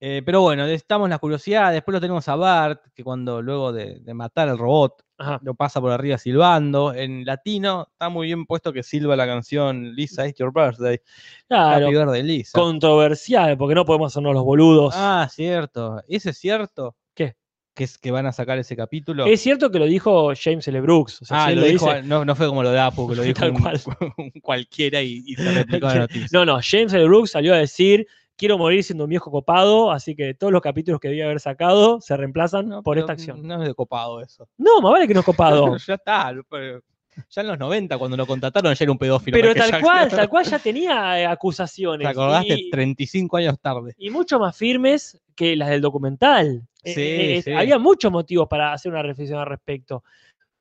Eh, 0.00 0.20
pero 0.24 0.40
bueno, 0.40 0.64
estamos 0.66 1.08
la 1.08 1.18
curiosidad. 1.18 1.72
Después 1.72 1.92
lo 1.92 2.00
tenemos 2.00 2.28
a 2.28 2.34
Bart, 2.34 2.82
que 2.94 3.04
cuando 3.04 3.40
luego 3.40 3.72
de, 3.72 4.00
de 4.00 4.14
matar 4.14 4.48
al 4.48 4.58
robot, 4.58 5.00
Ajá. 5.22 5.40
lo 5.42 5.54
pasa 5.54 5.80
por 5.80 5.92
arriba 5.92 6.18
silbando. 6.18 6.92
En 6.94 7.24
latino 7.24 7.88
está 7.92 8.08
muy 8.08 8.26
bien 8.26 8.44
puesto 8.46 8.72
que 8.72 8.82
silba 8.82 9.14
la 9.16 9.26
canción 9.26 9.94
Lisa, 9.94 10.26
It's 10.26 10.38
Your 10.38 10.52
Birthday. 10.52 10.98
Claro, 11.48 11.86
Happy 11.86 11.94
Birthday, 11.96 12.22
Lisa. 12.22 12.58
controversial, 12.58 13.56
porque 13.56 13.74
no 13.74 13.84
podemos 13.84 14.12
hacernos 14.12 14.34
los 14.34 14.44
boludos. 14.44 14.94
Ah, 14.96 15.28
cierto. 15.30 16.02
¿Ese 16.08 16.30
es 16.30 16.38
cierto? 16.38 16.96
¿Qué? 17.14 17.36
Que 17.74 17.84
es 17.84 17.96
que 17.98 18.10
van 18.10 18.26
a 18.26 18.32
sacar 18.32 18.58
ese 18.58 18.76
capítulo. 18.76 19.24
Es 19.26 19.40
cierto 19.40 19.70
que 19.70 19.78
lo 19.78 19.86
dijo 19.86 20.32
James 20.38 20.66
L. 20.68 20.80
Brooks. 20.80 21.22
O 21.22 21.24
sea, 21.24 21.44
ah, 21.44 21.48
si 21.50 21.54
lo 21.56 21.62
dijo, 21.64 21.86
dice- 21.86 22.02
no, 22.02 22.24
no 22.24 22.34
fue 22.34 22.46
como 22.48 22.62
lo 22.62 22.70
de 22.70 22.80
Apu, 22.80 23.08
que 23.08 23.14
lo 23.16 23.22
dijo 23.22 23.38
Tal 23.40 23.50
un, 23.52 23.60
cual. 23.62 23.80
un 24.18 24.30
cualquiera 24.42 25.00
y, 25.00 25.22
y 25.26 25.34
se 25.36 25.50
replicó 25.52 25.86
la 25.86 25.94
noticia. 26.00 26.28
No, 26.32 26.44
no, 26.44 26.58
James 26.62 26.92
L. 26.92 27.04
Brooks 27.06 27.30
salió 27.30 27.54
a 27.54 27.58
decir, 27.58 28.06
quiero 28.36 28.58
morir 28.58 28.82
siendo 28.84 29.04
un 29.04 29.10
viejo 29.10 29.30
copado, 29.30 29.90
así 29.90 30.14
que 30.14 30.34
todos 30.34 30.52
los 30.52 30.62
capítulos 30.62 31.00
que 31.00 31.08
debía 31.08 31.24
haber 31.24 31.40
sacado 31.40 32.00
se 32.00 32.16
reemplazan 32.16 32.68
No, 32.68 32.82
por 32.82 32.98
esta 32.98 33.12
acción. 33.12 33.46
No 33.46 33.62
es 33.62 33.68
de 33.68 33.74
copado 33.74 34.20
eso. 34.20 34.48
No, 34.58 34.80
más 34.80 34.92
vale 34.92 35.06
que 35.06 35.14
no 35.14 35.20
es 35.20 35.26
copado. 35.26 35.76
ya 35.86 35.94
está. 35.94 36.32
pero 36.48 36.82
Ya 37.30 37.42
en 37.42 37.48
los 37.48 37.58
90, 37.58 37.98
cuando 37.98 38.16
lo 38.16 38.26
contrataron, 38.26 38.74
ya 38.74 38.84
era 38.84 38.92
un 38.92 38.98
pedófilo. 38.98 39.36
Pero 39.36 39.54
tal 39.54 39.70
Jackson. 39.70 39.80
cual, 39.82 40.08
tal 40.08 40.28
cual 40.28 40.44
ya 40.44 40.58
tenía 40.58 41.20
eh, 41.20 41.26
acusaciones. 41.26 42.06
¿Te 42.06 42.10
acordaste? 42.10 42.54
Y, 42.54 42.70
35 42.70 43.36
años 43.36 43.60
tarde. 43.60 43.94
y 43.98 44.10
mucho 44.10 44.38
más 44.38 44.56
firmes 44.56 45.20
que 45.34 45.56
las 45.56 45.68
del 45.70 45.80
documental. 45.80 46.66
Eh, 46.82 46.94
Sí, 46.94 47.00
eh, 47.00 47.36
eh, 47.36 47.42
sí. 47.42 47.52
Había 47.52 47.78
muchos 47.78 48.10
motivos 48.10 48.48
para 48.48 48.72
hacer 48.72 48.90
una 48.90 49.02
reflexión 49.02 49.38
al 49.38 49.46
respecto. 49.46 50.02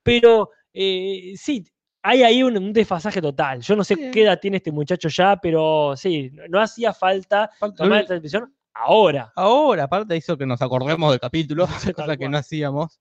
Pero 0.04 0.52
eh, 0.74 1.34
sí, 1.36 1.66
hay 2.04 2.24
ahí 2.24 2.44
un, 2.44 2.58
un 2.58 2.74
desfasaje 2.74 3.22
total. 3.22 3.62
Yo 3.62 3.76
no 3.76 3.84
sé 3.84 3.96
Sí. 3.96 4.12
qué 4.12 4.24
edad 4.24 4.40
tiene 4.40 4.58
este 4.58 4.72
muchacho 4.72 5.08
ya, 5.10 5.38
pero 5.38 5.94
sí, 5.96 6.30
no, 6.34 6.44
no 6.50 6.60
hacía 6.62 6.94
falta 6.94 7.50
tomar 7.76 8.02
esta 8.02 8.16
decisión 8.16 8.54
ahora. 8.74 9.32
Ahora, 9.36 9.84
aparte, 9.84 10.16
hizo 10.18 10.38
que 10.38 10.46
nos 10.46 10.62
acordemos 10.62 11.12
del 11.12 11.20
capítulo, 11.20 11.68
cosa 11.96 12.18
que 12.18 12.30
no 12.30 12.38
hacíamos. 12.38 13.00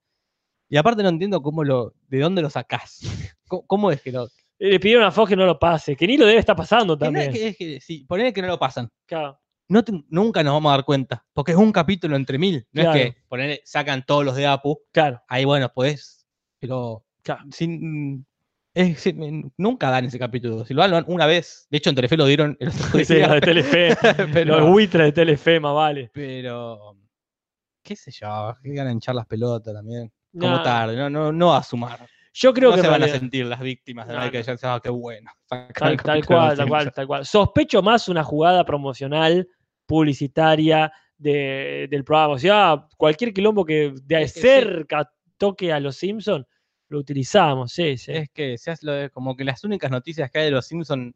Y 0.69 0.77
aparte, 0.77 1.03
no 1.03 1.09
entiendo 1.09 1.43
cómo 1.43 1.65
lo, 1.65 1.95
de 2.09 2.21
dónde 2.21 2.43
lo 2.43 2.51
sacás. 2.51 3.01
¿Cómo, 3.49 3.67
cómo 3.67 3.91
es 3.91 4.01
que 4.03 4.13
lo.? 4.13 4.27
Eh, 4.59 4.73
Le 4.73 4.81
pidieron 4.81 5.05
a 5.05 5.11
Fox 5.11 5.31
que 5.31 5.37
no 5.37 5.47
lo 5.47 5.59
pase, 5.59 5.97
que 5.97 6.07
ni 6.07 6.17
lo 6.17 6.27
debe 6.27 6.39
estar 6.39 6.55
pasando 6.55 6.97
que 6.99 7.11
no 7.11 7.19
es 7.19 7.25
también. 7.27 7.33
que, 7.33 7.49
es 7.49 7.57
que, 7.57 7.81
si 7.81 8.05
ponele 8.05 8.33
que 8.33 8.43
no 8.43 8.49
lo 8.49 8.59
pasan. 8.59 8.89
Claro. 9.07 9.41
no 9.69 9.83
te- 9.83 10.05
nunca 10.11 10.43
nos 10.45 10.53
vamos 10.53 10.71
a 10.71 10.77
dar 10.77 10.85
cuenta, 10.85 11.25
porque 11.33 11.53
es 11.53 11.59
un 11.59 11.73
capítulo 11.73 12.15
entre 12.17 12.39
mil. 12.39 12.67
No 12.73 12.83
Claro. 12.83 12.99
es 12.99 13.05
que 13.15 13.23
ponele, 13.29 13.61
sacan 13.65 14.05
todos 14.05 14.25
los 14.25 14.37
de 14.37 14.47
Apu, 14.47 14.79
Claro, 14.93 15.23
ahí 15.29 15.45
bueno, 15.45 15.73
pues, 15.75 16.27
pero 16.61 17.05
claro. 17.23 17.45
sin, 17.51 18.27
es- 18.81 19.15
nunca 19.57 19.91
dan 19.91 20.05
ese 20.05 20.19
capítulo. 20.19 20.65
Si 20.65 20.75
lo 20.75 20.83
dan, 20.83 20.91
lo 20.91 20.97
dan 20.97 21.05
una 21.09 21.27
vez. 21.27 21.67
De 21.71 21.79
hecho, 21.79 21.91
en 21.91 21.97
Telefe 21.97 22.17
lo 22.17 22.27
dieron 22.27 22.57
el 22.61 22.69
otro 22.69 22.81
Sí, 23.05 23.15
día, 23.15 23.29
lo 23.29 23.35
de 23.35 23.41
Telefe, 23.41 23.97
pero, 24.33 24.61
los 24.61 24.71
buitres 24.71 25.07
de 25.07 25.13
Telefe, 25.13 25.61
más 25.61 25.75
vale. 25.75 26.11
pero, 26.13 26.97
qué 27.83 27.97
sé 27.97 28.11
yo, 28.11 28.57
que 28.63 28.73
ganan 28.75 28.95
hinchar 28.95 29.15
las 29.15 29.27
pelotas 29.27 29.73
también. 29.75 30.13
Como 30.39 30.63
tarde, 30.63 30.97
no, 30.97 31.11
no, 31.11 31.33
no 31.33 31.55
a 31.55 31.63
sumar. 31.63 32.07
Yo 32.33 32.55
creo 32.55 32.71
no 32.71 32.77
que 32.77 32.83
se 32.83 32.89
van 32.89 33.03
a 33.03 33.09
sentir 33.09 33.45
las 33.47 33.59
víctimas 33.61 34.07
de 34.07 34.15
No, 34.15 34.21
Michael 34.21 34.45
no. 34.45 34.47
Jackson. 34.53 34.71
Ah, 34.71 34.81
qué 34.83 34.91
bueno. 34.91 35.31
Tal, 35.49 35.97
tal 35.97 36.25
cual, 36.25 36.57
tal 36.57 36.69
cual, 36.69 36.93
tal 36.93 37.07
cual. 37.09 37.27
Sospecho 37.27 37.83
más 37.83 38.09
una 38.09 38.23
jugada 38.23 38.65
promocional, 38.65 39.49
publicitaria 39.87 40.93
de- 41.19 41.87
del 41.91 42.05
programa. 42.05 42.35
O 42.35 42.39
sea, 42.39 42.87
cualquier 42.97 43.33
quilombo 43.35 43.65
que 43.65 43.93
de 44.05 44.23
Es 44.23 44.33
que 44.35 44.41
sí. 44.41 44.47
cerca 44.47 45.11
toque 45.37 45.73
a 45.73 45.81
los 45.81 45.97
Simpsons, 45.97 46.47
lo 46.91 46.99
utilizamos, 47.01 47.73
sí, 47.73 47.97
sí. 47.99 48.13
Es 48.13 48.31
que 48.31 48.59
se 48.59 48.71
lo 48.83 48.93
de- 48.93 49.11
como 49.11 49.37
que 49.37 49.45
las 49.45 49.65
únicas 49.65 49.91
noticias 49.91 50.31
que 50.31 50.41
hay 50.41 50.45
de 50.47 50.51
los 50.53 50.67
Simpsons 50.67 51.15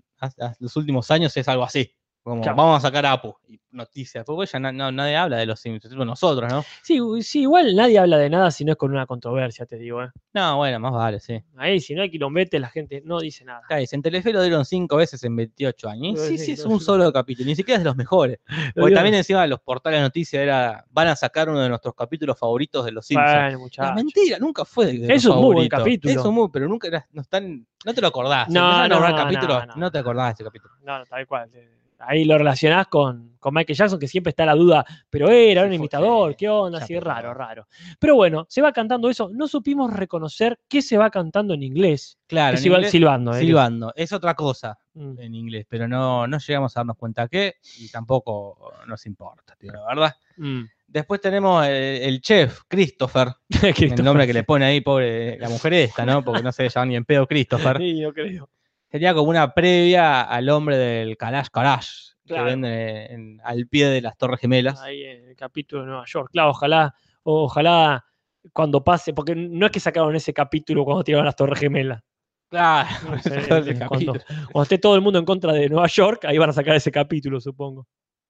los 0.61 0.77
últimos 0.77 1.11
años 1.11 1.37
es 1.37 1.49
algo 1.49 1.65
así. 1.65 1.93
Como 2.25 2.41
Claro. 2.41 2.57
vamos 2.57 2.79
a 2.79 2.81
sacar 2.89 3.05
a 3.05 3.13
Apu. 3.13 3.35
Y 3.47 3.61
noticias. 3.71 4.25
Porque 4.25 4.51
ya 4.51 4.59
na- 4.59 4.73
no- 4.73 4.91
nadie 4.91 5.15
habla 5.15 5.37
de 5.37 5.45
los 5.45 5.61
Simpsons, 5.61 5.85
excepto 5.85 6.07
nosotros, 6.07 6.51
¿no? 6.51 6.65
Sí, 6.83 6.99
sí, 7.21 7.43
igual 7.43 7.77
nadie 7.77 7.99
habla 7.99 8.17
de 8.17 8.31
nada 8.31 8.51
si 8.51 8.65
no 8.65 8.73
es 8.73 8.79
con 8.79 8.91
una 8.93 9.05
controversia, 9.07 9.67
te 9.67 9.77
digo. 9.77 10.03
¿eh? 10.03 10.09
No, 10.33 10.57
bueno, 10.57 10.81
más 10.81 10.93
vale, 10.93 11.21
sí. 11.21 11.39
Ahí, 11.59 11.81
si 11.81 11.95
no 11.95 12.01
hay 12.01 12.11
quilombete, 12.11 12.59
la 12.59 12.71
gente 12.71 13.03
no 13.05 13.21
dice 13.21 13.45
nada. 13.45 13.61
Dice, 13.79 13.95
en 13.95 14.01
Telefe 14.01 14.33
lo 14.33 14.41
dieron 14.43 14.65
cinco 14.65 14.97
veces 14.97 15.23
en 15.25 15.37
28 15.37 15.87
años. 15.91 16.19
Sí, 16.19 16.39
sí, 16.39 16.47
sí, 16.47 16.53
es 16.53 16.65
un 16.65 16.81
solo 16.81 17.13
capítulo. 17.13 17.47
Ni 17.47 17.57
siquiera 17.57 17.77
es 17.77 17.83
de 17.85 17.91
los 17.91 17.97
mejores. 17.97 18.39
Porque 18.75 18.95
también 18.95 19.17
encima 19.17 19.47
los 19.47 19.61
portales 19.61 19.99
de 19.99 20.03
noticias 20.05 20.43
era, 20.43 20.83
van 20.91 21.09
a 21.09 21.17
sacar 21.17 21.51
uno 21.51 21.61
de 21.61 21.69
nuestros 21.69 21.95
capítulos 21.95 22.39
favoritos 22.39 22.87
de 22.87 22.93
los 22.93 23.05
Simpsons. 23.07 23.33
Bueno, 23.35 23.49
Es 23.49 23.59
muchachos. 23.59 23.95
mentira, 23.97 24.39
nunca 24.39 24.65
fue 24.65 24.87
de, 24.87 24.99
de 24.99 25.15
Es 25.15 25.27
un 25.27 25.37
muy 25.43 25.55
buen 25.57 25.69
capítulo. 25.69 26.15
Es 26.21 26.25
un 26.25 26.35
muy, 26.35 26.49
pero 26.51 26.69
nunca 26.69 26.89
era, 26.89 27.07
no, 27.13 27.21
están, 27.21 27.67
no 27.85 27.93
te 27.93 28.01
lo 28.01 28.07
acordás. 28.09 28.49
No, 28.49 28.89
no, 28.89 28.99
no, 29.11 29.15
capítulos, 29.15 29.67
no, 29.67 29.75
no, 29.75 29.77
no, 29.77 29.91
te 29.91 29.99
acordás 29.99 30.29
de 30.29 30.33
ese 30.33 30.45
capítulo. 30.45 30.73
No, 30.83 30.99
no, 31.01 31.05
tal 31.05 31.27
cual. 31.27 31.51
eh, 31.53 31.71
Ahí 31.99 32.25
lo 32.25 32.37
relacionás 32.37 32.87
con, 32.89 33.37
con 33.41 33.55
Michael 33.55 33.77
Jackson, 33.77 33.99
que 33.99 34.09
siempre 34.09 34.31
está 34.31 34.45
la 34.45 34.55
duda, 34.55 34.85
pero 35.11 35.29
era, 35.31 35.65
un 35.65 35.73
imitador, 35.73 36.37
¿qué 36.37 36.49
onda? 36.49 36.79
Así 36.79 36.99
raro, 36.99 37.33
raro. 37.35 37.67
Pero 37.99 38.15
bueno, 38.17 38.47
se 38.49 38.61
va 38.61 38.73
cantando 38.73 39.09
eso. 39.09 39.31
No 39.33 39.49
supimos 39.49 39.93
reconocer 39.93 40.59
qué 40.69 40.83
se 40.83 40.99
va 40.99 41.11
cantando 41.11 41.55
en 41.55 41.63
inglés. 41.63 42.19
Claro, 42.27 42.57
silbando. 42.57 43.33
eh, 43.35 43.41
silbando. 43.41 43.93
Es 43.97 44.13
otra 44.13 44.35
cosa 44.35 44.79
Mm. 44.97 45.19
en 45.19 45.35
inglés, 45.35 45.67
pero 45.69 45.89
no, 45.89 46.27
no 46.29 46.39
llegamos 46.39 46.77
a 46.77 46.81
darnos 46.81 46.97
cuenta 46.97 47.27
qué 47.27 47.55
y 47.81 47.89
tampoco 47.89 48.73
nos 48.87 49.05
importa, 49.07 49.57
tío, 49.57 49.73
la 49.73 49.85
verdad. 49.87 50.15
Mm. 50.37 50.63
Después 50.87 51.21
tenemos 51.21 51.67
el, 51.67 51.73
el 51.75 52.21
chef, 52.21 52.61
Christopher, 52.69 53.29
el 53.63 53.75
Christopher. 53.75 54.05
nombre 54.05 54.27
que 54.29 54.33
le 54.33 54.45
pone 54.45 54.65
ahí, 54.67 54.81
pobre 54.83 55.37
la 55.39 55.49
mujer 55.49 55.73
esta, 55.75 56.07
¿no? 56.07 56.23
Porque 56.23 56.43
no 56.45 56.53
se 56.53 56.69
llama 56.69 56.87
ni 56.87 56.95
en 56.97 57.05
pedo 57.05 57.27
Christopher. 57.27 57.77
Sí, 57.81 57.99
yo 58.01 58.13
creo. 58.13 58.49
Sería 58.95 59.13
como 59.13 59.29
una 59.31 59.53
previa 59.53 60.23
al 60.23 60.49
hombre 60.51 60.77
del 60.79 61.17
Kalash 61.17 61.49
Kalash, 61.53 61.89
Claro. 62.25 62.45
que 62.45 62.51
venden 62.53 62.73
en- 62.73 63.11
en- 63.11 63.41
al 63.43 63.67
pie 63.67 63.89
de 63.89 64.01
las 64.01 64.17
Torres 64.17 64.39
Gemelas. 64.39 64.81
Ahí 64.81 65.03
en 65.03 65.31
el 65.31 65.35
capítulo 65.35 65.83
de 65.83 65.89
Nueva 65.89 66.05
York. 66.07 66.29
Claro, 66.31 66.51
ojalá, 66.51 66.95
ojalá 67.25 68.05
cuando 68.53 68.85
pase, 68.85 69.13
porque 69.13 69.35
no 69.35 69.67
es 69.67 69.73
que 69.73 69.81
sacaron 69.81 70.15
ese 70.15 70.33
capítulo 70.33 70.85
cuando 70.85 71.03
tiraron 71.03 71.27
las 71.27 71.35
Torres 71.35 71.59
Gemelas. 71.59 72.03
Claro, 72.49 72.89
No 73.11 73.19
sé, 73.19 73.79
cuando, 73.89 74.15
esté 74.63 74.79
todo 74.79 74.95
el 74.95 75.01
mundo 75.01 75.19
en 75.19 75.25
contra 75.25 75.53
de 75.53 75.69
Nueva 75.69 75.89
York, 75.89 76.25
ahí 76.27 76.39
van 76.39 76.51
a 76.51 76.53
sacar 76.53 76.77
ese 76.77 76.93
capítulo, 76.93 77.41
supongo. 77.41 77.89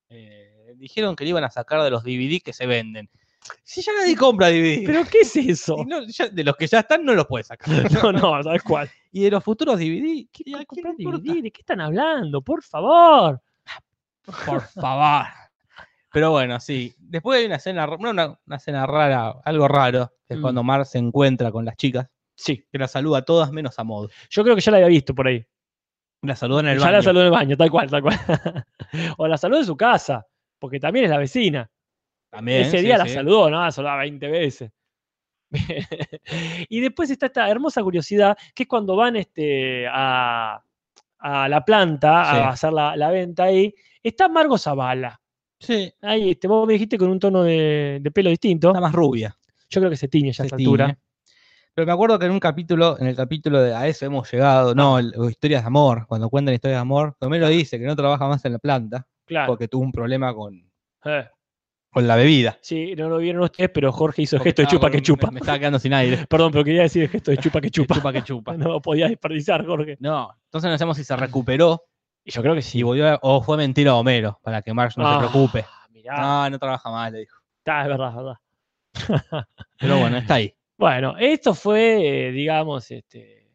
Eh, 0.08 0.72
dijeron 0.76 1.14
que 1.14 1.24
le 1.24 1.30
iban 1.30 1.44
a 1.44 1.50
sacar 1.50 1.82
de 1.82 1.90
los 1.90 2.04
DVD 2.04 2.40
que 2.42 2.54
se 2.54 2.66
venden. 2.66 3.10
Si 3.62 3.82
ya 3.82 3.92
nadie 3.98 4.16
compra 4.16 4.48
DVD. 4.48 4.84
¿Pero 4.86 5.04
qué 5.04 5.20
es 5.20 5.36
eso? 5.36 5.76
Y 5.78 5.84
no, 5.84 6.02
ya- 6.06 6.28
de 6.28 6.44
los 6.44 6.56
que 6.56 6.66
ya 6.66 6.80
están 6.80 7.04
no 7.04 7.14
los 7.14 7.26
puedes 7.26 7.46
sacar. 7.48 7.68
No, 8.02 8.12
no, 8.12 8.42
tal 8.42 8.62
cual. 8.62 8.90
Y 9.12 9.22
de 9.24 9.30
los 9.30 9.44
futuros 9.44 9.78
DVD, 9.78 10.26
¿qué, 10.32 10.44
¿Qué 10.44 10.54
a 10.54 10.56
quién 10.58 10.64
comprar 10.66 10.94
le 10.96 11.04
importa? 11.04 11.32
DVD? 11.32 11.42
¿De 11.42 11.50
qué 11.50 11.60
están 11.60 11.80
hablando? 11.80 12.40
Por 12.42 12.62
favor. 12.62 13.40
Por 14.46 14.62
favor. 14.62 15.26
Pero 16.12 16.30
bueno, 16.30 16.58
sí. 16.60 16.94
Después 16.98 17.40
hay 17.40 17.46
una 17.46 17.56
escena, 17.56 17.86
no, 17.86 18.10
una, 18.10 18.38
una 18.46 18.56
escena 18.56 18.86
rara, 18.86 19.34
algo 19.44 19.68
raro, 19.68 20.12
que 20.26 20.34
es 20.34 20.38
Mm. 20.38 20.42
cuando 20.42 20.62
Mar 20.62 20.86
se 20.86 20.98
encuentra 20.98 21.50
con 21.52 21.64
las 21.64 21.76
chicas, 21.76 22.08
Sí, 22.36 22.64
que 22.72 22.78
la 22.78 22.88
saluda 22.88 23.18
a 23.18 23.22
todas 23.22 23.52
menos 23.52 23.78
a 23.78 23.84
Maud. 23.84 24.10
yo 24.30 24.42
creo 24.42 24.54
que 24.56 24.60
ya 24.60 24.72
la 24.72 24.78
había 24.78 24.88
visto 24.88 25.14
por 25.14 25.28
ahí. 25.28 25.44
La 26.22 26.34
saluda 26.34 26.60
en 26.60 26.68
el 26.68 26.78
ya 26.78 26.84
baño. 26.86 26.96
la 26.96 27.02
saludó 27.02 27.20
en 27.20 27.26
el 27.26 27.32
baño, 27.32 27.56
tal 27.56 27.70
cual, 27.70 27.90
tal 27.90 28.02
cual. 28.02 28.18
o 29.18 29.28
la 29.28 29.36
saludó 29.36 29.60
en 29.60 29.66
su 29.66 29.76
casa, 29.76 30.26
porque 30.58 30.80
también 30.80 31.04
es 31.04 31.10
la 31.10 31.18
vecina. 31.18 31.70
También, 32.34 32.62
Ese 32.62 32.78
sí, 32.78 32.84
día 32.84 32.98
la 32.98 33.06
sí. 33.06 33.14
saludó, 33.14 33.48
¿no? 33.50 33.62
La 33.62 33.70
saludó 33.70 33.96
20 33.98 34.28
veces. 34.28 34.70
y 36.68 36.80
después 36.80 37.10
está 37.10 37.26
esta 37.26 37.48
hermosa 37.48 37.82
curiosidad, 37.82 38.36
que 38.54 38.64
es 38.64 38.68
cuando 38.68 38.96
van 38.96 39.16
este, 39.16 39.86
a, 39.88 40.60
a 41.18 41.48
la 41.48 41.64
planta 41.64 42.24
Sí. 42.24 42.36
a 42.38 42.48
hacer 42.48 42.72
la, 42.72 42.96
la 42.96 43.10
venta 43.10 43.44
ahí, 43.44 43.74
está 44.02 44.28
Margo 44.28 44.58
Zavala. 44.58 45.20
Sí, 45.60 45.90
Ahí, 46.02 46.32
este, 46.32 46.46
vos 46.48 46.66
me 46.66 46.74
dijiste 46.74 46.98
con 46.98 47.08
un 47.08 47.18
tono 47.18 47.42
de, 47.44 47.98
de 48.02 48.10
pelo 48.10 48.28
distinto. 48.30 48.68
está 48.68 48.80
más 48.80 48.92
rubia. 48.92 49.34
Yo 49.70 49.80
creo 49.80 49.90
que 49.90 49.96
se 49.96 50.08
tiñe 50.08 50.32
ya 50.32 50.42
a 50.42 50.44
se 50.44 50.46
esta 50.48 50.56
altura. 50.56 50.98
Pero 51.72 51.86
me 51.86 51.92
acuerdo 51.92 52.18
que 52.18 52.26
en 52.26 52.32
un 52.32 52.40
capítulo, 52.40 52.98
en 53.00 53.06
el 53.06 53.16
capítulo 53.16 53.60
de 53.62 53.74
A 53.74 53.86
eso 53.88 54.04
hemos 54.06 54.30
llegado, 54.30 54.74
no, 54.74 54.98
el- 54.98 55.14
historias 55.30 55.62
de 55.62 55.66
amor, 55.68 56.06
cuando 56.06 56.28
cuentan 56.28 56.54
historias 56.54 56.76
de 56.78 56.82
amor, 56.82 57.16
Homero 57.20 57.48
dice 57.48 57.78
que 57.78 57.86
no 57.86 57.96
trabaja 57.96 58.28
más 58.28 58.44
en 58.44 58.52
la 58.52 58.58
planta 58.58 59.06
Claro. 59.24 59.46
porque 59.48 59.68
tuvo 59.68 59.82
un 59.82 59.92
problema 59.92 60.34
con, 60.34 60.70
Eh, 61.06 61.26
con 61.94 62.06
la 62.06 62.16
bebida. 62.16 62.58
sí, 62.60 62.94
no 62.96 63.08
lo 63.08 63.16
vieron 63.18 63.42
ustedes, 63.42 63.70
pero 63.72 63.90
Jorge 63.92 64.22
hizo 64.22 64.36
Porque 64.36 64.50
gesto 64.50 64.62
de 64.62 64.68
chupa 64.68 64.80
con 64.88 64.90
que 64.92 65.00
chupa. 65.02 65.26
Me, 65.28 65.32
me 65.34 65.40
estaba 65.40 65.58
quedando 65.58 65.78
sin 65.78 65.94
aire. 65.94 66.26
Perdón, 66.28 66.52
pero 66.52 66.62
quería 66.64 66.82
decir 66.82 67.04
el 67.04 67.08
gesto 67.08 67.30
de 67.30 67.38
chupa 67.38 67.60
que 67.62 67.70
chupa. 67.70 67.94
chupa 67.94 68.12
que 68.12 68.22
chupa. 68.22 68.56
No 68.58 68.82
podía 68.82 69.08
desperdiciar, 69.08 69.64
Jorge. 69.64 69.96
No, 70.00 70.30
entonces 70.44 70.70
no 70.70 70.76
sabemos 70.76 70.96
si 70.98 71.04
se 71.04 71.16
recuperó 71.16 71.82
Y 72.24 72.30
yo 72.32 72.42
creo 72.42 72.54
que 72.54 72.60
sí. 72.62 72.82
volvió 72.82 73.08
a- 73.08 73.18
o 73.22 73.40
fue 73.42 73.56
mentira 73.56 73.92
a 73.92 73.94
Homero 73.94 74.38
para 74.42 74.60
que 74.60 74.74
Marge 74.74 75.00
no 75.00 75.08
Ah, 75.08 75.12
se 75.14 75.18
preocupe. 75.18 75.64
Mirá, 75.90 76.20
No, 76.20 76.50
no 76.50 76.58
trabaja 76.58 76.90
más, 76.90 77.10
le 77.12 77.20
dijo. 77.20 77.38
está, 77.58 77.82
es 77.82 77.88
verdad, 77.88 78.08
es 78.10 78.16
verdad. 78.16 79.44
Pero 79.78 79.98
bueno, 79.98 80.16
está 80.18 80.34
ahí. 80.34 80.54
Bueno, 80.76 81.14
esto 81.18 81.54
fue, 81.54 82.28
eh, 82.28 82.32
digamos, 82.32 82.90
este, 82.90 83.48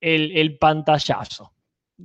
el, 0.00 0.36
el 0.36 0.56
pantallazo 0.58 1.52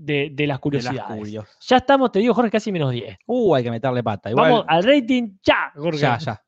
de, 0.05 0.13
de 0.13 0.29
las 0.29 0.35
De 0.37 0.47
las 0.47 0.59
curiosidades. 0.59 1.17
curios. 1.19 1.45
ya 1.61 1.77
estamos, 1.77 2.11
te 2.11 2.19
digo, 2.19 2.33
Jorge, 2.33 2.51
casi 2.51 2.71
menos 2.71 2.91
10. 2.91 3.17
Uh, 3.25 3.55
hay 3.55 3.63
que 3.63 3.71
meterle 3.71 4.03
pata. 4.03 4.29
Igual, 4.29 4.51
Vamos 4.51 4.65
al 4.67 4.83
rating 4.83 5.37
ya, 5.43 5.71
Jorge. 5.75 5.99
ya, 5.99 6.17
ya. 6.17 6.41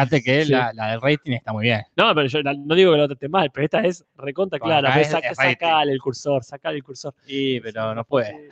Fíjate 0.00 0.22
que 0.22 0.44
Sí. 0.44 0.52
la, 0.52 0.72
la 0.74 0.90
del 0.90 1.00
rating 1.00 1.32
está 1.32 1.52
muy 1.52 1.64
bien. 1.64 1.82
No, 1.96 2.14
pero 2.14 2.26
yo 2.28 2.42
la- 2.42 2.54
no 2.54 2.74
digo 2.74 2.92
que 2.92 2.98
lo 2.98 3.06
trate 3.08 3.28
mal, 3.28 3.50
pero 3.52 3.64
esta 3.64 3.80
es 3.80 4.04
recontra 4.16 4.58
Bueno, 4.58 4.80
clara. 4.80 5.00
es- 5.00 5.08
saca- 5.10 5.34
sacale 5.34 5.92
el 5.92 5.98
cursor, 6.00 6.44
sacale 6.44 6.76
el 6.76 6.84
cursor. 6.84 7.14
Sí, 7.26 7.60
pero 7.62 7.94
no 7.94 8.04
puede. 8.04 8.48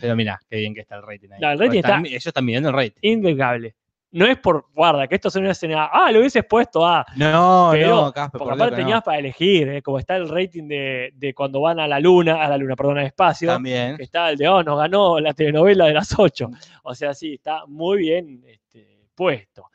Pero 0.00 0.16
mira, 0.16 0.40
qué 0.48 0.56
bien 0.56 0.74
que 0.74 0.80
está 0.80 0.96
el 0.96 1.02
rating 1.02 1.28
ahí. 1.32 1.40
No, 1.40 1.50
el 1.52 1.58
rating 1.58 1.78
está- 1.78 2.02
ellos 2.04 2.26
están 2.26 2.44
midiendo 2.44 2.68
el 2.70 2.74
rating. 2.74 2.98
Impecable. 3.02 3.74
No 4.12 4.26
es 4.26 4.38
por 4.38 4.66
guarda, 4.74 5.06
que 5.06 5.14
esto 5.14 5.28
es 5.28 5.36
una 5.36 5.52
escena. 5.52 5.88
Ah, 5.92 6.10
lo 6.10 6.18
hubieses 6.18 6.44
puesto 6.44 6.84
a. 6.84 7.06
No, 7.14 7.68
Pero, 7.70 7.88
no, 8.06 8.12
Casper, 8.12 8.38
Porque 8.40 8.44
por 8.44 8.52
aparte 8.54 8.76
tenías 8.76 8.96
no. 8.98 9.02
para 9.04 9.18
elegir, 9.20 9.68
¿eh? 9.68 9.82
como 9.82 10.00
está 10.00 10.16
el 10.16 10.28
rating 10.28 10.66
de, 10.66 11.12
de 11.14 11.32
cuando 11.32 11.60
van 11.60 11.78
a 11.78 11.86
la 11.86 12.00
luna, 12.00 12.42
a 12.44 12.48
la 12.48 12.56
luna, 12.56 12.74
perdón, 12.74 12.98
al 12.98 13.06
espacio, 13.06 13.48
También. 13.52 13.96
que 13.96 14.02
está 14.02 14.30
el 14.30 14.36
de, 14.36 14.48
oh, 14.48 14.64
nos 14.64 14.78
ganó 14.78 15.20
la 15.20 15.32
telenovela 15.32 15.86
de 15.86 15.94
las 15.94 16.18
8. 16.18 16.50
O 16.82 16.92
sea, 16.92 17.14
sí, 17.14 17.34
está 17.34 17.64
muy 17.68 17.98
bien 17.98 18.42
este, 18.48 19.06
puesto. 19.14 19.66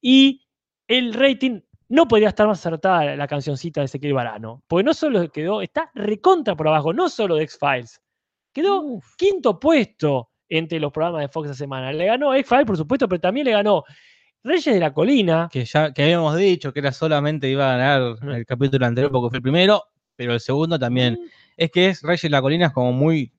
Y 0.00 0.40
el 0.88 1.14
rating 1.14 1.60
no 1.88 2.08
podría 2.08 2.28
estar 2.28 2.46
más 2.46 2.60
acertada 2.60 3.14
la 3.16 3.26
cancioncita 3.26 3.80
de 3.80 3.86
Ezequiel 3.86 4.14
Barano, 4.14 4.62
porque 4.66 4.84
no 4.84 4.94
solo 4.94 5.30
quedó, 5.30 5.60
está 5.62 5.90
recontra 5.94 6.56
por 6.56 6.68
abajo, 6.68 6.92
no 6.92 7.08
solo 7.08 7.36
de 7.36 7.44
X-Files, 7.44 8.00
quedó 8.52 8.80
Uf. 8.82 9.14
quinto 9.16 9.58
puesto 9.60 10.30
entre 10.48 10.80
los 10.80 10.92
programas 10.92 11.22
de 11.22 11.28
Fox 11.28 11.46
esa 11.50 11.58
semana. 11.58 11.92
Le 11.92 12.06
ganó 12.06 12.34
X-Files, 12.34 12.66
por 12.66 12.76
supuesto, 12.76 13.08
pero 13.08 13.20
también 13.20 13.46
le 13.46 13.52
ganó 13.52 13.84
Reyes 14.42 14.74
de 14.74 14.80
la 14.80 14.92
Colina, 14.92 15.48
Que 15.50 15.64
ya 15.64 15.92
que 15.92 16.02
habíamos 16.02 16.36
dicho 16.36 16.72
que 16.72 16.80
era 16.80 16.92
solamente 16.92 17.48
iba 17.48 17.66
a 17.72 17.76
ganar 17.78 18.16
Mm. 18.20 18.30
el 18.30 18.46
capítulo 18.46 18.84
anterior 18.86 19.10
porque 19.10 19.30
fue 19.30 19.38
el 19.38 19.42
primero, 19.42 19.82
pero 20.16 20.34
el 20.34 20.40
segundo 20.40 20.78
también. 20.78 21.18
Es 21.56 21.70
que 21.70 21.88
es 21.88 22.02
Reyes 22.02 22.22
de 22.22 22.30
la 22.30 22.42
Colina 22.42 22.66
es 22.66 22.72
como 22.72 22.92
muy 22.92 23.32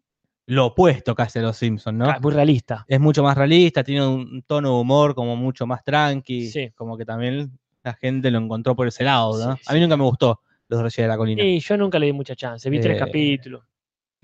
lo 0.47 0.67
opuesto 0.67 1.15
casi 1.15 1.39
a 1.39 1.41
los 1.41 1.57
Simpsons, 1.57 1.97
¿no? 1.97 2.05
Ah, 2.09 2.19
muy 2.21 2.31
realista. 2.33 2.85
Es 2.87 2.99
mucho 2.99 3.23
más 3.23 3.35
realista, 3.37 3.83
tiene 3.83 4.05
un 4.07 4.43
tono 4.45 4.69
de 4.75 4.75
humor 4.81 5.15
como 5.15 5.35
mucho 5.35 5.65
más 5.65 5.83
tranqui. 5.83 6.47
Sí. 6.49 6.69
Como 6.75 6.97
que 6.97 7.05
también 7.05 7.57
la 7.83 7.93
gente 7.93 8.29
lo 8.31 8.39
encontró 8.39 8.75
por 8.75 8.87
ese 8.87 9.03
lado, 9.03 9.37
¿no? 9.43 9.55
Sí, 9.57 9.63
A 9.67 9.73
mí 9.73 9.79
sí. 9.79 9.81
nunca 9.83 9.97
me 9.97 10.03
gustó 10.03 10.41
los 10.67 10.79
Reyes 10.81 10.97
de 10.97 11.07
la 11.07 11.17
Colina. 11.17 11.43
Y 11.43 11.59
yo 11.59 11.77
nunca 11.77 11.97
le 11.99 12.07
di 12.07 12.13
mucha 12.13 12.35
chance, 12.35 12.69
vi 12.69 12.79
tres 12.79 12.95
Eh, 12.95 12.99
capítulos. 12.99 13.63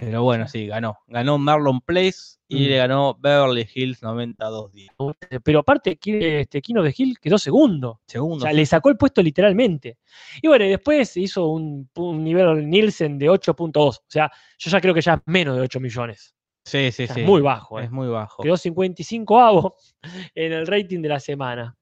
Pero 0.04 0.24
bueno, 0.24 0.48
sí, 0.48 0.66
ganó. 0.66 0.98
Ganó 1.06 1.38
Marlon 1.38 1.80
Place 1.82 2.40
y 2.48 2.56
Mm. 2.66 2.70
le 2.70 2.78
ganó 2.78 3.16
Beverly 3.20 3.70
Hills 3.72 4.02
92 4.02 4.72
días. 4.74 4.96
Pero 5.44 5.60
aparte, 5.60 6.00
este, 6.04 6.60
Kino 6.62 6.82
de 6.82 6.92
Gil 6.92 7.20
quedó 7.20 7.38
segundo. 7.38 7.92
O 7.92 8.02
Segundo. 8.08 8.42
sea, 8.44 8.52
le 8.52 8.66
sacó 8.66 8.90
el 8.90 8.98
puesto 8.98 9.22
literalmente. 9.22 10.00
Y 10.42 10.48
bueno, 10.48 10.66
y 10.66 10.70
después 10.70 11.16
hizo 11.18 11.46
un, 11.50 11.88
un 11.96 12.24
nivel 12.24 12.68
Nielsen 12.68 13.20
de 13.20 13.30
8.2. 13.30 14.00
O 14.00 14.04
sea, 14.08 14.32
yo 14.58 14.72
ya 14.72 14.82
creo 14.82 14.94
que 14.96 15.02
ya 15.02 15.14
es 15.14 15.20
menos 15.28 15.56
de 15.56 15.62
8 15.62 15.80
millones. 15.80 16.34
Sí, 16.66 16.92
sí, 16.92 17.04
O 17.04 17.06
sea, 17.06 17.16
sí. 17.16 17.22
es 17.22 17.28
muy 17.28 17.42
bajo. 17.42 17.80
eh. 17.80 17.84
Es 17.84 17.92
muy 17.92 18.08
bajo. 18.08 18.42
Quedó 18.42 18.58
55 18.58 19.40
avo 19.40 19.76
en 20.34 20.52
el 20.54 20.66
rating 20.66 21.02
de 21.04 21.10
la 21.10 21.20
semana. 21.20 21.78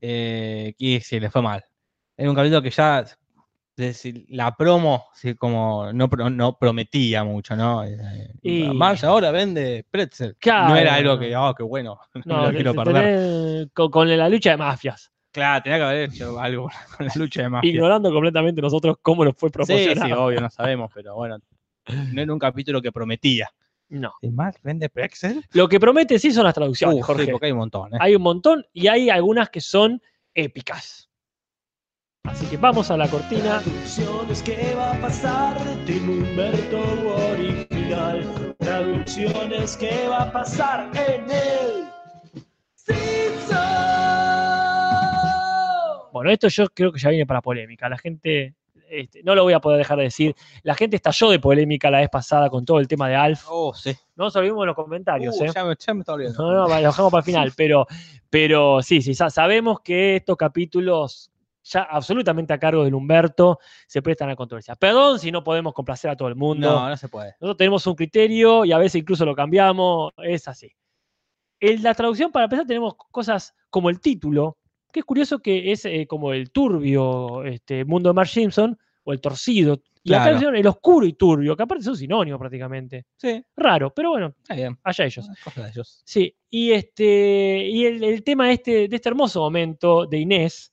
Eh, 0.00 0.74
y 0.76 0.98
sí, 1.00 1.20
le 1.20 1.30
fue 1.30 1.40
mal. 1.40 1.64
Era 2.16 2.28
un 2.30 2.34
capítulo 2.36 2.62
que 2.62 2.70
ya 2.70 3.04
decir, 3.86 4.24
la 4.28 4.56
promo 4.56 5.06
sí, 5.14 5.34
como 5.34 5.92
no, 5.92 6.08
pro- 6.08 6.30
no 6.30 6.56
prometía 6.58 7.24
mucho, 7.24 7.56
¿no? 7.56 7.84
Eh, 7.84 7.96
Y- 8.42 8.64
Marge 8.74 9.06
ahora 9.06 9.30
vende 9.30 9.84
pretzel. 9.90 10.36
Claro. 10.40 10.68
No 10.70 10.76
era 10.76 10.94
algo 10.94 11.18
que, 11.18 11.34
oh, 11.36 11.54
qué 11.54 11.62
bueno, 11.62 11.98
no, 12.24 12.46
lo 12.46 12.50
quiero 12.50 12.74
perder. 12.74 13.68
con, 13.72 13.90
con 13.90 14.16
la 14.16 14.28
lucha 14.28 14.50
de 14.50 14.56
mafias. 14.56 15.10
Claro, 15.32 15.62
tenía 15.62 15.78
que 15.78 15.84
haber 15.84 16.10
hecho 16.10 16.40
algo 16.40 16.68
con 16.96 17.06
la 17.06 17.12
lucha 17.16 17.42
de 17.42 17.48
mafia. 17.48 17.70
Ignorando 17.70 18.10
completamente 18.12 18.60
nosotros 18.60 18.96
cómo 19.00 19.24
nos 19.24 19.36
fue 19.36 19.48
Sí, 19.48 19.52
promocionado. 19.52 20.06
sí, 20.06 20.12
obvio, 20.12 20.40
no 20.40 20.50
sabemos, 20.50 20.90
pero 20.94 21.14
bueno, 21.14 21.38
no 22.12 22.22
era 22.22 22.32
un 22.32 22.38
capítulo 22.38 22.82
que 22.82 22.90
prometía. 22.92 23.48
No. 23.88 24.12
¿Y 24.22 24.30
Marge 24.30 24.60
vende 24.62 24.88
pretzel? 24.88 25.44
Lo 25.52 25.68
que 25.68 25.80
promete 25.80 26.18
sí 26.18 26.30
son 26.32 26.44
las 26.44 26.54
traducciones, 26.54 26.98
Uf, 27.00 27.06
Jorge. 27.06 27.24
sí, 27.26 27.30
porque 27.32 27.46
hay 27.46 27.52
un 27.52 27.58
montón, 27.58 27.92
¿eh? 27.94 27.98
Hay 28.00 28.14
un 28.14 28.22
montón 28.22 28.64
y 28.72 28.86
hay 28.86 29.10
algunas 29.10 29.50
que 29.50 29.60
son 29.60 30.00
épicas. 30.34 31.09
Así 32.24 32.46
que 32.46 32.56
vamos 32.56 32.90
a 32.90 32.96
la 32.96 33.08
cortina. 33.08 33.60
Traducciones 33.60 34.42
que 34.42 34.74
va 34.74 34.92
a 34.92 35.00
pasar 35.00 35.58
de 35.64 35.76
Tim 35.84 36.08
Humberto 36.10 36.80
original. 37.32 38.54
Traducciones 38.58 39.76
que 39.76 40.06
va 40.08 40.22
a 40.24 40.32
pasar 40.32 40.90
en 40.94 41.30
el 41.30 41.88
Simpson. 42.74 43.56
Bueno, 46.12 46.30
esto 46.30 46.48
yo 46.48 46.66
creo 46.68 46.92
que 46.92 46.98
ya 47.00 47.08
viene 47.10 47.26
para 47.26 47.40
polémica. 47.40 47.88
La 47.88 47.96
gente, 47.96 48.54
este, 48.90 49.22
no 49.22 49.34
lo 49.34 49.42
voy 49.44 49.54
a 49.54 49.60
poder 49.60 49.78
dejar 49.78 49.96
de 49.98 50.04
decir, 50.04 50.34
la 50.62 50.74
gente 50.74 50.96
estalló 50.96 51.30
de 51.30 51.38
polémica 51.38 51.90
la 51.90 52.00
vez 52.00 52.10
pasada 52.10 52.50
con 52.50 52.64
todo 52.66 52.78
el 52.80 52.86
tema 52.88 53.08
de 53.08 53.16
Alf. 53.16 53.46
Oh, 53.48 53.72
sí. 53.74 53.96
No 54.16 54.24
nos 54.24 54.36
olvidemos 54.36 54.62
de 54.62 54.66
los 54.66 54.76
comentarios, 54.76 55.40
Uh, 55.40 55.44
¿eh? 55.44 55.50
ya, 55.54 55.64
me, 55.64 55.74
ya 55.78 55.94
me 55.94 56.00
está 56.00 56.12
olvidando. 56.12 56.42
No, 56.42 56.52
no, 56.52 56.68
lo 56.68 56.74
dejamos 56.86 57.10
para 57.10 57.20
el 57.20 57.24
final, 57.24 57.52
pero, 57.56 57.86
pero 58.28 58.82
sí, 58.82 59.00
sí, 59.00 59.14
sa- 59.14 59.30
sabemos 59.30 59.80
que 59.80 60.16
estos 60.16 60.36
capítulos, 60.36 61.30
ya 61.62 61.82
absolutamente 61.82 62.52
a 62.52 62.58
cargo 62.58 62.84
del 62.84 62.94
Humberto, 62.94 63.58
se 63.86 64.02
prestan 64.02 64.30
a 64.30 64.36
controversia. 64.36 64.74
Perdón 64.76 65.18
si 65.18 65.30
no 65.30 65.44
podemos 65.44 65.72
complacer 65.74 66.10
a 66.10 66.16
todo 66.16 66.28
el 66.28 66.36
mundo. 66.36 66.70
No, 66.70 66.88
no 66.88 66.96
se 66.96 67.08
puede. 67.08 67.32
Nosotros 67.40 67.56
tenemos 67.58 67.86
un 67.86 67.94
criterio 67.94 68.64
y 68.64 68.72
a 68.72 68.78
veces 68.78 69.00
incluso 69.00 69.24
lo 69.24 69.34
cambiamos, 69.34 70.12
es 70.18 70.48
así. 70.48 70.72
En 71.60 71.82
la 71.82 71.94
traducción, 71.94 72.32
para 72.32 72.44
empezar, 72.46 72.66
tenemos 72.66 72.94
cosas 73.10 73.54
como 73.68 73.90
el 73.90 74.00
título, 74.00 74.56
que 74.92 75.00
es 75.00 75.04
curioso 75.06 75.38
que 75.40 75.72
es 75.72 75.84
eh, 75.84 76.06
como 76.08 76.32
el 76.32 76.50
turbio 76.50 77.44
este, 77.44 77.84
mundo 77.84 78.08
de 78.10 78.14
Marge 78.14 78.40
Simpson, 78.40 78.78
o 79.04 79.12
el 79.12 79.20
torcido. 79.20 79.80
Y 80.02 80.14
acá 80.14 80.22
Claro. 80.24 80.36
pusieron 80.36 80.56
el 80.56 80.66
oscuro 80.66 81.04
y 81.06 81.12
turbio, 81.12 81.54
que 81.54 81.62
aparte 81.62 81.84
son 81.84 81.96
sinónimos 81.96 82.38
prácticamente. 82.38 83.04
Sí, 83.16 83.44
Raro, 83.56 83.92
pero 83.94 84.10
bueno, 84.10 84.34
bien. 84.48 84.78
allá 84.82 85.04
ellos. 85.04 85.28
De 85.54 85.68
ellos. 85.68 86.00
Sí, 86.04 86.34
y, 86.48 86.72
este, 86.72 87.66
y 87.68 87.84
el, 87.84 88.02
el 88.02 88.22
tema 88.24 88.50
este, 88.50 88.88
de 88.88 88.96
este 88.96 89.08
hermoso 89.10 89.40
momento 89.40 90.06
de 90.06 90.18
Inés, 90.18 90.72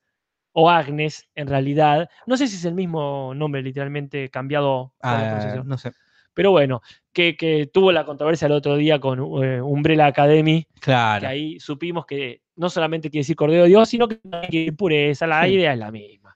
o 0.60 0.72
Agnes 0.72 1.28
en 1.36 1.48
realidad, 1.48 2.10
no 2.26 2.36
sé 2.36 2.48
si 2.48 2.56
es 2.56 2.66
el 2.66 2.74
mismo 2.74 3.32
nombre 3.36 3.62
literalmente 3.62 4.28
cambiado 4.30 4.92
Ah, 5.04 5.38
no 5.64 5.78
sé. 5.78 5.92
Pero 6.34 6.50
bueno, 6.50 6.82
que, 7.14 7.38
que 7.38 7.68
tuvo 7.72 7.92
la 7.92 8.06
controversia 8.06 8.48
el 8.48 8.54
otro 8.54 8.76
día 8.76 9.00
con 9.00 9.20
eh, 9.44 9.62
Umbrella 9.62 10.08
Academy, 10.08 10.64
que 10.64 10.80
Claro. 10.82 11.28
ahí 11.28 11.60
supimos 11.60 12.08
que 12.08 12.42
no 12.56 12.72
solamente 12.72 13.12
quiere 13.12 13.22
decir 13.22 13.36
Cordero 13.36 13.64
de 13.64 13.70
Dios, 13.70 13.88
sino 13.88 14.08
que 14.08 14.20
decir 14.24 14.76
pureza, 14.76 15.28
la 15.28 15.44
Sí. 15.46 15.52
idea 15.54 15.74
es 15.74 15.80
la 15.80 15.92
misma. 15.92 16.36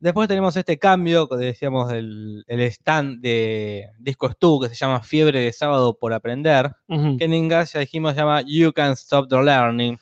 Después 0.00 0.26
tenemos 0.26 0.56
este 0.56 0.76
cambio, 0.76 1.28
que 1.28 1.36
decíamos, 1.36 1.88
del 1.88 2.44
el 2.48 2.60
stand 2.62 3.20
de 3.20 3.90
Disco 4.00 4.28
Stu, 4.30 4.60
que 4.60 4.68
se 4.68 4.74
llama 4.74 5.02
Fiebre 5.02 5.38
de 5.40 5.52
Sábado 5.52 5.96
por 5.96 6.12
Aprender, 6.12 6.72
que 6.88 7.24
en 7.24 7.32
inglés 7.32 7.72
ya 7.72 7.80
dijimos 7.80 8.12
se 8.14 8.18
llama 8.20 8.42
You 8.44 8.72
Can 8.72 8.92
Stop 8.94 9.28
the 9.28 9.40
Learning. 9.40 9.96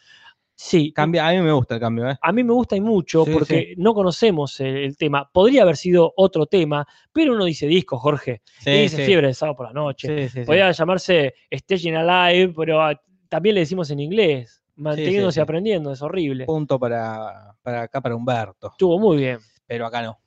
Sí, 0.56 0.92
Cambia, 0.92 1.26
a 1.26 1.32
mí 1.32 1.40
me 1.40 1.52
gusta 1.52 1.74
el 1.74 1.80
cambio, 1.80 2.08
¿eh? 2.08 2.16
a 2.20 2.32
mí 2.32 2.44
me 2.44 2.52
gusta 2.52 2.76
y 2.76 2.80
mucho 2.80 3.24
Sí, 3.24 3.32
porque 3.32 3.74
no 3.76 3.92
conocemos 3.92 4.60
el, 4.60 4.76
el 4.76 4.96
tema. 4.96 5.28
Podría 5.32 5.62
haber 5.62 5.76
sido 5.76 6.12
otro 6.16 6.46
tema, 6.46 6.86
pero 7.12 7.34
uno 7.34 7.44
dice 7.44 7.66
disco, 7.66 7.98
Jorge. 7.98 8.42
Sí, 8.60 8.70
y 8.70 8.82
dice 8.82 9.04
fiebre 9.04 9.28
de 9.28 9.34
sábado 9.34 9.56
por 9.56 9.66
la 9.66 9.72
noche. 9.72 10.08
Sí, 10.08 10.28
sí, 10.28 10.40
sí. 10.40 10.46
Podría 10.46 10.70
llamarse 10.70 11.34
Staging 11.52 11.96
Alive, 11.96 12.54
pero 12.56 12.80
también 13.28 13.56
le 13.56 13.62
decimos 13.62 13.90
en 13.90 14.00
inglés. 14.00 14.62
Manteniéndose 14.76 15.40
aprendiendo, 15.40 15.92
es 15.92 16.02
horrible. 16.02 16.46
Punto 16.46 16.78
para, 16.78 17.54
para 17.62 17.82
acá, 17.82 18.00
para 18.00 18.16
Humberto. 18.16 18.68
Estuvo 18.72 18.98
muy 18.98 19.18
bien. 19.18 19.38
Pero 19.66 19.86
acá 19.86 20.02
no. 20.02 20.18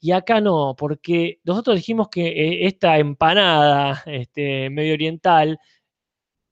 Y 0.00 0.12
acá 0.12 0.40
no, 0.40 0.74
porque 0.76 1.40
nosotros 1.44 1.76
dijimos 1.76 2.08
que 2.08 2.26
eh, 2.28 2.66
esta 2.66 2.98
empanada 2.98 4.02
este, 4.06 4.68
medio 4.70 4.94
oriental 4.94 5.58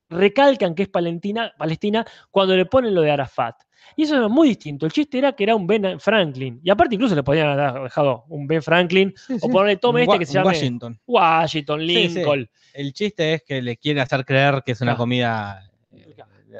recalcan 0.09 0.75
que 0.75 0.85
es 0.85 0.89
Palestina, 0.89 1.53
Palestina 1.59 2.07
cuando 2.31 2.57
le 2.57 2.67
ponen 2.67 2.95
lo 2.95 3.03
de 3.03 3.11
Arafat. 3.11 3.57
Y 3.95 4.03
eso 4.03 4.17
era 4.17 4.29
muy 4.29 4.49
distinto. 4.49 4.85
El 4.85 4.93
chiste 4.93 5.17
era 5.19 5.33
que 5.33 5.45
era 5.45 5.55
un 5.55 5.67
Ben 5.67 5.99
Franklin. 6.01 6.61
Y 6.63 6.71
aparte 6.71 6.97
incluso 6.97 7.15
le 7.15 7.23
podían 7.23 7.49
haber 7.59 7.83
dejado 7.85 8.25
un 8.29 8.47
Ben 8.47 8.63
Franklin 8.63 9.15
o 9.41 9.49
ponerle 9.49 9.77
tome 9.77 10.03
este 10.03 10.19
que 10.19 10.27
se 10.27 10.33
un 10.33 10.35
llame 10.35 10.47
Washington. 10.49 11.01
Washington, 11.07 11.81
Sí, 11.81 11.87
sí. 11.87 12.15
Lincoln. 12.17 12.51
El 12.75 12.93
chiste 12.93 13.35
es 13.35 13.43
que 13.45 13.63
le 13.63 13.77
quieren 13.77 14.03
hacer 14.03 14.25
creer 14.25 14.63
que 14.67 14.73
es 14.73 14.81
una 14.81 14.91
Claro. 14.93 14.99
comida 14.99 15.71
eh, 15.93 16.15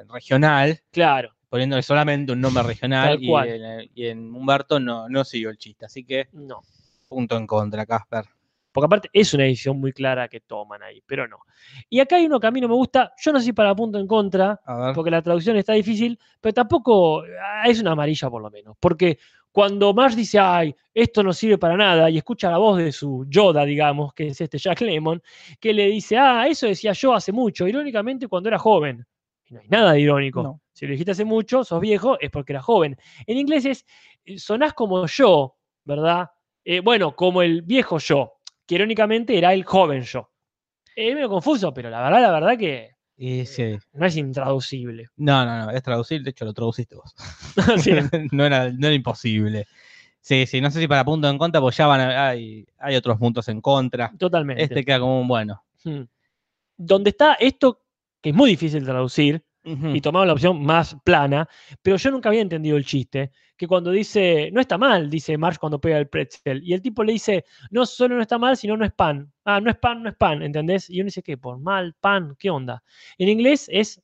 regional, 0.09 0.81
Claro, 0.93 1.35
poniéndole 1.49 1.83
solamente 1.83 2.33
un 2.33 2.41
nombre 2.41 2.63
regional 2.63 3.15
Tal 3.17 3.23
y 3.23 3.27
cual. 3.29 3.49
en, 3.49 3.91
y 3.95 4.07
en 4.07 4.35
Humberto 4.35 4.79
no, 4.81 5.09
no 5.09 5.25
siguió 5.25 5.51
el 5.51 5.59
chiste. 5.59 5.85
Así 5.85 6.05
que 6.05 6.29
no. 6.33 6.63
punto 7.09 7.37
en 7.37 7.47
contra, 7.47 7.85
Casper. 7.85 8.25
Porque 8.77 8.85
aparte 8.85 9.09
es 9.11 9.33
una 9.33 9.45
decisión 9.45 9.81
muy 9.81 9.91
clara 9.91 10.29
que 10.29 10.41
toman 10.41 10.83
ahí, 10.83 11.03
pero 11.07 11.27
no. 11.27 11.39
Y 11.89 11.99
acá 11.99 12.17
hay 12.17 12.27
uno 12.27 12.39
que 12.39 12.47
a 12.47 12.51
mí 12.51 12.61
no 12.61 12.69
me 12.69 12.75
gusta. 12.75 13.15
Yo 13.17 13.33
no 13.33 13.39
sé 13.39 13.47
si 13.47 13.53
para 13.55 13.75
punto 13.75 13.99
en 13.99 14.07
contra, 14.07 14.61
porque 14.95 15.11
la 15.11 15.23
traducción 15.23 15.57
está 15.57 15.73
difícil, 15.73 16.19
pero 16.43 16.53
tampoco 16.53 17.23
ah, 17.23 17.67
es 17.67 17.81
una 17.81 17.93
amarilla 17.93 18.29
por 18.29 18.43
lo 18.43 18.51
menos. 18.51 18.77
Porque 18.79 19.19
cuando 19.51 19.95
Marge 19.95 20.17
dice, 20.17 20.39
ay, 20.39 20.77
esto 20.93 21.23
no 21.23 21.33
sirve 21.33 21.57
para 21.57 21.75
nada, 21.75 22.11
y 22.11 22.19
escucha 22.19 22.51
la 22.51 22.59
voz 22.59 22.77
de 22.77 22.93
su 22.93 23.25
Yoda, 23.31 23.65
digamos, 23.65 24.13
que 24.13 24.27
es 24.27 24.39
este 24.43 24.59
Jack 24.59 24.83
Lemon, 24.83 25.23
que 25.59 25.73
le 25.73 25.87
dice, 25.87 26.19
ah, 26.19 26.47
eso 26.47 26.67
decía 26.67 26.93
yo 26.93 27.15
hace 27.15 27.33
mucho, 27.33 27.67
irónicamente 27.67 28.29
cuando 28.29 28.51
era 28.51 28.59
joven. 28.59 29.07
Y 29.47 29.55
no 29.55 29.61
hay 29.61 29.69
nada 29.69 29.93
de 29.93 30.01
irónico. 30.01 30.43
No. 30.43 30.61
Si 30.75 30.85
lo 30.85 30.91
dijiste 30.91 31.13
hace 31.13 31.25
mucho, 31.25 31.65
sos 31.65 31.81
viejo, 31.81 32.21
es 32.21 32.31
porque 32.31 32.53
era 32.53 32.61
joven. 32.61 32.95
En 33.27 33.39
inglés 33.39 33.65
es, 33.65 33.87
eh, 34.27 34.39
sonás 34.39 34.75
como 34.75 35.07
yo, 35.07 35.57
¿verdad? 35.83 36.29
Eh, 36.63 36.81
bueno, 36.81 37.15
como 37.15 37.43
el 37.43 37.63
viejo 37.63 37.99
yo, 37.99 38.36
que 38.67 38.75
irónicamente 38.75 39.37
era 39.37 39.53
el 39.55 39.65
joven 39.65 40.03
yo. 40.03 40.31
Es 40.95 41.15
medio 41.15 41.29
confuso, 41.29 41.73
pero 41.75 41.91
la 41.91 42.03
verdad, 42.03 42.23
la 42.23 42.31
verdad 42.33 42.59
que 42.59 42.91
Y 43.17 43.45
sí. 43.47 43.77
no 43.93 44.07
es 44.07 44.17
intraducible. 44.17 45.07
No, 45.17 45.45
no, 45.45 45.67
no, 45.67 45.71
es 45.71 45.83
traducir, 45.83 46.23
de 46.23 46.31
hecho 46.31 46.45
lo 46.45 46.53
traduciste 46.53 46.97
vos. 46.97 47.15
Sí, 47.79 47.93
no, 48.33 48.45
era, 48.45 48.71
no 48.71 48.87
era 48.87 48.95
imposible. 48.95 49.67
Sí, 50.21 50.45
sí, 50.47 50.61
no 50.61 50.71
sé 50.71 50.81
si 50.81 50.89
para 50.89 51.05
punto 51.05 51.29
en 51.29 51.39
contra, 51.39 51.61
pues 51.61 51.77
ya 51.77 51.87
van 51.87 52.01
a- 52.01 52.29
hay, 52.31 52.67
hay 52.79 52.97
otros 52.97 53.17
puntos 53.19 53.47
en 53.49 53.61
contra. 53.61 54.13
totalmente. 54.19 54.63
Este 54.63 54.85
queda 54.85 54.99
como 55.01 55.21
un 55.21 55.29
bueno. 55.29 55.63
Hmm. 55.85 56.03
Donde 56.77 57.11
está 57.11 57.35
esto, 57.35 57.81
que 58.21 58.31
es 58.31 58.35
muy 58.35 58.51
difícil 58.51 58.85
traducir, 58.85 59.43
y 59.65 60.01
tomamos 60.01 60.29
la 60.29 60.33
opción 60.33 60.63
más 60.65 60.97
plana, 61.05 61.49
pero 61.83 61.97
yo 61.97 62.11
nunca 62.13 62.29
había 62.29 62.41
entendido 62.41 62.77
el 62.77 62.85
chiste, 62.87 63.33
que 63.57 63.67
cuando 63.67 63.91
dice, 63.91 64.51
no 64.53 64.61
está 64.61 64.77
mal, 64.79 65.09
dice 65.09 65.39
Marsh 65.39 65.59
cuando 65.59 65.81
pega 65.81 65.99
el 65.99 66.09
pretzel, 66.09 66.63
y 66.63 66.75
el 66.75 66.83
tipo 66.83 67.03
le 67.03 67.13
dice, 67.15 67.45
no 67.71 67.87
solo 67.87 68.17
no 68.17 68.23
está 68.23 68.39
mal, 68.39 68.57
sino 68.57 68.77
no 68.77 68.85
es 68.85 68.93
pan. 68.93 69.33
Ah, 69.45 69.61
no 69.61 69.71
es 69.71 69.77
pan, 69.79 70.03
no 70.03 70.09
es 70.11 70.17
pan, 70.17 70.43
¿entendés? 70.43 70.91
Y 70.91 71.01
uno 71.01 71.07
dice, 71.07 71.23
¿qué? 71.23 71.37
¿Por 71.39 71.59
mal, 71.59 71.95
pan? 72.01 72.37
¿Qué 72.39 72.51
onda? 72.51 72.83
En 73.19 73.29
inglés 73.29 73.69
es, 73.73 74.03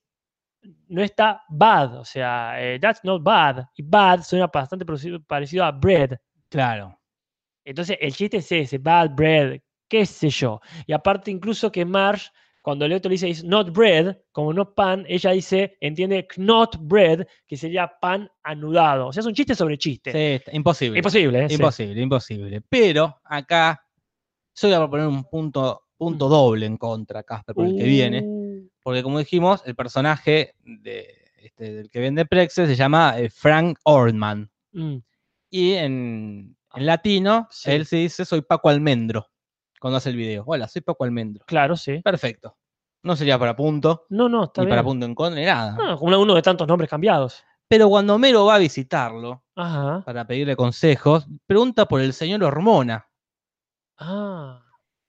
no 0.88 1.02
está 1.02 1.42
bad, 1.48 1.98
o 1.98 2.04
sea, 2.04 2.54
eh, 2.62 2.78
that's 2.80 3.02
not 3.04 3.22
bad, 3.22 3.64
y 3.76 3.82
bad 3.82 4.22
suena 4.22 4.46
bastante 4.46 4.84
parecido- 4.86 5.64
a 5.64 5.72
bread. 5.72 6.18
Claro. 6.48 6.98
Entonces 7.64 7.98
el 8.00 8.12
chiste 8.14 8.38
es 8.38 8.50
ese, 8.52 8.78
bad 8.78 9.10
bread, 9.10 9.60
qué 9.88 10.06
sé 10.06 10.30
yo. 10.30 10.60
Y 10.86 10.92
aparte 10.92 11.30
incluso 11.30 11.70
que 11.70 11.84
Marge, 11.84 12.30
cuando 12.62 12.84
el 12.86 12.92
otro 12.92 13.08
le 13.08 13.14
dice 13.14 13.28
is 13.28 13.42
not 13.44 13.72
bread, 13.72 14.16
como 14.30 14.52
no 14.52 14.72
pan, 14.72 15.04
ella 15.08 15.32
dice, 15.32 15.76
entiende 15.80 16.26
not 16.36 16.76
bread, 16.80 17.26
que 17.46 17.56
sería 17.56 17.90
pan 18.00 18.30
anudado. 18.44 19.08
O 19.08 19.12
sea, 19.12 19.20
es 19.20 19.26
un 19.26 19.34
chiste 19.34 19.54
sobre 19.54 19.76
chiste. 19.76 20.12
Sí, 20.40 20.50
imposible. 20.52 20.98
Imposible, 20.98 21.44
¿eh? 21.44 21.48
Sí. 21.48 21.54
Imposible, 21.56 22.00
imposible. 22.00 22.62
Pero 22.68 23.20
acá 23.24 23.84
yo 24.54 24.68
voy 24.68 24.74
a 24.76 24.78
proponer 24.78 25.06
un 25.08 25.24
punto, 25.24 25.82
punto 25.96 26.28
doble 26.28 26.66
en 26.66 26.76
contra, 26.76 27.24
Casper, 27.24 27.54
por 27.54 27.66
el 27.66 27.76
que 27.76 27.84
viene. 27.84 28.22
Uh, 28.24 28.68
Porque 28.82 29.02
como 29.02 29.18
dijimos, 29.18 29.62
el 29.66 29.74
personaje 29.74 30.54
de, 30.62 31.08
este, 31.38 31.72
del 31.72 31.90
que 31.90 31.98
vende 32.00 32.26
Prexe 32.26 32.66
se 32.66 32.76
llama 32.76 33.18
eh, 33.18 33.28
Frank 33.28 33.78
Orman. 33.84 34.48
mm, 34.72 34.96
Y 35.50 35.72
en, 35.72 36.56
en 36.74 36.86
latino, 36.86 37.48
Sí. 37.50 37.72
él 37.72 37.86
se 37.86 37.96
dice 37.96 38.24
soy 38.24 38.42
Paco 38.42 38.68
Almendro. 38.68 39.26
Cuando 39.82 39.96
hace 39.98 40.10
el 40.10 40.16
video. 40.16 40.44
Hola, 40.46 40.68
soy 40.68 40.80
Paco 40.82 41.02
Almendro. 41.02 41.44
claro, 41.44 41.76
sí. 41.76 41.98
Perfecto. 42.02 42.56
No 43.02 43.16
sería 43.16 43.36
para 43.36 43.56
punto, 43.56 44.06
No, 44.10 44.28
no, 44.28 44.44
está 44.44 44.60
ni 44.62 44.66
bien. 44.66 44.76
para 44.76 44.84
punto 44.84 45.06
en 45.06 45.14
contra, 45.16 45.40
ni 45.40 45.44
nada. 45.44 45.76
Ah, 45.80 45.96
como 45.98 46.16
uno 46.20 46.34
de 46.36 46.42
tantos 46.42 46.68
nombres 46.68 46.88
cambiados. 46.88 47.42
Pero 47.66 47.88
cuando 47.88 48.14
Homero 48.14 48.44
va 48.44 48.54
a 48.54 48.58
visitarlo 48.58 49.42
Ajá. 49.56 50.02
para 50.06 50.24
pedirle 50.24 50.54
consejos, 50.54 51.26
pregunta 51.46 51.86
por 51.86 52.00
el 52.00 52.12
señor 52.12 52.44
Hormona. 52.44 53.08
Ah. 53.98 54.62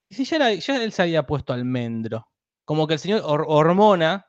Y 0.09 0.15
si 0.15 0.25
ya, 0.25 0.37
era- 0.37 0.53
ya 0.55 0.83
él 0.83 0.91
se 0.91 1.03
había 1.03 1.27
puesto 1.27 1.53
almendro. 1.53 2.27
Como 2.65 2.87
que 2.87 2.93
el 2.95 2.99
señor 2.99 3.21
Hor- 3.25 3.45
Hormona 3.47 4.25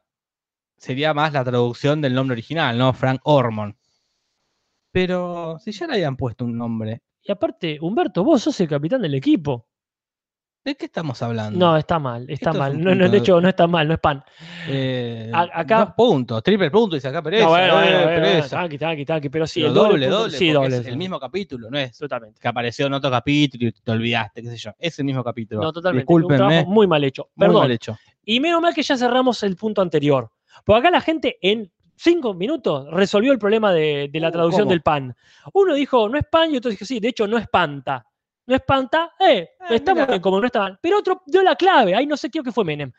sería 0.76 1.14
más 1.14 1.32
la 1.32 1.42
traducción 1.42 2.02
del 2.02 2.12
nombre 2.14 2.34
original, 2.34 2.76
¿no? 2.76 2.92
Frank 2.92 3.20
Hormon. 3.24 3.78
Pero 4.92 5.58
si 5.58 5.72
ya 5.72 5.86
le 5.86 5.94
habían 5.94 6.16
puesto 6.16 6.44
un 6.44 6.58
nombre, 6.58 7.02
Y 7.26 7.32
aparte, 7.32 7.78
Humberto, 7.80 8.22
vos 8.22 8.42
sos 8.42 8.60
el 8.60 8.68
capitán 8.68 9.00
del 9.00 9.14
equipo. 9.14 9.66
¿De 10.64 10.74
qué 10.76 10.86
estamos 10.86 11.20
hablando? 11.22 11.58
No, 11.58 11.76
está 11.76 11.98
mal, 11.98 12.22
está 12.28 12.50
Esto 12.50 12.58
mal. 12.58 12.80
No, 12.82 12.94
no, 12.94 13.08
de 13.08 13.18
hecho, 13.18 13.40
no 13.40 13.48
está 13.48 13.66
mal, 13.66 13.86
no 13.86 13.94
es 13.94 14.00
pan. 14.00 14.24
Eh, 14.68 15.30
A- 15.32 15.48
acá- 15.60 15.78
dos 15.84 15.94
puntos, 15.94 16.42
triple 16.42 16.70
punto, 16.70 16.96
dice 16.96 17.08
acá 17.08 17.22
Pereza. 17.22 17.44
No, 17.44 17.50
bueno, 17.50 17.74
bueno, 17.74 17.90
bueno, 18.02 18.06
Pereza. 18.22 18.48
tranqui, 18.48 18.78
tranqui, 18.78 19.04
tranqui, 19.04 19.28
pero 19.28 19.46
sí, 19.46 19.60
Pero 19.60 19.68
el 19.68 19.74
doble, 19.74 20.06
punto- 20.06 20.18
doble, 20.22 20.38
sí, 20.38 20.50
doble. 20.50 20.76
es 20.78 20.86
el 20.86 20.96
mismo 20.96 21.20
capítulo, 21.20 21.70
no 21.70 21.78
es 21.78 21.96
Totalmente. 21.98 22.40
que 22.40 22.48
apareció 22.48 22.86
en 22.86 22.94
otro 22.94 23.10
capítulo 23.10 23.66
y 23.68 23.72
te 23.72 23.90
olvidaste, 23.92 24.42
qué 24.42 24.48
sé 24.50 24.56
yo. 24.56 24.70
Es 24.78 24.98
el 24.98 25.04
mismo 25.04 25.22
capítulo. 25.22 25.62
No, 25.62 25.72
totalmente. 25.72 26.12
Un 26.12 26.26
trabajo 26.28 26.66
muy 26.70 26.86
mal 26.86 27.04
hecho. 27.04 27.28
muy 27.34 27.46
Perdón. 27.46 27.62
mal 27.62 27.70
hecho. 27.70 27.98
Y 28.24 28.40
menos 28.40 28.62
mal 28.62 28.74
que 28.74 28.82
ya 28.82 28.96
cerramos 28.96 29.42
el 29.42 29.56
punto 29.56 29.82
anterior. 29.82 30.30
Porque 30.64 30.78
acá 30.80 30.90
la 30.90 31.00
gente 31.02 31.36
en 31.42 31.70
cinco 31.96 32.32
minutos 32.34 32.86
resolvió 32.90 33.32
el 33.32 33.38
problema 33.38 33.72
de, 33.72 34.08
de 34.10 34.20
la 34.20 34.28
Uh, 34.28 34.32
traducción 34.32 34.62
¿cómo? 34.62 34.70
del 34.70 34.80
pan. 34.80 35.14
Uno 35.52 35.74
dijo, 35.74 36.08
no 36.08 36.16
es 36.18 36.24
pan, 36.30 36.52
y 36.52 36.56
otro 36.56 36.70
dijo, 36.70 36.84
sí, 36.84 37.00
de 37.00 37.08
hecho 37.08 37.26
no 37.26 37.36
espanta. 37.38 38.06
No 38.46 38.54
espanta, 38.54 39.12
eh, 39.20 39.50
Ah, 39.60 39.74
está 39.74 39.92
muy 39.94 40.02
mira. 40.02 40.12
bien, 40.12 40.20
como 40.22 40.40
no 40.40 40.46
está 40.46 40.60
mal. 40.60 40.78
Pero 40.82 40.98
otro 40.98 41.22
dio 41.26 41.42
la 41.42 41.56
clave, 41.56 41.94
ahí 41.94 42.06
no 42.06 42.16
sé 42.16 42.28
qué 42.30 42.42
que 42.42 42.52
fue 42.52 42.64
Menem. 42.64 42.92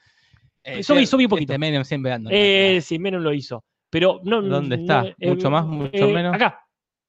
Eh, 0.64 0.82
Subí, 0.82 1.06
subí 1.06 1.26
un 1.26 1.30
poquito. 1.30 1.54
este 1.54 1.60
Menem 1.60 1.84
siempre 1.84 2.10
dando 2.12 2.30
Eh, 2.34 2.80
sí, 2.82 2.98
Menem 2.98 3.22
lo 3.22 3.32
hizo. 3.34 3.64
Pero 3.90 4.20
no. 4.24 4.42
¿Dónde 4.42 4.78
no, 4.78 4.82
está? 4.82 5.06
eh, 5.20 5.30
¿Mucho 5.30 5.52
más, 5.52 5.66
mucho 5.66 5.90
eh, 5.94 6.14
menos? 6.14 6.34
Acá. 6.34 6.62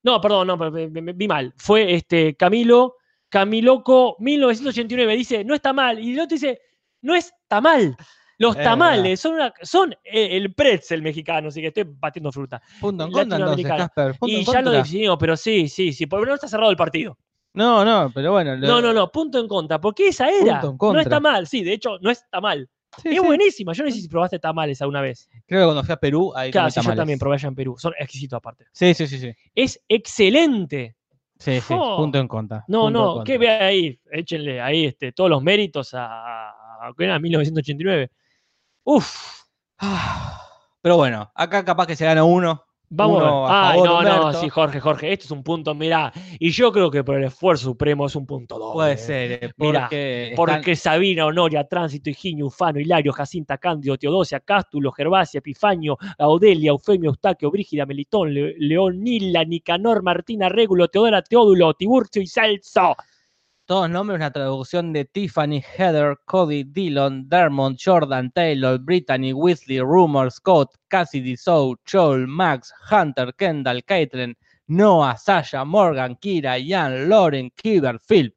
No, 0.02 0.20
perdón, 0.20 0.46
no, 0.48 0.56
me- 0.58 0.88
me- 0.88 1.00
me- 1.02 1.12
vi 1.14 1.26
mal. 1.26 1.52
Fue 1.56 1.94
este 1.94 2.34
Camilo, 2.36 2.96
Camiloco 3.30 4.16
1989. 4.20 5.16
Dice, 5.16 5.42
no 5.44 5.54
está 5.54 5.72
mal. 5.72 5.98
Y 5.98 6.12
el 6.12 6.20
otro 6.20 6.34
dice, 6.34 6.60
no 7.02 7.14
está 7.14 7.60
mal. 7.60 7.96
Los 8.38 8.54
Es 8.56 8.62
tamales 8.62 9.18
son, 9.18 9.34
una- 9.36 9.54
son 9.62 9.92
eh, 10.04 10.36
el 10.36 10.52
pretzel 10.52 11.00
mexicano, 11.00 11.48
así 11.48 11.62
que 11.62 11.68
estoy 11.68 11.84
batiendo 11.88 12.30
fruta. 12.30 12.60
Punto 12.80 13.04
en 13.06 13.10
contra 13.12 13.38
entonces. 13.38 13.66
Casper. 13.66 14.18
Punto 14.18 14.26
Y 14.26 14.40
en 14.40 14.44
ya 14.44 14.60
lo 14.60 14.70
definimos, 14.72 15.16
pero 15.18 15.36
sí, 15.38 15.68
sí, 15.68 15.92
sí. 15.94 16.04
Por 16.06 16.20
lo 16.20 16.26
menos 16.26 16.34
está 16.36 16.48
cerrado 16.48 16.70
el 16.70 16.76
partido. 16.76 17.16
No, 17.56 17.84
no, 17.84 18.12
pero 18.14 18.32
bueno. 18.32 18.54
lo- 18.54 18.66
No, 18.68 18.80
no, 18.80 18.92
no, 18.92 19.10
punto 19.10 19.38
en 19.40 19.48
contra. 19.48 19.80
Porque 19.80 20.08
esa 20.08 20.28
era. 20.28 20.60
Punto 20.60 20.66
en 20.68 20.72
No 20.72 20.78
contra. 20.78 21.02
está 21.02 21.20
mal, 21.20 21.46
sí, 21.46 21.64
de 21.64 21.72
hecho, 21.72 21.98
no 22.00 22.10
está 22.10 22.40
mal. 22.40 22.68
Sí, 23.02 23.08
es 23.10 23.20
sí. 23.20 23.26
buenísima. 23.26 23.72
Yo 23.72 23.84
no 23.84 23.90
sé 23.90 24.00
si 24.00 24.08
probaste 24.08 24.38
tamales 24.38 24.80
alguna 24.80 25.00
vez. 25.00 25.28
Creo 25.46 25.60
que 25.62 25.64
cuando 25.66 25.82
fui 25.84 25.92
a 25.92 25.96
Perú, 25.96 26.32
ahí 26.34 26.50
Claro, 26.50 26.66
comí 26.70 26.82
sí, 26.84 26.88
yo 26.90 26.94
también 26.96 27.18
probé 27.18 27.34
allá 27.36 27.48
en 27.48 27.54
Perú. 27.54 27.76
Son 27.78 27.92
exquisitos 27.98 28.36
aparte. 28.36 28.66
Sí, 28.72 28.94
sí, 28.94 29.06
sí, 29.06 29.18
sí. 29.18 29.32
Es 29.54 29.82
excelente. 29.88 30.96
Sí, 31.38 31.60
sí, 31.60 31.74
punto 31.74 32.18
en 32.18 32.28
contra. 32.28 32.64
No, 32.68 32.90
no, 32.90 33.22
que 33.22 33.36
vea 33.36 33.66
ahí, 33.66 33.98
échenle 34.10 34.60
ahí 34.60 34.86
este, 34.86 35.12
todos 35.12 35.28
los 35.28 35.42
méritos 35.42 35.92
a, 35.92 36.48
a, 36.50 36.92
¿qué 36.96 37.04
era? 37.04 37.18
1989. 37.18 38.10
Uf, 38.84 39.42
Ah, 39.78 40.40
Pero 40.80 40.96
bueno, 40.96 41.30
acá 41.34 41.64
capaz 41.64 41.86
que 41.86 41.96
se 41.96 42.04
gana 42.06 42.24
uno, 42.24 42.64
Vamos 42.88 43.20
Uno 43.20 43.48
a 43.48 43.70
Ay, 43.72 43.80
favor, 43.80 44.04
no, 44.04 44.32
no, 44.32 44.32
sí, 44.32 44.48
Jorge, 44.48 44.78
Jorge, 44.80 45.12
esto 45.12 45.24
es 45.24 45.30
un 45.32 45.42
punto, 45.42 45.74
mirá. 45.74 46.12
Y 46.38 46.50
yo 46.50 46.70
creo 46.70 46.88
que 46.88 47.02
por 47.02 47.16
el 47.16 47.24
esfuerzo 47.24 47.64
supremo 47.64 48.06
es 48.06 48.14
un 48.14 48.26
punto 48.26 48.58
doble. 48.58 48.74
Puede 48.74 48.96
ser, 48.96 49.32
eh, 49.32 49.50
Mirá, 49.56 49.82
porque, 49.82 50.22
están- 50.30 50.36
Porque 50.36 50.76
Sabina, 50.76 51.26
Honoria, 51.26 51.64
Tránsito, 51.64 52.10
Higinio, 52.10 52.46
Ufano, 52.46 52.78
Hilario, 52.78 53.12
Jacinta, 53.12 53.58
Cándido, 53.58 53.98
Teodosia, 53.98 54.38
Cástulo, 54.38 54.92
Gervasia, 54.92 55.38
Epifanio, 55.38 55.98
Audelia, 56.16 56.70
Eufemio, 56.70 57.10
Eustaquio, 57.10 57.50
Brígida, 57.50 57.86
Melitón, 57.86 58.32
Le- 58.32 58.54
León, 58.58 59.02
Nila, 59.02 59.44
Nicanor, 59.44 60.02
Martina, 60.04 60.48
Régulo, 60.48 60.86
Teodora, 60.86 61.22
Teodulo, 61.22 61.74
Tiburcio 61.74 62.22
y 62.22 62.28
Celso. 62.28 62.94
Todos 63.66 63.90
nombres, 63.90 64.16
una 64.16 64.30
traducción 64.30 64.92
de 64.92 65.04
Tiffany, 65.04 65.60
Heather, 65.60 66.16
Cody, 66.24 66.62
Dillon, 66.64 67.28
Dermont, 67.28 67.78
Jordan, 67.84 68.30
Taylor, 68.30 68.78
Brittany, 68.78 69.32
Weasley, 69.32 69.80
Rumor, 69.80 70.30
Scott, 70.30 70.72
Cassidy, 70.88 71.36
Zoe, 71.36 71.74
Joel, 71.84 72.28
Max, 72.28 72.72
Hunter, 72.90 73.34
Kendall, 73.34 73.82
Caitlin, 73.84 74.36
Noah, 74.68 75.16
Sasha, 75.16 75.64
Morgan, 75.64 76.16
Kira, 76.16 76.58
Ian, 76.58 77.08
Lauren, 77.08 77.50
Kiber, 77.50 77.98
Phil. 77.98 78.34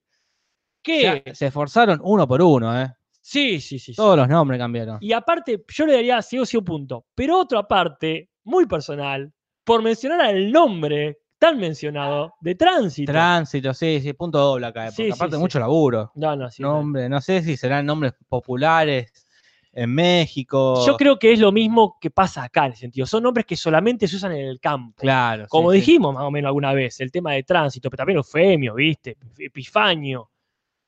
¿Qué? 0.82 1.24
Se 1.34 1.48
esforzaron 1.48 2.00
uno 2.04 2.28
por 2.28 2.42
uno, 2.42 2.82
¿eh? 2.82 2.92
Sí, 3.22 3.62
sí, 3.62 3.78
sí. 3.78 3.94
sí. 3.94 3.96
Todos 3.96 4.18
los 4.18 4.28
nombres 4.28 4.60
cambiaron. 4.60 4.98
Y 5.00 5.14
aparte, 5.14 5.64
yo 5.68 5.86
le 5.86 5.94
daría 5.94 6.22
sí 6.24 6.40
o 6.40 6.46
sí 6.46 6.58
un 6.58 6.66
punto. 6.66 7.06
Pero 7.14 7.38
otro 7.38 7.60
aparte, 7.60 8.30
muy 8.46 8.66
personal, 8.66 9.32
por 9.64 9.84
mencionar 9.84 10.22
al 10.22 10.52
nombre 10.52 11.19
tan 11.40 11.58
mencionado 11.58 12.34
de 12.42 12.54
Tránsito. 12.56 13.12
Tránsito, 13.12 13.74
sí, 13.74 14.00
sí, 14.02 14.14
punto 14.14 14.38
doble 14.38 14.68
acá, 14.68 14.92
Sí, 14.92 14.98
porque 15.04 15.12
sí, 15.12 15.12
aparte 15.16 15.36
sí. 15.38 15.42
mucho 15.42 15.60
laburo. 15.60 16.12
no, 16.16 16.36
no, 16.36 16.52
sí. 16.52 16.62
no. 16.62 16.74
Nombre, 16.74 17.10
no 17.10 17.22
sé 17.22 17.42
si 17.42 17.56
serán 17.58 17.86
nombres 17.86 18.14
populares 18.28 19.26
en 19.72 19.94
México. 19.94 20.86
Yo 20.86 20.98
creo 20.98 21.18
que 21.18 21.32
es 21.32 21.40
lo 21.40 21.52
mismo 21.52 21.98
que 22.02 22.10
pasa 22.12 22.44
acá 22.44 22.66
en 22.66 22.74
el 22.74 22.78
sentido. 22.78 23.08
Son 23.08 23.24
nombres 23.24 23.46
que 23.46 23.56
solamente 23.56 24.08
se 24.08 24.18
usan 24.18 24.34
en 24.34 24.46
el 24.48 24.60
campo. 24.60 25.00
Claro. 25.02 25.46
Como 25.48 25.72
sí. 25.72 25.78
dijimos 25.78 26.14
más 26.14 26.24
o 26.24 26.32
menos 26.32 26.50
alguna 26.50 26.74
vez, 26.74 27.00
el 27.00 27.12
tema 27.12 27.34
de 27.34 27.44
tránsito, 27.44 27.90
pero 27.90 27.98
también 28.00 28.18
Eufemio, 28.18 28.76
¿viste? 28.76 29.18
Epifanio. 29.38 30.30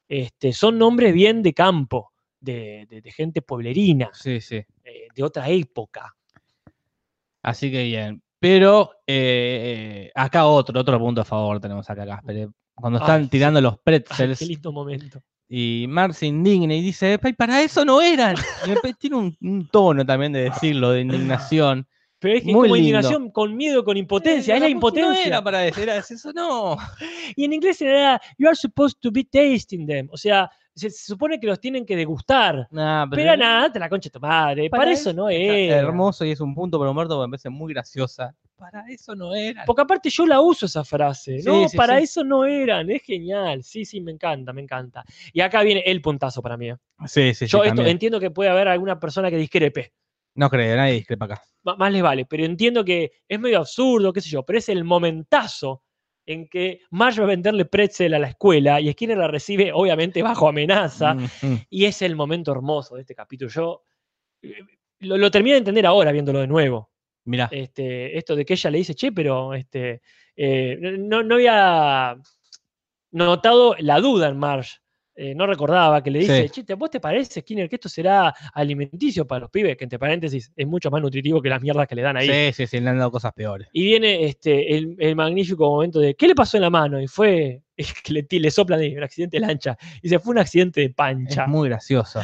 Este, 0.10 0.52
son 0.52 0.78
nombres 0.78 1.14
bien 1.14 1.42
de 1.42 1.54
campo, 1.54 2.12
de, 2.40 2.86
de- 2.90 3.02
de 3.02 3.12
gente 3.12 3.42
pueblerina, 3.42 4.10
Sí, 4.14 4.42
sí. 4.42 4.58
eh, 4.84 5.08
de 5.16 5.24
otra 5.24 5.48
época. 5.48 6.14
Así 7.44 7.72
que 7.72 7.84
bien. 7.84 8.22
Pero 8.42 8.90
eh, 9.06 10.10
acá 10.16 10.48
otro, 10.48 10.80
otro 10.80 10.98
punto 10.98 11.22
a 11.22 11.26
favor 11.26 11.60
tenemos 11.60 11.88
acá, 11.88 12.06
Casper. 12.08 12.38
eh. 12.38 12.48
Cuando 12.74 12.98
Ay, 12.98 13.04
están 13.04 13.24
sí. 13.26 13.30
tirando 13.30 13.62
los 13.62 13.74
Ay, 13.74 13.80
pretzels 13.84 14.40
qué 14.40 14.46
lindo 14.46 14.72
momento. 14.72 15.22
y 15.48 15.86
Mar 15.88 16.12
se 16.16 16.26
indigna 16.26 16.74
y 16.74 16.82
dice, 16.82 17.20
"Ay, 17.22 17.34
para 17.34 17.62
eso 17.62 17.86
no 17.86 18.02
eran. 18.02 18.36
Y 18.66 18.72
tiene 19.00 19.16
un, 19.18 19.38
un 19.42 19.68
tono 19.68 20.04
también 20.04 20.34
de 20.34 20.46
decirlo, 20.46 20.90
de 20.92 21.02
indignación. 21.02 21.88
Pero 22.18 22.36
es 22.38 22.42
que 22.42 22.48
Muy 22.48 22.54
como 22.54 22.76
lindo. 22.76 22.78
indignación 22.78 23.30
con 23.32 23.56
miedo, 23.56 23.84
con 23.84 23.96
impotencia, 23.98 24.54
Eh, 24.56 24.58
es 24.58 24.62
la 24.62 24.68
No 24.70 24.72
impotencia. 24.72 25.26
era 25.26 25.44
para 25.44 25.66
era 25.68 25.98
eso, 25.98 26.32
no. 26.34 26.78
Y 27.36 27.46
en 27.46 27.54
inglés 27.54 27.80
era, 27.82 28.20
you 28.40 28.48
are 28.48 28.56
supposed 28.56 28.98
to 29.02 29.12
be 29.12 29.24
tasting 29.24 29.86
them. 29.86 30.08
O 30.12 30.18
sea, 30.18 30.50
se, 30.76 30.90
se 30.90 31.06
supone 31.06 31.40
que 31.40 31.48
los 31.48 31.60
tienen 31.60 31.86
que 31.86 31.96
degustar. 31.96 32.68
Nah, 32.72 33.06
Pero 33.10 33.36
nada, 33.36 33.72
te 33.72 33.80
la 33.80 33.90
concha 33.90 34.08
de 34.08 34.12
tu 34.12 34.20
madre. 34.20 34.70
Para, 34.70 34.92
eso 34.92 35.14
no 35.14 35.30
está 35.30 35.54
era. 35.54 35.78
Hermoso 35.78 36.26
y 36.26 36.32
es 36.32 36.40
un 36.40 36.54
punto 36.56 36.80
para 36.80 36.92
Humberto 36.92 37.16
porque 37.16 37.28
me 37.28 37.32
parece 37.32 37.50
muy 37.50 37.74
graciosa. 37.74 38.36
Para 38.56 38.86
eso 38.90 39.16
no 39.16 39.34
era. 39.34 39.66
Porque 39.66 39.82
aparte 39.82 40.10
yo 40.10 40.26
la 40.26 40.40
uso 40.40 40.68
esa 40.68 40.84
frase. 40.84 41.40
Sí, 41.40 41.48
no, 41.48 41.68
sí, 41.68 41.76
para 41.76 41.98
sí. 41.98 42.04
eso 42.04 42.24
no 42.24 42.46
eran. 42.46 42.90
Es 42.90 43.04
genial. 43.04 43.64
Sí, 43.64 43.86
sí, 43.86 44.02
me 44.02 44.12
encanta, 44.12 44.54
me 44.54 44.62
encanta. 44.62 45.04
Y 45.34 45.42
acá 45.42 45.64
viene 45.64 45.82
el 45.86 46.02
puntazo 46.02 46.42
para 46.42 46.58
mí. 46.58 46.70
¿eh? 46.70 46.78
Sí, 47.06 47.34
sí, 47.34 47.46
sí. 47.46 47.48
Yo 47.48 47.64
esto 47.64 47.70
también. 47.76 47.90
entiendo 47.90 48.20
que 48.20 48.32
puede 48.32 48.50
haber 48.50 48.68
alguna 48.68 49.00
persona 49.00 49.30
que 49.30 49.38
discrepe. 49.38 49.94
No 50.36 50.50
creo, 50.50 50.78
nadie 50.78 50.94
discrepa 50.94 51.26
acá. 51.26 51.42
Más 51.64 51.92
les 51.92 52.02
vale. 52.02 52.26
Pero 52.26 52.46
entiendo 52.46 52.86
que 52.86 53.12
es 53.28 53.40
medio 53.40 53.58
absurdo, 53.58 54.14
qué 54.14 54.22
sé 54.22 54.30
yo. 54.30 54.44
Pero 54.44 54.60
es 54.60 54.70
el 54.70 54.84
momentazo 54.84 55.84
en 56.32 56.48
que 56.48 56.82
Marge 56.90 57.22
va 57.22 57.26
a 57.26 57.30
venderle 57.30 57.66
pretzel 57.66 58.14
a 58.14 58.20
la 58.20 58.30
escuela 58.30 58.80
y 58.80 58.92
Skinner 58.92 59.18
la 59.18 59.28
recibe, 59.28 59.72
obviamente, 59.74 60.22
bajo 60.22 60.48
amenaza. 60.48 61.14
Mm. 61.14 61.56
Y 61.70 61.86
es 61.86 62.02
el 62.02 62.16
momento 62.16 62.52
hermoso 62.52 62.96
de 62.96 63.02
este 63.02 63.16
capítulo. 63.16 63.50
Yo 63.50 63.84
eh, 64.42 64.64
lo, 65.00 65.18
lo 65.18 65.32
terminé 65.32 65.54
de 65.54 65.60
entender 65.60 65.86
ahora 65.86 66.12
viéndolo 66.12 66.40
de 66.40 66.48
nuevo. 66.48 66.92
Mirá. 67.26 67.50
Este, 67.52 68.18
esto 68.18 68.36
de 68.36 68.46
que 68.46 68.54
ella 68.54 68.72
le 68.72 68.78
dice, 68.80 68.96
che, 68.96 69.12
pero 69.12 69.54
este, 69.54 70.02
eh, 70.36 70.78
no, 71.00 71.24
no 71.24 71.36
había 71.36 72.18
notado 73.12 73.76
la 73.80 74.00
duda 74.00 74.30
en 74.30 74.38
Marge. 74.38 74.80
Eh, 75.16 75.36
no 75.36 75.46
recordaba 75.46 76.02
que 76.02 76.10
le 76.10 76.20
dice, 76.20 76.44
Sí. 76.44 76.50
che, 76.50 76.64
¿te- 76.64 76.74
¿vos 76.74 76.90
te 76.90 77.00
parece, 77.02 77.42
Skinner, 77.42 77.68
que 77.68 77.76
esto 77.76 77.90
será 77.90 78.34
alimenticio 78.54 79.28
para 79.28 79.42
los 79.42 79.50
pibes? 79.52 79.76
Que 79.76 79.84
entre 79.84 80.00
paréntesis 80.00 80.52
es 80.56 80.68
mucho 80.68 80.90
más 80.90 81.02
nutritivo 81.02 81.42
que 81.42 81.50
las 81.50 81.62
mierdas 81.62 81.88
que 81.88 81.96
le 81.96 82.02
dan 82.02 82.16
ahí. 82.18 82.28
Sí, 82.30 82.54
sí, 82.54 82.68
sí, 82.68 82.80
le 82.80 82.90
han 82.90 82.98
dado 82.98 83.12
cosas 83.12 83.34
peores. 83.34 83.68
Y 83.74 83.84
viene 83.84 84.26
este, 84.26 84.78
el, 84.78 84.96
el 85.00 85.16
magnífico 85.16 85.70
momento 85.70 86.00
de, 86.00 86.16
¿qué 86.16 86.28
le 86.28 86.36
pasó 86.36 86.58
en 86.58 86.62
la 86.64 86.70
mano? 86.70 87.02
Y 87.02 87.08
fue 87.08 87.62
que 88.04 88.40
le, 88.40 88.52
soplan 88.52 88.80
un 88.82 89.04
accidente 89.04 89.38
de 89.38 89.46
lancha. 89.46 89.78
Y 90.02 90.08
se 90.10 90.20
fue 90.20 90.32
un 90.32 90.40
accidente 90.40 90.82
de 90.82 90.90
pancha. 90.92 91.44
Es 91.44 91.48
muy 91.50 91.68
gracioso. 91.68 92.22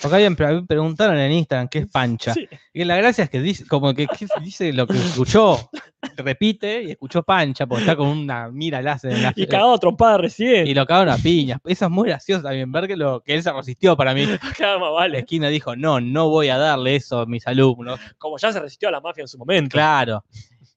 Porque 0.00 0.14
alguien 0.16 0.34
pre- 0.36 0.62
preguntaron 0.62 1.18
en 1.18 1.32
Instagram 1.32 1.68
qué 1.68 1.80
es 1.80 1.86
pancha. 1.88 2.32
Sí. 2.34 2.48
Y 2.72 2.84
la 2.84 2.96
gracia 2.96 3.24
es 3.24 3.30
que 3.30 3.40
dice, 3.40 3.66
como 3.66 3.92
que, 3.94 4.06
que 4.06 4.26
dice 4.42 4.72
lo 4.72 4.86
que 4.86 4.96
escuchó, 4.96 5.70
repite 6.16 6.82
y 6.82 6.90
escuchó 6.92 7.22
pancha, 7.22 7.66
porque 7.66 7.82
está 7.82 7.96
con 7.96 8.08
una 8.08 8.48
mira 8.50 8.80
láser 8.82 9.12
en 9.12 9.22
la 9.22 9.32
Y 9.36 9.46
cagado 9.46 9.78
trompada 9.78 10.18
recién. 10.18 10.66
y 10.66 10.74
lo 10.74 10.86
cagaron 10.86 11.12
a 11.12 11.18
piñas. 11.18 11.60
Eso 11.64 11.84
es 11.86 11.90
muy 11.90 12.08
gracioso 12.08 12.42
también, 12.42 12.70
ver 12.72 12.86
que, 12.86 12.96
lo, 12.96 13.20
que 13.20 13.34
él 13.34 13.42
se 13.42 13.52
resistió 13.52 13.96
para 13.96 14.14
mí. 14.14 14.26
Cada 14.58 14.78
más 14.78 14.88
La 14.88 14.94
vale. 14.94 15.18
esquina 15.20 15.48
dijo, 15.48 15.76
no, 15.76 16.00
no 16.00 16.28
voy 16.28 16.48
a 16.48 16.58
darle 16.58 16.96
eso 16.96 17.20
a 17.20 17.26
mis 17.26 17.46
alumnos. 17.46 18.00
Como 18.18 18.38
ya 18.38 18.52
se 18.52 18.60
resistió 18.60 18.88
a 18.88 18.92
la 18.92 19.00
mafia 19.00 19.22
en 19.22 19.28
su 19.28 19.38
momento. 19.38 19.74
Claro. 19.74 20.24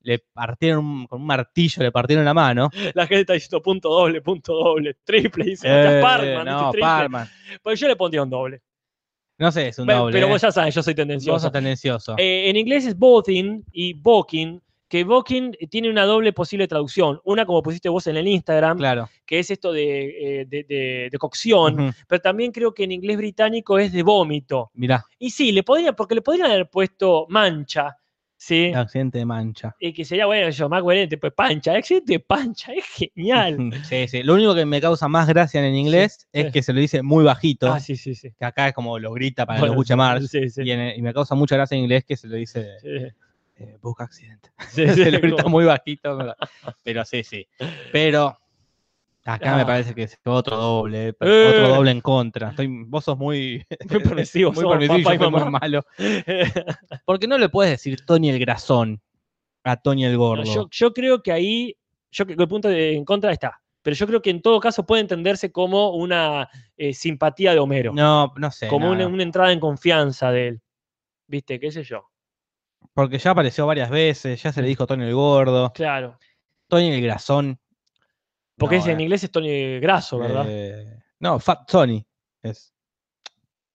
Le 0.01 0.19
partieron 0.33 1.07
con 1.07 1.21
un 1.21 1.27
martillo, 1.27 1.81
le 1.81 1.91
partieron 1.91 2.25
la 2.25 2.33
mano. 2.33 2.69
La 2.93 3.07
gente 3.07 3.21
está 3.21 3.33
diciendo 3.33 3.61
punto 3.61 3.87
doble, 3.89 4.21
punto 4.21 4.53
doble, 4.53 4.97
triple. 5.05 5.45
Dice 5.45 5.65
Eh, 5.69 6.01
Parman, 6.01 6.45
no, 6.45 6.57
dice 6.57 6.71
triple. 6.71 6.81
Parman. 6.81 7.29
Pues 7.61 7.79
yo 7.79 7.87
le 7.87 7.95
pondría 7.95 8.21
un 8.23 8.29
doble. 8.29 8.61
No 9.37 9.51
sé, 9.51 9.69
es 9.69 9.79
un 9.79 9.87
doble. 9.87 10.13
pero 10.13 10.27
eh. 10.27 10.29
vos 10.29 10.41
ya 10.41 10.51
sabes, 10.51 10.73
yo 10.75 10.83
soy 10.83 10.93
Vos 10.93 10.97
tendencioso. 10.97 11.39
sos 11.39 11.51
tendencioso. 11.51 12.15
Eh, 12.17 12.49
en 12.49 12.55
inglés 12.55 12.85
es 12.85 12.97
bothing 12.97 13.63
y 13.71 13.93
booking, 13.93 14.61
que 14.87 15.03
booking 15.03 15.53
tiene 15.71 15.89
una 15.89 16.05
doble 16.05 16.33
posible 16.33 16.67
traducción. 16.67 17.19
Una, 17.23 17.45
como 17.45 17.63
pusiste 17.63 17.89
vos 17.89 18.05
en 18.07 18.15
el 18.17 18.27
Instagram, 18.27 18.77
claro. 18.77 19.09
que 19.25 19.39
es 19.39 19.49
esto 19.49 19.71
de, 19.73 20.41
eh, 20.41 20.45
de- 20.45 20.63
de- 20.65 21.09
de 21.11 21.17
cocción, 21.17 21.93
pero 22.07 22.21
también 22.21 22.51
creo 22.51 22.73
que 22.75 22.83
en 22.83 22.91
inglés 22.91 23.17
británico 23.17 23.79
es 23.79 23.91
de 23.91 24.03
vómito. 24.03 24.69
Mirá, 24.75 25.03
Y 25.17 25.31
sí, 25.31 25.51
le 25.51 25.63
podría, 25.63 25.93
porque 25.93 26.13
le 26.15 26.21
podrían 26.21 26.51
haber 26.51 26.69
puesto 26.69 27.25
mancha, 27.29 27.97
¿sí? 28.45 28.65
el 28.65 28.75
accidente 28.75 29.17
de 29.19 29.25
mancha. 29.25 29.75
Y 29.79 29.93
que 29.93 30.03
sería, 30.05 30.25
bueno, 30.25 30.49
yo, 30.49 30.67
más 30.69 30.81
coherente, 30.81 31.17
pues 31.17 31.31
pancha. 31.33 31.73
Accidente 31.73 32.13
de 32.13 32.19
pancha, 32.19 32.73
es 32.73 32.85
genial. 32.85 33.57
Sí, 33.89 34.07
sí. 34.07 34.23
Lo 34.23 34.33
único 34.33 34.53
que 34.53 34.65
me 34.65 34.81
causa 34.81 35.07
más 35.07 35.27
gracia 35.27 35.65
en 35.65 35.75
inglés 35.75 36.27
Sí, 36.33 36.39
es 36.39 36.45
sí. 36.47 36.51
que 36.51 36.63
se 36.63 36.73
lo 36.73 36.79
dice 36.79 37.01
muy 37.01 37.23
bajito. 37.23 37.71
Ah, 37.71 37.79
sí, 37.79 37.95
sí, 37.95 38.15
sí. 38.15 38.31
Que 38.37 38.45
acá 38.45 38.67
es 38.67 38.73
como 38.73 38.99
lo 38.99 39.11
grita 39.13 39.45
para 39.45 39.59
que 39.59 39.65
lo 39.67 39.71
escuche 39.73 39.95
más. 39.95 40.27
Sí, 40.29 40.49
sí. 40.49 40.61
Y, 40.63 40.71
y 40.71 41.01
me 41.01 41.13
causa 41.13 41.35
mucha 41.35 41.55
gracia 41.55 41.75
en 41.77 41.83
inglés 41.83 42.03
que 42.05 42.17
se 42.17 42.27
lo 42.27 42.35
dice 42.35 42.67
sí, 42.81 42.87
eh, 43.57 43.77
busca 43.81 44.03
accidente. 44.05 44.49
sí, 44.69 44.87
se 44.89 45.11
lo 45.11 45.19
grita 45.19 45.43
como- 45.43 45.57
muy 45.57 45.65
bajito. 45.65 46.17
Pero 46.83 47.05
sí, 47.05 47.23
sí. 47.23 47.47
Pero 47.91 48.37
acá 49.25 49.55
me 49.55 49.61
Ah. 49.61 49.65
parece 49.65 49.93
que 49.95 50.03
es 50.03 50.17
otro 50.25 50.57
doble. 50.57 51.09
eh, 51.09 51.13
Eh. 51.21 51.47
Otro 51.49 51.75
doble 51.75 51.91
en 51.91 52.01
contra. 52.01 52.49
Estoy, 52.49 52.67
vos 52.87 53.03
sos 53.05 53.17
muy, 53.17 53.65
Muy 53.89 53.99
permisivo, 54.03 54.51
muy 54.53 54.65
permisivo 54.65 55.13
yo 55.13 55.31
muy 55.31 55.49
malo. 55.51 55.83
Porque 57.05 57.27
no 57.27 57.37
le 57.37 57.49
puedes 57.49 57.71
decir 57.71 58.05
Tony 58.05 58.29
el 58.29 58.39
grasón 58.39 59.01
a 59.63 59.77
Tony 59.77 60.05
el 60.05 60.17
gordo. 60.17 60.43
yo, 60.43 60.67
yo 60.71 60.93
creo 60.93 61.21
que 61.23 61.31
ahí, 61.31 61.75
yo 62.11 62.25
creo 62.25 62.37
que 62.37 62.43
el 62.43 62.49
punto 62.49 62.67
de- 62.67 62.95
en 62.95 63.05
contra 63.05 63.31
está. 63.31 63.59
Pero 63.81 63.95
yo 63.97 64.07
creo 64.07 64.21
que 64.21 64.29
en 64.29 64.41
todo 64.41 64.59
caso 64.61 64.85
puede 64.85 65.01
entenderse 65.01 65.51
como 65.51 65.89
una 65.91 66.49
eh, 66.77 66.93
simpatía 66.93 67.53
de 67.53 67.59
Homero. 67.59 67.91
no, 67.93 68.33
no 68.37 68.51
sé. 68.51 68.67
como 68.69 68.89
una, 68.89 69.03
entrada 69.23 69.51
en 69.51 69.59
confianza 69.59 70.31
de 70.31 70.47
él. 70.49 70.61
¿Viste? 71.27 71.59
¿Qué 71.59 71.71
sé 71.71 71.83
yo? 71.83 72.09
Porque 72.93 73.17
ya 73.17 73.31
apareció 73.31 73.65
varias 73.65 73.89
veces, 73.89 74.41
ya 74.43 74.51
se 74.53 74.61
le 74.61 74.67
dijo 74.67 74.85
Tony 74.85 75.03
el 75.05 75.13
gordo, 75.15 75.71
Claro. 75.73 76.17
Tony 76.67 76.91
el 76.91 77.01
grasón. 77.01 77.59
Porque 78.63 78.77
No, 78.77 78.81
es, 78.81 78.87
en 78.87 78.99
eh, 78.99 79.03
inglés 79.03 79.23
es 79.23 79.31
Tony 79.31 79.79
Graso, 79.79 80.17
¿verdad? 80.19 80.45
eh, 80.47 80.99
no, 81.19 81.39
Fat 81.39 81.69
Tony. 81.69 82.05
Es, 82.41 82.73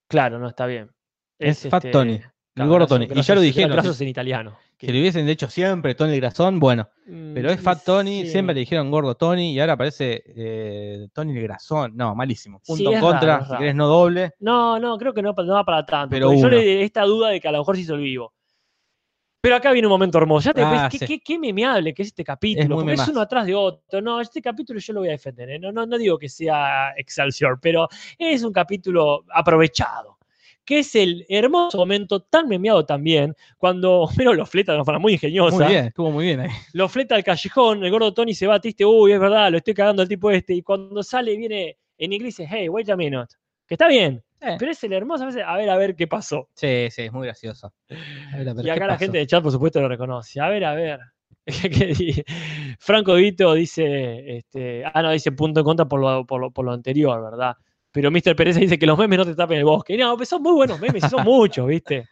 Claro, 0.07 0.39
no 0.39 0.47
está 0.47 0.65
bien. 0.65 0.89
es 1.37 1.67
Fat 1.69 1.85
este, 1.85 1.91
Tony. 1.91 2.19
El 2.55 2.67
gordo 2.67 2.87
Tony. 2.87 3.07
Y 3.13 3.21
ya 3.21 3.35
lo 3.35 3.41
dijeron. 3.41 3.71
Graso 3.71 3.89
Si, 3.93 3.95
es 3.95 4.01
en 4.01 4.07
italiano. 4.09 4.57
si 4.77 4.87
le 4.91 4.99
hubiesen 4.99 5.25
dicho 5.25 5.49
siempre 5.49 5.95
Tony 5.95 6.13
el 6.13 6.19
grasón, 6.19 6.59
bueno. 6.59 6.89
Pero 7.05 7.49
es 7.51 7.59
Mm, 7.59 7.63
Fat 7.63 7.83
Tony, 7.85 8.23
sí. 8.23 8.31
siempre 8.31 8.53
le 8.53 8.59
dijeron 8.61 8.91
gordo 8.91 9.15
Tony 9.15 9.53
y 9.53 9.59
ahora 9.59 9.73
aparece 9.73 10.23
eh, 10.35 11.07
Tony 11.13 11.37
el 11.37 11.43
grasón. 11.43 11.95
No, 11.95 12.13
malísimo. 12.15 12.59
Punto 12.65 12.89
Sí, 12.89 12.93
en 12.95 12.99
contra, 12.99 13.37
raro, 13.39 13.51
si 13.51 13.57
querés 13.57 13.75
no 13.75 13.87
doble. 13.87 14.31
No, 14.39 14.77
no, 14.79 14.97
creo 14.97 15.13
que 15.13 15.21
no, 15.21 15.33
no 15.33 15.53
va 15.53 15.63
para 15.63 15.85
tanto. 15.85 16.09
Pero 16.09 16.33
yo 16.33 16.49
le 16.49 16.83
esta 16.83 17.03
duda 17.03 17.29
de 17.29 17.39
que 17.39 17.47
a 17.47 17.51
lo 17.51 17.59
mejor 17.59 17.75
se 17.77 17.83
hizo 17.83 17.95
el 17.95 18.01
vivo. 18.01 18.33
Pero 19.41 19.55
acá 19.55 19.71
viene 19.71 19.87
un 19.87 19.91
momento 19.91 20.17
hermoso. 20.17 20.45
Ya 20.49 20.53
te 20.53 20.61
Ah, 20.61 20.71
ves, 20.71 20.81
sí. 20.91 20.99
qué, 20.99 21.05
qué, 21.05 21.19
qué 21.21 21.39
memeable 21.39 21.93
que 21.93 22.01
es 22.01 22.09
este 22.09 22.23
capítulo. 22.25 22.81
es 22.89 23.07
uno 23.07 23.21
atrás 23.21 23.45
de 23.45 23.55
otro. 23.55 24.01
No, 24.01 24.19
este 24.19 24.41
capítulo 24.41 24.79
yo 24.79 24.93
lo 24.93 24.99
voy 24.99 25.09
a 25.09 25.13
defender. 25.13 25.49
¿eh? 25.49 25.59
No, 25.59 25.71
no, 25.71 25.85
no 25.85 25.97
digo 25.97 26.17
que 26.17 26.27
sea 26.27 26.93
Excelsior, 26.97 27.57
pero 27.61 27.87
es 28.17 28.43
un 28.43 28.51
capítulo 28.51 29.23
aprovechado. 29.33 30.17
que 30.65 30.79
es 30.79 30.93
el 30.93 31.25
hermoso 31.29 31.77
momento 31.79 32.19
tan 32.21 32.47
memeado 32.47 32.85
también, 32.85 33.33
cuando 33.57 34.01
Homero 34.03 34.33
lo 34.33 34.45
fleta 34.45 34.73
de 34.73 34.77
una 34.79 34.85
forma 34.85 34.99
muy 34.99 35.13
ingeniosa. 35.13 35.57
Muy 35.57 35.67
bien, 35.67 35.85
estuvo 35.85 36.11
muy 36.11 36.25
bien 36.25 36.41
ahí. 36.41 36.49
Lo 36.73 36.87
fleta 36.89 37.15
al 37.15 37.23
callejón, 37.23 37.83
el 37.83 37.89
gordo 37.91 38.13
Tony 38.13 38.35
se 38.35 38.45
va 38.45 38.59
triste, 38.59 38.85
uy, 38.85 39.13
es 39.13 39.19
verdad, 39.19 39.49
lo 39.51 39.57
estoy 39.57 39.73
cagando 39.73 40.01
al 40.03 40.07
tipo 40.09 40.29
este. 40.29 40.53
Y 40.53 40.61
cuando 40.61 41.01
sale, 41.01 41.35
viene 41.37 41.77
en 41.97 42.13
inglés 42.13 42.37
hey, 42.47 42.69
wait 42.69 42.87
a 42.89 42.95
minute. 42.95 43.33
Que 43.65 43.73
está 43.75 43.87
bien, 43.87 44.21
Eh. 44.41 44.55
pero 44.57 44.71
es 44.71 44.83
el 44.83 44.93
hermoso 44.93 45.25
a 45.25 45.57
ver, 45.57 45.69
a 45.69 45.77
ver 45.77 45.95
qué 45.95 46.07
pasó. 46.07 46.47
Sí, 46.53 46.87
sí, 46.91 47.03
es 47.03 47.11
muy 47.11 47.25
gracioso. 47.27 47.73
A 48.33 48.37
ver, 48.37 48.49
a 48.49 48.53
ver, 48.53 48.63
Y 48.63 48.67
¿qué 48.67 48.71
acá 48.71 48.87
la 48.87 48.93
pasó? 48.93 48.99
gente 49.05 49.17
de 49.17 49.27
chat, 49.27 49.43
por 49.43 49.51
supuesto, 49.51 49.81
lo 49.81 49.89
reconoce. 49.89 50.39
A 50.39 50.47
ver, 50.49 50.63
a 50.65 50.73
ver. 50.73 50.99
¿Qué 51.45 51.93
di- 51.97 52.23
Franco 52.79 53.15
Vito 53.15 53.53
dice, 53.53 54.37
este, 54.37 54.83
ah, 54.85 55.01
no, 55.01 55.11
dice 55.11 55.31
punto 55.31 55.59
en 55.61 55.65
contra 55.65 55.85
por 55.87 55.99
lo, 55.99 56.25
por 56.25 56.39
lo, 56.39 56.51
por 56.51 56.63
lo 56.65 56.71
anterior, 56.71 57.21
¿verdad? 57.21 57.55
Pero 57.91 58.11
Mr. 58.11 58.35
Pérez 58.35 58.55
dice 58.55 58.77
que 58.77 58.85
los 58.85 58.97
memes 58.97 59.17
no 59.19 59.25
te 59.25 59.35
tapen 59.35 59.57
el 59.57 59.65
bosque. 59.65 59.95
Y 59.95 59.97
no, 59.97 60.15
pues 60.15 60.29
son 60.29 60.41
muy 60.43 60.53
buenos 60.53 60.79
memes, 60.79 61.03
y 61.03 61.09
son 61.09 61.23
muchos, 61.23 61.65
¿viste? 61.67 62.07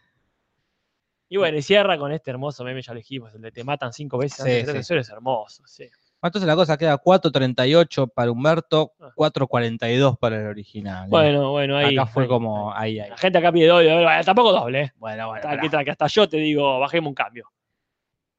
Y 1.30 1.36
bueno, 1.36 1.58
y 1.58 1.62
cierra 1.62 1.98
con 1.98 2.10
este 2.10 2.30
hermoso 2.30 2.64
meme, 2.64 2.80
ya 2.82 2.92
lo 2.92 2.98
dijimos, 2.98 3.34
el 3.34 3.42
de 3.42 3.52
te 3.52 3.62
matan 3.62 3.92
cinco 3.92 4.18
veces 4.18 4.38
Sí, 4.42 4.50
antes 4.50 4.66
de 4.66 4.72
sí. 4.72 4.78
eso 4.78 4.94
es 4.96 5.08
hermoso, 5.10 5.62
sí. 5.66 5.84
Entonces 6.20 6.48
la 6.48 6.56
cosa 6.56 6.76
queda 6.76 6.98
4.38 7.00 8.10
para 8.12 8.30
Humberto, 8.32 8.92
Ah. 9.00 9.10
4.42 9.16 10.18
para 10.18 10.36
el 10.40 10.46
original. 10.48 11.04
¿eh? 11.04 11.08
Bueno, 11.10 11.52
bueno, 11.52 11.76
ahí. 11.76 11.96
Acá 11.96 12.06
fue 12.06 12.24
ahí, 12.24 12.28
como 12.28 12.72
ahí. 12.74 12.98
ahí. 12.98 13.08
La 13.10 13.16
gente 13.16 13.38
acá 13.38 13.52
pide 13.52 13.68
doble, 13.68 14.02
bueno, 14.02 14.24
tampoco 14.24 14.52
doble, 14.52 14.80
¿eh? 14.82 14.92
Bueno, 14.96 15.28
bueno. 15.28 15.42
Pará. 15.42 15.68
tranqui, 15.70 15.90
hasta 15.90 16.06
yo 16.08 16.28
te 16.28 16.38
digo, 16.38 16.80
bajemos 16.80 17.08
un 17.10 17.14
cambio. 17.14 17.46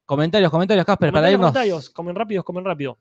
Comentarios, 0.04 0.50
comentarios, 0.50 0.84
Casper, 0.84 1.12
para 1.12 1.30
irnos. 1.30 1.46
comentarios, 1.52 1.88
comen 1.90 2.14
rápidos, 2.16 2.44
comen 2.44 2.64
rápido. 2.64 2.98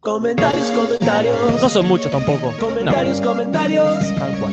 Comentarios, 0.00 0.70
comentarios. 0.70 1.60
No 1.62 1.68
son 1.68 1.88
muchos 1.88 2.10
tampoco. 2.12 2.52
Comentarios, 2.60 3.20
comentarios. 3.20 4.14
Tal 4.16 4.38
cual. 4.38 4.52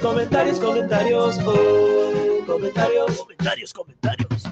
Comentarios, 0.00 0.60
comentarios. 0.60 1.38
oh, 1.44 1.93
comentarios, 2.46 3.18
comentarios, 3.18 3.72
comentarios. 3.72 4.42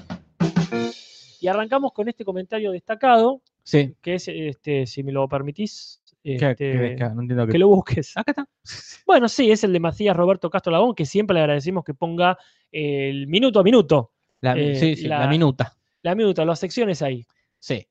Y 1.39 1.47
arrancamos 1.47 1.91
con 1.93 2.07
este 2.09 2.23
comentario 2.25 2.71
destacado, 2.71 3.41
Sí. 3.63 3.95
que 4.01 4.15
es, 4.15 4.27
este, 4.27 4.85
si 4.87 5.03
me 5.03 5.11
lo 5.11 5.27
permitís, 5.27 6.01
¿Qué- 6.23 6.35
este, 6.35 6.55
qué- 6.55 6.95
qué- 6.97 7.09
no 7.13 7.21
entiendo 7.21 7.45
que 7.45 7.51
qué. 7.53 7.59
lo 7.59 7.67
busques. 7.67 8.15
Acá 8.15 8.31
está. 8.31 8.47
Bueno, 9.05 9.27
sí, 9.27 9.51
es 9.51 9.63
el 9.65 9.73
de 9.73 9.79
Macías 9.81 10.15
Roberto 10.15 10.49
Castro 10.49 10.71
Lagón, 10.71 10.95
que 10.95 11.05
siempre 11.05 11.33
le 11.35 11.41
agradecemos 11.41 11.83
que 11.83 11.93
ponga 11.93 12.37
el 12.71 13.27
minuto 13.27 13.59
a 13.59 13.63
minuto, 13.63 14.11
La, 14.41 14.57
Eh, 14.57 14.75
sí, 14.75 14.95
sí, 14.95 15.07
la, 15.07 15.19
la- 15.19 15.27
minuta. 15.27 15.73
la 16.01 16.15
minuta, 16.15 16.43
las 16.45 16.59
secciones 16.59 17.01
ahí. 17.01 17.25
Sí. 17.59 17.85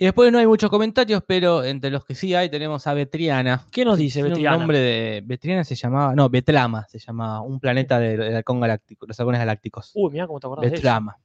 Y 0.00 0.04
después 0.04 0.30
no 0.30 0.38
hay 0.38 0.46
muchos 0.46 0.70
comentarios, 0.70 1.24
pero 1.26 1.64
entre 1.64 1.90
los 1.90 2.04
que 2.04 2.14
sí 2.14 2.32
hay 2.32 2.48
tenemos 2.48 2.86
a 2.86 2.94
Betriana. 2.94 3.66
¿Qué 3.72 3.84
nos 3.84 3.98
dice 3.98 4.22
Betriana? 4.22 4.56
Nombre 4.58 4.78
de. 4.78 5.22
Betriana 5.24 5.64
se 5.64 5.74
llamaba. 5.74 6.14
No, 6.14 6.28
Betlama 6.30 6.86
se 6.88 7.00
llamaba. 7.00 7.40
Un 7.40 7.58
planeta 7.58 7.98
del 7.98 8.16
del 8.20 8.36
halcón 8.36 8.60
galáctico, 8.60 9.06
los 9.08 9.18
halcones 9.18 9.40
galácticos. 9.40 9.90
Uy, 9.94 10.12
mira 10.12 10.28
cómo 10.28 10.38
te 10.38 10.46
acordás 10.46 10.62
de 10.62 10.68
eso. 10.68 10.76
Betlama. 10.76 11.18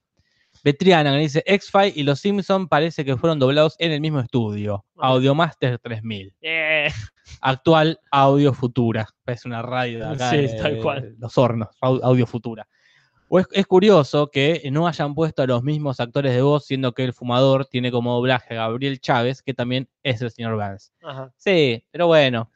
Betriana, 0.63 1.11
que 1.11 1.17
dice 1.19 1.43
X-Files 1.45 1.97
y 1.97 2.03
Los 2.03 2.19
Simpson 2.19 2.67
parece 2.67 3.05
que 3.05 3.15
fueron 3.15 3.37
doblados 3.37 3.75
en 3.77 3.91
el 3.91 4.01
mismo 4.01 4.19
estudio. 4.19 4.85
Ah. 4.97 5.09
Audiomaster 5.09 5.77
3000. 5.77 6.33
Eh, 6.41 6.89
Actual 7.41 7.99
Audio 8.11 8.53
Futura. 8.53 9.07
Es 9.27 9.45
una 9.45 9.61
radio 9.61 9.99
de 9.99 10.05
acá. 10.15 10.31
Sí, 10.31 10.37
de- 10.37 10.47
tal 10.53 10.75
de 10.75 10.81
cual. 10.81 11.15
Los 11.19 11.37
hornos. 11.37 11.69
Au- 11.81 11.99
Audio 12.03 12.25
Futura. 12.25 12.67
O 13.35 13.39
es, 13.39 13.47
es 13.51 13.65
curioso 13.65 14.29
que 14.29 14.61
no 14.71 14.87
hayan 14.87 15.15
puesto 15.15 15.41
a 15.41 15.47
los 15.47 15.63
mismos 15.63 15.99
actores 15.99 16.35
de 16.35 16.43
voz, 16.43 16.67
siendo 16.67 16.93
que 16.93 17.03
el 17.03 17.13
fumador 17.13 17.65
tiene 17.65 17.91
como 17.91 18.13
doblaje 18.13 18.53
a 18.53 18.67
Gabriel 18.67 18.99
Chávez, 18.99 19.41
que 19.41 19.55
también 19.55 19.89
es 20.03 20.21
el 20.21 20.29
señor 20.29 20.55
Vance. 20.55 20.91
ajá. 21.01 21.33
Sí, 21.35 21.83
pero 21.89 22.05
bueno. 22.05 22.51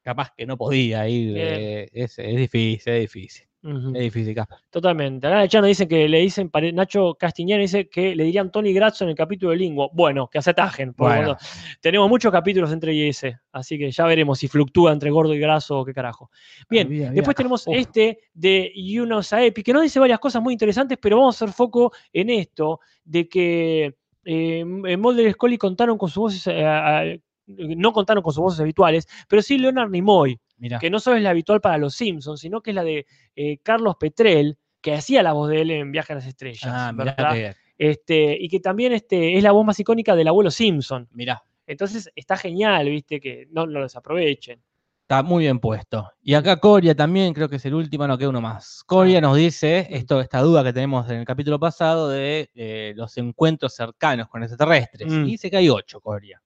Capaz 0.00 0.32
que 0.34 0.46
no 0.46 0.56
podía 0.56 1.06
ir. 1.10 1.36
Eh, 1.36 1.90
es, 1.92 2.18
es 2.18 2.36
difícil, 2.36 2.90
es 2.90 3.00
difícil. 3.02 3.49
Ujú. 3.62 3.92
Es 3.94 4.02
difícil, 4.04 4.34
Casper. 4.34 4.58
Totalmente. 4.70 5.28
Nos 5.28 5.66
dicen 5.66 5.86
que 5.86 6.08
le 6.08 6.20
dicen, 6.20 6.50
Nacho 6.72 7.14
Castiñera 7.14 7.60
dice 7.60 7.88
que 7.90 8.14
le 8.16 8.24
dirían 8.24 8.50
Tony 8.50 8.72
Grazzo 8.72 9.04
en 9.04 9.10
el 9.10 9.16
capítulo 9.16 9.50
de 9.52 9.58
Linguo. 9.58 9.90
Bueno, 9.92 10.28
que 10.28 10.40
se 10.40 10.50
atajen. 10.50 10.94
porque 10.94 11.16
Bueno. 11.16 11.36
tenemos 11.80 12.08
muchos 12.08 12.32
capítulos 12.32 12.72
entre 12.72 12.94
y 12.94 13.08
ese, 13.08 13.38
así 13.52 13.76
que 13.78 13.90
ya 13.90 14.06
veremos 14.06 14.38
si 14.38 14.48
fluctúa 14.48 14.92
entre 14.92 15.10
gordo 15.10 15.34
y 15.34 15.38
graso 15.38 15.80
o 15.80 15.84
qué 15.84 15.92
carajo. 15.92 16.30
Bien, 16.70 16.88
después 17.14 17.36
tenemos 17.36 17.64
este 17.68 18.20
de 18.32 18.72
Yuno 18.74 19.22
Saepi, 19.22 19.62
que 19.62 19.74
nos 19.74 19.82
dice 19.82 20.00
varias 20.00 20.20
cosas 20.20 20.42
muy 20.42 20.54
interesantes, 20.54 20.98
pero 21.00 21.18
vamos 21.18 21.40
a 21.40 21.44
hacer 21.44 21.54
foco 21.54 21.92
en 22.12 22.30
esto, 22.30 22.80
de 23.04 23.28
que 23.28 23.96
eh, 24.24 24.60
en 24.60 25.00
Mulder 25.00 25.26
y 25.28 25.32
Scully 25.32 25.58
contaron 25.58 25.98
con 25.98 26.08
sus 26.08 26.16
voces, 26.22 26.46
eh, 26.46 27.20
no 27.46 27.92
contaron 27.92 28.22
con 28.22 28.32
sus 28.32 28.42
voces 28.42 28.60
habituales, 28.60 29.06
pero 29.28 29.42
sí 29.42 29.58
Leonard 29.58 29.90
Nimoy, 29.90 30.38
Mirá. 30.60 30.78
que 30.78 30.90
no 30.90 31.00
solo 31.00 31.16
es 31.16 31.22
la 31.22 31.30
habitual 31.30 31.60
para 31.60 31.78
los 31.78 31.94
Simpsons, 31.94 32.38
sino 32.40 32.60
que 32.60 32.70
es 32.70 32.74
la 32.76 32.84
de 32.84 33.06
eh, 33.34 33.58
Carlos 33.62 33.96
Petrel, 33.98 34.56
que 34.80 34.94
hacía 34.94 35.22
la 35.22 35.32
voz 35.32 35.48
de 35.50 35.62
él 35.62 35.70
en 35.72 35.90
Viaje 35.90 36.12
a 36.12 36.16
las 36.16 36.26
Estrellas, 36.26 36.70
Ah, 36.72 36.92
¿verdad? 36.94 37.56
Este, 37.76 38.36
y 38.38 38.48
que 38.48 38.60
también 38.60 38.92
este, 38.92 39.36
es 39.36 39.42
la 39.42 39.52
voz 39.52 39.64
más 39.64 39.80
icónica 39.80 40.14
del 40.14 40.28
abuelo 40.28 40.50
Simpson. 40.50 41.08
mirá. 41.12 41.42
Entonces 41.66 42.10
está 42.14 42.36
genial, 42.36 42.88
viste, 42.88 43.20
que 43.20 43.46
no 43.50 43.64
lo 43.64 43.82
desaprovechen. 43.82 44.60
Está 45.02 45.22
muy 45.22 45.44
bien 45.44 45.58
puesto. 45.58 46.08
Y 46.22 46.34
acá 46.34 46.56
Coria 46.58 46.94
también, 46.94 47.32
creo 47.32 47.48
que 47.48 47.56
es 47.56 47.64
el 47.64 47.74
último, 47.74 48.06
no 48.06 48.18
queda 48.18 48.28
uno 48.28 48.40
más. 48.40 48.84
Coria 48.86 49.20
nos 49.20 49.36
dice 49.36 49.86
esto, 49.90 50.20
esta 50.20 50.40
duda 50.40 50.62
que 50.62 50.72
tenemos 50.72 51.08
en 51.10 51.18
el 51.20 51.24
capítulo 51.24 51.58
pasado 51.58 52.08
de 52.08 52.50
eh, 52.54 52.92
los 52.96 53.16
encuentros 53.18 53.74
cercanos 53.74 54.28
con 54.28 54.42
extraterrestres. 54.42 55.10
Mm. 55.12 55.24
Y 55.24 55.30
dice 55.32 55.50
que 55.50 55.56
hay 55.56 55.68
ocho, 55.68 56.00
Coria. 56.00 56.40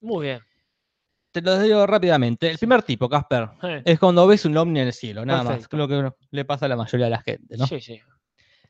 Muy 0.00 0.26
bien. 0.26 0.40
Te 1.36 1.42
lo 1.42 1.58
digo 1.58 1.86
rápidamente. 1.86 2.50
El 2.50 2.56
primer 2.56 2.82
tipo, 2.82 3.10
Casper, 3.10 3.50
Eh, 3.62 3.82
es 3.84 3.98
cuando 3.98 4.26
ves 4.26 4.46
un 4.46 4.56
ovni 4.56 4.80
en 4.80 4.86
el 4.86 4.92
cielo, 4.94 5.22
nada 5.26 5.42
más. 5.42 5.68
Creo 5.68 5.86
que 5.86 6.10
le 6.30 6.44
pasa 6.46 6.64
a 6.64 6.68
la 6.70 6.76
mayoría 6.76 7.06
de 7.06 7.10
la 7.10 7.20
gente, 7.20 7.58
¿no? 7.58 7.66
Sí, 7.66 7.78
sí. 7.80 8.00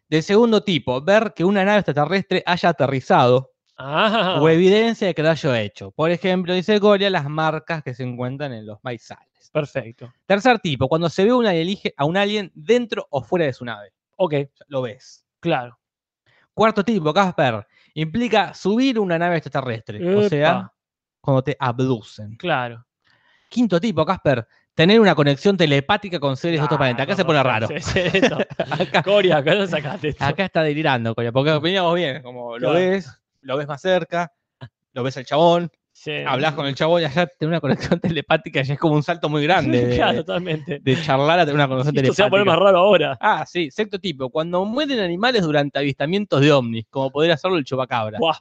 Del 0.09 0.23
segundo 0.25 0.64
tipo, 0.64 1.01
ver 1.01 1.33
que 1.33 1.45
una 1.45 1.64
nave 1.64 1.79
extraterrestre 1.79 2.43
haya 2.45 2.71
aterrizado 2.71 3.53
Ah, 3.79 4.39
o 4.41 4.49
evidencia 4.49 5.07
de 5.07 5.14
que 5.14 5.23
lo 5.23 5.31
haya 5.31 5.61
hecho. 5.61 5.93
Por 5.93 6.11
ejemplo, 6.11 6.55
dice 6.55 6.81
Coria, 6.81 7.09
las 7.09 7.29
marcas 7.29 7.85
que 7.85 7.95
se 7.95 8.03
encuentran 8.03 8.53
en 8.53 8.67
los 8.67 8.79
maizales. 8.83 9.49
perfecto. 9.53 10.12
Tercer 10.27 10.59
tipo, 10.59 10.89
cuando 10.89 11.09
se 11.09 11.25
ve 11.25 11.33
una 11.33 11.55
elige 11.55 11.95
a 11.97 12.05
un 12.05 12.17
alien 12.17 12.51
dentro 12.55 13.07
o 13.11 13.23
fuera 13.23 13.45
de 13.45 13.53
su 13.53 13.64
nave. 13.64 13.93
Ok, 14.17 14.35
Lo 14.67 14.83
ves. 14.83 15.25
claro. 15.39 15.79
Cuarto 16.53 16.83
tipo, 16.83 17.12
Casper, 17.14 17.64
implica 17.95 18.55
subir 18.55 18.99
una 18.99 19.19
nave 19.19 19.37
extraterrestre. 19.37 20.17
O 20.17 20.29
sea. 20.29 20.73
Cuando 21.27 21.43
te 21.43 21.57
abducen. 21.59 22.37
Claro. 22.37 22.87
Quinto 23.51 23.79
tipo, 23.81 24.05
Casper, 24.07 24.47
tener 24.74 24.99
una 25.01 25.14
conexión 25.14 25.57
telepática 25.57 26.18
con 26.18 26.37
seres 26.37 26.61
de 26.61 26.64
otro 26.64 26.79
planeta. 26.79 27.03
Acá 27.03 27.12
no, 27.12 27.16
se 27.16 27.24
pone 27.24 27.43
raro. 27.43 27.68
Acá, 28.70 29.03
Coria, 29.03 29.39
acá 29.39 29.55
no 29.55 29.66
sacaste 29.66 30.09
esto. 30.09 30.24
acá 30.24 30.45
está 30.45 30.62
delirando, 30.62 31.14
Coria, 31.14 31.33
porque 31.33 31.59
veníamos 31.59 31.95
bien. 31.95 32.22
Como 32.22 32.59
lo 32.59 32.70
Claro. 32.70 32.74
ves, 32.74 33.11
lo 33.43 33.57
ves 33.57 33.66
más 33.68 33.81
cerca, 33.81 34.33
lo 34.93 35.03
ves 35.03 35.16
al 35.16 35.24
chabón, 35.27 35.70
Sí. 35.93 36.12
hablas 36.27 36.53
con 36.53 36.66
el 36.66 36.74
chabón 36.74 37.01
y 37.01 37.05
allá 37.07 37.27
tiene 37.39 37.53
una 37.53 37.61
conexión 37.61 37.99
telepática 38.01 38.61
y 38.62 38.70
es 38.72 38.79
como 38.79 38.95
un 38.95 39.03
salto 39.03 39.31
muy 39.31 39.43
grande 39.45 39.87
de, 39.87 39.97
claro, 39.97 40.18
totalmente. 40.18 40.79
de 40.83 41.03
charlar 41.03 41.39
a 41.39 41.45
tener 41.47 41.55
una 41.55 41.66
conexión 41.68 41.97
Esto 41.97 42.12
se 42.12 42.22
va 42.22 42.27
a 42.27 42.31
poner 42.31 42.45
telepática. 42.45 42.64
más 42.64 42.72
raro 42.74 42.79
ahora. 42.85 43.18
Ah, 43.18 43.47
sí, 43.47 43.70
sexto 43.70 43.99
tipo, 43.99 44.29
cuando 44.29 44.62
mueren 44.66 44.99
animales 45.01 45.41
durante 45.43 45.79
avistamientos 45.79 46.41
de 46.43 46.53
ovnis, 46.53 46.85
como 46.91 47.11
podría 47.11 47.33
hacerlo 47.35 47.57
el 47.57 47.64
chupacabra. 47.64 48.18
Buah, 48.18 48.37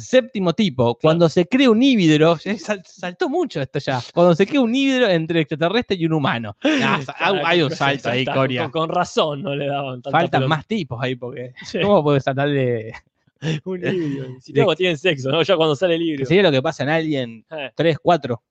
Séptimo 0.00 0.52
tipo, 0.52 0.96
cuando 0.96 1.28
se 1.28 1.46
crea 1.46 1.70
un 1.70 1.82
híbrido, 1.82 2.36
sal- 2.58 2.82
saltó 2.84 3.28
mucho 3.28 3.60
esto 3.60 3.78
ya, 3.78 4.00
cuando 4.14 4.34
se 4.34 4.46
crea 4.46 4.60
un 4.60 4.74
híbrido 4.74 5.08
entre 5.08 5.40
extraterrestre 5.40 5.96
y 5.98 6.06
un 6.06 6.14
humano. 6.14 6.56
Ah, 6.82 7.00
sa- 7.04 7.12
Claro, 7.14 7.46
hay 7.46 7.62
un 7.62 7.70
salto 7.70 8.10
ahí, 8.10 8.24
Coria. 8.24 8.68
Con, 8.70 8.88
razón 8.88 9.42
no 9.42 9.54
le 9.54 9.66
daban 9.66 10.02
tanta 10.02 10.18
Faltan 10.18 10.48
más 10.48 10.66
tipos 10.66 10.98
ahí, 11.02 11.14
porque 11.16 11.52
Sí, 11.64 11.78
¿cómo 11.80 12.02
puedes 12.02 12.24
saltar 12.24 12.48
de...? 12.50 12.92
un 13.64 13.78
híbrido. 13.86 14.26
Si 14.40 14.52
luego 14.52 14.74
tienen 14.76 14.98
sexo, 14.98 15.30
¿no? 15.30 15.42
Ya 15.42 15.56
cuando 15.56 15.76
sale 15.76 15.94
el 15.94 16.02
híbrido. 16.02 16.26
sería 16.26 16.42
lo 16.42 16.50
que 16.52 16.62
pasa 16.62 16.82
en 16.82 16.88
Alien 16.90 17.44
Eh, 17.50 17.70
3, 17.74 17.98
4, 18.02 18.42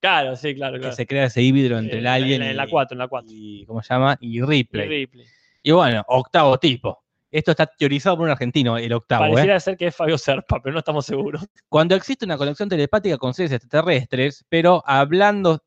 claro, 0.00 0.36
sí, 0.36 0.54
claro, 0.54 0.80
que 0.80 0.92
se 0.92 1.06
crea 1.06 1.24
ese 1.26 1.42
híbrido 1.42 1.78
entre 1.78 1.96
Eh, 1.96 1.98
el 1.98 1.98
en 1.98 2.04
la- 2.04 2.14
Alien 2.14 2.42
en 2.42 2.56
la 2.56 2.66
y, 2.66 2.70
4, 2.70 2.94
en 2.94 2.98
la 2.98 3.08
4. 3.08 3.28
y- 3.34 3.64
¿cómo 3.66 3.82
se 3.82 3.92
llama? 3.94 4.16
Y 4.20 4.38
Y 4.38 4.42
Ripley. 4.42 4.88
Ripley. 4.88 5.26
Y 5.62 5.72
bueno, 5.72 6.02
octavo 6.08 6.56
tipo. 6.58 7.02
Esto 7.30 7.52
está 7.52 7.66
teorizado 7.66 8.16
por 8.16 8.24
un 8.24 8.32
argentino, 8.32 8.76
el 8.76 8.92
octavo. 8.92 9.24
¿eh? 9.24 9.28
Pareciera 9.30 9.60
ser 9.60 9.76
que 9.76 9.88
es 9.88 9.96
Fabio 9.96 10.18
Serpa, 10.18 10.60
pero 10.60 10.72
no 10.72 10.80
estamos 10.80 11.06
seguros. 11.06 11.46
cuando 11.68 11.94
existe 11.94 12.24
una 12.24 12.36
conexión 12.36 12.68
telepática 12.68 13.18
con 13.18 13.34
seres 13.34 13.52
extraterrestres, 13.52 14.44
pero 14.48 14.82
hablando, 14.86 15.62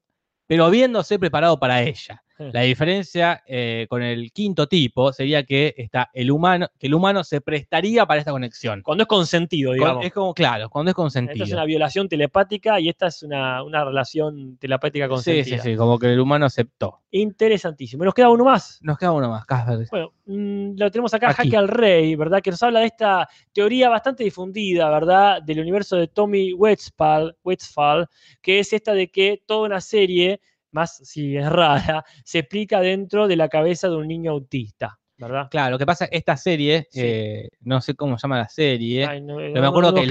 pero 0.48 0.66
habiéndose 0.66 1.20
preparado 1.20 1.60
para 1.60 1.82
ella. 1.82 2.23
Sí. 2.38 2.46
La 2.52 2.62
diferencia 2.62 3.44
eh, 3.46 3.86
con 3.90 4.02
el 4.02 4.32
quinto 4.32 4.68
tipo 4.68 5.14
sería 5.14 5.44
que 5.44 5.74
está 5.78 6.10
el 6.14 6.32
humano, 6.32 6.68
que 6.80 6.88
el 6.88 6.96
humano 6.96 7.24
se 7.24 7.42
prestaría 7.42 8.06
para 8.08 8.20
esta 8.20 8.32
conexión. 8.32 8.82
Cuando 8.82 9.04
es 9.04 9.08
consentido, 9.08 9.70
Con- 9.72 9.78
digamos. 9.78 10.06
es 10.06 10.14
como, 10.14 10.34
claro, 10.34 10.70
cuando 10.70 10.90
es 10.90 10.94
Esta 10.94 11.02
consentido. 11.02 11.46
es 11.46 11.52
una 11.54 11.66
violación 11.66 12.10
telepática 12.10 12.80
y 12.80 12.90
esta 12.90 13.08
es 13.08 13.22
una, 13.22 13.62
una 13.64 13.86
relación 13.86 14.58
telepática 14.58 15.06
sí, 15.06 15.10
consentida. 15.10 15.58
sí, 15.62 15.70
sí, 15.72 15.76
como 15.76 16.00
que 16.00 16.12
el 16.12 16.20
humano 16.20 16.46
aceptó. 16.48 17.02
Interesantísimo. 17.12 18.04
Nos 18.04 18.14
queda 18.14 18.30
uno 18.30 18.46
más. 18.46 18.80
Nos 18.82 18.98
queda 18.98 19.12
uno 19.12 19.30
más, 19.30 19.46
Casper. 19.46 19.88
Bueno, 19.92 20.14
mm, 20.26 20.72
lo 20.78 20.90
tenemos 20.92 21.14
acá. 21.14 21.34
Jaque 21.34 21.56
al 21.56 21.68
Rey, 21.68 22.16
¿verdad? 22.16 22.42
Que 22.42 22.52
nos 22.52 22.64
habla 22.64 22.80
de 22.80 22.88
esta 22.88 23.28
teoría 23.54 23.90
bastante 23.90 24.24
difundida, 24.24 24.90
¿verdad? 24.90 25.42
Del 25.44 25.60
universo 25.60 25.96
de 25.98 26.08
Tommy 26.08 26.54
Westphal, 26.54 27.38
Westphal, 27.44 28.08
que 28.42 28.60
es 28.60 28.74
esta 28.74 28.94
de 28.94 29.10
que 29.10 29.42
toda 29.46 29.68
una 29.68 29.82
serie, 29.82 30.42
más 30.74 30.98
si 30.98 31.38
es 31.38 31.50
rara, 31.50 32.04
se 32.26 32.40
explica 32.40 32.82
dentro 32.82 33.28
de 33.28 33.36
la 33.38 33.48
cabeza 33.48 33.88
de 33.90 33.96
un 33.96 34.08
niño 34.08 34.32
autista, 34.32 35.00
¿verdad? 35.18 35.48
Claro, 35.50 35.72
lo 35.72 35.80
que 35.80 35.86
pasa, 35.86 36.06
esta 36.12 36.36
serie, 36.36 36.88
Sí. 36.92 37.00
eh, 37.02 37.50
no 37.62 37.80
sé 37.80 37.96
cómo 37.96 38.18
se 38.18 38.24
llama 38.24 38.40
la 38.40 38.50
serie, 38.50 39.06
Ay, 39.06 39.22
no, 39.22 39.38
me 39.38 39.66
acuerdo 39.68 39.92
no, 39.92 39.96
que 39.96 40.02
el- 40.02 40.08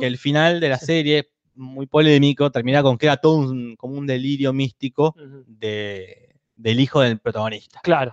que 0.00 0.06
final 0.16 0.60
de 0.60 0.68
la 0.70 0.78
Sí. 0.78 0.86
serie, 0.86 1.28
muy 1.56 1.86
polémico, 1.86 2.50
termina 2.50 2.82
con 2.82 2.96
que 2.98 3.06
era 3.06 3.16
todo 3.18 3.36
un, 3.36 3.76
como 3.76 3.94
un 3.96 4.06
delirio 4.06 4.52
místico 4.52 5.14
de, 5.46 6.34
del 6.56 6.80
hijo 6.80 7.00
del 7.00 7.18
protagonista. 7.20 7.80
Claro. 7.82 8.12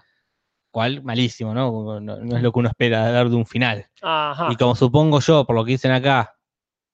Cual, 0.70 1.04
malísimo, 1.04 1.54
¿no? 1.54 2.00
No, 2.00 2.18
no 2.18 2.38
es 2.38 2.42
lo 2.44 2.52
que 2.52 2.60
uno 2.60 2.70
espera 2.70 3.12
dar 3.12 3.30
de 3.30 3.36
un 3.36 3.46
final. 3.46 3.88
Ajá. 4.02 4.48
Y 4.52 4.56
como 4.56 4.76
supongo 4.76 5.20
yo, 5.20 5.44
por 5.46 5.56
lo 5.56 5.66
que 5.66 5.72
dicen 5.72 5.92
acá, 5.92 6.34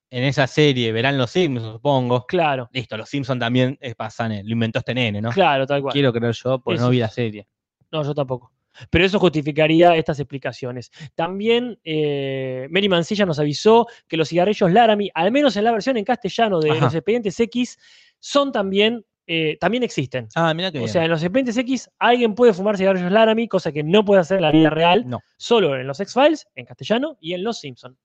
en 0.09 0.23
esa 0.23 0.47
serie 0.47 0.91
verán 0.91 1.17
los 1.17 1.31
Simpsons, 1.31 1.73
supongo. 1.73 2.25
Claro, 2.27 2.69
Listo, 2.71 2.97
los 2.97 3.09
Simpsons 3.09 3.39
también 3.39 3.77
eh, 3.81 3.93
pasan, 3.95 4.31
eh, 4.31 4.41
lo 4.43 4.51
inventó 4.53 4.79
este 4.79 4.93
nene, 4.93 5.21
¿no? 5.21 5.31
claro, 5.31 5.65
tal 5.67 5.81
cual. 5.81 5.93
Quiero 5.93 6.13
creer 6.13 6.33
yo, 6.33 6.59
porque 6.59 6.75
Eso 6.77 6.85
no 6.85 6.91
vi 6.91 6.99
la 6.99 7.09
serie. 7.09 7.47
No, 7.91 8.03
yo 8.03 8.13
tampoco. 8.13 8.51
Pero 8.91 9.05
eso 9.05 9.17
justificaría 9.19 9.95
estas 9.95 10.19
explicaciones. 10.19 10.91
También 11.15 11.79
eh, 11.83 12.67
Mary 12.69 12.87
Mancilla 12.87 13.25
nos 13.25 13.39
avisó 13.39 13.87
que 14.07 14.17
los 14.17 14.29
cigarrillos 14.29 14.71
Laramie, 14.71 15.09
al 15.15 15.31
menos 15.31 15.55
en 15.57 15.63
la 15.63 15.71
versión 15.71 15.97
en 15.97 16.05
castellano 16.05 16.59
de 16.59 16.71
Ajá. 16.71 16.81
los 16.85 16.93
expedientes 16.93 17.39
X, 17.39 17.79
son 18.19 18.51
también, 18.51 19.03
eh, 19.25 19.57
también 19.59 19.81
existen. 19.81 20.27
Ah, 20.35 20.53
mira 20.53 20.71
que 20.71 20.79
O 20.79 20.87
sea, 20.87 21.03
en 21.03 21.09
los 21.09 21.23
expedientes 21.23 21.57
X 21.57 21.89
alguien 21.97 22.35
puede 22.35 22.53
fumar 22.53 22.77
cigarrillos 22.77 23.11
Laramie, 23.11 23.47
cosa 23.47 23.71
que 23.71 23.81
no 23.83 24.05
puede 24.05 24.21
hacer 24.21 24.37
en 24.37 24.43
la 24.43 24.51
vida 24.51 24.69
real, 24.69 25.03
No. 25.07 25.21
solo 25.37 25.75
en 25.75 25.87
los 25.87 25.99
X-Files, 25.99 26.47
en 26.53 26.65
castellano, 26.65 27.17
y 27.19 27.33
en 27.33 27.43
Los 27.43 27.59
Simpson. 27.59 27.97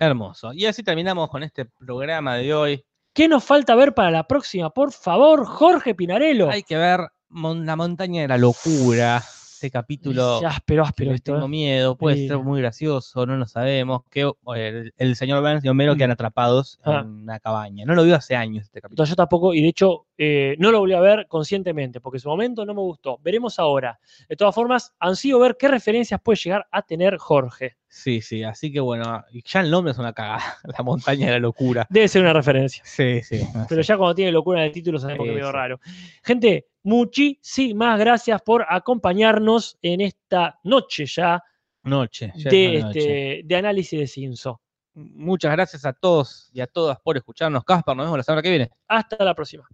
Hermoso. 0.00 0.52
Y 0.54 0.64
así 0.66 0.82
terminamos 0.82 1.28
con 1.28 1.42
este 1.42 1.66
programa 1.66 2.36
de 2.36 2.54
hoy. 2.54 2.84
¿Qué 3.12 3.28
nos 3.28 3.44
falta 3.44 3.74
ver 3.74 3.92
para 3.94 4.10
la 4.10 4.26
próxima? 4.26 4.70
Por 4.70 4.92
favor, 4.92 5.44
Jorge 5.44 5.94
Pinarello. 5.94 6.48
Hay 6.50 6.62
que 6.62 6.76
ver 6.76 7.00
Mon- 7.28 7.64
La 7.66 7.76
montaña 7.76 8.22
de 8.22 8.28
la 8.28 8.38
locura. 8.38 9.18
Este 9.18 9.70
capítulo. 9.70 10.40
Áspero, 10.46 10.84
áspero 10.84 11.12
esto. 11.12 11.34
tengo 11.34 11.44
¿eh? 11.44 11.48
miedo, 11.50 11.94
puede 11.94 12.16
Sí. 12.16 12.28
ser 12.28 12.38
muy 12.38 12.62
gracioso, 12.62 13.26
no 13.26 13.36
lo 13.36 13.46
sabemos. 13.46 14.00
Que 14.10 14.22
el, 14.56 14.94
el 14.96 15.16
señor 15.16 15.42
Burns 15.42 15.62
y 15.62 15.68
Homero 15.68 15.94
Mm. 15.94 15.98
quedan 15.98 16.10
atrapados 16.12 16.80
Ah. 16.82 17.00
en 17.04 17.08
una 17.24 17.38
cabaña. 17.40 17.84
No 17.84 17.94
lo 17.94 18.02
vio 18.04 18.16
hace 18.16 18.34
años 18.34 18.64
este 18.64 18.80
capítulo. 18.80 19.06
Yo 19.06 19.14
tampoco, 19.16 19.52
y 19.52 19.60
de 19.60 19.68
hecho 19.68 20.06
eh, 20.16 20.56
no 20.58 20.72
lo 20.72 20.78
volví 20.78 20.94
a 20.94 21.00
ver 21.00 21.26
conscientemente, 21.28 22.00
porque 22.00 22.16
en 22.16 22.20
su 22.22 22.30
momento 22.30 22.64
no 22.64 22.72
me 22.72 22.80
gustó. 22.80 23.18
Veremos 23.22 23.58
ahora. 23.58 24.00
De 24.30 24.34
todas 24.36 24.54
formas, 24.54 24.94
ansío 24.98 25.38
ver 25.38 25.56
qué 25.58 25.68
referencias 25.68 26.18
puede 26.22 26.38
llegar 26.42 26.66
a 26.72 26.80
tener 26.80 27.18
Jorge. 27.18 27.76
Sí, 27.92 28.20
sí, 28.20 28.44
así 28.44 28.72
que 28.72 28.78
bueno, 28.78 29.24
ya 29.44 29.60
el 29.60 29.70
nombre 29.70 29.90
es 29.90 29.98
una 29.98 30.12
cagada. 30.12 30.40
La 30.78 30.84
montaña 30.84 31.26
de 31.26 31.32
la 31.32 31.38
locura. 31.40 31.86
Debe 31.90 32.06
ser 32.06 32.22
una 32.22 32.32
referencia. 32.32 32.82
Sí, 32.86 33.20
sí. 33.22 33.42
no 33.52 33.66
Pero 33.68 33.82
ya 33.82 33.96
cuando 33.98 34.14
tiene 34.14 34.30
locura 34.30 34.60
en 34.60 34.66
el 34.66 34.72
título 34.72 34.98
sabemos 35.00 35.26
que 35.26 35.32
medio 35.32 35.46
sí. 35.46 35.52
raro. 35.52 35.80
Gente, 36.22 36.68
muchísimas 36.84 37.98
gracias 37.98 38.40
por 38.42 38.64
acompañarnos 38.68 39.76
en 39.82 40.02
esta 40.02 40.58
noche 40.64 41.04
ya 41.06 41.42
Noche. 41.82 42.32
ya 42.36 42.50
de, 42.50 42.74
es 42.76 42.80
la 42.80 42.86
noche. 42.86 42.98
este, 43.00 43.42
de 43.46 43.56
análisis 43.56 43.98
de 43.98 44.06
Cinso. 44.06 44.60
Muchas 44.94 45.50
gracias 45.52 45.84
a 45.84 45.92
todos 45.92 46.48
y 46.52 46.60
a 46.60 46.66
todas 46.68 46.98
por 47.00 47.16
escucharnos. 47.16 47.64
Caspar, 47.64 47.96
nos 47.96 48.06
vemos 48.06 48.18
la 48.18 48.22
semana 48.22 48.42
que 48.42 48.50
viene. 48.50 48.70
Hasta 48.86 49.24
la 49.24 49.34
próxima. 49.34 49.66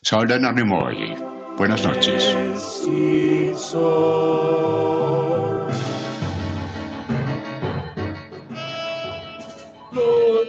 Soy 0.00 0.26
Leonard 0.28 0.54
Nimoy. 0.56 1.16
Buenas 1.56 1.84
noches. 1.84 2.36